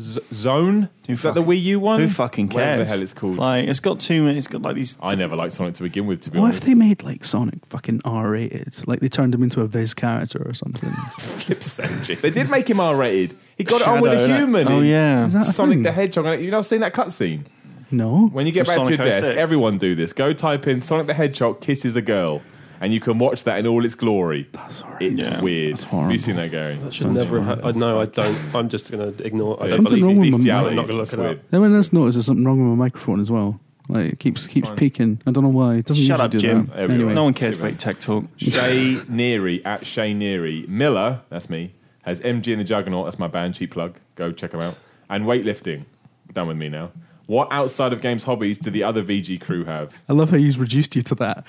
Z- 0.00 0.20
Zone. 0.32 0.88
Who 1.06 1.14
is 1.14 1.22
that 1.22 1.34
the 1.34 1.42
Wii 1.42 1.60
U 1.64 1.80
one? 1.80 2.00
Who 2.00 2.08
fucking 2.08 2.48
Whatever 2.48 2.76
cares? 2.76 2.88
the 2.88 2.94
hell 2.94 3.02
it's 3.02 3.14
called. 3.14 3.36
Like, 3.36 3.68
it's 3.68 3.80
got 3.80 4.00
two. 4.00 4.26
It's 4.28 4.46
got 4.46 4.62
like 4.62 4.76
these. 4.76 4.96
I 5.02 5.14
never 5.16 5.34
liked 5.36 5.52
Sonic 5.52 5.74
to 5.74 5.82
begin 5.82 6.06
with. 6.06 6.22
To 6.22 6.30
be 6.30 6.38
what 6.38 6.46
honest, 6.46 6.60
if 6.62 6.66
they 6.68 6.74
made 6.74 7.02
like 7.02 7.24
Sonic 7.24 7.66
fucking 7.68 8.02
R 8.04 8.30
rated? 8.30 8.86
Like 8.86 9.00
they 9.00 9.08
turned 9.08 9.34
him 9.34 9.42
into 9.42 9.60
a 9.60 9.66
Viz 9.66 9.94
character 9.94 10.42
or 10.46 10.54
something. 10.54 10.90
Flip 11.18 11.62
side 11.64 12.08
it. 12.08 12.22
They 12.22 12.30
did 12.30 12.48
make 12.48 12.70
him 12.70 12.80
R-rated. 12.80 13.36
He 13.58 13.64
got 13.64 13.80
it 13.82 13.88
on 13.88 14.00
with 14.00 14.12
a 14.12 14.16
innit? 14.16 14.38
human. 14.38 14.68
Oh 14.68 14.80
yeah. 14.80 15.26
That 15.26 15.44
Sonic 15.44 15.82
the 15.82 15.92
Hedgehog. 15.92 16.40
You 16.40 16.50
know, 16.50 16.58
I've 16.58 16.66
seen 16.66 16.80
that 16.80 16.94
cutscene. 16.94 17.42
No, 17.90 18.28
When 18.28 18.46
you 18.46 18.52
get 18.52 18.66
From 18.66 18.76
back 18.76 18.84
to 18.84 18.90
your 18.90 18.96
Sonic 18.98 19.12
desk, 19.22 19.32
oh 19.36 19.40
everyone 19.40 19.78
do 19.78 19.94
this. 19.94 20.12
Go 20.12 20.32
type 20.32 20.66
in 20.66 20.80
Sonic 20.82 21.06
the 21.06 21.14
Hedgehog 21.14 21.60
kisses 21.62 21.96
a 21.96 22.02
girl, 22.02 22.42
and 22.82 22.92
you 22.92 23.00
can 23.00 23.18
watch 23.18 23.44
that 23.44 23.58
in 23.58 23.66
all 23.66 23.84
its 23.84 23.94
glory. 23.94 24.46
That's 24.52 24.82
all 24.82 24.90
right. 24.90 25.02
It's 25.02 25.24
Yeah. 25.24 25.40
weird. 25.40 25.78
That's 25.78 25.84
Have 25.84 26.12
you 26.12 26.18
seen 26.18 26.36
that, 26.36 26.50
Gary? 26.50 26.76
That 26.84 26.92
should 26.94 27.10
never 27.12 27.40
have. 27.42 27.62
Had, 27.62 27.74
I 27.76 27.78
know 27.78 28.00
I 28.00 28.04
don't. 28.04 28.38
I'm 28.54 28.68
just 28.68 28.90
going 28.92 29.14
to 29.14 29.24
ignore. 29.24 29.56
I 29.60 29.64
Yeah, 29.66 29.76
don't 29.76 29.82
Something 29.84 30.04
wrong 30.04 30.16
with 30.18 30.30
my 30.30 30.36
bestiality. 30.36 30.70
I'm 30.70 30.76
not 30.76 30.82
gonna 30.86 30.98
look 30.98 31.04
It's 31.04 31.12
it 31.14 31.18
up. 31.18 31.24
weird. 31.24 31.40
Then 31.50 31.60
when 31.62 31.72
there's 31.72 31.92
notice 31.92 32.14
there's 32.16 32.26
something 32.26 32.44
wrong 32.44 32.58
with 32.58 32.78
my 32.78 32.84
microphone 32.84 33.20
as 33.20 33.30
well. 33.30 33.58
Like 33.88 34.12
it 34.12 34.18
keeps 34.18 34.46
keeps 34.46 34.68
Fine. 34.68 34.76
peaking. 34.76 35.22
I 35.26 35.30
don't 35.30 35.42
know 35.44 35.48
why. 35.48 35.76
It 35.76 35.86
doesn't 35.86 36.04
Shut 36.04 36.20
usually 36.20 36.24
up, 36.26 36.30
do 36.30 36.38
Jim. 36.38 36.66
that. 36.76 36.90
Anyway, 36.90 37.14
No 37.14 37.24
one 37.24 37.32
cares 37.32 37.56
Give 37.56 37.64
about 37.64 37.78
tech 37.78 38.00
talk. 38.00 38.24
Shay 38.36 38.96
Neary 39.10 39.62
at 39.64 39.86
Shay 39.86 40.12
Neary. 40.12 40.68
Miller, 40.68 41.22
that's 41.30 41.48
me, 41.48 41.72
has 42.08 42.20
MG 42.20 42.52
and 42.52 42.60
the 42.60 42.64
Juggernaut. 42.64 43.04
That's 43.04 43.18
my 43.18 43.28
band. 43.28 43.54
Cheap 43.54 43.72
plug. 43.72 43.98
Go 44.16 44.32
check 44.32 44.52
them 44.52 44.60
out. 44.60 44.76
And 45.10 45.24
weightlifting. 45.24 45.84
Done 46.32 46.48
with 46.48 46.56
me 46.56 46.68
now. 46.68 46.90
What 47.26 47.48
outside 47.52 47.92
of 47.92 48.00
games 48.00 48.22
hobbies 48.24 48.56
do 48.58 48.70
the 48.70 48.82
other 48.82 49.02
VG 49.04 49.38
crew 49.42 49.62
have? 49.66 49.92
I 50.08 50.14
love 50.14 50.30
how 50.30 50.38
he's 50.38 50.56
reduced 50.56 50.96
you 50.96 51.02
to 51.02 51.14
that. 51.16 51.44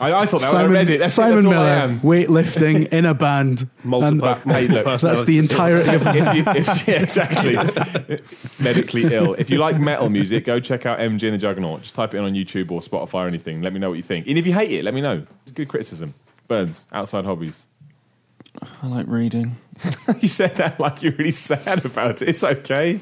I, 0.00 0.12
I 0.12 0.26
thought 0.26 0.40
that 0.42 0.52
when 0.52 0.62
I 0.62 0.66
read 0.66 0.88
it. 0.88 1.00
That's, 1.00 1.14
Simon 1.14 1.44
that's 1.44 1.46
Miller, 1.48 1.98
weightlifting 2.04 2.86
in 2.92 3.04
a 3.04 3.12
band. 3.12 3.68
multiple, 3.82 4.24
And 4.28 4.38
Hey, 4.38 4.68
multiple 4.68 4.74
look, 4.76 4.84
that's 4.84 5.02
the 5.02 5.08
personalities. 5.08 5.50
entirety 5.50 5.94
of 5.96 6.06
if 6.06 6.36
you, 6.36 6.44
if, 6.54 6.86
yeah, 6.88 7.02
exactly. 7.02 7.56
Medically 8.60 9.12
ill. 9.12 9.34
If 9.34 9.50
you 9.50 9.58
like 9.58 9.80
metal 9.80 10.08
music, 10.10 10.44
go 10.44 10.60
check 10.60 10.86
out 10.86 11.00
MG 11.00 11.24
and 11.24 11.34
the 11.34 11.38
Juggernaut. 11.38 11.82
Just 11.82 11.96
type 11.96 12.14
it 12.14 12.18
in 12.18 12.24
on 12.24 12.34
YouTube 12.34 12.70
or 12.70 12.80
Spotify 12.80 13.24
or 13.24 13.26
anything. 13.26 13.62
Let 13.62 13.72
me 13.72 13.80
know 13.80 13.88
what 13.88 13.96
you 13.96 14.02
think. 14.04 14.28
And 14.28 14.38
if 14.38 14.46
you 14.46 14.52
hate 14.52 14.70
it, 14.70 14.84
let 14.84 14.94
me 14.94 15.00
know. 15.00 15.26
It's 15.42 15.50
good 15.50 15.66
criticism. 15.66 16.14
Burns, 16.46 16.84
outside 16.92 17.24
hobbies. 17.24 17.66
I 18.82 18.86
like 18.86 19.06
reading. 19.08 19.56
you 20.20 20.28
said 20.28 20.56
that 20.56 20.80
like 20.80 21.02
you're 21.02 21.12
really 21.12 21.30
sad 21.30 21.84
about 21.84 22.22
it. 22.22 22.28
It's 22.30 22.42
okay. 22.44 23.00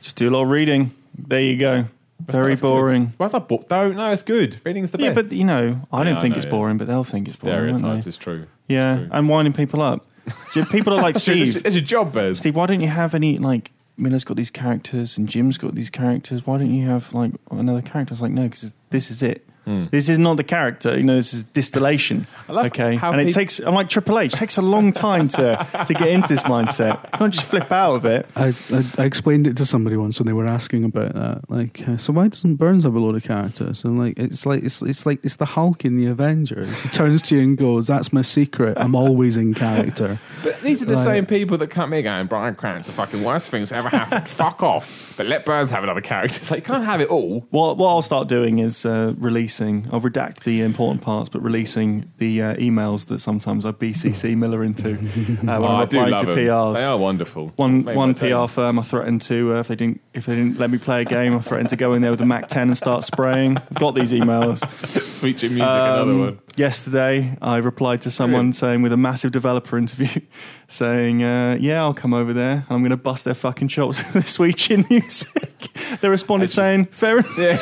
Just 0.00 0.16
do 0.16 0.28
a 0.28 0.32
lot 0.32 0.42
of 0.42 0.50
reading. 0.50 0.94
There 1.16 1.40
you 1.40 1.56
go. 1.58 1.84
Very 2.20 2.52
That's 2.52 2.60
good. 2.60 2.68
boring. 2.68 3.12
Why's 3.16 3.32
that 3.32 3.48
book? 3.48 3.68
Don't. 3.68 3.96
No, 3.96 4.12
it's 4.12 4.22
good. 4.22 4.60
Reading's 4.64 4.90
the 4.92 4.98
best. 4.98 5.04
Yeah, 5.04 5.12
best. 5.12 5.28
but 5.28 5.36
you 5.36 5.44
know, 5.44 5.80
I 5.92 6.04
don't 6.04 6.16
I 6.16 6.20
think 6.20 6.32
know, 6.34 6.36
it's 6.38 6.44
yeah. 6.46 6.50
boring, 6.50 6.78
but 6.78 6.86
they'll 6.86 7.04
think 7.04 7.26
it's 7.28 7.36
boring. 7.36 7.66
won't 7.72 7.78
Stereotypes 7.78 8.04
they? 8.04 8.08
is 8.10 8.16
true. 8.16 8.46
Yeah, 8.68 8.96
True. 8.98 9.08
and 9.10 9.28
winding 9.28 9.52
people 9.54 9.82
up. 9.82 10.06
So 10.50 10.64
people 10.64 10.92
are 10.94 11.02
like 11.02 11.16
It's 11.16 11.22
Steve. 11.24 11.66
it's 11.66 11.74
your 11.74 11.84
job, 11.84 12.12
Burns. 12.12 12.38
Steve, 12.38 12.54
why 12.54 12.66
don't 12.66 12.80
you 12.80 12.86
have 12.88 13.12
any 13.14 13.38
like 13.38 13.72
Miller's 13.96 14.22
got 14.22 14.36
these 14.36 14.50
characters 14.52 15.18
and 15.18 15.28
Jim's 15.28 15.58
got 15.58 15.74
these 15.74 15.90
characters? 15.90 16.46
Why 16.46 16.58
don't 16.58 16.72
you 16.72 16.86
have 16.86 17.12
like 17.12 17.32
another 17.50 17.82
character? 17.82 18.12
I 18.12 18.14
was 18.14 18.22
like, 18.22 18.30
no, 18.32 18.44
because 18.44 18.72
this 18.90 19.10
is 19.10 19.22
it. 19.24 19.44
Hmm. 19.64 19.86
This 19.90 20.08
is 20.08 20.18
not 20.18 20.36
the 20.36 20.44
character. 20.44 20.96
You 20.96 21.04
know, 21.04 21.14
this 21.16 21.32
is 21.32 21.44
distillation. 21.44 22.26
I 22.48 22.52
love 22.52 22.66
okay, 22.66 22.96
how 22.96 23.12
and 23.12 23.20
it 23.20 23.26
peop- 23.26 23.34
takes. 23.34 23.60
I'm 23.60 23.74
like 23.74 23.88
Triple 23.88 24.18
H. 24.18 24.34
It 24.34 24.36
takes 24.36 24.56
a 24.56 24.62
long 24.62 24.92
time 24.92 25.28
to 25.28 25.66
to 25.86 25.94
get 25.94 26.08
into 26.08 26.28
this 26.28 26.42
mindset. 26.42 27.02
You 27.12 27.18
can't 27.18 27.32
just 27.32 27.46
flip 27.46 27.70
out 27.70 27.94
of 27.94 28.04
it. 28.04 28.26
I, 28.34 28.54
I, 28.72 28.84
I 28.98 29.04
explained 29.04 29.46
it 29.46 29.56
to 29.58 29.66
somebody 29.66 29.96
once 29.96 30.18
when 30.18 30.26
they 30.26 30.32
were 30.32 30.46
asking 30.48 30.84
about 30.84 31.14
that. 31.14 31.42
Like, 31.48 31.86
uh, 31.88 31.96
so 31.96 32.12
why 32.12 32.28
doesn't 32.28 32.56
Burns 32.56 32.82
have 32.84 32.94
a 32.94 32.98
load 32.98 33.14
of 33.14 33.22
characters? 33.22 33.84
And 33.84 33.98
like, 33.98 34.18
it's 34.18 34.44
like 34.44 34.64
it's 34.64 34.82
it's 34.82 35.06
like 35.06 35.24
it's 35.24 35.36
the 35.36 35.46
Hulk 35.46 35.84
in 35.84 35.96
the 35.96 36.06
Avengers. 36.06 36.80
He 36.82 36.88
turns 36.88 37.22
to 37.22 37.36
you 37.36 37.42
and 37.42 37.56
goes, 37.56 37.86
"That's 37.86 38.12
my 38.12 38.22
secret. 38.22 38.76
I'm 38.78 38.94
always 38.94 39.36
in 39.36 39.54
character." 39.54 40.18
But 40.42 40.60
these 40.62 40.82
are 40.82 40.86
the 40.86 40.94
Like- 40.96 41.04
same 41.04 41.26
people 41.26 41.56
that 41.58 41.68
come 41.68 41.92
here 41.92 42.02
going, 42.02 42.26
Brian 42.26 42.56
Crant's 42.56 42.88
the 42.88 42.92
fucking 42.92 43.22
worst 43.22 43.48
things 43.50 43.70
that 43.70 43.76
ever 43.76 43.88
happened. 43.88 44.26
Fuck 44.28 44.62
off. 44.62 45.14
But 45.16 45.26
let 45.26 45.44
Burns 45.44 45.70
have 45.70 45.84
another 45.84 46.00
character. 46.00 46.36
It's 46.42 46.50
like, 46.50 46.66
you 46.66 46.72
can't 46.74 46.84
have 46.84 47.00
it 47.00 47.08
all. 47.08 47.46
What, 47.50 47.76
what 47.76 47.88
I'll 47.88 48.02
start 48.02 48.26
doing 48.28 48.58
is 48.58 48.84
uh, 48.84 49.12
releasing. 49.60 49.88
I'll 49.92 50.00
redact 50.00 50.44
the 50.44 50.60
important 50.62 51.02
parts, 51.02 51.28
but 51.28 51.42
releasing 51.42 52.10
the 52.18 52.42
uh, 52.42 52.54
emails 52.54 53.06
that 53.06 53.20
sometimes 53.20 53.64
I 53.66 53.72
BCC 53.72 54.36
Miller 54.42 54.64
into 54.64 54.92
uh, 54.94 54.96
when 54.96 55.48
Oh, 55.48 55.64
I'm 55.64 55.64
I 55.64 55.80
replying 55.82 56.16
to 56.18 56.26
them. 56.26 56.36
PRs. 56.38 56.74
They 56.76 56.84
are 56.84 56.96
wonderful. 56.96 57.52
One 57.56 57.84
Made 57.84 57.96
one 57.96 58.12
day. 58.14 58.32
PR 58.32 58.46
firm 58.46 58.78
I 58.78 58.82
threatened 58.82 59.22
to 59.22 59.54
uh, 59.56 59.60
if 59.60 59.68
they 59.68 59.76
didn't 59.76 60.00
if 60.14 60.26
they 60.26 60.36
didn't 60.36 60.58
let 60.58 60.70
me 60.70 60.78
play 60.78 61.02
a 61.02 61.04
game 61.04 61.34
I 61.36 61.40
threatened 61.40 61.70
to 61.70 61.76
go 61.76 61.94
in 61.94 62.02
there 62.02 62.10
with 62.10 62.20
a 62.20 62.26
Mac 62.26 62.48
10 62.48 62.68
and 62.68 62.76
start 62.76 63.04
spraying. 63.04 63.56
I've 63.58 63.74
got 63.74 63.94
these 63.94 64.12
emails. 64.12 64.58
Sweet 65.18 65.38
Chin 65.38 65.50
Music, 65.54 65.62
another 65.68 66.12
Um, 66.12 66.18
one. 66.20 66.38
Yesterday 66.56 67.36
I 67.40 67.56
replied 67.58 68.02
to 68.02 68.10
someone 68.10 68.32
Brilliant. 68.50 68.56
saying 68.56 68.82
with 68.82 68.92
a 68.92 68.96
massive 68.96 69.32
developer 69.32 69.78
interview 69.78 70.20
saying 70.68 71.22
uh, 71.22 71.56
yeah 71.60 71.80
I'll 71.80 71.94
come 71.94 72.12
over 72.14 72.32
there 72.32 72.52
and 72.52 72.66
I'm 72.70 72.80
going 72.80 72.90
to 72.90 72.96
bust 72.96 73.24
their 73.24 73.34
fucking 73.34 73.68
chops 73.68 74.02
with 74.14 74.28
Sweet 74.28 74.56
Chin 74.56 74.84
Music. 74.90 75.30
they 76.00 76.08
responded 76.08 76.48
saying 76.48 76.86
fair 76.86 77.18
enough. 77.18 77.38
Yeah. 77.38 77.58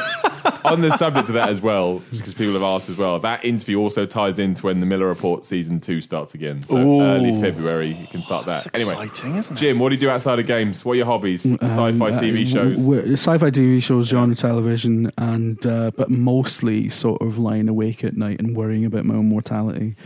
On 0.65 0.81
the 0.81 0.97
subject 0.97 1.29
of 1.29 1.35
that 1.35 1.49
as 1.51 1.61
well, 1.61 2.01
because 2.11 2.33
people 2.35 2.55
have 2.55 2.63
asked 2.63 2.89
as 2.89 2.97
well, 2.97 3.19
that 3.21 3.45
interview 3.45 3.79
also 3.79 4.07
ties 4.07 4.39
into 4.39 4.65
when 4.67 4.81
the 4.81 4.87
Miller 4.87 5.07
Report 5.07 5.45
season 5.45 5.81
two 5.81 6.01
starts 6.01 6.35
again. 6.35 6.63
So 6.63 6.77
Ooh. 6.79 7.03
early 7.03 7.39
February, 7.41 7.89
you 7.89 8.07
can 8.07 8.23
start 8.23 8.47
that. 8.47 8.65
That's 8.65 8.91
Anyway, 8.91 9.05
exciting, 9.07 9.37
isn't 9.37 9.57
it? 9.57 9.59
Jim, 9.61 9.79
what 9.79 9.91
do 9.91 9.97
you 9.97 10.01
do 10.01 10.09
outside 10.09 10.39
of 10.39 10.47
games? 10.47 10.83
What 10.85 10.93
are 10.93 10.97
your 10.97 11.07
hobbies? 11.07 11.43
Sci-fi 11.45 11.89
Um, 11.91 11.99
TV 11.99 12.43
uh, 12.43 12.47
shows. 12.47 12.79
w- 12.79 12.97
w- 13.01 13.13
sci-fi 13.17 13.51
TV 13.51 13.83
shows, 13.83 14.09
genre 14.09 14.35
television, 14.35 15.11
and 15.19 15.65
uh, 15.67 15.91
but 15.95 16.09
mostly 16.11 16.89
sort 16.89 17.21
of 17.21 17.39
lying 17.39 17.69
awake 17.69 18.03
at 18.05 18.17
night 18.17 18.39
and 18.41 18.57
worrying 18.57 18.80
about 18.87 19.05
my 19.05 19.15
own 19.15 19.29
mortality. 19.29 19.97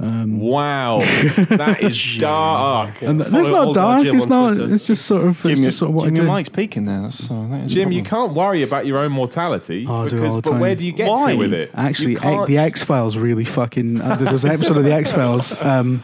Um, 0.00 0.40
Wow, 0.40 0.98
that 1.48 1.78
is 1.80 2.16
dark. 2.18 3.02
and 3.02 3.18
Yeah, 3.20 3.24
th- 3.24 3.32
that's 3.36 3.48
not 3.48 3.72
dark. 3.74 4.04
It's 4.04 4.26
not. 4.26 4.54
Twitter. 4.56 4.74
It's 4.74 4.82
just 4.82 5.04
sort 5.06 5.22
of. 5.22 5.28
It's 5.46 5.54
Jim, 5.60 5.64
just 5.64 5.78
sort 5.78 5.90
of 5.90 5.94
what 5.94 6.04
Jim 6.06 6.16
your 6.16 6.26
do. 6.26 6.32
mic's 6.32 6.48
peaking 6.48 6.86
there. 6.86 7.08
So 7.12 7.46
that 7.50 7.64
is 7.66 7.72
a 7.72 7.74
Jim, 7.76 7.92
you 7.92 8.02
can't 8.02 8.32
worry 8.32 8.62
about 8.64 8.84
your 8.84 8.98
own 8.98 9.12
mortality 9.12 9.86
Oh, 9.88 10.06
I 10.06 10.08
do 10.08 10.16
because, 10.16 10.30
all 10.30 10.36
the 10.36 10.42
but 10.42 10.50
time. 10.52 10.60
where 10.60 10.74
do 10.74 10.84
you 10.84 10.90
get 10.92 11.08
Why? 11.08 11.32
to 11.32 11.38
with 11.38 11.52
it? 11.52 11.70
Actually, 11.74 12.12
You 12.12 12.16
X- 12.16 12.22
can't- 12.24 12.46
the 12.48 12.58
X 12.58 12.82
Files 12.82 13.16
really 13.16 13.44
fucking. 13.44 14.00
Uh, 14.00 14.16
there 14.16 14.32
was 14.32 14.44
an 14.44 14.50
episode 14.50 14.76
of 14.76 14.82
the 14.84 14.92
X 14.92 15.12
Files 15.12 15.62
um, 15.62 16.02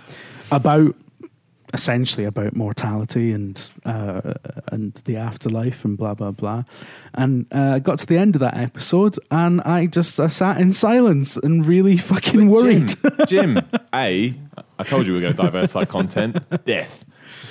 about 0.52 0.94
essentially 1.74 2.24
about 2.24 2.56
mortality 2.56 3.32
and 3.32 3.70
uh, 3.84 4.34
and 4.68 4.94
the 5.04 5.16
afterlife 5.16 5.84
and 5.84 5.96
blah 5.96 6.14
blah 6.14 6.30
blah. 6.30 6.64
And 7.14 7.46
uh, 7.52 7.72
I 7.74 7.78
got 7.78 7.98
to 8.00 8.06
the 8.06 8.18
end 8.18 8.36
of 8.36 8.40
that 8.40 8.56
episode 8.56 9.18
and 9.30 9.60
I 9.62 9.86
just 9.86 10.18
I 10.18 10.28
sat 10.28 10.60
in 10.60 10.72
silence 10.72 11.36
and 11.36 11.66
really 11.66 11.96
fucking 11.96 12.48
worried. 12.48 12.94
Jim, 13.26 13.54
Jim, 13.56 13.68
A, 13.94 14.34
I 14.78 14.82
told 14.84 15.06
you 15.06 15.12
we 15.12 15.18
were 15.18 15.22
going 15.22 15.36
to 15.36 15.42
diversify 15.42 15.84
content. 15.84 16.36
Death. 16.64 17.04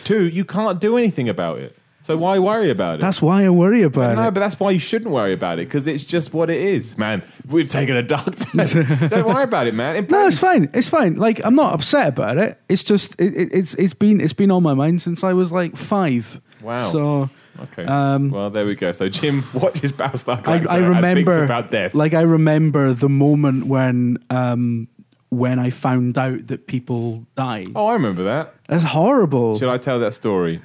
Two, 0.03 0.27
you 0.27 0.45
can't 0.45 0.79
do 0.79 0.97
anything 0.97 1.29
about 1.29 1.59
it. 1.59 1.77
So 2.07 2.15
why 2.15 2.39
worry 2.39 2.71
about 2.71 2.99
it? 2.99 3.01
That's 3.01 3.21
why 3.21 3.43
I 3.43 3.49
worry 3.49 3.81
about 3.81 4.15
no, 4.15 4.21
it. 4.21 4.25
No, 4.27 4.31
but 4.31 4.39
that's 4.39 4.57
why 4.57 4.71
you 4.71 4.79
shouldn't 4.79 5.11
worry 5.11 5.33
about 5.33 5.59
it 5.59 5.67
because 5.67 5.87
it's 5.87 6.05
just 6.05 6.33
what 6.33 6.49
it 6.49 6.61
is, 6.61 6.97
man. 6.97 7.21
We've 7.49 7.67
taken 7.67 7.97
a 7.97 8.01
dark 8.01 8.33
turn. 8.53 9.09
Don't 9.09 9.25
worry 9.25 9.43
about 9.43 9.67
it, 9.67 9.73
man. 9.73 10.07
No, 10.09 10.25
it's 10.25 10.37
fine. 10.37 10.69
It's 10.73 10.87
fine. 10.87 11.15
Like 11.15 11.41
I'm 11.43 11.55
not 11.55 11.73
upset 11.73 12.07
about 12.07 12.37
it. 12.37 12.61
It's 12.69 12.81
just 12.81 13.19
it, 13.19 13.35
it, 13.35 13.49
it's 13.51 13.73
it's 13.73 13.93
been 13.93 14.21
it's 14.21 14.31
been 14.31 14.51
on 14.51 14.63
my 14.63 14.73
mind 14.73 15.01
since 15.01 15.21
I 15.21 15.33
was 15.33 15.51
like 15.51 15.75
five. 15.75 16.39
Wow. 16.61 16.77
So 16.77 17.29
Okay. 17.59 17.83
Um, 17.83 18.31
well, 18.31 18.51
there 18.51 18.65
we 18.65 18.75
go. 18.75 18.93
So 18.93 19.09
Jim 19.09 19.43
watches 19.53 19.91
Battlestar 19.91 20.37
I, 20.47 20.59
Galactica 20.59 20.69
I 20.69 20.77
and 20.77 20.87
remember 20.87 21.43
about 21.43 21.71
death. 21.71 21.93
like 21.93 22.13
I 22.13 22.21
remember 22.21 22.93
the 22.93 23.09
moment 23.09 23.65
when 23.65 24.17
um 24.29 24.87
when 25.27 25.59
I 25.59 25.71
found 25.71 26.17
out 26.17 26.47
that 26.47 26.67
people 26.67 27.27
die. 27.35 27.65
oh, 27.75 27.87
I 27.87 27.93
remember 27.93 28.23
that. 28.23 28.55
That's 28.69 28.83
horrible. 28.83 29.59
Should 29.59 29.67
I 29.67 29.77
tell 29.77 29.99
that 29.99 30.13
story? 30.13 30.61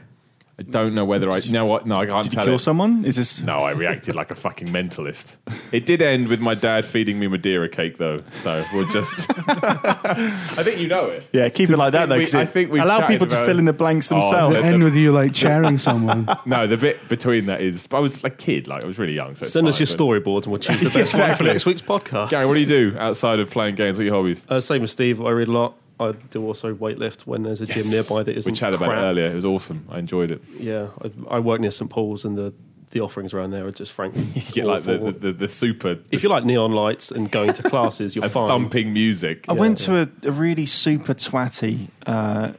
I 0.59 0.65
don't 0.65 0.95
know 0.95 1.05
whether 1.07 1.31
I. 1.33 1.39
You 1.39 1.53
know 1.53 1.65
what? 1.65 1.87
No, 1.87 1.97
I 1.97 2.07
can't 2.07 2.25
Did 2.25 2.33
you 2.35 2.37
tell 2.37 2.45
kill 2.45 2.55
it. 2.57 2.59
someone? 2.61 3.05
Is 3.07 3.17
this? 3.17 3.41
No, 3.41 3.61
I 3.61 3.71
reacted 3.71 4.15
like 4.15 4.31
a 4.31 4.35
fucking 4.35 4.69
mentalist. 4.69 5.37
It 5.73 5.87
did 5.87 6.03
end 6.03 6.29
with 6.29 6.41
my 6.41 6.55
dad 6.55 6.85
feeding 6.85 7.19
me 7.19 7.27
Madeira 7.27 7.69
cake, 7.71 7.97
though. 7.97 8.19
So 8.43 8.63
we'll 8.75 8.87
just. 8.93 9.27
I 9.49 10.63
think 10.63 10.79
you 10.79 10.89
know 10.89 11.07
it. 11.07 11.27
Yeah, 11.33 11.49
keep 11.49 11.71
it 11.71 11.77
like 11.79 11.93
that 11.93 12.09
though. 12.11 12.19
we- 12.19 12.25
'cause 12.25 12.35
I 12.35 12.45
think 12.45 12.71
we've 12.71 12.83
allow 12.83 13.07
people 13.07 13.27
to 13.27 13.45
fill 13.47 13.59
in 13.59 13.65
the 13.65 13.73
blanks 13.73 14.13
Oh, 14.13 14.21
themselves. 14.21 14.57
the- 14.57 14.63
End 14.65 14.85
with 14.85 14.95
you 14.95 15.11
like 15.13 15.35
sharing 15.35 15.79
someone. 15.79 16.29
No, 16.47 16.67
the 16.67 16.77
bit 16.77 17.09
between 17.09 17.47
that 17.47 17.61
is. 17.61 17.89
I 17.91 17.99
was 18.01 18.13
a 18.23 18.31
kid, 18.31 18.69
like 18.69 18.85
I 18.85 18.87
was 18.87 18.99
really 18.99 19.15
young. 19.15 19.35
So 19.37 19.45
it's 19.45 19.53
Send 19.55 19.67
us 19.69 19.81
your 19.81 19.87
but- 19.87 19.97
storyboards 20.25 20.43
and 20.45 20.53
we'll 20.53 20.61
choose 20.61 20.81
the 20.81 20.91
best 20.99 21.19
one 21.19 21.35
for 21.35 21.45
next 21.45 21.65
week's 21.67 21.83
podcast. 21.83 22.29
Gary, 22.31 22.47
what 22.47 22.55
do 22.55 22.61
you 22.61 22.67
do 22.67 22.95
outside 22.99 23.41
of 23.41 23.51
playing 23.51 23.75
games? 23.77 23.97
What 23.97 24.03
are 24.03 24.07
your 24.07 24.15
hobbies? 24.17 24.45
Uh, 24.49 24.61
same 24.61 24.83
as 24.85 24.93
Steve. 24.93 25.21
I 25.23 25.31
read 25.31 25.49
a 25.49 25.53
lot. 25.53 25.75
I 26.01 26.13
do 26.31 26.45
also 26.45 26.75
weightlift 26.75 27.23
when 27.27 27.43
there's 27.45 27.61
a 27.61 27.67
gym 27.67 27.89
nearby 27.91 28.23
that 28.23 28.37
isn't. 28.37 28.51
We 28.53 28.57
chatted 28.57 28.77
about 28.81 28.89
crap. 28.91 28.99
it 28.99 29.07
earlier. 29.07 29.27
It 29.27 29.35
was 29.35 29.45
awesome. 29.45 29.87
I 29.91 29.99
enjoyed 29.99 30.31
it. 30.31 30.43
Yeah, 30.59 30.89
I, 31.03 31.37
I 31.37 31.39
work 31.39 31.61
near 31.61 31.71
St 31.71 31.91
Paul's, 31.91 32.25
and 32.25 32.37
the 32.37 32.53
the 32.91 33.01
offerings 33.01 33.33
around 33.33 33.51
there 33.53 33.67
are 33.67 33.73
just 33.73 33.93
frankly. 33.93 34.23
You 34.35 34.43
get 34.53 34.67
like 34.67 34.83
the, 34.85 34.99
the, 34.99 35.13
the, 35.13 35.33
the 35.33 35.49
super 35.49 35.99
if 36.11 36.23
you 36.23 36.29
like 36.29 36.45
neon 36.45 36.73
lights 36.73 37.11
and 37.11 37.31
going 37.31 37.53
to 37.55 37.63
classes, 37.63 38.15
you're 38.17 38.29
fine. 38.31 38.49
thumping 38.49 38.93
music. 38.93 39.45
I 39.49 39.55
Yeah, 39.55 39.61
went 39.61 39.81
yeah. 39.81 40.05
to 40.05 40.11
a, 40.27 40.29
a 40.29 40.33
really 40.33 40.67
super 40.67 41.15
twatty 41.15 41.89
uh, 42.07 42.53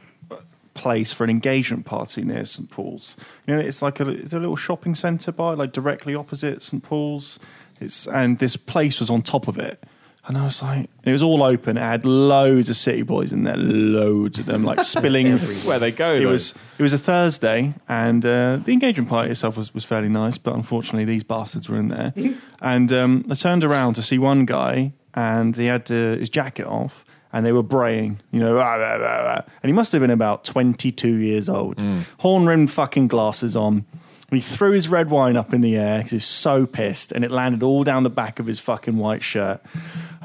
place 0.74 1.12
for 1.12 1.22
an 1.24 1.30
engagement 1.30 1.84
party 1.86 2.22
near 2.22 2.44
St 2.44 2.68
Paul's. 2.70 3.16
You 3.46 3.54
know, 3.54 3.60
it's 3.60 3.80
like 3.82 4.00
a, 4.00 4.08
it's 4.08 4.32
a 4.32 4.38
little 4.40 4.56
shopping 4.56 4.94
centre 4.96 5.30
by, 5.32 5.54
like 5.54 5.72
directly 5.72 6.14
opposite 6.16 6.62
St 6.62 6.82
Paul's. 6.82 7.38
It's 7.80 8.06
and 8.08 8.38
this 8.38 8.56
place 8.56 8.98
was 9.00 9.10
on 9.10 9.22
top 9.22 9.46
of 9.48 9.58
it. 9.58 9.84
And 10.26 10.38
I 10.38 10.44
was 10.44 10.62
like, 10.62 10.88
it 11.02 11.12
was 11.12 11.22
all 11.22 11.42
open. 11.42 11.76
It 11.76 11.80
had 11.80 12.06
loads 12.06 12.70
of 12.70 12.76
city 12.76 13.02
boys 13.02 13.30
in 13.30 13.44
there, 13.44 13.58
loads 13.58 14.38
of 14.38 14.46
them, 14.46 14.64
like 14.64 14.82
spilling. 14.94 15.38
Where 15.38 15.78
they 15.78 15.92
go. 15.92 16.14
it 16.14 16.20
though. 16.20 16.30
was 16.30 16.54
it 16.78 16.82
was 16.82 16.94
a 16.94 16.98
Thursday, 16.98 17.74
and 17.88 18.24
uh, 18.24 18.56
the 18.64 18.72
engagement 18.72 19.10
party 19.10 19.30
itself 19.30 19.56
was, 19.58 19.74
was 19.74 19.84
fairly 19.84 20.08
nice, 20.08 20.38
but 20.38 20.54
unfortunately 20.54 21.04
these 21.04 21.24
bastards 21.24 21.68
were 21.68 21.76
in 21.76 21.88
there. 21.88 22.14
and 22.62 22.90
um, 22.92 23.26
I 23.30 23.34
turned 23.34 23.64
around 23.64 23.94
to 23.94 24.02
see 24.02 24.16
one 24.16 24.46
guy, 24.46 24.94
and 25.12 25.54
he 25.54 25.66
had 25.66 25.90
uh, 25.90 26.16
his 26.16 26.30
jacket 26.30 26.66
off, 26.66 27.04
and 27.30 27.44
they 27.44 27.52
were 27.52 27.62
braying, 27.62 28.20
you 28.30 28.40
know, 28.40 28.56
"Ah, 28.56 28.76
rah, 28.76 28.94
rah, 28.94 29.24
rah." 29.24 29.42
and 29.62 29.68
he 29.68 29.72
must 29.74 29.92
have 29.92 30.00
been 30.00 30.10
about 30.10 30.42
twenty 30.44 30.90
two 30.90 31.16
years 31.16 31.50
old, 31.50 31.84
horn 32.20 32.46
rimmed 32.46 32.70
fucking 32.70 33.08
glasses 33.08 33.54
on. 33.54 33.84
And 34.30 34.40
he 34.40 34.48
threw 34.56 34.72
his 34.72 34.88
red 34.88 35.10
wine 35.10 35.36
up 35.36 35.52
in 35.52 35.60
the 35.60 35.76
air 35.76 35.98
because 35.98 36.10
he 36.12 36.16
was 36.16 36.24
so 36.24 36.64
pissed, 36.64 37.12
and 37.12 37.24
it 37.26 37.30
landed 37.30 37.62
all 37.62 37.84
down 37.84 38.04
the 38.04 38.10
back 38.10 38.40
of 38.40 38.46
his 38.46 38.58
fucking 38.58 38.96
white 38.96 39.22
shirt. 39.22 39.60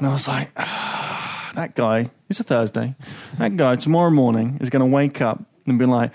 And 0.00 0.06
I 0.08 0.12
was 0.12 0.26
like, 0.26 0.54
that 0.54 1.72
guy, 1.74 2.06
it's 2.30 2.40
a 2.40 2.42
Thursday, 2.44 2.94
that 3.36 3.56
guy 3.58 3.76
tomorrow 3.76 4.08
morning 4.10 4.56
is 4.62 4.70
going 4.70 4.80
to 4.80 4.86
wake 4.86 5.20
up 5.20 5.42
and 5.66 5.78
be 5.78 5.84
like, 5.84 6.10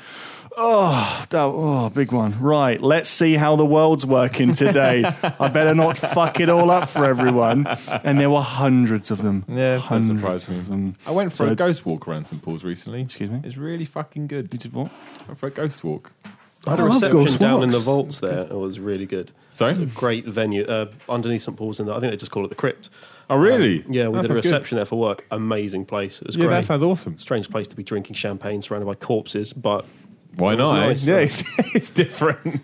Oh, 0.57 1.25
that, 1.31 1.37
oh, 1.43 1.89
big 1.89 2.11
one. 2.13 2.39
Right, 2.39 2.79
let's 2.81 3.09
see 3.09 3.33
how 3.35 3.57
the 3.57 3.65
world's 3.65 4.05
working 4.05 4.53
today. 4.53 5.03
I 5.03 5.49
better 5.49 5.75
not 5.75 5.97
fuck 5.99 6.39
it 6.39 6.47
all 6.49 6.71
up 6.71 6.89
for 6.89 7.03
everyone. 7.05 7.67
And 8.05 8.19
there 8.21 8.29
were 8.29 8.41
hundreds 8.41 9.11
of 9.11 9.21
them. 9.21 9.43
Yeah, 9.49 9.75
that 9.75 9.79
hundreds 9.81 10.21
surprised 10.21 10.49
me. 10.49 10.57
of 10.57 10.67
them. 10.69 10.95
I 11.05 11.11
went 11.11 11.31
for 11.31 11.35
So- 11.45 11.47
a 11.47 11.55
ghost 11.55 11.85
walk 11.85 12.07
around 12.07 12.25
St 12.25 12.41
Paul's 12.41 12.63
recently. 12.63 13.01
Excuse 13.01 13.29
me? 13.29 13.41
It's 13.43 13.57
really 13.57 13.85
fucking 13.85 14.27
good. 14.27 14.47
You 14.53 14.57
did 14.57 14.71
what? 14.73 14.91
I 15.19 15.27
went 15.27 15.39
for 15.39 15.47
a 15.47 15.51
ghost 15.51 15.83
walk. 15.83 16.11
I 16.65 16.69
had 16.71 16.79
a 16.79 16.83
love 16.85 16.93
reception 16.95 17.11
Ghost 17.25 17.39
down 17.39 17.61
in 17.61 17.69
the 17.69 17.79
vaults 17.79 18.19
there. 18.21 18.39
It 18.39 18.51
was 18.51 18.79
really 18.79 19.05
good. 19.05 19.31
Sorry? 19.53 19.85
Great 19.87 20.25
venue 20.25 20.65
uh, 20.65 20.85
underneath 21.09 21.41
St 21.43 21.55
Paul's, 21.55 21.79
and 21.81 21.91
I 21.91 21.99
think 21.99 22.11
they 22.11 22.17
just 22.17 22.31
call 22.31 22.43
it 22.45 22.47
the 22.47 22.55
Crypt. 22.55 22.89
Oh, 23.29 23.37
really? 23.37 23.83
Um, 23.83 23.93
yeah, 23.93 24.07
we 24.07 24.15
That 24.15 24.21
did 24.23 24.31
a 24.31 24.33
sounds 24.35 24.41
good. 24.41 24.51
reception 24.53 24.75
there 24.77 24.85
for 24.85 24.99
work. 24.99 25.25
Amazing 25.31 25.85
place. 25.85 26.21
It 26.21 26.27
was 26.27 26.35
Yeah, 26.35 26.45
great. 26.45 26.55
that 26.57 26.65
sounds 26.65 26.83
awesome. 26.83 27.17
Strange 27.19 27.49
place 27.49 27.67
to 27.67 27.75
be 27.75 27.83
drinking 27.83 28.15
champagne 28.15 28.61
surrounded 28.61 28.85
by 28.85 28.95
corpses, 28.95 29.51
but 29.53 29.85
Why 30.35 30.55
not? 30.55 30.73
nice, 30.73 31.07
yeah, 31.07 31.17
it's, 31.17 31.43
it's 31.73 31.89
different. 31.89 32.61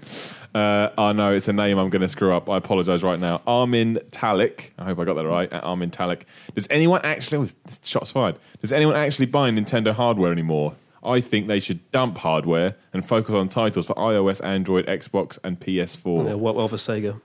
Uh, 0.53 0.89
oh 0.97 1.14
no, 1.14 1.34
it's 1.34 1.47
a 1.47 1.53
name 1.53 1.78
I'm 1.78 1.89
going 1.89 2.01
to 2.01 2.07
screw 2.09 2.34
up. 2.34 2.49
I 2.49 2.57
apologise 2.57 3.03
right 3.03 3.20
now. 3.20 3.41
Armin 3.47 3.99
Talik. 4.12 4.66
I 4.78 4.84
hope 4.84 4.99
I 4.99 5.05
got 5.05 5.14
that 5.16 5.26
right. 5.26 5.51
Armin 5.51 5.91
Talik. 5.91 6.24
Does 6.55 6.68
anyone 6.70 6.99
actually? 7.05 7.38
Oh, 7.38 7.47
this 7.66 7.80
shots 7.86 8.12
fired. 8.12 8.36
Does 8.59 8.74
anyone 8.74 8.95
actually 8.97 9.28
buy 9.28 9.49
Nintendo 9.49 9.93
hardware 9.93 10.32
anymore? 10.32 10.74
I 11.03 11.22
think 11.22 11.47
they 11.47 11.59
should 11.62 11.89
dump 11.91 12.18
hardware 12.18 12.76
and 12.93 13.03
focus 13.03 13.34
on 13.34 13.49
titles 13.49 13.88
for 13.88 13.95
iOS, 13.95 14.43
Android, 14.43 14.86
Xbox, 14.88 15.39
and 15.43 15.59
PS4. 15.59 16.28
yeah, 16.28 16.34
well 16.36 16.68
for 16.68 16.76
Sega. 16.76 17.20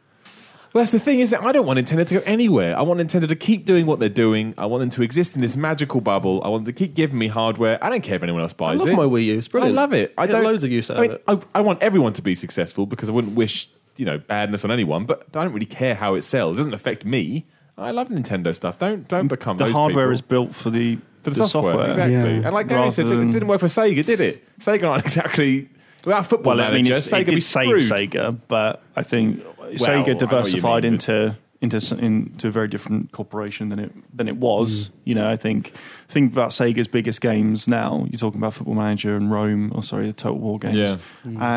Well, 0.72 0.82
that's 0.82 0.90
the 0.92 1.00
thing 1.00 1.20
is 1.20 1.30
that 1.30 1.42
I 1.42 1.52
don't 1.52 1.64
want 1.64 1.78
Nintendo 1.78 2.06
to 2.06 2.14
go 2.16 2.22
anywhere. 2.26 2.76
I 2.76 2.82
want 2.82 3.00
Nintendo 3.00 3.26
to 3.28 3.36
keep 3.36 3.64
doing 3.64 3.86
what 3.86 3.98
they're 3.98 4.08
doing. 4.08 4.52
I 4.58 4.66
want 4.66 4.80
them 4.82 4.90
to 4.90 5.02
exist 5.02 5.34
in 5.34 5.40
this 5.40 5.56
magical 5.56 6.00
bubble. 6.00 6.42
I 6.44 6.48
want 6.48 6.64
them 6.66 6.74
to 6.74 6.78
keep 6.78 6.94
giving 6.94 7.18
me 7.18 7.28
hardware. 7.28 7.82
I 7.82 7.88
don't 7.88 8.02
care 8.02 8.16
if 8.16 8.22
anyone 8.22 8.42
else 8.42 8.52
I 8.52 8.56
buys 8.56 8.80
love 8.80 8.88
it. 8.90 8.94
my 8.96 9.04
Wii 9.04 9.24
U. 9.26 9.38
It's 9.38 9.48
brilliant. 9.48 9.78
I 9.78 9.80
love 9.80 9.92
it. 9.94 10.12
I 10.18 10.26
Get 10.26 10.32
don't 10.32 10.44
loads 10.44 10.64
of 10.64 10.70
use 10.70 10.90
out 10.90 10.98
I 10.98 11.00
mean, 11.00 11.10
of 11.26 11.42
it. 11.42 11.48
I, 11.54 11.58
I 11.58 11.60
want 11.62 11.82
everyone 11.82 12.12
to 12.14 12.22
be 12.22 12.34
successful 12.34 12.84
because 12.86 13.08
I 13.08 13.12
wouldn't 13.12 13.34
wish 13.34 13.68
you 13.96 14.04
know 14.04 14.18
badness 14.18 14.64
on 14.64 14.70
anyone. 14.70 15.06
But 15.06 15.26
I 15.34 15.42
don't 15.44 15.52
really 15.54 15.64
care 15.66 15.94
how 15.94 16.14
it 16.14 16.22
sells. 16.22 16.56
It 16.56 16.60
doesn't 16.60 16.74
affect 16.74 17.04
me. 17.06 17.46
I 17.78 17.90
love 17.90 18.08
Nintendo 18.08 18.54
stuff. 18.54 18.78
Don't 18.78 19.06
don't 19.08 19.28
become 19.28 19.56
The 19.58 19.64
those 19.64 19.72
hardware 19.72 20.06
people. 20.06 20.12
is 20.14 20.20
built 20.22 20.54
for 20.54 20.70
the, 20.70 20.98
for 21.22 21.30
the, 21.30 21.46
software, 21.46 21.90
exactly. 21.90 22.12
Yeah. 22.12 22.46
And 22.46 22.52
like 22.54 22.68
Gary 22.68 22.80
Rather 22.80 22.92
said, 22.92 23.06
it 23.06 23.10
than- 23.10 23.30
didn't 23.30 23.48
work 23.48 23.60
for 23.60 23.66
Sega, 23.66 24.04
did 24.04 24.20
it? 24.20 24.42
Sega 24.60 24.88
aren't 24.88 25.04
exactly 25.06 25.68
without 26.06 26.26
football 26.26 26.56
Well, 26.56 26.66
I 26.66 26.72
mean, 26.74 26.86
Sega 26.86 27.20
it 27.20 27.26
be 27.26 27.34
did 27.34 27.42
save. 27.44 27.68
Sega, 27.76 28.38
but 28.48 28.82
I 28.96 29.02
think 29.02 29.40
I 29.40 29.42
know 29.42 29.50
what 29.58 29.72
Sega 29.74 30.16
diversified 30.18 30.84
mean, 30.84 30.94
into 30.94 31.36
into 31.62 31.78
into 31.98 32.48
a 32.48 32.50
very 32.50 32.68
different 32.68 33.12
corporation 33.12 33.70
than 33.70 33.78
it 33.78 33.90
than 34.16 34.28
it 34.28 34.36
Mm. 34.36 34.40
was. 34.40 34.90
You 35.04 35.14
know, 35.14 35.28
I 35.28 35.36
think 35.36 35.72
think 36.08 36.30
about 36.32 36.50
Sega's 36.50 36.86
biggest 36.86 37.20
games 37.22 37.66
now. 37.66 38.06
You're 38.10 38.18
talking 38.18 38.38
about 38.40 38.52
Football 38.54 38.74
Manager 38.76 39.16
and 39.16 39.30
Rome, 39.30 39.72
or 39.74 39.82
sorry, 39.82 40.06
the 40.06 40.12
Total 40.12 40.38
War 40.38 40.58
games, 40.58 40.76
Yeah. 40.76 40.96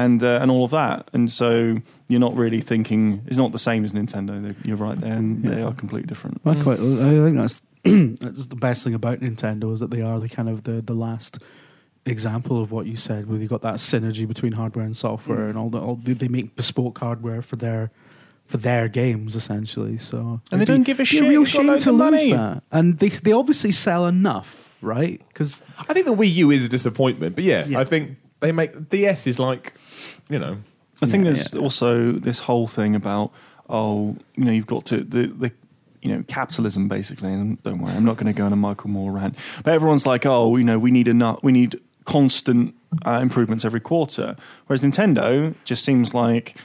and 0.03 0.23
uh, 0.23 0.39
and 0.41 0.49
all 0.49 0.63
of 0.63 0.71
that. 0.71 1.09
And 1.13 1.29
so 1.29 1.77
you're 2.07 2.19
not 2.21 2.35
really 2.35 2.61
thinking 2.61 3.21
it's 3.27 3.37
not 3.37 3.51
the 3.51 3.59
same 3.59 3.83
as 3.85 3.91
Nintendo. 3.93 4.55
You're 4.63 4.77
right 4.77 4.99
there, 4.99 5.13
and 5.13 5.43
they 5.43 5.61
are 5.61 5.73
completely 5.73 6.07
different. 6.07 6.39
I 6.45 6.55
quite. 6.55 6.79
I 6.79 7.11
think 7.25 7.35
that's 7.37 7.61
that's 7.83 8.45
the 8.47 8.55
best 8.55 8.83
thing 8.85 8.93
about 8.93 9.19
Nintendo 9.19 9.73
is 9.73 9.79
that 9.81 9.91
they 9.91 10.01
are 10.01 10.19
the 10.19 10.29
kind 10.29 10.47
of 10.49 10.63
the 10.63 10.81
the 10.81 10.93
last 10.95 11.39
example 12.05 12.61
of 12.61 12.71
what 12.71 12.85
you 12.87 12.95
said, 12.95 13.27
where 13.29 13.37
you've 13.39 13.49
got 13.49 13.61
that 13.61 13.75
synergy 13.75 14.27
between 14.27 14.53
hardware 14.53 14.85
and 14.85 14.95
software, 14.95 15.39
Mm. 15.45 15.49
and 15.49 15.57
all 15.57 15.69
the 15.69 15.79
all 15.79 15.95
they, 15.95 16.13
they 16.13 16.27
make 16.27 16.55
bespoke 16.55 16.97
hardware 16.99 17.41
for 17.41 17.55
their 17.55 17.91
for 18.45 18.57
their 18.57 18.87
games 18.87 19.35
essentially. 19.35 19.97
So 19.97 20.41
And 20.51 20.59
they 20.59 20.63
it'd 20.63 20.67
don't 20.67 20.79
be- 20.79 20.85
give 20.85 20.99
a 20.99 21.03
be 21.03 21.05
shit. 21.05 21.21
real 21.23 21.41
They've 21.41 21.49
shame 21.49 21.67
to 21.67 21.73
of 21.75 21.85
lose 21.85 21.95
money. 21.97 22.31
that, 22.33 22.63
and 22.71 22.97
they 22.99 23.09
they 23.09 23.31
obviously 23.31 23.71
sell 23.71 24.07
enough, 24.07 24.73
right? 24.81 25.21
Because 25.27 25.61
I 25.87 25.93
think 25.93 26.05
the 26.07 26.13
Wii 26.15 26.33
U 26.35 26.51
is 26.51 26.65
a 26.65 26.69
disappointment, 26.69 27.35
but 27.35 27.43
yeah, 27.43 27.65
Yeah. 27.65 27.79
I 27.79 27.85
think 27.85 28.17
they 28.39 28.51
make 28.51 28.89
DS 28.89 29.27
is 29.27 29.37
like 29.39 29.73
you 30.29 30.39
know 30.39 30.57
I 31.01 31.05
think 31.05 31.25
Yeah, 31.25 31.31
there's 31.31 31.53
yeah. 31.53 31.59
also 31.61 32.11
this 32.13 32.39
whole 32.39 32.67
thing 32.67 32.95
about 32.95 33.31
oh, 33.71 34.15
you 34.35 34.45
know, 34.45 34.51
you've 34.51 34.65
got 34.67 34.85
to 34.87 34.97
the 34.97 35.27
the 35.27 35.51
you 36.01 36.09
know 36.15 36.23
capitalism 36.27 36.87
basically. 36.87 37.31
And 37.31 37.61
don't 37.61 37.79
worry, 37.79 37.93
I'm 37.93 38.03
not 38.05 38.17
going 38.17 38.33
to 38.33 38.37
go 38.37 38.45
on 38.45 38.53
a 38.53 38.55
Michael 38.55 38.89
Moore 38.89 39.11
rant, 39.11 39.35
but 39.63 39.73
everyone's 39.75 40.07
like, 40.07 40.25
oh, 40.25 40.55
you 40.55 40.63
know, 40.63 40.79
we 40.79 40.89
need 40.89 41.07
enough, 41.07 41.39
we 41.43 41.51
need 41.51 41.79
constant 42.09 42.73
uh, 43.05 43.19
improvements 43.21 43.63
every 43.65 43.79
quarter. 43.91 44.35
Whereas 44.65 44.81
Nintendo 44.81 45.53
just 45.63 45.85
seems 45.85 46.13
like 46.13 46.55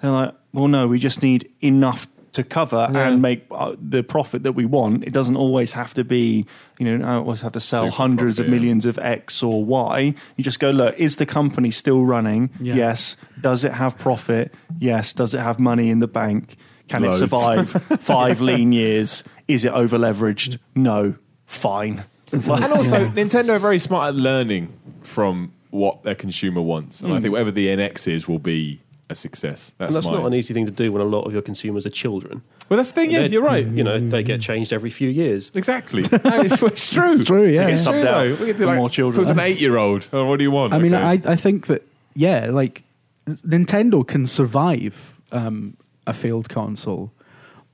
they're 0.00 0.10
like, 0.10 0.34
well, 0.52 0.68
no, 0.68 0.88
we 0.88 0.98
just 0.98 1.22
need 1.22 1.48
enough 1.60 2.06
to 2.32 2.42
cover 2.44 2.88
Yeah. 2.92 3.08
and 3.08 3.22
make 3.22 3.44
uh, 3.50 3.74
the 3.80 4.02
profit 4.02 4.42
that 4.42 4.52
we 4.52 4.64
want. 4.66 5.04
It 5.04 5.12
doesn't 5.12 5.36
always 5.36 5.72
have 5.72 5.94
to 5.94 6.04
be, 6.04 6.46
you 6.78 6.84
know, 6.98 7.06
I 7.06 7.14
always 7.14 7.40
have 7.42 7.52
to 7.52 7.60
sell 7.60 7.84
Super 7.86 7.96
hundreds 7.96 8.38
of 8.38 8.44
profit, 8.46 8.52
yeah. 8.54 8.60
millions 8.60 8.84
of 8.86 8.98
X 8.98 9.42
or 9.42 9.64
Y. 9.64 10.14
You 10.36 10.44
just 10.44 10.60
go, 10.60 10.70
look, 10.70 10.94
is 10.98 11.16
the 11.16 11.26
company 11.26 11.70
still 11.70 12.02
running? 12.04 12.50
Yeah. 12.60 12.74
Yes. 12.74 13.16
Does 13.40 13.64
it 13.64 13.72
have 13.72 13.96
profit? 13.98 14.52
Yes. 14.78 15.12
Does 15.14 15.32
it 15.34 15.40
have 15.40 15.58
money 15.58 15.90
in 15.90 16.00
the 16.00 16.08
bank? 16.08 16.56
Can 16.88 17.02
Loads. 17.02 17.16
it 17.16 17.18
survive 17.18 17.70
five 18.00 18.40
lean 18.40 18.72
years? 18.72 19.24
Is 19.46 19.64
it 19.64 19.72
over 19.72 19.96
leveraged? 19.98 20.58
No. 20.74 21.14
Fine. 21.46 22.04
And 22.32 22.72
also, 22.72 23.06
Nintendo 23.08 23.50
are 23.50 23.58
very 23.58 23.78
smart 23.78 24.08
at 24.08 24.14
learning 24.14 24.72
from 25.02 25.52
what 25.70 26.02
their 26.02 26.14
consumer 26.14 26.60
wants, 26.62 27.00
and 27.00 27.12
I 27.12 27.20
think 27.20 27.32
whatever 27.32 27.50
the 27.50 27.68
NX 27.68 28.08
is 28.08 28.28
will 28.28 28.38
be 28.38 28.80
a 29.10 29.14
success. 29.14 29.72
That's, 29.78 29.88
and 29.88 29.96
that's 29.96 30.06
my- 30.06 30.18
not 30.18 30.26
an 30.26 30.34
easy 30.34 30.52
thing 30.52 30.66
to 30.66 30.72
do 30.72 30.92
when 30.92 31.00
a 31.00 31.04
lot 31.06 31.22
of 31.22 31.32
your 31.32 31.40
consumers 31.42 31.86
are 31.86 31.90
children. 31.90 32.42
Well, 32.68 32.76
that's 32.76 32.90
the 32.90 32.94
thing. 33.00 33.10
Yeah, 33.10 33.20
They're- 33.20 33.30
you're 33.30 33.42
right. 33.42 33.66
You 33.66 33.82
know, 33.82 33.98
they 33.98 34.22
get 34.22 34.42
changed 34.42 34.70
every 34.72 34.90
few 34.90 35.08
years. 35.08 35.50
Exactly. 35.54 36.02
No, 36.12 36.40
it's, 36.42 36.60
it's 36.62 36.90
true. 36.90 37.12
It's 37.14 37.24
true, 37.24 37.46
yeah. 37.46 37.64
They 37.64 37.70
get 37.72 37.78
yeah. 37.78 37.84
subbed 37.92 38.00
True, 38.02 38.08
out 38.10 38.22
though. 38.22 38.28
We 38.30 38.36
could 38.36 38.56
do 38.58 38.62
for 38.64 38.66
like, 38.66 38.76
more 38.76 38.90
children. 38.90 39.26
Talk 39.26 39.34
to 39.34 39.40
an 39.42 39.46
eight-year-old. 39.46 40.08
Oh, 40.12 40.26
what 40.26 40.36
do 40.36 40.42
you 40.44 40.50
want? 40.50 40.74
I 40.74 40.78
mean, 40.78 40.94
Okay. 40.94 41.04
I 41.26 41.32
I 41.32 41.36
think 41.36 41.68
that 41.68 41.82
yeah, 42.14 42.48
like 42.50 42.82
Nintendo 43.26 44.06
can 44.06 44.26
survive 44.26 45.18
um, 45.32 45.76
a 46.06 46.12
failed 46.12 46.48
console, 46.50 47.12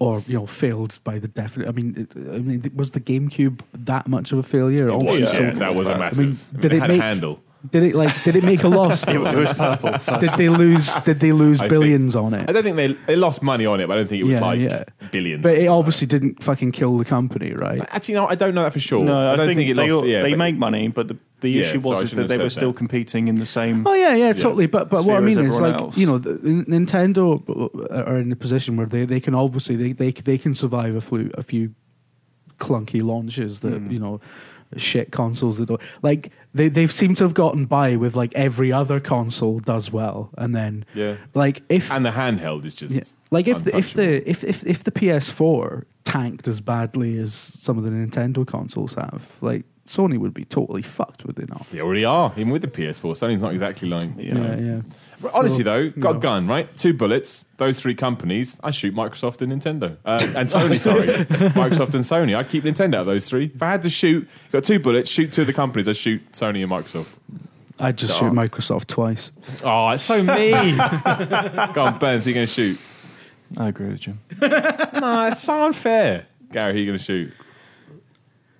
or 0.04 0.22
you 0.26 0.34
know, 0.38 0.46
failed 0.46 0.98
by 1.04 1.18
the 1.18 1.28
definite. 1.28 1.68
I 1.68 1.72
mean, 1.72 1.88
it, 2.02 2.16
I 2.16 2.38
mean, 2.38 2.70
was 2.74 2.90
the 2.92 3.00
GameCube 3.00 3.60
that 3.74 4.06
much 4.06 4.32
of 4.32 4.38
a 4.38 4.42
failure? 4.42 4.88
It 4.88 4.96
was, 5.02 5.20
yeah, 5.20 5.26
so- 5.26 5.58
that 5.58 5.74
was 5.74 5.88
a 5.88 5.94
I 5.94 5.98
massive. 5.98 6.20
I 6.20 6.22
mean, 6.22 6.38
did 6.62 6.72
it 6.72 6.76
it 6.76 6.80
had 6.80 6.88
make- 6.90 7.00
a 7.00 7.02
handle? 7.02 7.40
Did 7.72 7.82
it 7.84 7.94
like? 7.94 8.12
Did 8.24 8.36
it 8.36 8.44
make 8.44 8.62
a 8.62 8.68
loss? 8.68 9.02
it, 9.08 9.14
it 9.16 9.20
was 9.44 9.50
purple. 9.54 9.96
First. 9.98 10.20
did 10.20 10.30
they 10.36 10.50
lose? 10.50 10.94
Did 11.06 11.18
they 11.20 11.32
lose 11.32 11.60
I 11.62 11.68
billions 11.68 12.14
on 12.14 12.34
it? 12.34 12.46
I 12.46 12.52
don't 12.52 12.62
think 12.62 12.76
they 12.76 12.88
they 13.06 13.16
lost 13.16 13.42
money 13.42 13.64
on 13.64 13.80
it, 13.80 13.86
but 13.88 13.94
I 13.94 13.96
don't 14.00 14.06
think 14.10 14.20
it 14.20 14.24
was 14.24 14.34
Yeah, 14.34 14.40
like 14.50 14.60
yeah. 14.60 14.84
billions. 15.10 15.42
But 15.42 15.54
it 15.56 15.68
obviously 15.68 16.06
didn't 16.06 16.42
fucking 16.42 16.72
kill 16.72 16.98
the 16.98 17.06
company, 17.06 17.52
right? 17.54 17.80
Actually, 17.90 18.16
no, 18.16 18.26
I 18.28 18.34
don't 18.34 18.54
know 18.54 18.64
that 18.64 18.74
for 18.74 18.80
sure. 18.80 19.02
No, 19.02 19.32
I, 19.32 19.36
don't 19.36 19.46
think, 19.48 19.70
it 19.70 19.74
they, 19.76 19.88
lost. 19.90 19.92
all- 20.02 20.06
yeah, 20.06 20.20
they 20.22 20.32
but- 20.32 20.38
make 20.40 20.56
money, 20.56 20.88
but 20.88 21.08
the, 21.08 21.16
the 21.44 21.50
Yeah, 21.50 21.60
issue 21.62 21.80
so 21.80 21.88
was 21.88 22.02
is 22.02 22.10
that 22.12 22.28
they 22.28 22.38
were 22.38 22.50
said 22.50 22.60
still 22.60 22.72
competing 22.72 23.28
in 23.28 23.36
the 23.36 23.46
same. 23.58 23.86
Oh 23.86 23.94
yeah, 23.94 24.14
yeah, 24.22 24.32
totally. 24.32 24.66
But 24.66 24.90
but 24.90 25.04
what 25.06 25.16
I 25.16 25.20
mean 25.20 25.38
is 25.38 25.60
like 25.60 25.80
else. 25.80 25.96
you 25.96 26.06
know, 26.06 26.18
the, 26.18 26.32
Nintendo 26.74 27.24
are 28.08 28.16
in 28.16 28.32
a 28.32 28.36
position 28.36 28.76
where 28.76 28.86
they, 28.94 29.04
they 29.06 29.20
can 29.20 29.34
obviously 29.34 29.76
they, 29.76 29.92
they 29.92 30.10
they 30.30 30.38
can 30.44 30.54
survive 30.54 30.94
a 30.96 31.00
few 31.00 31.30
a 31.34 31.42
few 31.42 31.74
clunky 32.58 33.02
launches 33.02 33.60
that 33.60 33.78
Hmm. 33.78 33.90
you 33.90 33.98
know 33.98 34.20
shit 34.76 35.12
consoles 35.12 35.58
that 35.58 35.66
don't 35.66 35.80
like 36.02 36.32
they 36.52 36.68
they've 36.68 36.90
seemed 36.90 37.16
to 37.18 37.24
have 37.24 37.34
gotten 37.34 37.64
by 37.64 37.94
with 37.94 38.16
like 38.16 38.32
every 38.34 38.72
other 38.72 38.98
console 38.98 39.60
does 39.60 39.92
well 39.92 40.30
and 40.36 40.52
then 40.54 40.84
Yeah. 40.94 41.16
like 41.34 41.62
if 41.68 41.92
And 41.92 42.04
the 42.04 42.10
handheld 42.10 42.64
is 42.64 42.74
just 42.74 42.94
yeah, 42.96 43.02
like 43.30 43.46
if 43.46 43.62
the, 43.64 43.76
if 43.76 43.94
the 43.94 44.28
if, 44.28 44.42
if 44.42 44.66
if 44.66 44.82
the 44.82 44.90
PS4 44.90 45.84
tanked 46.04 46.48
as 46.48 46.60
badly 46.60 47.18
as 47.18 47.34
some 47.34 47.78
of 47.78 47.84
the 47.84 47.90
Nintendo 47.90 48.44
consoles 48.44 48.94
have 48.94 49.36
like 49.40 49.64
Sony 49.88 50.18
would 50.18 50.32
be 50.34 50.44
totally 50.44 50.82
fucked 50.82 51.24
would 51.26 51.36
they 51.36 51.44
not 51.46 51.68
They 51.70 51.80
already 51.80 52.04
are, 52.04 52.32
even 52.36 52.50
with 52.52 52.62
the 52.62 52.68
PS4. 52.68 53.12
Sony's 53.12 53.42
not 53.42 53.52
exactly 53.52 53.88
like. 53.88 54.08
Yeah. 54.16 54.34
yeah 54.38 54.56
yeah 54.58 54.80
Honestly, 55.32 55.58
So, 55.60 55.64
though, 55.64 55.78
you 55.78 55.90
got 55.90 56.16
a 56.16 56.18
gun, 56.18 56.46
right? 56.46 56.74
Two 56.76 56.92
bullets, 56.92 57.44
those 57.56 57.80
three 57.80 57.94
companies. 57.94 58.58
I 58.62 58.70
shoot 58.72 58.94
Microsoft 58.94 59.40
and 59.40 59.52
Nintendo. 59.52 59.96
Uh, 60.04 60.18
and 60.36 60.48
Sony, 60.50 60.78
sorry. 60.78 61.06
Microsoft 61.06 61.94
and 61.94 62.04
Sony. 62.04 62.36
I'd 62.36 62.50
keep 62.50 62.64
Nintendo 62.64 62.94
out 62.96 63.00
of 63.02 63.06
those 63.06 63.26
three. 63.26 63.50
If 63.54 63.62
I 63.62 63.70
had 63.70 63.82
to 63.82 63.90
shoot, 63.90 64.28
got 64.52 64.64
two 64.64 64.78
bullets, 64.78 65.10
shoot 65.10 65.32
two 65.32 65.42
of 65.42 65.46
the 65.46 65.52
companies, 65.54 65.88
I'd 65.88 65.96
shoot 65.96 66.32
Sony 66.32 66.62
and 66.62 66.70
Microsoft. 66.70 67.08
I'd 67.78 67.96
just 67.96 68.18
shoot 68.18 68.32
Microsoft 68.32 68.86
twice 68.86 69.32
Oh, 69.64 69.88
it's 69.90 70.02
so 70.02 70.22
mean. 70.22 70.76
Go 71.74 71.82
on, 71.84 71.98
Burns, 71.98 72.24
who 72.24 72.30
you 72.30 72.34
going 72.34 72.46
to 72.46 72.52
shoot? 72.52 72.78
I 73.58 73.68
agree 73.68 73.88
with 73.88 74.00
Jim. 74.00 74.20
No, 74.40 75.28
it's 75.30 75.42
so 75.42 75.64
unfair. 75.64 76.26
Gary, 76.52 76.72
who 76.74 76.78
you 76.80 76.86
going 76.86 76.98
to 76.98 77.04
shoot? 77.04 77.32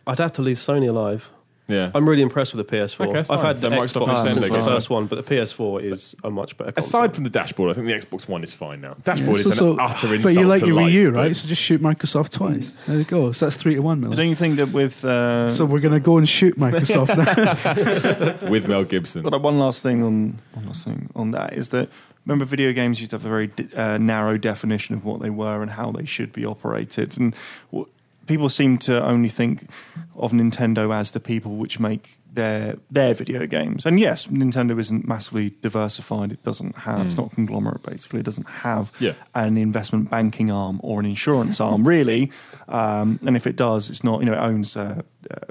I'd 0.07 0.19
have 0.19 0.33
to 0.35 0.43
leave 0.43 0.59
Sony 0.59 0.89
alive. 0.89 1.29
Yeah. 1.67 1.91
I'm 1.95 2.07
really 2.07 2.21
impressed 2.21 2.55
with 2.55 2.67
the 2.69 2.77
PS4. 2.77 3.01
Okay, 3.07 3.13
that's 3.15 3.31
I've 3.31 3.39
fine. 3.41 3.47
had 3.55 3.59
the 3.61 3.71
Microsoft 3.71 4.07
Xbox 4.09 4.25
and 4.27 4.35
since 4.39 4.53
the 4.53 4.63
first 4.65 4.91
one, 4.91 5.07
but 5.07 5.25
the 5.27 5.35
PS4 5.35 5.83
is 5.83 6.15
a 6.23 6.31
much 6.31 6.59
better 6.59 6.73
console. 6.73 7.01
Aside 7.01 7.15
from 7.15 7.25
the 7.25 7.31
dashboard, 7.31 7.71
I 7.71 7.73
think 7.73 7.87
the 7.87 7.95
Xbox 7.95 8.29
One 8.29 8.45
is 8.45 8.53
fine 8.53 8.83
now. 8.83 8.97
Dashboard 9.03 9.39
Yeah, 9.39 9.49
is 9.51 9.57
so- 9.57 9.73
an 9.73 9.81
utter 9.81 10.15
insult 10.15 10.23
But 10.35 10.35
you 10.39 10.47
like 10.47 10.61
to 10.61 10.67
your 10.67 10.77
life, 10.77 10.91
Wii 10.91 10.93
U, 10.93 11.11
right? 11.13 11.35
So 11.35 11.49
just 11.49 11.63
shoot 11.63 11.81
Microsoft 11.81 12.33
twice. 12.33 12.75
There 12.87 12.99
you 12.99 13.05
go. 13.05 13.33
So 13.33 13.47
that's 13.47 13.57
three 13.57 13.77
to 13.77 13.81
one, 13.81 14.03
But 14.03 14.15
don't 14.15 14.29
you 14.29 14.35
think 14.35 14.57
that 14.57 14.73
with 14.73 15.07
uh, 15.07 15.55
So 15.55 15.65
we're 15.65 15.81
going 15.81 15.95
to 15.95 16.01
go 16.01 16.19
and 16.19 16.29
shoot 16.29 16.59
Microsoft 16.59 17.17
now. 18.43 18.49
with 18.51 18.69
Mel 18.69 18.85
Gibson. 18.85 19.23
But 19.23 19.41
one 19.41 19.59
last 19.59 19.83
thing 19.83 20.03
on 20.03 20.41
one 20.53 20.67
last 20.67 20.85
thing 20.85 21.09
on 21.17 21.31
that 21.31 21.55
is 21.55 21.71
that 21.71 21.89
remember 22.27 22.45
video 22.45 22.75
games 22.75 23.01
used 23.01 23.13
to 23.13 23.17
have 23.17 23.25
a 23.25 23.29
very 23.29 23.51
uh, 23.75 23.97
narrow 23.97 24.37
definition 24.37 24.95
of 24.95 25.07
what 25.07 25.23
they 25.23 25.31
were 25.31 25.63
and 25.63 25.71
how 25.71 25.93
they 25.93 26.05
should 26.05 26.33
be 26.33 26.45
operated, 26.45 27.19
and 27.19 27.35
w- 27.73 27.89
people 28.27 28.49
seem 28.49 28.79
to 28.79 29.05
only 29.05 29.29
think 29.29 29.68
of 30.16 30.33
Nintendo 30.33 30.95
as 30.95 31.11
the 31.12 31.20
people 31.20 31.57
which 31.57 31.79
make 31.81 32.18
their 32.33 32.77
their 32.91 33.14
video 33.14 33.47
games. 33.47 33.87
And 33.87 34.01
yes, 34.01 34.27
Nintendo 34.27 34.79
isn't 34.81 35.07
massively 35.07 35.55
diversified. 35.62 36.33
It 36.33 36.43
doesn't 36.43 36.77
have. 36.79 37.07
It's 37.07 37.14
Mm. 37.14 37.18
not 37.18 37.33
a 37.33 37.35
conglomerate. 37.35 37.83
Basically, 37.85 38.20
it 38.20 38.27
doesn't 38.27 38.49
have 38.49 38.91
Yeah. 38.99 39.12
an 39.35 39.57
investment 39.57 40.11
banking 40.11 40.51
arm 40.51 40.81
or 40.83 40.99
an 40.99 41.07
insurance 41.07 41.61
arm, 41.61 41.87
really. 41.95 42.33
Um, 42.68 43.20
and 43.25 43.37
if 43.37 43.47
it 43.47 43.55
does, 43.57 43.89
it's 43.91 44.03
not. 44.03 44.18
You 44.20 44.27
know, 44.27 44.33
it 44.35 44.39
owns 44.41 44.75
a, 44.77 45.05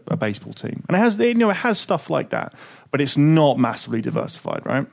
a 0.08 0.18
baseball 0.18 0.54
team, 0.54 0.84
and 0.90 0.98
it 0.98 1.00
has. 1.00 1.18
You 1.18 1.34
know, 1.36 1.50
it 1.52 1.58
has 1.58 1.80
stuff 1.80 2.10
like 2.10 2.32
that, 2.32 2.54
but 2.92 3.00
it's 3.00 3.18
not 3.18 3.58
massively 3.60 4.02
diversified, 4.02 4.66
right? 4.66 4.86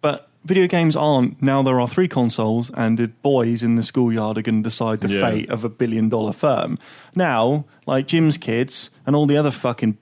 But 0.00 0.29
video 0.44 0.66
games 0.66 0.96
aren't. 0.96 1.42
Now 1.42 1.62
there 1.62 1.80
are 1.80 1.88
three 1.88 2.08
consoles, 2.08 2.70
and 2.74 2.98
the 2.98 3.08
boys 3.08 3.62
in 3.62 3.74
the 3.74 3.82
schoolyard 3.82 4.38
are 4.38 4.42
going 4.42 4.62
to 4.62 4.68
decide 4.68 5.00
the 5.00 5.08
Yeah. 5.08 5.28
fate 5.28 5.50
of 5.50 5.64
a 5.64 5.68
billion 5.68 6.08
dollar 6.08 6.32
firm. 6.32 6.78
Now, 7.14 7.64
like 7.86 8.06
Jim's 8.06 8.38
kids 8.38 8.90
and 9.06 9.14
all 9.14 9.26
the 9.26 9.36
other 9.36 9.50
fucking 9.50 9.98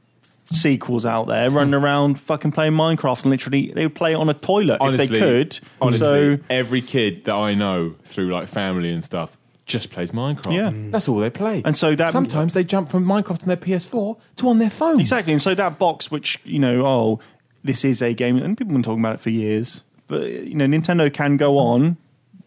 sequels 0.50 1.04
out 1.04 1.26
there 1.26 1.50
running 1.50 1.78
hmm. 1.78 1.84
around 1.84 2.18
fucking 2.18 2.52
playing 2.52 2.72
Minecraft 2.72 3.22
and 3.22 3.30
literally 3.30 3.70
they 3.74 3.84
would 3.84 3.94
play 3.94 4.12
it 4.12 4.16
on 4.16 4.30
a 4.30 4.34
toilet 4.34 4.78
if 4.80 4.96
they 4.96 5.06
could. 5.06 5.58
Honestly, 5.80 5.98
so 5.98 6.38
every 6.48 6.80
kid 6.80 7.24
that 7.26 7.34
I 7.34 7.54
know 7.54 7.94
through 8.04 8.32
like 8.32 8.48
family 8.48 8.90
and 8.90 9.04
stuff 9.04 9.36
just 9.66 9.90
plays 9.90 10.10
Minecraft. 10.12 10.54
Yeah. 10.54 10.70
Mm. 10.70 10.90
that's 10.90 11.08
all 11.08 11.18
they 11.18 11.30
play. 11.30 11.62
And 11.64 11.76
so 11.76 11.94
that- 11.94 12.12
sometimes 12.12 12.54
they 12.54 12.64
jump 12.64 12.88
from 12.88 13.04
Minecraft 13.04 13.42
on 13.42 13.48
their 13.48 13.56
PS4 13.56 14.16
to 14.36 14.48
on 14.48 14.58
their 14.58 14.70
phones. 14.70 15.00
Exactly, 15.00 15.32
and 15.32 15.42
so 15.42 15.54
that 15.54 15.78
box, 15.78 16.10
which 16.10 16.38
you 16.44 16.58
know, 16.58 16.86
oh, 16.86 17.20
this 17.62 17.84
is 17.84 18.00
a 18.00 18.14
game, 18.14 18.38
and 18.38 18.56
people 18.56 18.72
have 18.72 18.76
been 18.76 18.82
talking 18.82 19.00
about 19.00 19.16
it 19.16 19.20
for 19.20 19.30
years. 19.30 19.84
But 20.08 20.22
you 20.30 20.54
know, 20.54 20.66
Nintendo 20.66 21.12
can 21.12 21.36
go 21.36 21.58
on 21.58 21.96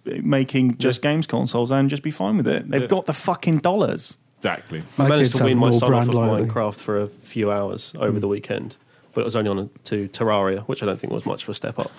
making 0.04 0.78
just 0.78 1.02
games 1.02 1.28
consoles 1.28 1.72
and 1.72 1.90
just 1.90 2.04
be 2.04 2.12
fine 2.12 2.38
with 2.38 2.48
it. 2.48 2.70
They've 2.70 2.82
Yeah. 2.82 2.88
got 2.88 3.06
the 3.06 3.14
fucking 3.14 3.60
dollars. 3.60 4.18
Exactly. 4.38 4.84
I 4.98 5.08
managed 5.08 5.34
kids 5.34 5.40
to 5.40 5.44
win 5.46 5.60
my 5.60 5.70
no 5.70 5.78
son 5.78 5.94
off 5.94 6.06
brand 6.06 6.10
of 6.10 6.16
loyalty. 6.16 6.46
Minecraft 6.46 6.76
for 6.76 7.00
a 7.00 7.08
few 7.08 7.52
hours 7.52 7.94
over 8.00 8.18
mm. 8.18 8.22
the 8.22 8.28
weekend, 8.28 8.76
but 9.14 9.22
it 9.22 9.26
was 9.26 9.36
only 9.36 9.52
on 9.52 9.60
a, 9.60 9.70
to 9.86 10.10
Terraria, 10.10 10.64
which 10.64 10.82
I 10.82 10.88
don't 10.88 11.00
think 11.00 11.14
was 11.14 11.26
much 11.28 11.44
of 11.44 11.50
a 11.50 11.54
step 11.54 11.78
up. 11.78 11.92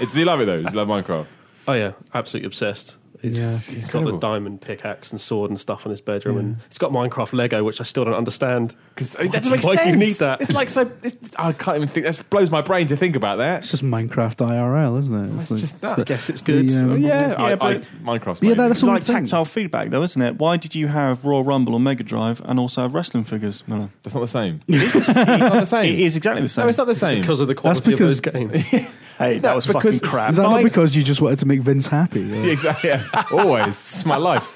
It's, 0.00 0.14
do 0.14 0.18
you 0.18 0.24
love 0.24 0.40
it 0.40 0.46
though? 0.46 0.62
Do 0.62 0.70
you 0.70 0.76
love 0.76 0.88
Minecraft? 0.88 1.26
Oh 1.68 1.74
yeah, 1.74 1.92
absolutely 2.12 2.46
obsessed. 2.48 2.96
It's, 3.22 3.36
Yeah. 3.38 3.74
he's 3.74 3.88
got 3.88 4.04
the 4.06 4.16
diamond 4.18 4.60
pickaxe 4.62 5.10
and 5.10 5.20
sword 5.20 5.50
and 5.50 5.60
stuff 5.60 5.84
in 5.84 5.90
his 5.90 6.00
bedroom, 6.00 6.38
and 6.38 6.56
it's 6.66 6.78
got 6.78 6.90
Minecraft 6.90 7.32
Lego, 7.34 7.62
which 7.64 7.80
I 7.80 7.84
still 7.84 8.04
don't 8.04 8.14
understand. 8.14 8.74
Because 8.94 9.14
Why 9.14 9.26
that 9.28 9.42
do- 9.42 9.50
makes 9.50 9.64
why 9.64 9.76
do 9.76 9.88
you 9.90 9.96
need 9.96 10.14
that? 10.16 10.40
It's 10.40 10.52
like 10.52 10.68
so. 10.70 10.90
It's, 11.02 11.16
I 11.36 11.52
can't 11.52 11.76
even 11.76 11.88
think. 11.88 12.06
That 12.06 12.30
blows 12.30 12.50
my 12.50 12.62
brain 12.62 12.86
to 12.88 12.96
think 12.96 13.16
about 13.16 13.36
that. 13.38 13.58
It's 13.60 13.70
just 13.70 13.82
Minecraft 13.84 14.36
IRL, 14.36 14.98
isn't 15.00 15.38
it? 15.38 15.40
It's 15.42 15.60
just 15.60 15.80
that. 15.82 15.98
I 15.98 16.02
guess 16.04 16.30
it's 16.30 16.40
good. 16.40 16.68
The, 16.68 16.80
um, 16.80 16.90
Oh, 16.92 16.94
yeah, 16.94 17.34
I, 17.36 17.48
Yeah, 17.48 17.52
I, 17.52 17.54
but- 17.56 17.82
Minecraft's 18.04 18.42
Yeah, 18.42 18.54
that's 18.54 18.82
all 18.82 18.88
like 18.88 19.04
tactile 19.04 19.44
feedback, 19.44 19.90
though, 19.90 20.02
isn't 20.02 20.20
it? 20.22 20.38
Why 20.38 20.56
did 20.56 20.74
you 20.74 20.88
have 20.88 21.24
Royal 21.24 21.44
Rumble 21.44 21.74
on 21.74 21.82
Mega 21.82 22.02
Drive 22.04 22.40
and 22.44 22.58
also 22.58 22.82
have 22.82 22.94
wrestling 22.94 23.24
figures, 23.24 23.62
Miller? 23.66 23.90
That's 24.02 24.14
not 24.14 24.20
the 24.22 24.26
same. 24.28 24.60
it's 24.68 24.94
not 25.08 25.14
the 25.26 25.64
same. 25.64 25.92
It 25.94 26.00
is 26.00 26.16
exactly 26.16 26.42
the 26.42 26.48
same. 26.48 26.64
No, 26.64 26.68
it's 26.68 26.78
not 26.78 26.86
the 26.86 26.94
same. 26.94 27.20
because 27.20 27.40
of 27.40 27.48
the 27.48 27.54
quality 27.54 27.90
because- 27.92 28.18
of 28.18 28.22
those 28.22 28.32
games. 28.32 28.62
hey, 29.18 29.38
that 29.40 29.54
was 29.54 29.66
because- 29.66 29.96
fucking 29.96 30.08
crap. 30.08 30.30
Is 30.30 30.36
that 30.36 30.42
My- 30.44 30.56
not 30.56 30.64
because 30.64 30.96
you 30.96 31.02
just 31.02 31.20
wanted 31.20 31.38
to 31.40 31.46
make 31.46 31.60
Vince 31.60 31.86
happy? 31.86 32.20
Yeah, 32.22 32.36
exactly. 32.44 32.90
Yeah. 32.90 33.04
Always. 33.32 33.68
It's 33.68 34.04
my 34.04 34.16
life. 34.16 34.46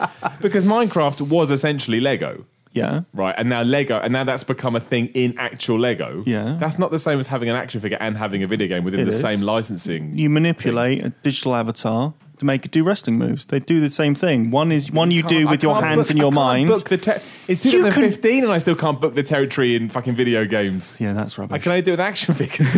Because 0.40 0.64
Minecraft 0.64 1.22
was 1.22 1.50
essentially 1.50 2.00
Lego. 2.00 2.44
yeah. 2.72 3.02
Right, 3.12 3.34
and 3.38 3.48
now 3.48 3.62
Lego, 3.62 3.98
and 4.00 4.12
now 4.12 4.24
that's 4.24 4.44
become 4.44 4.74
a 4.76 4.80
thing 4.80 5.06
in 5.14 5.36
actual 5.38 5.78
Lego. 5.78 6.22
Yeah. 6.26 6.56
that's 6.58 6.78
not 6.78 6.90
the 6.90 6.98
same 6.98 7.20
as 7.20 7.26
having 7.26 7.48
an 7.48 7.56
action 7.56 7.80
figure 7.80 7.98
and 8.00 8.16
having 8.16 8.42
a 8.42 8.46
video 8.46 8.66
game 8.68 8.84
within 8.84 9.00
It 9.00 9.04
the 9.04 9.10
is. 9.10 9.20
same 9.20 9.40
licensing. 9.42 10.16
You 10.18 10.28
manipulate 10.30 11.04
a 11.04 11.10
digital 11.22 11.54
avatar 11.54 12.12
to 12.38 12.44
make 12.44 12.70
do 12.70 12.82
wrestling 12.84 13.16
moves. 13.18 13.46
They 13.46 13.60
do 13.60 13.80
the 13.80 13.90
same 13.90 14.14
thing. 14.14 14.50
One 14.50 14.72
is 14.72 14.90
one 14.90 15.10
you, 15.10 15.22
Can't- 15.22 15.28
do 15.30 15.48
I 15.48 15.50
with 15.52 15.62
your 15.62 15.74
can't 15.74 15.84
hands 15.86 15.98
book- 15.98 16.10
and 16.10 16.18
your 16.18 16.26
I 16.26 16.30
can't 16.30 16.34
mind. 16.34 16.68
Book 16.68 16.88
the 16.88 16.98
ter- 16.98 17.20
it's 17.48 17.64
You 17.64 17.70
can- 17.82 17.90
2015, 17.92 18.44
and 18.44 18.52
I 18.52 18.58
still 18.58 18.74
can't 18.74 19.00
book 19.00 19.14
the 19.14 19.22
territory 19.22 19.76
in 19.76 19.88
fucking 19.88 20.14
video 20.16 20.44
games. 20.44 20.94
Yeah, 20.98 21.12
that's 21.12 21.38
rubbish. 21.38 21.50
I 21.50 21.54
rubbish. 21.54 21.62
can 21.62 21.72
only 21.72 21.82
do 21.82 21.90
it 21.90 21.92
with 21.92 22.00
action 22.00 22.34
figures. 22.42 22.74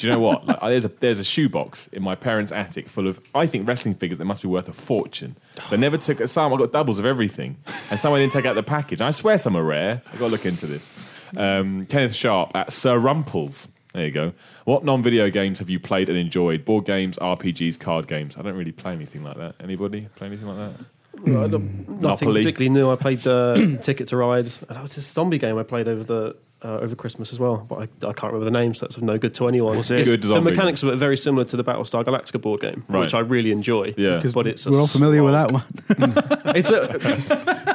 do 0.00 0.06
you 0.06 0.12
know 0.12 0.18
what? 0.20 0.46
Like, 0.46 0.60
there's 0.60 0.84
a 0.84 0.88
there's 1.00 1.18
a 1.18 1.24
shoebox 1.24 1.88
in 1.88 2.02
my 2.02 2.14
parents' 2.14 2.52
attic 2.52 2.88
full 2.88 3.06
of 3.08 3.20
I 3.34 3.46
think 3.46 3.66
wrestling 3.66 3.94
figures 3.94 4.18
that 4.18 4.24
must 4.24 4.42
be 4.42 4.48
worth 4.48 4.68
a 4.68 4.72
fortune. 4.72 5.36
They 5.70 5.76
never 5.76 5.96
took 5.98 6.26
some. 6.28 6.52
I 6.52 6.56
got 6.58 6.72
doubles 6.72 6.98
of 6.98 7.06
everything, 7.06 7.56
and 7.90 7.98
someone 7.98 8.20
didn't 8.20 8.32
take 8.34 8.44
out 8.46 8.54
the 8.54 8.62
package. 8.62 9.00
I 9.00 9.10
swear 9.12 9.38
some 9.38 9.56
are 9.56 9.62
rare. 9.64 10.02
I 10.08 10.16
got 10.16 10.26
to 10.26 10.32
look 10.32 10.46
into 10.46 10.66
this. 10.66 10.88
Um, 11.36 11.86
Kenneth 11.86 12.14
Sharp 12.14 12.52
at 12.54 12.72
Sir 12.72 12.98
Rumples. 12.98 13.68
There 13.96 14.04
you 14.04 14.10
go. 14.10 14.32
What 14.66 14.84
non-video 14.84 15.30
games 15.30 15.58
have 15.58 15.70
you 15.70 15.80
played 15.80 16.10
and 16.10 16.18
enjoyed? 16.18 16.66
Board 16.66 16.84
games, 16.84 17.16
RPGs, 17.16 17.80
card 17.80 18.06
games. 18.06 18.36
I 18.36 18.42
don't 18.42 18.54
really 18.54 18.70
play 18.72 18.92
anything 18.92 19.24
like 19.24 19.38
that. 19.38 19.54
Anybody 19.58 20.06
play 20.16 20.26
anything 20.26 20.46
like 20.46 20.58
that? 20.58 20.84
I 21.26 21.46
Nothing 21.46 21.86
Monopoly. 21.88 22.42
particularly 22.42 22.68
new. 22.68 22.90
I 22.90 22.96
played 22.96 23.26
uh, 23.26 23.54
Ticket 23.82 24.08
to 24.08 24.18
Ride. 24.18 24.50
And 24.68 24.76
that 24.76 24.82
was 24.82 24.94
this 24.96 25.06
zombie 25.06 25.38
game 25.38 25.56
I 25.56 25.62
played 25.62 25.88
over 25.88 26.04
the 26.04 26.36
uh, 26.62 26.78
over 26.80 26.94
Christmas 26.94 27.32
as 27.32 27.38
well, 27.38 27.64
but 27.68 27.76
I, 27.76 27.82
I 28.08 28.12
can't 28.12 28.32
remember 28.32 28.44
the 28.46 28.50
name, 28.50 28.74
so 28.74 28.86
that's 28.86 28.96
of 28.96 29.02
no 29.02 29.18
good 29.18 29.34
to 29.34 29.46
anyone. 29.46 29.76
Was 29.76 29.90
it? 29.90 30.04
Good 30.06 30.22
the 30.22 30.40
mechanics 30.40 30.82
of 30.82 30.88
it 30.88 30.92
are 30.92 30.96
very 30.96 31.16
similar 31.16 31.44
to 31.44 31.56
the 31.56 31.62
Battlestar 31.62 32.02
Galactica 32.04 32.40
board 32.40 32.60
game, 32.60 32.82
Right. 32.88 33.00
which 33.00 33.14
I 33.14 33.20
really 33.20 33.50
enjoy. 33.50 33.94
Yeah. 33.96 34.22
but 34.34 34.46
it's 34.46 34.66
We're 34.66 34.80
all 34.80 34.86
familiar 34.86 35.22
with 35.22 35.34
that 35.34 35.52
one. 35.52 35.64
It's 36.56 36.70
a, 36.70 36.96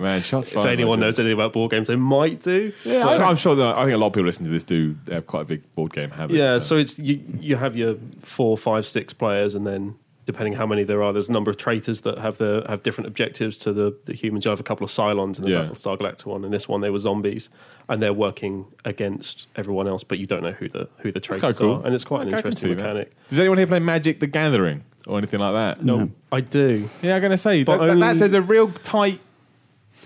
Man, 0.00 0.22
shots 0.22 0.48
if 0.48 0.54
fired. 0.54 0.68
anyone 0.68 1.00
knows 1.00 1.18
anything 1.18 1.34
about 1.34 1.52
board 1.52 1.70
games, 1.70 1.88
they 1.88 1.96
might 1.96 2.42
do. 2.42 2.72
Yeah, 2.84 3.04
But- 3.04 3.20
I, 3.20 3.24
I'm 3.24 3.36
sure 3.36 3.54
that 3.56 3.76
I 3.76 3.84
think 3.84 3.94
a 3.94 3.98
lot 3.98 4.08
of 4.08 4.12
people 4.14 4.26
listening 4.26 4.50
to 4.50 4.54
this 4.54 4.64
do 4.64 4.96
have 5.10 5.26
quite 5.26 5.42
a 5.42 5.44
big 5.44 5.74
board 5.74 5.92
game 5.92 6.10
habit. 6.10 6.36
Yeah, 6.36 6.58
so 6.58 6.76
it's 6.76 6.98
you. 6.98 7.20
You 7.40 7.56
have 7.56 7.76
your 7.76 7.96
four, 8.22 8.56
five, 8.56 8.86
six 8.86 9.12
players, 9.12 9.54
and 9.54 9.66
then 9.66 9.94
depending 10.26 10.54
how 10.54 10.66
many 10.66 10.82
there 10.82 11.04
are, 11.04 11.12
there's 11.12 11.28
a 11.28 11.32
number 11.32 11.52
of 11.52 11.56
traitors 11.56 12.00
that 12.00 12.18
have 12.18 12.36
the 12.38 12.64
have 12.68 12.82
different 12.82 13.06
objectives 13.06 13.56
to 13.58 13.72
the, 13.72 13.96
the 14.06 14.12
humans. 14.14 14.44
You 14.44 14.50
have 14.50 14.58
a 14.60 14.64
couple 14.64 14.84
of 14.84 14.90
Cylons 14.90 15.38
in 15.38 15.44
the 15.44 15.50
Yeah. 15.50 15.58
Battlestar 15.66 15.96
Galactica 15.96 16.26
one, 16.26 16.44
and 16.44 16.52
this 16.52 16.68
one 16.68 16.80
they 16.80 16.90
were 16.90 16.98
zombies, 16.98 17.48
and 17.88 18.02
they're 18.02 18.12
working 18.12 18.66
against 18.84 19.46
everyone 19.56 19.86
else, 19.86 20.02
but 20.04 20.18
you 20.18 20.26
don't 20.26 20.42
know 20.42 20.52
who 20.52 20.68
the 20.68 20.88
who 20.98 21.12
the 21.12 21.20
quite 21.20 21.38
traitors 21.40 21.58
cool. 21.58 21.74
are, 21.80 21.86
and 21.86 21.94
it's 21.94 22.04
quite 22.04 22.22
Okay, 22.22 22.30
an 22.30 22.36
interesting 22.38 22.70
see 22.70 22.74
that. 22.74 22.82
mechanic. 22.82 23.12
Does 23.28 23.38
anyone 23.38 23.58
here 23.58 23.66
play 23.68 23.78
Magic: 23.78 24.18
The 24.20 24.26
Gathering 24.26 24.82
or 25.06 25.18
anything 25.18 25.38
like 25.38 25.54
that? 25.54 25.84
no. 25.84 26.10
I 26.32 26.40
do. 26.40 26.90
Yeah, 27.02 27.14
I'm 27.14 27.20
going 27.20 27.30
to 27.30 27.38
say 27.38 27.62
But 27.62 27.78
that, 27.78 27.86
that- 27.86 27.98
that- 28.00 28.18
there's 28.18 28.32
a 28.34 28.42
real 28.42 28.70
tight. 28.82 29.20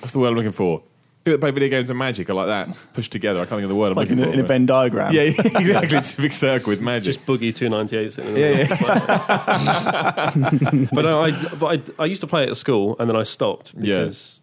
What's 0.01 0.13
the 0.13 0.19
word 0.19 0.29
I'm 0.29 0.35
looking 0.37 0.53
for? 0.53 0.83
People 1.25 1.35
that 1.37 1.41
play 1.41 1.51
video 1.51 1.69
games 1.69 1.91
and 1.91 1.99
Magic 1.99 2.31
are 2.31 2.35
like 2.35 2.47
that, 2.47 2.75
pushed 2.95 3.13
together. 3.13 3.41
I 3.41 3.43
can't 3.45 3.51
think 3.61 3.65
of 3.65 3.69
the 3.69 3.75
word 3.75 3.91
I'm 3.91 3.97
Like 3.97 4.09
in 4.09 4.17
looking 4.17 4.31
a, 4.31 4.33
for. 4.33 4.39
in 4.39 4.45
a 4.45 4.49
Venn 4.49 4.65
diagram. 4.65 5.13
yeah, 5.13 5.23
yeah, 5.25 5.35
exactly. 5.59 5.99
It's 5.99 6.15
a 6.19 6.23
big 6.23 6.33
circle 6.33 6.71
with 6.71 6.81
magic. 6.81 7.05
Just 7.15 7.27
boogie 7.27 7.55
two 7.55 7.69
ninety 7.69 7.99
eight 7.99 8.13
sitting. 8.13 8.35
In 8.35 8.35
the 8.35 8.41
Yeah, 8.41 8.57
middle. 10.75 10.89
but 10.93 11.03
no, 11.03 11.23
I 11.23 11.31
but 11.57 11.67
I, 11.99 12.03
I 12.03 12.07
used 12.07 12.23
to 12.23 12.27
play 12.27 12.45
it 12.45 12.49
at 12.49 12.57
school, 12.57 12.97
and 12.99 13.09
then 13.11 13.17
I 13.17 13.23
stopped 13.25 13.75
Yeah. 13.77 13.99
because 14.05 14.41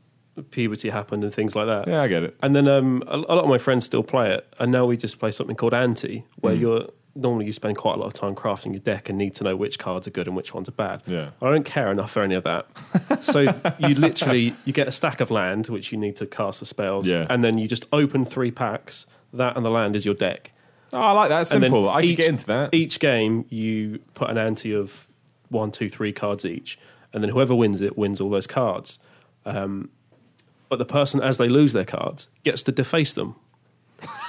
puberty 0.52 0.90
happened 0.90 1.24
and 1.24 1.34
things 1.34 1.56
like 1.56 1.66
that. 1.66 1.88
yeah, 1.88 2.02
I 2.04 2.08
get 2.08 2.22
it. 2.22 2.38
And 2.44 2.56
then 2.56 2.68
um, 2.68 3.02
a, 3.08 3.16
a 3.18 3.34
lot 3.36 3.44
of 3.44 3.50
my 3.50 3.58
friends 3.58 3.86
still 3.86 4.04
play 4.04 4.32
it, 4.34 4.46
and 4.60 4.72
now 4.72 4.86
we 4.86 4.98
just 4.98 5.18
play 5.20 5.32
something 5.32 5.56
called 5.56 5.74
Ante, 5.74 6.24
where 6.42 6.54
Hmm. 6.54 6.62
you're 6.62 6.90
normally 7.18 7.46
you 7.48 7.52
spend 7.52 7.78
quite 7.78 7.96
a 7.96 7.98
lot 7.98 8.06
of 8.08 8.14
time 8.14 8.36
crafting 8.36 8.72
your 8.72 8.80
deck 8.80 9.10
and 9.10 9.18
need 9.18 9.34
to 9.36 9.44
know 9.44 9.56
which 9.56 9.80
cards 9.80 10.08
are 10.08 10.12
good 10.12 10.28
and 10.28 10.36
which 10.36 10.54
ones 10.54 10.70
are 10.70 10.74
bad. 10.74 11.02
Yeah. 11.06 11.32
I 11.42 11.50
don't 11.50 11.66
care 11.66 11.92
enough 11.92 12.12
for 12.12 12.22
any 12.22 12.36
of 12.36 12.44
that. 12.44 12.68
so 13.22 13.40
you 13.80 13.96
literally 13.96 14.56
you 14.66 14.74
get 14.74 14.88
a 14.88 14.92
stack 14.92 15.20
of 15.20 15.32
land 15.32 15.68
which 15.68 15.92
you 15.92 15.98
need 15.98 16.16
to 16.18 16.26
cast 16.26 16.60
the 16.60 16.66
spells, 16.66 17.08
Yeah. 17.08 17.26
and 17.30 17.44
then 17.44 17.58
you 17.58 17.68
just 17.68 17.86
open 17.92 18.24
three 18.26 18.52
packs. 18.52 19.06
That 19.34 19.58
and 19.58 19.66
the 19.66 19.70
land 19.70 19.96
is 19.96 20.06
your 20.06 20.14
deck. 20.16 20.52
Oh, 20.94 21.00
I 21.02 21.12
like 21.12 21.30
that. 21.30 21.42
It's 21.42 21.52
simple. 21.52 21.90
I 21.90 22.02
can 22.02 22.10
each- 22.12 22.18
get 22.18 22.30
into 22.30 22.46
that. 22.46 22.74
Each 22.74 23.00
game 23.00 23.46
you 23.50 24.00
put 24.14 24.30
an 24.30 24.38
ante 24.38 24.74
of 24.74 25.08
one, 25.50 25.72
two, 25.72 25.90
three 25.90 26.14
cards 26.14 26.46
each, 26.46 26.80
and 27.14 27.22
then 27.24 27.30
whoever 27.32 27.54
wins 27.56 27.82
it 27.82 27.98
wins 27.98 28.22
all 28.22 28.30
those 28.30 28.48
cards. 28.48 29.00
Um, 29.46 29.90
but 30.70 30.78
the 30.80 30.86
person, 30.86 31.22
as 31.22 31.38
they 31.38 31.48
lose 31.50 31.74
their 31.74 31.86
cards, 31.86 32.28
gets 32.44 32.64
to 32.64 32.72
deface 32.72 33.14
them. 33.14 33.36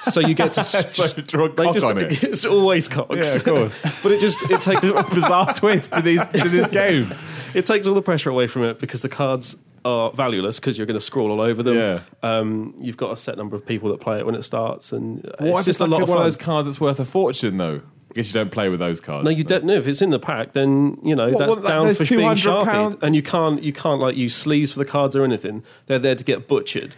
So 0.02 0.20
you 0.20 0.34
get 0.34 0.52
to 0.54 0.64
so 0.64 1.06
draw 1.22 1.46
a 1.46 1.48
they 1.52 1.64
cock 1.64 1.74
just, 1.74 1.86
on 1.86 1.98
it. 1.98 2.22
It's 2.22 2.44
always 2.44 2.88
cocks. 2.88 3.16
Yeah, 3.16 3.36
of 3.36 3.44
course. 3.44 3.82
but 4.02 4.12
it 4.12 4.20
just 4.20 4.38
it 4.50 4.60
takes 4.60 4.86
a 4.86 5.02
bizarre 5.02 5.52
twist 5.54 5.92
to, 5.92 6.02
these, 6.02 6.26
to 6.28 6.48
this 6.48 6.68
game. 6.68 7.12
it 7.54 7.66
takes 7.66 7.86
all 7.86 7.94
the 7.94 8.02
pressure 8.02 8.30
away 8.30 8.46
from 8.46 8.64
it 8.64 8.78
because 8.78 9.02
the 9.02 9.08
cards 9.08 9.56
are 9.84 10.10
valueless 10.12 10.58
because 10.58 10.76
you're 10.76 10.86
going 10.86 10.98
to 10.98 11.04
scroll 11.04 11.30
all 11.30 11.40
over 11.40 11.62
them. 11.62 11.76
Yeah. 11.76 12.00
Um, 12.22 12.74
you've 12.78 12.96
got 12.96 13.12
a 13.12 13.16
set 13.16 13.36
number 13.36 13.56
of 13.56 13.64
people 13.64 13.90
that 13.90 14.00
play 14.00 14.18
it 14.18 14.26
when 14.26 14.34
it 14.34 14.42
starts, 14.42 14.92
and 14.92 15.24
it's 15.40 15.64
just 15.64 15.68
it's 15.68 15.80
a 15.80 15.86
lot 15.86 16.02
of 16.02 16.08
one 16.08 16.18
of 16.18 16.24
those 16.24 16.36
cards 16.36 16.66
that's 16.66 16.80
worth 16.80 17.00
a 17.00 17.04
fortune, 17.04 17.56
though? 17.56 17.80
I 18.10 18.14
guess 18.14 18.28
you 18.28 18.34
don't 18.34 18.50
play 18.50 18.70
with 18.70 18.80
those 18.80 19.00
cards. 19.00 19.24
No, 19.24 19.30
you 19.30 19.44
don't. 19.44 19.64
No, 19.64 19.74
if 19.74 19.86
it's 19.86 20.00
in 20.00 20.10
the 20.10 20.18
pack, 20.18 20.52
then 20.52 20.98
you 21.04 21.14
know 21.14 21.30
What, 21.30 21.38
that's 21.38 21.56
what, 21.56 21.66
down 21.66 21.94
for 21.94 22.04
being 22.04 22.20
200 22.20 22.38
sharpied, 22.38 22.72
pound- 22.72 22.98
and 23.02 23.14
you 23.14 23.22
can't 23.22 23.62
you 23.62 23.72
can't 23.72 24.00
like 24.00 24.16
use 24.16 24.34
sleeves 24.34 24.72
for 24.72 24.78
the 24.78 24.86
cards 24.86 25.14
or 25.14 25.24
anything. 25.24 25.62
They're 25.86 25.98
there 25.98 26.14
to 26.14 26.24
get 26.24 26.48
butchered, 26.48 26.96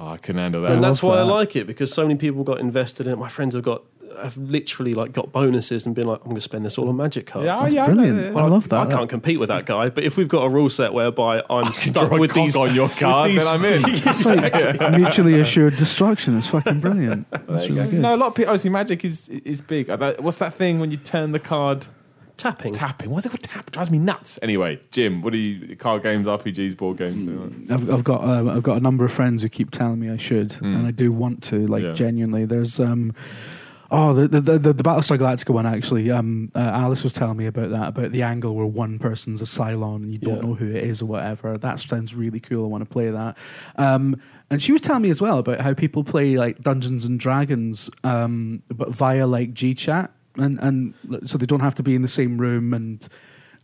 Oh, 0.00 0.08
I 0.08 0.16
can 0.16 0.36
handle 0.36 0.62
that. 0.62 0.72
and 0.72 0.82
that's 0.84 1.02
love 1.02 1.10
why 1.12 1.18
I 1.18 1.22
like 1.22 1.56
it 1.56 1.66
because 1.66 1.92
so 1.92 2.02
many 2.02 2.14
people 2.16 2.44
got 2.44 2.60
invested 2.60 3.06
in 3.06 3.14
it. 3.14 3.16
My 3.16 3.28
friends 3.28 3.54
have 3.54 3.64
got 3.64 3.82
have 4.22 4.36
literally 4.36 4.94
like 4.94 5.12
got 5.12 5.30
bonuses 5.30 5.86
and 5.86 5.94
been 5.94 6.06
like, 6.08 6.18
I'm 6.20 6.24
going 6.24 6.34
to 6.34 6.40
spend 6.40 6.64
this 6.64 6.76
all 6.76 6.88
on 6.88 6.96
magic 6.96 7.26
cards. 7.26 7.46
Yeah, 7.46 7.60
That's 7.60 7.72
yeah, 7.74 7.84
I 7.84 7.86
know 7.88 7.94
brilliant. 7.94 8.34
that. 8.34 8.40
I 8.40 8.46
love 8.48 8.68
that. 8.70 8.80
I 8.80 8.86
can't 8.90 9.08
compete 9.08 9.38
with 9.38 9.48
that 9.48 9.64
guy, 9.64 9.90
but 9.90 10.02
if 10.02 10.16
we've 10.16 10.26
got 10.26 10.42
a 10.42 10.48
rule 10.48 10.68
set 10.68 10.92
whereby 10.92 11.40
I'm 11.48 11.72
stuck 11.74 12.10
with 12.10 12.30
cock 12.32 12.44
these 12.44 12.56
on 12.56 12.74
your 12.74 12.88
card, 12.98 13.30
these- 13.30 13.44
then 13.44 13.54
I'm 13.54 13.64
in. 13.64 13.82
It's 13.86 14.24
like 14.26 14.90
mutually 14.98 15.38
assured 15.40 15.76
destruction. 15.76 16.36
It's 16.36 16.48
fucking 16.48 16.80
brilliant. 16.80 17.30
That's 17.30 17.68
really 17.70 17.74
good. 17.90 17.94
No, 17.94 18.14
a 18.14 18.16
lot 18.16 18.26
of 18.28 18.34
people. 18.34 18.50
Obviously, 18.50 18.70
magic 18.70 19.04
is 19.04 19.28
is 19.28 19.60
big. 19.60 19.88
What's 20.20 20.38
that 20.38 20.54
thing 20.54 20.80
when 20.80 20.90
you 20.90 20.96
turn 20.96 21.30
the 21.32 21.38
card 21.40 21.86
Tapping. 22.38 22.72
Tapping. 22.72 23.10
What's 23.10 23.26
it 23.26 23.30
called? 23.30 23.42
Tap 23.42 23.70
drives 23.70 23.90
me 23.90 23.98
nuts. 23.98 24.38
Anyway, 24.40 24.80
Jim, 24.92 25.20
what 25.22 25.32
do 25.32 25.38
you 25.38 25.76
card 25.76 26.02
games, 26.02 26.26
RPGs, 26.26 26.76
board 26.76 26.96
games? 26.98 27.28
I've, 27.70 27.90
I've 27.92 28.04
got 28.04 28.24
um, 28.24 28.48
I've 28.48 28.62
got 28.62 28.76
a 28.78 28.80
number 28.80 29.04
of 29.04 29.12
friends 29.12 29.42
who 29.42 29.48
keep 29.50 29.70
telling 29.70 30.00
me 30.00 30.08
I 30.08 30.16
should, 30.16 30.56
and 30.62 30.86
I 30.86 30.90
do 30.90 31.12
want 31.12 31.42
to. 31.44 31.66
Like 31.66 31.82
Yeah. 31.82 31.92
genuinely, 31.92 32.44
there's 32.46 32.78
um, 32.80 33.12
oh 33.90 34.12
the 34.14 34.28
the 34.28 34.40
the, 34.58 34.72
the 34.72 34.82
Battlestar 34.84 35.18
Galactica 35.18 35.50
one 35.52 35.66
actually. 35.66 36.10
Um, 36.10 36.52
uh, 36.54 36.58
Alice 36.60 37.02
was 37.04 37.12
telling 37.12 37.36
me 37.36 37.46
about 37.46 37.70
that 37.70 37.88
about 37.88 38.12
the 38.12 38.22
angle 38.22 38.54
where 38.54 38.66
one 38.66 38.98
person's 38.98 39.40
a 39.42 39.44
Cylon 39.44 39.96
and 40.04 40.12
you 40.12 40.18
don't 40.18 40.36
Yeah. 40.36 40.42
know 40.42 40.54
who 40.54 40.66
it 40.70 40.84
is 40.84 41.02
or 41.02 41.06
whatever. 41.06 41.56
That 41.58 41.80
sounds 41.80 42.14
really 42.14 42.40
cool. 42.40 42.64
I 42.64 42.68
want 42.68 42.82
to 42.84 42.90
play 42.90 43.10
that. 43.10 43.36
Um, 43.76 44.20
and 44.50 44.62
she 44.62 44.72
was 44.72 44.80
telling 44.80 45.02
me 45.02 45.10
as 45.10 45.20
well 45.20 45.38
about 45.38 45.60
how 45.60 45.74
people 45.74 46.04
play 46.04 46.36
like 46.38 46.60
Dungeons 46.60 47.04
and 47.04 47.18
Dragons, 47.20 47.90
um, 48.04 48.62
but 48.68 48.90
via 48.90 49.26
like 49.26 49.52
GChat, 49.52 50.08
and 50.38 50.58
and 50.60 51.28
so 51.28 51.38
they 51.38 51.46
don't 51.46 51.60
have 51.60 51.74
to 51.76 51.82
be 51.82 51.94
in 51.94 52.02
the 52.02 52.08
same 52.08 52.38
room 52.38 52.74
and. 52.74 53.06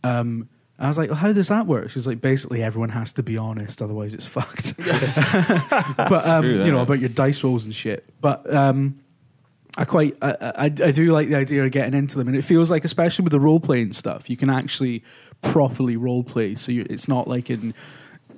Um, 0.03 0.49
I 0.77 0.89
was 0.89 0.97
like, 0.97 1.09
well, 1.09 1.17
how 1.17 1.31
does 1.31 1.47
that 1.47 1.67
work? 1.67 1.89
She's 1.89 2.05
like, 2.05 2.19
basically, 2.19 2.61
everyone 2.61 2.89
has 2.89 3.13
to 3.13 3.23
be 3.23 3.37
honest, 3.37 3.81
otherwise 3.81 4.13
it's 4.13 4.27
fucked. 4.27 4.75
but 5.97 6.27
um, 6.27 6.43
true, 6.43 6.65
you 6.65 6.71
know 6.71 6.81
about 6.81 6.99
your 6.99 7.09
dice 7.09 7.41
rolls 7.45 7.63
and 7.63 7.73
shit. 7.73 8.03
But 8.19 8.53
um, 8.53 8.99
I 9.77 9.85
quite, 9.85 10.17
I, 10.21 10.35
I, 10.41 10.63
I 10.65 10.69
do 10.69 11.11
like 11.11 11.29
the 11.29 11.35
idea 11.35 11.63
of 11.63 11.71
getting 11.71 11.93
into 11.93 12.17
them, 12.17 12.27
and 12.27 12.35
it 12.35 12.41
feels 12.41 12.69
like, 12.69 12.83
especially 12.83 13.23
with 13.23 13.31
the 13.31 13.39
role 13.39 13.61
playing 13.61 13.93
stuff, 13.93 14.29
you 14.29 14.35
can 14.35 14.49
actually 14.49 15.01
properly 15.41 15.95
role 15.95 16.23
play. 16.23 16.55
So 16.55 16.73
you, 16.73 16.85
it's 16.89 17.07
not 17.07 17.27
like 17.27 17.49
in. 17.49 17.73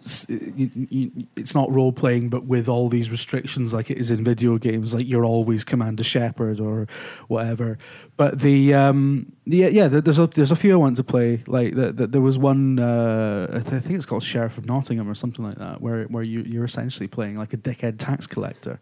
S- 0.02 0.26
you- 0.30 0.72
you- 0.90 1.12
It's 1.36 1.54
not 1.56 1.72
role 1.72 1.92
playing, 1.92 2.30
but 2.30 2.46
with 2.46 2.68
all 2.68 2.90
these 2.90 3.10
restrictions, 3.12 3.74
like 3.74 3.90
it 3.92 3.98
is 3.98 4.10
in 4.12 4.24
video 4.24 4.58
games. 4.58 4.94
Like 4.94 5.08
you're 5.08 5.26
always 5.26 5.64
Commander 5.64 6.04
Shepard 6.04 6.60
or 6.60 6.88
whatever. 7.28 7.78
But 8.18 8.40
the 8.40 8.74
um, 8.74 9.32
yeah, 9.46 9.68
yeah, 9.68 9.88
there's 9.88 10.18
a 10.18 10.26
there's 10.28 10.52
a 10.52 10.56
few 10.56 10.74
I 10.74 10.76
want 10.78 10.98
to 10.98 11.04
play. 11.04 11.44
Like 11.46 11.76
the, 11.76 11.92
the, 11.92 12.08
there 12.08 12.22
was 12.22 12.38
one, 12.40 12.80
uh, 12.80 13.48
I, 13.54 13.60
think 13.60 13.92
it's 13.92 14.08
called 14.08 14.24
Sheriff 14.24 14.58
of 14.58 14.66
Nottingham 14.66 15.08
or 15.08 15.14
something 15.14 15.46
like 15.46 15.58
that, 15.60 15.82
where 15.82 16.06
where 16.06 16.24
you 16.24 16.42
you're 16.42 16.66
essentially 16.66 17.08
playing 17.08 17.38
like 17.38 17.54
a 17.54 17.58
dickhead 17.58 18.00
tax 18.00 18.26
collector, 18.26 18.80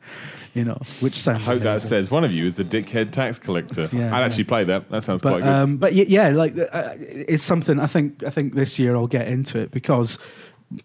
you 0.53 0.63
know, 0.63 0.79
which 1.01 1.15
I 1.15 1.19
sounds. 1.19 1.43
hope 1.43 1.63
that 1.63 1.81
says 1.81 2.09
one 2.09 2.23
of 2.23 2.31
you 2.31 2.45
is 2.45 2.53
the 2.53 2.63
dickhead 2.63 3.11
tax 3.11 3.37
collector. 3.39 3.89
Yeah, 3.95 4.07
I'd 4.15 4.19
yeah. 4.19 4.25
actually 4.25 4.43
play 4.45 4.63
that. 4.65 4.89
That 4.89 5.03
sounds 5.03 5.21
But 5.21 5.29
quite 5.31 5.43
good. 5.43 5.49
um, 5.49 5.77
but 5.77 5.93
yeah, 5.93 6.29
like 6.29 6.57
uh, 6.57 6.93
it's 6.99 7.43
something 7.43 7.77
I 7.79 7.87
think 7.87 8.23
I 8.23 8.29
think 8.29 8.55
this 8.55 8.79
year 8.79 8.95
I'll 8.95 9.07
get 9.07 9.27
into 9.27 9.59
it 9.59 9.71
because 9.71 10.17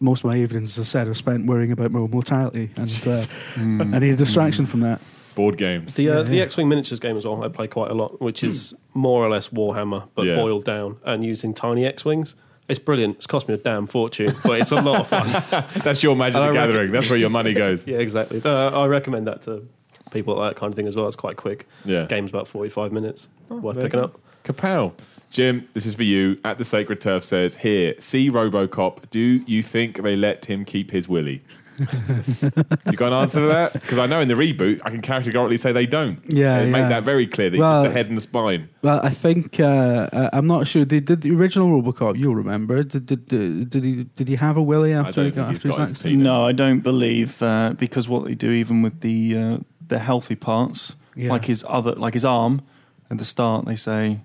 most 0.00 0.20
of 0.24 0.30
my 0.30 0.36
evenings, 0.36 0.78
as 0.78 0.86
I 0.86 0.88
said, 0.90 1.08
are 1.08 1.14
spent 1.14 1.46
worrying 1.46 1.72
about 1.72 1.90
my 1.90 2.00
mortality, 2.00 2.70
and 2.76 2.90
uh, 3.06 3.24
I 3.56 3.98
need 3.98 4.10
a 4.10 4.16
distraction 4.16 4.66
from 4.66 4.80
that. 4.80 5.00
Board 5.34 5.56
games. 5.56 5.94
The 5.94 6.10
uh, 6.10 6.16
Yeah, 6.18 6.22
the 6.22 6.36
yeah. 6.36 6.42
X-wing 6.42 6.68
miniatures 6.68 7.00
game 7.00 7.16
as 7.16 7.24
well. 7.24 7.42
I 7.44 7.48
play 7.48 7.66
quite 7.68 7.90
a 7.90 7.94
lot, 7.94 8.20
which 8.20 8.42
is 8.42 8.74
more 8.94 9.24
or 9.24 9.30
less 9.30 9.48
Warhammer 9.48 10.08
but 10.14 10.26
Yeah. 10.26 10.34
boiled 10.34 10.64
down 10.64 10.96
and 11.04 11.24
using 11.24 11.54
tiny 11.54 11.86
X-wings. 11.86 12.34
It's 12.68 12.78
brilliant. 12.80 13.16
It's 13.16 13.26
cost 13.26 13.48
me 13.48 13.54
a 13.54 13.56
damn 13.56 13.86
fortune, 13.86 14.34
but 14.44 14.60
it's 14.60 14.70
a 14.72 14.80
lot 14.80 15.00
of 15.00 15.06
fun. 15.08 15.26
That's 15.82 16.02
your 16.02 16.14
Magic 16.16 16.34
the 16.34 16.38
I 16.40 16.48
reckon- 16.48 16.54
Gathering. 16.54 16.92
That's 16.92 17.08
where 17.10 17.18
your 17.18 17.30
money 17.30 17.52
goes. 17.52 17.86
yeah, 17.88 17.98
exactly. 17.98 18.42
Uh, 18.44 18.70
I 18.70 18.86
recommend 18.86 19.26
that 19.28 19.42
to 19.42 19.66
people 20.12 20.36
like 20.36 20.54
that 20.54 20.60
kind 20.60 20.72
of 20.72 20.76
thing 20.76 20.86
as 20.88 20.94
well. 20.96 21.06
It's 21.06 21.16
quite 21.16 21.36
quick. 21.36 21.66
Yeah. 21.84 22.06
Game's 22.06 22.30
about 22.30 22.46
forty-five 22.48 22.92
minutes. 22.92 23.26
Worth 23.48 23.76
picking 23.76 23.90
good. 23.90 24.04
up. 24.04 24.20
Kapow. 24.44 24.92
Jim, 25.30 25.68
this 25.74 25.86
is 25.86 25.94
for 25.94 26.02
you. 26.02 26.38
At 26.44 26.58
the 26.58 26.64
Sacred 26.64 27.00
Turf 27.00 27.24
says, 27.24 27.56
Here, 27.56 27.94
see 28.00 28.30
Robocop. 28.30 29.08
Do 29.10 29.20
you 29.20 29.62
think 29.62 30.02
they 30.02 30.16
let 30.16 30.44
him 30.46 30.64
keep 30.64 30.90
his 30.90 31.08
willy? 31.08 31.42
you 31.80 32.96
got 32.96 33.06
an 33.12 33.22
answer 33.22 33.40
to 33.40 33.46
that? 33.46 33.72
Because 33.72 33.98
I 33.98 34.04
know 34.06 34.20
in 34.20 34.28
the 34.28 34.34
reboot, 34.34 34.80
I 34.84 34.90
can 34.90 35.00
categorically 35.00 35.56
say 35.56 35.72
they 35.72 35.86
don't. 35.86 36.20
Yeah, 36.30 36.62
They 36.64 36.70
make 36.70 36.88
that 36.90 37.04
very 37.04 37.26
clear. 37.26 37.48
That 37.48 37.58
Well- 37.58 37.72
it's 37.76 37.84
just 37.86 37.92
the 37.94 37.98
head 37.98 38.08
and 38.08 38.16
the 38.18 38.20
spine. 38.20 38.68
Well, 38.82 39.00
I 39.02 39.10
think 39.10 39.58
uh, 39.60 39.64
uh, 40.12 40.30
I'm 40.32 40.46
not 40.46 40.66
sure. 40.66 40.84
They 40.84 41.00
did 41.00 41.22
the 41.22 41.30
original 41.34 41.80
RoboCop. 41.80 42.18
You'll 42.18 42.34
remember. 42.34 42.82
Did 42.82 43.06
did, 43.06 43.26
did, 43.26 43.70
did 43.70 43.84
he 43.84 44.04
did 44.16 44.28
he 44.28 44.34
have 44.36 44.56
a 44.58 44.62
willy 44.62 44.92
after 44.92 45.24
he 45.24 45.30
got 45.30 45.54
after 45.54 45.68
his 45.68 45.76
got 45.76 45.88
accident? 45.88 46.02
penis. 46.04 46.24
No, 46.24 46.44
I 46.46 46.52
don't 46.52 46.80
believe 46.80 47.40
uh, 47.42 47.72
because 47.78 48.08
what 48.08 48.24
they 48.24 48.34
do, 48.34 48.50
even 48.50 48.82
with 48.82 49.00
the 49.00 49.36
uh, 49.36 49.58
the 49.86 50.00
healthy 50.00 50.36
parts, 50.36 50.96
Yeah. 51.16 51.30
like 51.30 51.46
his 51.46 51.64
other, 51.66 51.92
like 51.92 52.12
his 52.14 52.24
arm, 52.24 52.60
at 53.10 53.16
the 53.18 53.24
start 53.24 53.64
they 53.64 53.76
say 53.76 54.20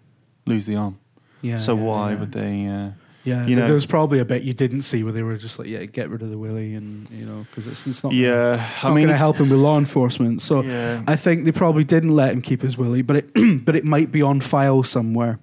lose 0.46 0.66
the 0.66 0.76
arm. 0.76 0.98
Yeah. 1.42 1.58
so 1.58 1.76
yeah, 1.76 1.82
why 1.84 2.12
yeah. 2.14 2.20
would 2.20 2.32
they? 2.32 2.66
Uh, 2.68 2.90
Yeah, 3.24 3.46
you 3.48 3.56
know- 3.56 3.66
there 3.66 3.74
was 3.74 3.86
probably 3.86 4.20
a 4.20 4.26
bit 4.26 4.44
you 4.44 4.54
didn't 4.54 4.84
see 4.84 5.04
where 5.04 5.12
they 5.14 5.24
were 5.24 5.36
just 5.38 5.58
like, 5.60 5.68
yeah, 5.68 5.84
get 5.86 6.10
rid 6.10 6.22
of 6.22 6.30
the 6.30 6.38
willy, 6.38 6.76
and 6.76 7.10
you 7.10 7.26
know, 7.26 7.46
because 7.50 7.66
it's, 7.68 7.86
it's 7.88 8.04
not. 8.04 8.14
yeah, 8.14 8.54
it's 8.76 8.84
I 8.84 8.90
not 8.90 8.96
mean, 8.96 9.06
going 9.06 9.14
to 9.14 9.18
help 9.18 9.38
him 9.38 9.50
with 9.50 9.60
law 9.60 9.78
enforcement. 9.78 10.42
So 10.42 10.62
Yeah. 10.62 11.02
I 11.08 11.16
think 11.16 11.46
they 11.46 11.52
probably 11.52 11.84
didn't 11.84 12.16
let 12.16 12.32
him 12.32 12.42
keep 12.42 12.62
his 12.62 12.78
willy, 12.78 13.02
but 13.02 13.16
it 13.18 13.32
but 13.66 13.76
it 13.76 13.84
might 13.86 14.12
be 14.12 14.22
on 14.22 14.42
file 14.42 14.84
somewhere. 14.84 15.40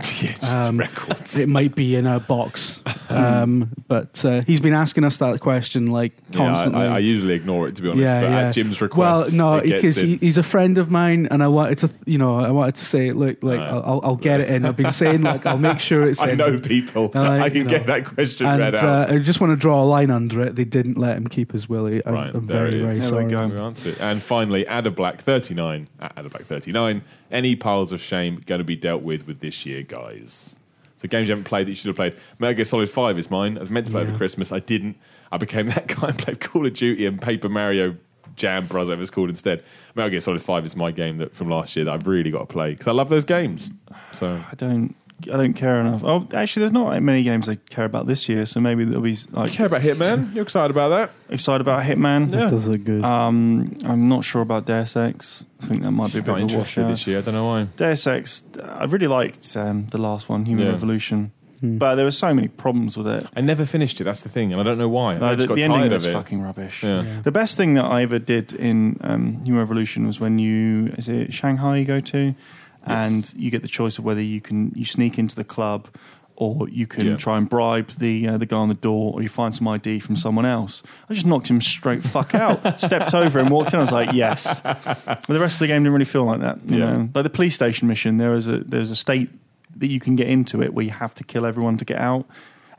Yeah, 0.22 0.36
Um, 0.68 0.78
records. 0.78 1.36
It 1.36 1.48
might 1.48 1.74
be 1.74 1.96
in 1.96 2.06
a 2.06 2.20
box. 2.20 2.77
Um, 3.10 3.70
but 3.88 4.24
uh, 4.24 4.42
he's 4.46 4.60
been 4.60 4.72
asking 4.74 5.04
us 5.04 5.16
that 5.18 5.40
question 5.40 5.86
like 5.86 6.12
Yeah, 6.30 6.42
I, 6.42 6.46
constantly. 6.46 6.80
I, 6.82 6.94
I 6.96 6.98
usually 6.98 7.34
ignore 7.34 7.68
it 7.68 7.76
to 7.76 7.82
be 7.82 7.88
honest. 7.88 8.02
Yeah, 8.02 8.20
but 8.20 8.30
yeah. 8.30 8.38
at 8.48 8.54
Jim's 8.54 8.80
request, 8.80 8.98
well, 9.36 9.56
no, 9.56 9.60
because 9.62 9.96
he, 9.96 10.16
he's 10.16 10.36
a 10.38 10.42
friend 10.42 10.78
of 10.78 10.90
mine, 10.90 11.26
and 11.30 11.42
I 11.42 11.48
wanted 11.48 11.78
to, 11.78 11.90
you 12.06 12.18
know, 12.18 12.38
I 12.38 12.50
wanted 12.50 12.76
to 12.76 12.84
say, 12.84 13.12
look, 13.12 13.42
like, 13.42 13.58
Right. 13.58 13.68
I'll, 13.68 14.00
I'll 14.04 14.16
get 14.16 14.40
it 14.40 14.50
in. 14.50 14.64
I've 14.64 14.76
been 14.76 14.92
saying, 14.92 15.22
like, 15.22 15.46
I'll 15.46 15.58
make 15.58 15.80
sure 15.80 16.06
it's 16.08 16.20
I 16.22 16.30
in. 16.30 16.38
know 16.38 16.58
people. 16.60 17.10
I- 17.14 17.38
I 17.40 17.50
can 17.50 17.58
you 17.58 17.64
get 17.64 17.86
know, 17.86 17.94
that 17.94 18.04
question 18.14 18.46
and 18.46 18.58
read 18.60 18.74
uh, 18.74 18.78
out. 18.78 19.10
I 19.10 19.18
just 19.18 19.40
want 19.40 19.52
to 19.52 19.56
draw 19.56 19.82
a 19.82 19.86
line 19.86 20.10
under 20.10 20.40
it. 20.42 20.54
They 20.56 20.64
didn't 20.64 20.98
let 20.98 21.16
him 21.16 21.26
keep 21.28 21.52
his 21.52 21.68
willy. 21.68 22.02
I'm, 22.04 22.14
Right, 22.14 22.34
I'm 22.34 22.46
there 22.46 22.66
very, 22.66 22.68
it 22.68 22.74
is. 22.74 22.80
very 22.82 22.98
There 23.00 23.08
sorry. 23.08 23.24
we 23.24 23.30
go. 23.30 23.46
We 23.48 23.58
answered 23.58 23.86
it. 23.94 24.00
And 24.00 24.22
finally, 24.22 24.64
Adablack 24.64 25.20
39. 25.20 25.88
At 26.00 26.14
Adablack 26.16 26.44
39. 26.44 27.02
Any 27.30 27.56
piles 27.56 27.92
of 27.92 28.00
shame 28.00 28.40
going 28.46 28.58
to 28.58 28.64
be 28.64 28.76
dealt 28.76 29.02
with 29.02 29.26
with 29.26 29.40
this 29.40 29.64
year, 29.66 29.82
guys? 29.82 30.54
So 31.00 31.08
games 31.08 31.28
you 31.28 31.32
haven't 31.32 31.44
played 31.44 31.66
that 31.66 31.70
you 31.70 31.76
should 31.76 31.86
have 31.88 31.96
played. 31.96 32.16
Metal 32.38 32.54
Gear 32.54 32.64
Solid 32.64 32.90
5 32.90 33.18
is 33.18 33.30
mine. 33.30 33.56
I 33.56 33.60
was 33.60 33.70
meant 33.70 33.86
to 33.86 33.92
play 33.92 34.02
Yeah. 34.02 34.08
over 34.08 34.16
Christmas. 34.18 34.50
I 34.52 34.58
didn't. 34.58 34.96
I 35.30 35.36
became 35.36 35.66
that 35.74 35.86
guy 35.86 36.08
and 36.08 36.18
played 36.18 36.40
Call 36.40 36.66
of 36.66 36.74
Duty 36.74 37.06
and 37.06 37.20
Paper 37.20 37.48
Mario 37.48 37.96
Jam 38.36 38.66
Bros. 38.66 38.86
Whatever 38.88 39.02
it's 39.02 39.10
called 39.10 39.28
instead. 39.30 39.62
Metal 39.94 40.10
Gear 40.10 40.20
Solid 40.20 40.42
5 40.42 40.66
is 40.66 40.74
my 40.76 40.90
game 40.90 41.18
that 41.18 41.34
from 41.34 41.48
last 41.50 41.76
year 41.76 41.84
that 41.84 41.92
I've 41.92 42.06
really 42.06 42.30
got 42.30 42.40
to 42.40 42.46
play 42.46 42.70
because 42.72 42.88
I 42.88 42.92
love 42.92 43.08
those 43.08 43.24
games. 43.24 43.70
So 44.12 44.42
I 44.50 44.54
don't. 44.56 44.94
I 45.24 45.36
don't 45.36 45.54
care 45.54 45.80
enough. 45.80 46.02
Oh, 46.04 46.26
actually, 46.32 46.60
there's 46.60 46.72
not 46.72 47.02
many 47.02 47.22
games 47.24 47.48
I 47.48 47.56
care 47.56 47.84
about 47.84 48.06
this 48.06 48.28
year, 48.28 48.46
so 48.46 48.60
maybe 48.60 48.84
there'll 48.84 49.02
be 49.02 49.16
I 49.34 49.40
like 49.42 49.52
care 49.52 49.66
about 49.66 49.82
Hitman. 49.82 50.32
You're 50.34 50.44
excited 50.44 50.70
about 50.70 50.90
that? 50.90 51.10
excited 51.32 51.60
about 51.60 51.82
Hitman. 51.82 52.30
Yeah. 52.32 52.42
That 52.42 52.50
does 52.50 52.68
look 52.68 52.84
good. 52.84 53.04
Um, 53.04 53.76
I'm 53.84 54.08
not 54.08 54.24
sure 54.24 54.42
about 54.42 54.66
Deus 54.66 54.96
Ex. 54.96 55.44
I 55.60 55.66
think 55.66 55.82
that 55.82 55.90
might 55.90 56.12
be 56.12 56.18
a 56.18 56.20
It's 56.20 56.26
bit 56.26 56.26
not 56.28 56.34
of 56.34 56.38
a 56.38 56.42
interested 56.42 56.82
washout. 56.82 56.90
this 56.90 57.06
year. 57.08 57.18
I 57.18 57.20
don't 57.22 57.34
know 57.34 57.46
why. 57.46 57.64
Deus 57.76 58.06
Ex, 58.06 58.44
I 58.62 58.84
really 58.84 59.08
liked 59.08 59.56
um, 59.56 59.86
the 59.90 59.98
last 59.98 60.28
one, 60.28 60.44
Human 60.46 60.66
Yeah. 60.66 60.72
Revolution, 60.72 61.32
Hmm. 61.60 61.76
but 61.78 61.96
there 61.96 62.04
were 62.04 62.12
so 62.12 62.32
many 62.32 62.46
problems 62.46 62.96
with 62.96 63.08
it. 63.08 63.26
I 63.34 63.40
never 63.40 63.66
finished 63.66 64.00
it. 64.00 64.04
That's 64.04 64.20
the 64.20 64.28
thing, 64.28 64.52
and 64.52 64.60
I 64.60 64.64
don't 64.64 64.78
know 64.78 64.88
why. 64.88 65.16
I 65.16 65.18
No, 65.18 65.26
just 65.34 65.38
the, 65.40 65.46
got 65.48 65.54
the 65.56 65.62
ending 65.64 65.80
tired 65.80 65.92
was 65.92 66.04
of 66.06 66.10
it. 66.12 66.14
fucking 66.14 66.40
rubbish. 66.40 66.84
Yeah. 66.84 67.02
Yeah. 67.02 67.20
The 67.24 67.32
best 67.32 67.56
thing 67.56 67.74
that 67.74 67.84
I 67.84 68.02
ever 68.02 68.20
did 68.20 68.52
in 68.52 68.96
um, 69.00 69.40
Human 69.44 69.58
Revolution 69.58 70.06
was 70.06 70.20
when 70.20 70.38
you 70.38 70.92
is 70.96 71.08
it 71.08 71.32
Shanghai 71.32 71.78
you 71.78 71.84
go 71.84 71.98
to, 71.98 72.36
and 72.84 73.32
you 73.36 73.50
get 73.50 73.62
the 73.62 73.68
choice 73.68 73.98
of 73.98 74.04
whether 74.04 74.22
you 74.22 74.40
can 74.40 74.72
you 74.74 74.84
sneak 74.84 75.18
into 75.18 75.34
the 75.34 75.44
club, 75.44 75.88
or 76.36 76.68
you 76.68 76.86
can 76.86 77.06
Yeah. 77.06 77.16
try 77.16 77.36
and 77.36 77.48
bribe 77.48 77.88
the 77.98 78.28
uh, 78.28 78.38
the 78.38 78.46
guy 78.46 78.56
on 78.56 78.68
the 78.68 78.74
door, 78.74 79.12
or 79.14 79.22
you 79.22 79.28
find 79.28 79.54
some 79.54 79.66
ID 79.68 80.00
from 80.00 80.16
someone 80.16 80.46
else. 80.46 80.82
I 81.10 81.14
just 81.14 81.26
knocked 81.26 81.48
him 81.48 81.60
straight 81.60 82.02
fuck 82.02 82.34
out, 82.34 82.78
stepped 82.88 83.12
over 83.14 83.38
and 83.38 83.50
walked 83.50 83.72
in. 83.74 83.78
I 83.78 83.82
was 83.82 83.92
like, 83.92 84.12
yes. 84.12 84.60
But 84.62 85.22
the 85.26 85.40
rest 85.40 85.56
of 85.56 85.60
the 85.60 85.66
game 85.66 85.82
didn't 85.82 85.92
really 85.94 86.04
feel 86.04 86.24
like 86.24 86.40
that. 86.40 86.58
You 86.66 86.78
Yeah. 86.78 86.92
know, 86.92 87.08
like 87.14 87.24
the 87.24 87.30
police 87.30 87.54
station 87.54 87.88
mission, 87.88 88.16
there 88.18 88.34
is 88.34 88.46
a 88.46 88.58
there's 88.58 88.90
a 88.90 88.96
state 88.96 89.30
that 89.76 89.88
you 89.88 90.00
can 90.00 90.16
get 90.16 90.26
into 90.28 90.62
it 90.62 90.72
where 90.74 90.84
you 90.84 90.90
have 90.92 91.14
to 91.16 91.24
kill 91.24 91.44
everyone 91.46 91.76
to 91.78 91.84
get 91.84 91.98
out. 91.98 92.26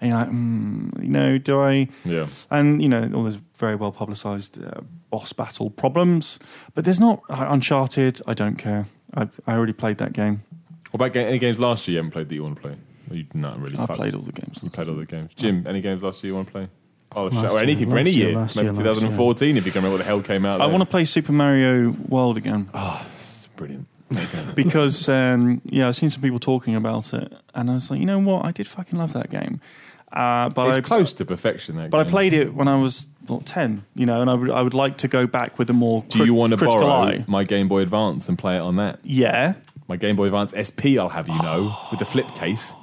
And 0.02 0.10
you're 0.12 0.18
like, 0.20 0.30
mm, 0.30 1.04
you 1.04 1.10
know, 1.10 1.38
do 1.38 1.60
I? 1.62 1.90
Yeah. 2.06 2.28
and 2.50 2.82
you 2.82 2.88
know 2.88 3.10
all 3.14 3.24
those 3.24 3.38
very 3.58 3.76
well 3.76 3.92
publicized 3.92 4.58
uh, 4.64 4.80
boss 5.10 5.34
battle 5.34 5.70
problems 5.70 6.40
but 6.76 6.86
there's 6.86 7.00
not 7.00 7.20
uh, 7.30 7.48
uncharted 7.50 8.22
i 8.28 8.34
don't 8.34 8.56
care 8.58 8.86
i, 9.16 9.28
I 9.48 9.54
already 9.56 9.74
played 9.74 9.98
that 10.00 10.14
game 10.14 10.42
What 10.92 10.96
about 11.02 11.14
ga- 11.14 11.26
any 11.28 11.40
games 11.40 11.60
last 11.60 11.88
year 11.88 11.94
you 11.94 11.98
haven't 12.00 12.12
played 12.12 12.30
that 12.30 12.36
you 12.36 12.44
want 12.44 12.56
to 12.56 12.62
play? 12.62 12.76
Or 13.10 13.16
you 13.16 13.26
not 13.34 13.60
really? 13.60 13.78
i 13.78 13.86
fuck- 13.86 13.96
played 13.98 14.16
all 14.16 14.22
the 14.22 14.32
games 14.32 14.60
You 14.64 14.70
played 14.70 14.88
all 14.88 14.96
the 14.96 15.06
games. 15.06 15.32
Jim, 15.36 15.66
any 15.68 15.82
games 15.82 16.02
last 16.04 16.24
year 16.24 16.30
you 16.32 16.36
want 16.36 16.48
to 16.48 16.52
play? 16.52 16.68
Oh, 17.16 17.24
Last 17.24 17.34
shit. 17.42 17.46
or 17.46 17.54
year, 17.54 17.60
anything 17.64 17.90
for 17.90 17.96
last 17.96 18.02
any 18.08 18.12
year, 18.12 18.28
year. 18.30 18.38
last 18.38 18.56
Maybe 18.56 18.66
year, 18.68 18.74
last 18.74 19.00
2014 19.00 19.58
if 19.58 19.66
you 19.66 19.72
can 19.72 19.80
remember 19.82 19.94
what 19.98 20.04
the 20.04 20.04
hell 20.04 20.22
came 20.22 20.46
out. 20.46 20.62
i 20.62 20.68
want 20.68 20.82
to 20.82 20.86
play 20.86 21.06
super 21.06 21.32
mario 21.32 21.90
world 22.08 22.38
again 22.38 22.70
It's 23.16 23.48
brilliant. 23.56 23.88
because 24.56 25.10
um, 25.10 25.62
yeah 25.66 25.88
i've 25.88 25.96
seen 25.96 26.10
some 26.10 26.22
people 26.22 26.40
talking 26.40 26.76
about 26.76 27.14
it 27.14 27.32
and 27.56 27.70
i 27.70 27.74
was 27.76 27.90
like 27.92 28.00
you 28.00 28.06
know 28.06 28.20
what 28.20 28.46
i 28.46 28.52
did 28.52 28.68
fucking 28.68 28.98
love 28.98 29.14
that 29.14 29.30
game 29.30 29.60
uh, 30.12 30.50
but 30.50 30.68
it's 30.70 30.78
I, 30.80 30.82
close 30.82 31.14
to 31.14 31.26
perfection. 31.26 31.76
That 31.78 31.92
but 31.92 32.00
i 32.00 32.04
game. 32.04 32.10
played 32.12 32.34
it 32.34 32.54
when 32.56 32.68
i 32.68 32.76
was 32.76 33.08
what, 33.30 33.46
10 33.46 33.86
you 33.96 34.06
know 34.06 34.22
and 34.22 34.30
I 34.30 34.34
would, 34.34 34.50
I 34.52 34.62
would 34.62 34.74
like 34.74 34.98
to 35.00 35.08
go 35.08 35.28
back 35.28 35.58
with 35.60 35.70
a 35.70 35.74
more 35.74 36.04
Do 36.10 36.26
you 36.26 36.34
want 36.34 36.52
to 36.52 36.58
critical 36.58 36.82
borrow 36.82 36.92
eye 37.10 37.26
my 37.28 37.44
Game 37.44 37.68
Boy 37.68 37.82
Advance 37.82 38.28
and 38.30 38.38
play 38.38 38.56
it 38.58 38.62
on 38.62 38.76
that? 38.78 39.00
yeah 39.04 39.54
My 39.88 39.96
Game 39.98 40.16
Boy 40.16 40.26
Advance 40.26 40.54
SP, 40.58 40.98
I'll 41.00 41.10
have 41.10 41.28
you 41.28 41.42
know, 41.42 41.76
with 41.92 42.00
the 42.00 42.06
flip 42.06 42.28
case. 42.36 42.74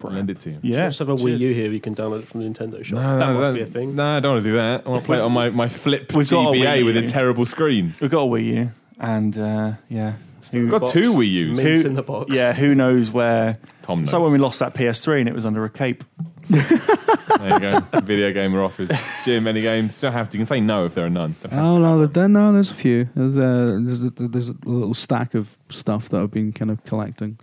I'll 0.00 0.10
lend 0.12 0.30
it 0.30 0.38
to 0.40 0.50
you. 0.50 0.58
yeah 0.62 0.88
Just 0.88 1.00
have 1.00 1.08
a 1.08 1.16
Wii 1.16 1.38
U 1.40 1.52
here. 1.52 1.70
You 1.72 1.80
can 1.80 1.92
download 1.94 2.20
it 2.20 2.28
from 2.28 2.40
the 2.40 2.46
Nintendo 2.48 2.84
shop. 2.84 3.00
No, 3.02 3.18
that 3.18 3.26
no, 3.26 3.34
must 3.34 3.46
that- 3.48 3.54
be 3.54 3.62
a 3.62 3.66
thing. 3.66 3.96
No, 3.96 4.16
I 4.16 4.20
don't 4.20 4.34
want 4.34 4.44
to 4.44 4.50
do 4.50 4.56
that. 4.56 4.82
I 4.86 4.88
want 4.88 5.02
to 5.02 5.06
play 5.06 5.18
it 5.18 5.22
on 5.22 5.32
my, 5.32 5.50
my 5.50 5.68
flip 5.68 6.12
We've 6.14 6.28
got 6.30 6.54
a 6.54 6.56
GBA 6.56 6.64
Wii 6.82 6.84
with 6.84 6.96
a 6.98 7.00
U. 7.02 7.08
terrible 7.08 7.46
screen. 7.46 7.94
We've 8.00 8.10
got 8.10 8.22
a 8.22 8.26
Wii 8.26 8.44
U, 8.54 8.70
and 9.00 9.36
uh, 9.36 9.72
yeah, 9.88 10.14
We've 10.52 10.70
got 10.70 10.82
Box, 10.82 10.92
two 10.92 11.12
Wii 11.14 11.28
U's. 11.30 11.56
Mint 11.56 11.84
in 11.84 11.94
the 11.94 12.02
box. 12.02 12.30
Yeah, 12.32 12.52
who 12.52 12.74
knows 12.76 13.10
where? 13.10 13.58
Tom 13.82 14.02
It's 14.02 14.12
knows. 14.12 14.20
like 14.20 14.22
when 14.22 14.32
we 14.32 14.38
lost 14.38 14.60
that 14.60 14.74
PS3 14.74 15.20
and 15.20 15.28
it 15.28 15.34
was 15.34 15.44
under 15.44 15.64
a 15.64 15.70
cape. 15.70 16.04
There 16.48 17.50
you 17.50 17.60
go. 17.60 17.80
Video 18.00 18.32
gamer 18.32 18.62
offers. 18.62 18.90
Jim, 19.24 19.46
any 19.46 19.62
games? 19.62 19.96
You 20.02 20.06
don't 20.08 20.12
have 20.14 20.28
to. 20.30 20.36
You 20.36 20.40
can 20.40 20.46
say 20.46 20.60
no 20.60 20.84
if 20.86 20.94
there 20.94 21.06
are 21.06 21.10
none. 21.10 21.36
Don't 21.42 21.52
have 21.52 21.64
Oh 21.64 21.78
no, 21.78 22.06
there, 22.06 22.28
no, 22.28 22.52
there's 22.52 22.70
a 22.70 22.74
few. 22.74 23.08
There's 23.14 23.36
a 23.36 23.80
there's 23.84 24.02
a, 24.02 24.10
there's 24.10 24.48
a 24.50 24.56
little 24.64 24.94
stack 24.94 25.34
of 25.34 25.56
stuff 25.70 26.08
that 26.10 26.20
I've 26.20 26.30
been 26.30 26.52
kind 26.52 26.70
of 26.70 26.82
collecting. 26.84 27.38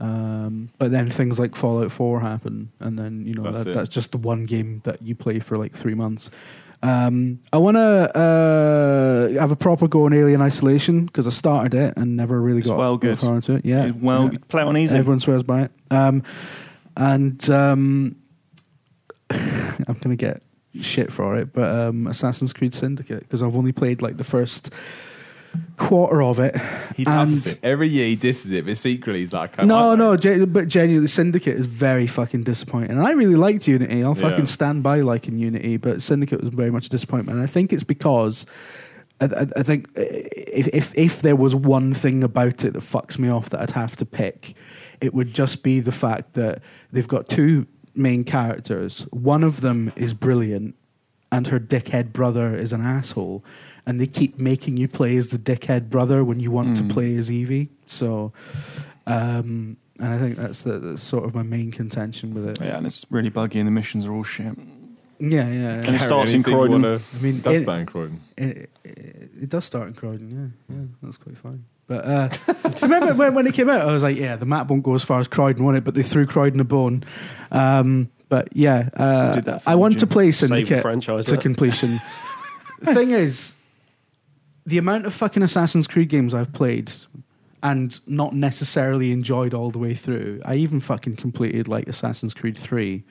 Um, 0.00 0.70
but 0.78 0.92
then 0.92 1.10
things 1.10 1.40
like 1.40 1.56
Fallout 1.56 1.90
4 1.90 2.20
happen, 2.20 2.70
and 2.78 2.96
then 2.98 3.26
you 3.26 3.34
know 3.34 3.42
That's 3.42 3.64
that, 3.64 3.74
that's 3.74 3.88
just 3.88 4.12
the 4.12 4.18
one 4.18 4.44
game 4.46 4.80
that 4.84 5.02
you 5.02 5.16
play 5.16 5.40
for 5.40 5.58
like 5.58 5.74
three 5.74 5.94
months. 5.94 6.30
Um, 6.80 7.40
I 7.52 7.56
want 7.58 7.76
to 7.76 8.16
uh, 8.16 9.40
have 9.40 9.50
a 9.50 9.56
proper 9.56 9.88
go 9.88 10.04
on 10.04 10.12
Alien 10.12 10.40
Isolation 10.40 11.06
because 11.06 11.26
I 11.26 11.30
started 11.30 11.74
it 11.74 11.94
and 11.96 12.16
never 12.16 12.40
really 12.40 12.60
It's 12.60 12.68
got 12.68 12.78
well 12.78 12.96
got 12.96 13.00
good. 13.08 13.18
far 13.18 13.34
into 13.34 13.54
it. 13.54 13.64
Yeah, 13.64 13.86
It- 13.88 13.96
well, 13.96 14.30
yeah. 14.32 14.38
play 14.48 14.62
it 14.62 14.66
on 14.68 14.76
easy. 14.76 14.94
Everyone 14.94 15.18
swears 15.18 15.42
by 15.42 15.62
it. 15.62 15.72
Um, 15.90 16.22
and 16.98 17.48
um, 17.50 18.16
I'm 19.30 19.94
going 20.00 20.10
to 20.10 20.16
get 20.16 20.42
shit 20.80 21.12
for 21.12 21.36
it, 21.36 21.52
but 21.52 21.70
um, 21.74 22.06
Assassin's 22.06 22.52
Creed 22.52 22.74
Syndicate 22.74 23.20
because 23.20 23.42
I've 23.42 23.56
only 23.56 23.72
played 23.72 24.02
like 24.02 24.16
the 24.16 24.24
first 24.24 24.70
quarter 25.76 26.22
of 26.22 26.38
it. 26.38 26.54
He 26.96 27.04
And- 27.06 27.30
loves 27.30 27.46
it. 27.46 27.60
Every 27.62 27.88
year 27.88 28.06
he 28.06 28.16
disses 28.16 28.50
it, 28.52 28.66
but 28.66 28.76
secretly 28.76 29.20
he's 29.20 29.32
like, 29.32 29.56
No, 29.64 29.94
no, 29.94 30.16
gen- 30.16 30.52
but 30.52 30.68
genuinely, 30.68 31.08
Syndicate 31.08 31.56
is 31.56 31.66
very 31.66 32.06
fucking 32.06 32.42
disappointing. 32.44 32.90
And 32.90 33.00
I 33.06 33.12
really 33.12 33.36
liked 33.36 33.66
Unity. 33.66 34.02
I'll 34.04 34.16
Yeah. 34.16 34.28
fucking 34.30 34.46
stand 34.46 34.82
by 34.82 35.00
liking 35.00 35.38
Unity, 35.38 35.76
but 35.78 36.02
Syndicate 36.02 36.42
was 36.42 36.50
very 36.52 36.70
much 36.70 36.86
a 36.86 36.90
disappointment. 36.90 37.38
And 37.38 37.42
I 37.42 37.50
think 37.50 37.72
it's 37.72 37.84
because 37.84 38.44
I, 39.20 39.24
I, 39.26 39.46
I 39.56 39.62
think 39.62 39.88
if, 39.96 40.68
if 40.68 40.92
if 40.96 41.22
there 41.22 41.36
was 41.36 41.54
one 41.54 41.92
thing 41.94 42.22
about 42.22 42.64
it 42.64 42.74
that 42.74 42.82
fucks 42.82 43.18
me 43.18 43.28
off 43.28 43.50
that 43.50 43.60
I'd 43.60 43.70
have 43.72 43.96
to 43.96 44.04
pick, 44.04 44.54
it 45.00 45.14
would 45.14 45.32
just 45.34 45.62
be 45.62 45.80
the 45.80 45.92
fact 45.92 46.34
that 46.34 46.60
they've 46.92 47.08
got 47.08 47.28
two 47.28 47.66
main 47.94 48.24
characters. 48.24 49.06
One 49.10 49.42
of 49.44 49.60
them 49.60 49.92
is 49.96 50.14
brilliant, 50.14 50.74
and 51.32 51.46
her 51.48 51.58
dickhead 51.60 52.12
brother 52.12 52.54
is 52.56 52.72
an 52.72 52.82
asshole. 52.82 53.44
And 53.86 53.98
they 53.98 54.06
keep 54.06 54.38
making 54.38 54.76
you 54.76 54.86
play 54.86 55.16
as 55.16 55.28
the 55.28 55.38
dickhead 55.38 55.88
brother 55.88 56.22
when 56.22 56.40
you 56.40 56.50
want 56.50 56.76
Mm. 56.76 56.88
to 56.88 56.94
play 56.94 57.16
as 57.16 57.30
Evie. 57.30 57.70
So, 57.86 58.32
um, 59.06 59.78
and 59.98 60.08
I 60.12 60.18
think 60.18 60.36
that's, 60.36 60.62
the, 60.62 60.78
that's 60.78 61.02
sort 61.02 61.24
of 61.24 61.34
my 61.34 61.42
main 61.42 61.70
contention 61.70 62.34
with 62.34 62.46
it. 62.48 62.58
Yeah, 62.60 62.76
and 62.76 62.86
it's 62.86 63.06
really 63.10 63.30
buggy 63.30 63.58
and 63.58 63.66
the 63.66 63.70
missions 63.72 64.04
are 64.04 64.12
all 64.12 64.24
shit. 64.24 64.54
yeah, 65.18 65.48
yeah. 65.48 65.48
And 65.48 65.78
it 65.80 65.84
Harry, 65.86 65.98
starts 65.98 66.32
in 66.32 66.42
Croydon. 66.42 66.82
wanna- 66.82 67.00
I 67.16 67.22
mean, 67.22 67.36
It 67.36 67.42
does 67.42 67.60
it- 67.60 67.62
start 67.64 67.80
in 67.80 67.86
Croydon. 67.86 68.20
It, 68.36 68.70
it, 68.84 69.30
it 69.42 69.48
does 69.48 69.64
start 69.64 69.88
in 69.88 69.94
Croydon, 69.94 70.52
yeah, 70.68 70.76
yeah, 70.76 70.82
that's 71.02 71.16
quite 71.16 71.36
fine. 71.38 71.64
But 71.88 72.04
uh, 72.04 72.28
I 72.64 72.78
remember 72.82 73.14
when, 73.14 73.34
when 73.34 73.46
it 73.46 73.54
came 73.54 73.68
out, 73.68 73.80
I 73.80 73.86
was 73.86 74.02
like, 74.02 74.16
yeah, 74.16 74.36
the 74.36 74.44
map 74.44 74.68
won't 74.68 74.82
go 74.82 74.94
as 74.94 75.02
far 75.02 75.18
as 75.18 75.26
Croydon, 75.26 75.64
won't 75.64 75.78
it? 75.78 75.84
But 75.84 75.94
they 75.94 76.02
threw 76.02 76.26
Croydon 76.26 76.60
a 76.60 76.64
bone. 76.64 77.02
Um, 77.50 78.10
but 78.28 78.48
yeah, 78.52 78.90
uh, 78.94 79.32
did 79.32 79.44
that 79.44 79.62
for 79.62 79.70
I 79.70 79.74
want 79.74 79.98
to 79.98 80.06
play 80.06 80.30
Syndicate 80.30 80.82
franchise. 80.82 81.26
to 81.26 81.38
completion. 81.38 81.98
the 82.80 82.94
thing 82.94 83.10
is, 83.10 83.54
the 84.66 84.76
amount 84.76 85.06
of 85.06 85.14
fucking 85.14 85.42
Assassin's 85.42 85.86
Creed 85.86 86.10
games 86.10 86.34
I've 86.34 86.52
played 86.52 86.92
and 87.62 87.98
not 88.06 88.34
necessarily 88.34 89.10
enjoyed 89.10 89.54
all 89.54 89.70
the 89.70 89.78
way 89.78 89.94
through. 89.94 90.42
I 90.44 90.54
even 90.56 90.80
fucking 90.80 91.16
completed 91.16 91.68
like 91.68 91.88
Assassin's 91.88 92.34
Creed 92.34 92.56
3. 92.56 93.02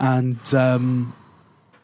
And 0.00 0.54
um, 0.54 1.14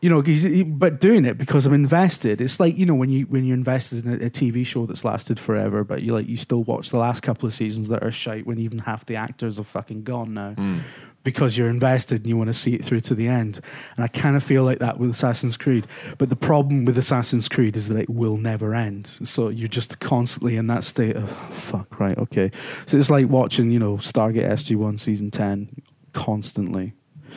you 0.05 0.11
know, 0.11 0.23
but 0.67 1.01
doing 1.01 1.25
it 1.25 1.39
because 1.39 1.65
I'm 1.65 1.73
invested. 1.73 2.43
It's 2.43 2.61
like 2.61 2.77
you 2.77 2.85
know 2.85 2.95
when 2.95 3.09
you 3.09 3.25
when 3.25 3.43
you're 3.47 3.57
invested 3.57 4.05
in 4.05 4.13
a, 4.13 4.27
a 4.27 4.31
TV 4.31 4.67
show 4.67 4.85
that's 4.85 5.03
lasted 5.03 5.41
forever, 5.41 5.83
but 5.83 6.03
you 6.03 6.13
like 6.13 6.29
you 6.29 6.37
still 6.37 6.63
watch 6.63 6.91
the 6.91 6.99
last 6.99 7.23
couple 7.23 7.47
of 7.47 7.55
seasons 7.55 7.89
that 7.89 8.05
are 8.05 8.13
shite 8.13 8.47
when 8.47 8.59
even 8.59 8.81
half 8.81 9.07
the 9.07 9.17
actors 9.17 9.59
are 9.59 9.65
fucking 9.65 10.03
gone 10.05 10.35
now 10.35 10.53
Mm. 10.59 10.81
because 11.23 11.57
you're 11.57 11.71
invested 11.71 12.19
and 12.21 12.27
you 12.29 12.37
want 12.37 12.49
to 12.49 12.55
see 12.55 12.75
it 12.75 12.85
through 12.85 13.01
to 13.01 13.15
the 13.15 13.29
end. 13.29 13.61
And 13.97 14.05
I 14.05 14.09
kind 14.09 14.37
of 14.37 14.45
feel 14.45 14.63
like 14.63 14.79
that 14.81 14.99
with 14.99 15.09
Assassin's 15.09 15.57
Creed. 15.57 15.87
But 16.19 16.29
the 16.29 16.37
problem 16.37 16.85
with 16.85 16.99
Assassin's 16.99 17.49
Creed 17.49 17.75
is 17.75 17.89
that 17.89 17.97
it 17.97 18.11
will 18.11 18.37
never 18.37 18.75
end. 18.75 19.07
So 19.25 19.49
you're 19.49 19.69
just 19.69 20.01
constantly 20.01 20.59
in 20.59 20.67
that 20.67 20.85
state 20.85 21.17
of 21.17 21.31
fuck, 21.51 21.99
right, 21.99 22.19
okay. 22.19 22.51
So 22.85 22.99
it's 22.99 23.09
like 23.09 23.31
watching, 23.31 23.71
you 23.71 23.79
know, 23.79 23.97
Stargate 23.97 24.51
SG1 24.51 25.01
season 25.01 25.31
10 25.31 25.81
constantly. 26.13 26.93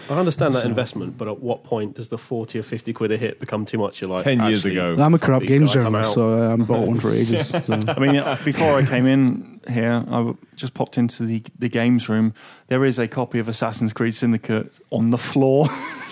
I 0.09 0.13
understand 0.13 0.53
that 0.55 0.61
So- 0.63 0.67
investment, 0.67 1.17
but 1.17 1.27
at 1.27 1.39
what 1.41 1.63
point 1.63 1.95
does 1.95 2.09
the 2.09 2.17
40 2.17 2.59
or 2.59 2.63
50 2.63 2.93
quid 2.93 3.11
a 3.11 3.17
hit 3.17 3.39
become 3.39 3.65
too 3.65 3.77
much? 3.77 4.01
You're 4.01 4.09
like, 4.09 4.23
10 4.23 4.39
years 4.47 4.65
actually, 4.65 4.77
ago. 4.79 5.01
I'm 5.03 5.13
a 5.13 5.19
corrupt 5.19 5.45
games 5.45 5.73
guys, 5.73 5.83
I'm 5.85 5.93
journalist, 5.93 6.13
so 6.13 6.33
uh, 6.33 6.53
I'm 6.53 6.63
bought 6.65 6.87
one 6.87 6.99
for 6.99 7.11
ages. 7.11 7.49
So. 7.67 7.79
I 7.87 7.99
mean, 7.99 8.15
uh, 8.17 8.37
before 8.45 8.75
I 8.75 8.85
came 8.85 9.05
in 9.05 9.59
here, 9.69 10.03
I 10.09 10.33
just 10.55 10.73
popped 10.73 10.97
into 10.97 11.23
the, 11.23 11.43
the 11.59 11.69
games 11.69 12.07
room. 12.07 12.33
There 12.67 12.85
is 12.85 12.97
a 12.99 13.07
copy 13.07 13.39
of 13.39 13.47
Assassin's 13.47 13.93
Creed 13.93 14.13
Syndicate 14.15 14.79
on 14.91 15.09
the 15.11 15.17
floor. 15.17 15.67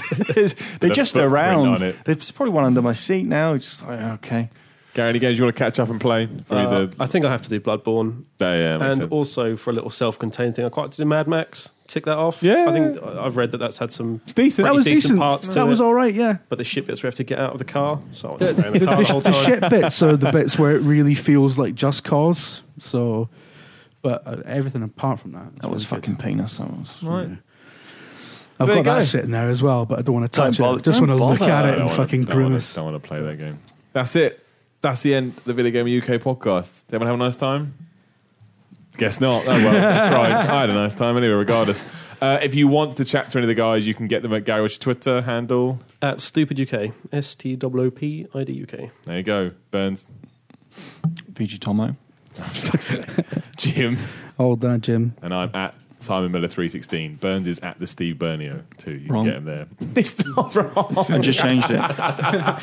They're 0.79 0.89
just 0.89 1.15
around. 1.15 1.67
on 1.67 1.83
it. 1.83 1.95
There's 2.05 2.31
probably 2.31 2.53
one 2.53 2.65
under 2.65 2.81
my 2.81 2.93
seat 2.93 3.25
now. 3.25 3.57
Just 3.57 3.85
like, 3.85 3.99
okay. 4.23 4.49
Gary, 4.95 5.09
any 5.09 5.19
games 5.19 5.37
you 5.37 5.43
want 5.43 5.55
to 5.55 5.63
catch 5.63 5.77
up 5.79 5.89
and 5.89 6.01
play? 6.01 6.27
For 6.47 6.55
Uh, 6.55 6.65
either, 6.65 6.91
I 6.99 7.05
think 7.05 7.25
I 7.25 7.29
have 7.31 7.41
to 7.43 7.49
do 7.49 7.59
Bloodborne, 7.59 8.23
yeah, 8.39 8.53
yeah, 8.55 8.77
makes 8.77 8.91
and 8.93 8.97
sense. 9.01 9.11
also 9.11 9.55
for 9.55 9.69
a 9.69 9.73
little 9.73 9.89
self-contained 9.91 10.55
thing, 10.55 10.65
I 10.65 10.69
quite 10.69 10.83
like 10.85 10.91
to 10.93 10.97
do 10.97 11.05
Mad 11.05 11.27
Max. 11.27 11.69
Tick 11.87 12.05
that 12.05 12.17
off. 12.17 12.41
Yeah. 12.41 12.65
I 12.67 12.71
think 12.73 13.03
I- 13.03 13.25
I've 13.25 13.37
read 13.37 13.51
that 13.51 13.57
that's 13.59 13.77
had 13.77 13.91
some, 13.91 14.21
it's 14.23 14.33
decent. 14.33 14.65
that 14.65 14.73
was 14.73 14.85
decent 14.85 15.01
decent. 15.03 15.19
parts 15.19 15.47
to 15.49 15.53
That 15.53 15.67
was 15.67 15.79
it. 15.79 15.83
all 15.83 15.93
right, 15.93 16.13
yeah. 16.15 16.37
but 16.49 16.57
the 16.57 16.63
shit 16.63 16.87
bits 16.87 17.03
we 17.03 17.07
have 17.07 17.13
to 17.15 17.23
get 17.23 17.37
out 17.37 17.51
of 17.51 17.59
the 17.59 17.65
car. 17.65 17.99
So 18.13 18.29
I 18.29 18.31
was 18.31 18.55
The, 18.55 18.61
the 18.71 18.71
the- 18.79 18.85
car 18.87 18.97
the 18.97 19.03
whole 19.05 19.19
the 19.21 19.31
time. 19.31 19.45
shit 19.45 19.69
bits 19.69 20.01
are 20.01 20.17
the 20.17 20.31
bits 20.31 20.57
where 20.57 20.75
it 20.75 20.79
really 20.93 21.13
feels 21.13 21.57
like 21.59 21.75
Just 21.75 22.03
Cause. 22.03 22.61
So, 22.79 23.29
but 24.01 24.23
uh, 24.25 24.37
everything 24.45 24.81
apart 24.81 25.19
from 25.19 25.33
that, 25.33 25.55
That 25.61 25.69
was 25.69 25.91
really 25.91 26.01
good. 26.01 26.11
fucking 26.13 26.25
penis. 26.37 26.57
That 26.57 26.71
was. 26.71 27.03
Right. 27.03 27.29
I've 28.57 28.67
There 28.67 28.77
you 28.77 28.83
got 28.83 28.93
that 28.95 28.99
go. 29.01 29.05
sitting 29.05 29.31
there 29.31 29.49
as 29.49 29.61
well, 29.61 29.85
but 29.85 29.99
I 29.99 30.01
don't 30.01 30.15
want 30.15 30.31
to 30.31 30.37
Don't 30.37 30.51
touch 30.51 30.57
bother- 30.59 30.79
it. 30.79 30.85
Just 30.85 31.01
want 31.01 31.09
to 31.11 31.15
look 31.23 31.41
at 31.41 31.65
it 31.65 31.77
and 31.81 31.91
fucking 31.91 32.21
don't 32.23 32.35
wanna- 32.35 32.47
grimace. 32.49 32.73
Don't 32.73 32.85
want 32.85 33.01
to 33.03 33.05
play 33.05 33.21
that 33.21 33.37
game. 33.37 33.59
That's 33.91 34.15
it. 34.15 34.44
That's 34.85 35.01
the 35.01 35.15
end 35.15 35.35
of 35.35 35.43
the 35.45 35.53
Video 35.55 35.71
Gamer 35.71 35.97
UK 35.97 36.21
podcast. 36.21 36.85
Did 36.85 36.93
everyone 36.97 37.07
have 37.07 37.15
a 37.15 37.23
nice 37.23 37.35
time? 37.35 37.73
Guess 38.97 39.19
not. 39.19 39.41
Oh 39.41 39.47
well, 39.47 39.69
I 39.69 40.09
tried. 40.09 40.31
I 40.47 40.61
had 40.61 40.69
a 40.69 40.75
nice 40.75 40.93
time 40.93 41.17
anyway, 41.17 41.33
regardless. 41.33 41.83
Uh, 42.21 42.37
if 42.43 42.53
you 42.53 42.67
want 42.67 42.95
to 42.97 43.03
chat 43.03 43.31
to 43.31 43.39
any 43.39 43.45
of 43.45 43.47
the 43.47 43.55
guys, 43.55 43.87
you 43.87 43.95
can 43.95 44.07
get 44.07 44.21
them 44.21 44.31
at 44.31 44.45
Gary 44.45 44.61
What's 44.61 44.77
Twitter 44.77 45.23
handle. 45.23 45.79
At 46.03 46.21
Stupid 46.21 46.61
UK. 46.61 46.93
S 47.11 47.33
T 47.33 47.57
O 47.63 47.67
O 47.67 47.89
P 47.89 48.27
I 48.35 48.43
D 48.43 48.61
UK. 48.61 48.91
There 49.05 49.17
you 49.17 49.23
go. 49.23 49.51
Burns. 49.71 50.05
VG 51.33 51.59
Tomo. 51.59 51.95
Jim. 53.57 53.97
Old 54.37 54.61
that, 54.61 54.81
Jim. 54.81 55.15
And 55.23 55.33
I'm 55.33 55.49
at 55.55 55.73
Simon 56.05 56.31
Miller 56.31 56.47
316. 56.47 57.15
Burns 57.15 57.47
is 57.47 57.59
at 57.59 57.79
the 57.79 57.87
Steve 57.87 58.15
Bernio 58.15 58.63
too. 58.77 58.93
You 58.93 59.07
Wrong. 59.09 59.25
can 59.25 59.33
get 59.33 59.37
him 59.39 59.45
there. 59.45 59.67
It's 59.95 60.25
not 60.25 60.55
wrong. 60.55 61.05
I 61.09 61.19
just 61.19 61.39
changed 61.39 61.67
it. 61.69 61.79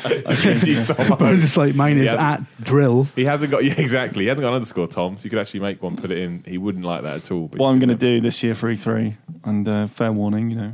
But 0.03 1.33
it's 1.33 1.41
just 1.41 1.57
like 1.57 1.75
mine 1.75 1.97
is 1.97 2.05
Yeah. 2.05 2.31
at 2.33 2.63
drill. 2.63 3.03
He 3.15 3.25
hasn't 3.25 3.51
got 3.51 3.63
yeah, 3.63 3.73
exactly. 3.77 4.23
He 4.23 4.27
hasn't 4.29 4.41
got 4.41 4.49
an 4.49 4.55
underscore, 4.55 4.87
Tom. 4.87 5.17
So 5.17 5.25
you 5.25 5.29
could 5.29 5.39
actually 5.39 5.59
make 5.61 5.81
one, 5.83 5.95
put 5.95 6.11
it 6.11 6.17
in. 6.17 6.43
He 6.47 6.57
wouldn't 6.57 6.85
like 6.85 7.03
that 7.03 7.15
at 7.17 7.31
all. 7.31 7.47
but 7.47 7.59
what 7.59 7.69
I'm 7.69 7.79
going 7.79 7.89
to 7.89 7.95
do 7.95 8.21
this 8.21 8.41
year 8.43 8.55
for 8.55 8.73
E3, 8.73 9.15
and 9.43 9.67
uh, 9.67 9.87
fair 9.87 10.11
warning, 10.11 10.49
you 10.49 10.55
know, 10.55 10.73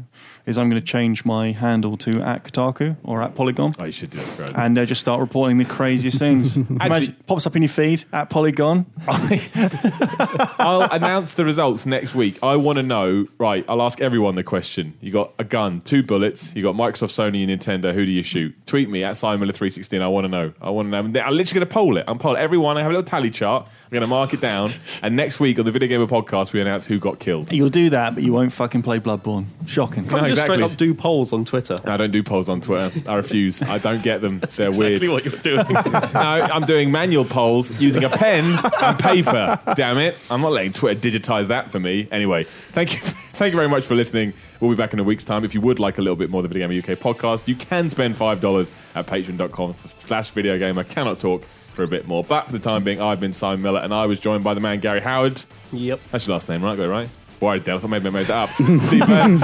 is 0.50 0.58
I'm 0.58 0.70
going 0.70 0.82
to 0.82 0.86
change 0.86 1.24
my 1.24 1.52
handle 1.52 1.96
to 1.98 2.22
at 2.22 2.44
Kotaku 2.44 2.98
or 3.04 3.22
at 3.22 3.36
Polygon. 3.36 3.76
Oh, 3.80 3.86
you 3.86 3.92
should 3.92 4.10
do 4.10 4.18
that, 4.18 4.38
Brad. 4.38 4.56
And 4.56 4.78
uh, 4.78 4.86
just 4.86 5.00
start 5.00 5.22
reporting 5.22 5.58
the 5.58 5.66
craziest 5.66 6.18
things. 6.18 6.58
Imagine, 6.58 7.16
pops 7.28 7.46
up 7.46 7.56
in 7.56 7.62
your 7.62 7.70
feed 7.70 8.04
at 8.12 8.30
Polygon. 8.30 8.88
I'll 9.08 10.82
announce 10.92 11.36
the 11.36 11.46
results 11.46 11.86
next 11.86 12.16
week. 12.16 12.40
I 12.42 12.56
want 12.56 12.78
to 12.78 12.84
know. 12.84 13.28
Right, 13.38 13.64
I'll 13.70 13.82
ask 13.82 14.02
everyone 14.02 14.36
the 14.36 14.44
question. 14.44 14.96
You 15.02 15.12
got 15.12 15.34
a 15.38 15.44
gun, 15.44 15.82
two 15.82 16.02
bullets. 16.02 16.54
You 16.56 16.64
got 16.64 16.76
Microsoft, 16.76 17.14
Sony, 17.14 17.48
and 17.48 17.62
Nintendo. 17.62 17.94
Who 17.94 18.06
do 18.06 18.12
you 18.12 18.24
shoot? 18.24 18.56
Tweet 18.66 18.90
me 18.90 19.04
at 19.04 19.16
Simon316. 19.16 20.02
I 20.02 20.08
want 20.08 20.26
to 20.26 20.30
know. 20.30 20.54
I 20.60 20.72
want 20.72 20.88
to 20.88 20.90
know. 20.90 20.98
I'm 20.98 21.14
literally 21.14 21.60
going 21.60 21.68
to 21.68 21.74
poll 21.74 21.98
it. 21.98 22.06
I'm 22.08 22.18
poll 22.18 22.36
everyone. 22.36 22.78
I 22.78 22.82
have 22.82 22.92
a 22.92 22.96
little 22.96 23.08
tally 23.08 23.30
chart. 23.30 23.68
I'm 23.90 23.96
going 23.96 24.02
to 24.02 24.08
mark 24.08 24.36
it 24.36 24.40
down. 24.40 24.70
And 25.02 25.16
next 25.16 25.40
week 25.40 25.58
on 25.58 25.66
the 25.66 25.72
Video 25.72 25.88
Gamer 25.88 26.06
podcast, 26.06 26.54
we 26.54 26.62
announce 26.62 26.86
who 26.86 27.00
got 27.00 27.18
killed. 27.18 27.52
You'll 27.52 27.72
do 27.72 27.90
that, 27.90 28.14
but 28.14 28.24
you 28.24 28.32
won't 28.32 28.54
fucking 28.54 28.84
play 28.84 29.00
Bloodborne. 29.00 29.48
Shocking. 29.66 30.06
No, 30.06 30.12
Can't 30.12 30.22
you 30.28 30.36
just 30.36 30.42
exactly. 30.42 30.58
straight 30.58 30.72
up 30.72 30.78
do 30.78 30.94
polls 30.94 31.34
on 31.34 31.44
Twitter. 31.44 31.80
I 31.86 31.98
don't 31.98 32.12
do 32.12 32.22
polls 32.22 32.50
on 32.50 32.62
Twitter. 32.62 32.92
I 33.10 33.16
refuse. 33.16 33.64
I 33.64 33.80
don't 33.80 34.04
get 34.04 34.22
them. 34.22 34.40
They're 34.56 34.68
exactly 34.68 35.10
weird. 35.10 35.12
what 35.12 35.26
you're 35.26 35.42
doing. 35.42 35.66
no, 35.74 36.20
I'm 36.20 36.66
doing 36.66 36.92
manual 36.92 37.26
polls 37.26 37.82
using 37.82 38.04
a 38.04 38.10
pen 38.10 38.60
and 38.80 39.00
paper. 39.00 39.60
Damn 39.76 39.98
it! 39.98 40.18
I'm 40.30 40.42
not 40.42 40.52
letting 40.52 40.74
Twitter 40.74 41.10
digitize 41.10 41.48
that 41.48 41.72
for 41.72 41.80
me. 41.80 42.08
Anyway, 42.12 42.44
thank 42.74 42.94
you, 42.94 43.00
thank 43.34 43.54
you 43.54 43.58
very 43.58 43.70
much 43.70 43.86
for 43.86 43.96
listening. 43.96 44.34
We'll 44.60 44.70
be 44.70 44.78
back 44.78 44.94
in 44.94 45.00
a 45.00 45.04
week's 45.04 45.24
time. 45.24 45.44
If 45.44 45.56
you 45.56 45.62
would 45.62 45.80
like 45.80 45.98
a 45.98 46.02
little 46.02 46.16
bit 46.16 46.30
more 46.30 46.40
of 46.40 46.44
the 46.44 46.54
Video 46.54 46.68
Gamer 46.68 46.80
UK 46.80 47.00
podcast, 47.00 47.48
you 47.48 47.56
can 47.56 47.90
spend 47.90 48.18
five 48.18 48.40
dollars 48.40 48.72
at 48.94 49.08
Patreon.com/slash 49.08 50.30
Video 50.30 50.60
Gamer. 50.60 50.84
Cannot 50.84 51.20
talk 51.20 51.44
for 51.80 51.86
a 51.86 51.88
bit 51.88 52.06
more, 52.10 52.26
but 52.26 52.46
for 52.48 52.52
the 52.52 52.60
time 52.60 52.84
being, 52.84 53.00
I've 53.02 53.22
been 53.22 53.32
Simon 53.32 53.64
Miller, 53.64 53.80
and 53.80 53.94
I 53.94 54.06
was 54.06 54.20
joined 54.20 54.44
by 54.44 54.54
the 54.54 54.60
man 54.60 54.82
Gary 54.82 55.00
Howard. 55.00 55.42
yep. 55.72 55.98
That's 56.12 56.28
your 56.28 56.36
last 56.36 56.50
name, 56.50 56.62
right? 56.62 56.76
Go 56.76 56.90
right. 56.90 57.08
Worried, 57.40 57.64
Del. 57.64 57.78
I 57.78 57.80
thought 57.80 57.90
maybe 57.90 58.10
I 58.10 58.12
made 58.12 58.26
that 58.26 58.50
up. 58.50 58.50
Steve 58.88 59.08
Burns. 59.08 59.42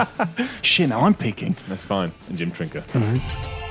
Shit, 0.61 0.89
now 0.89 0.99
I'm 0.99 1.13
picking. 1.13 1.55
That's 1.69 1.85
fine. 1.85 2.11
And 2.27 2.37
Jim 2.37 2.51
Trinca. 2.51 2.83
All 2.93 3.01
right. 3.01 3.64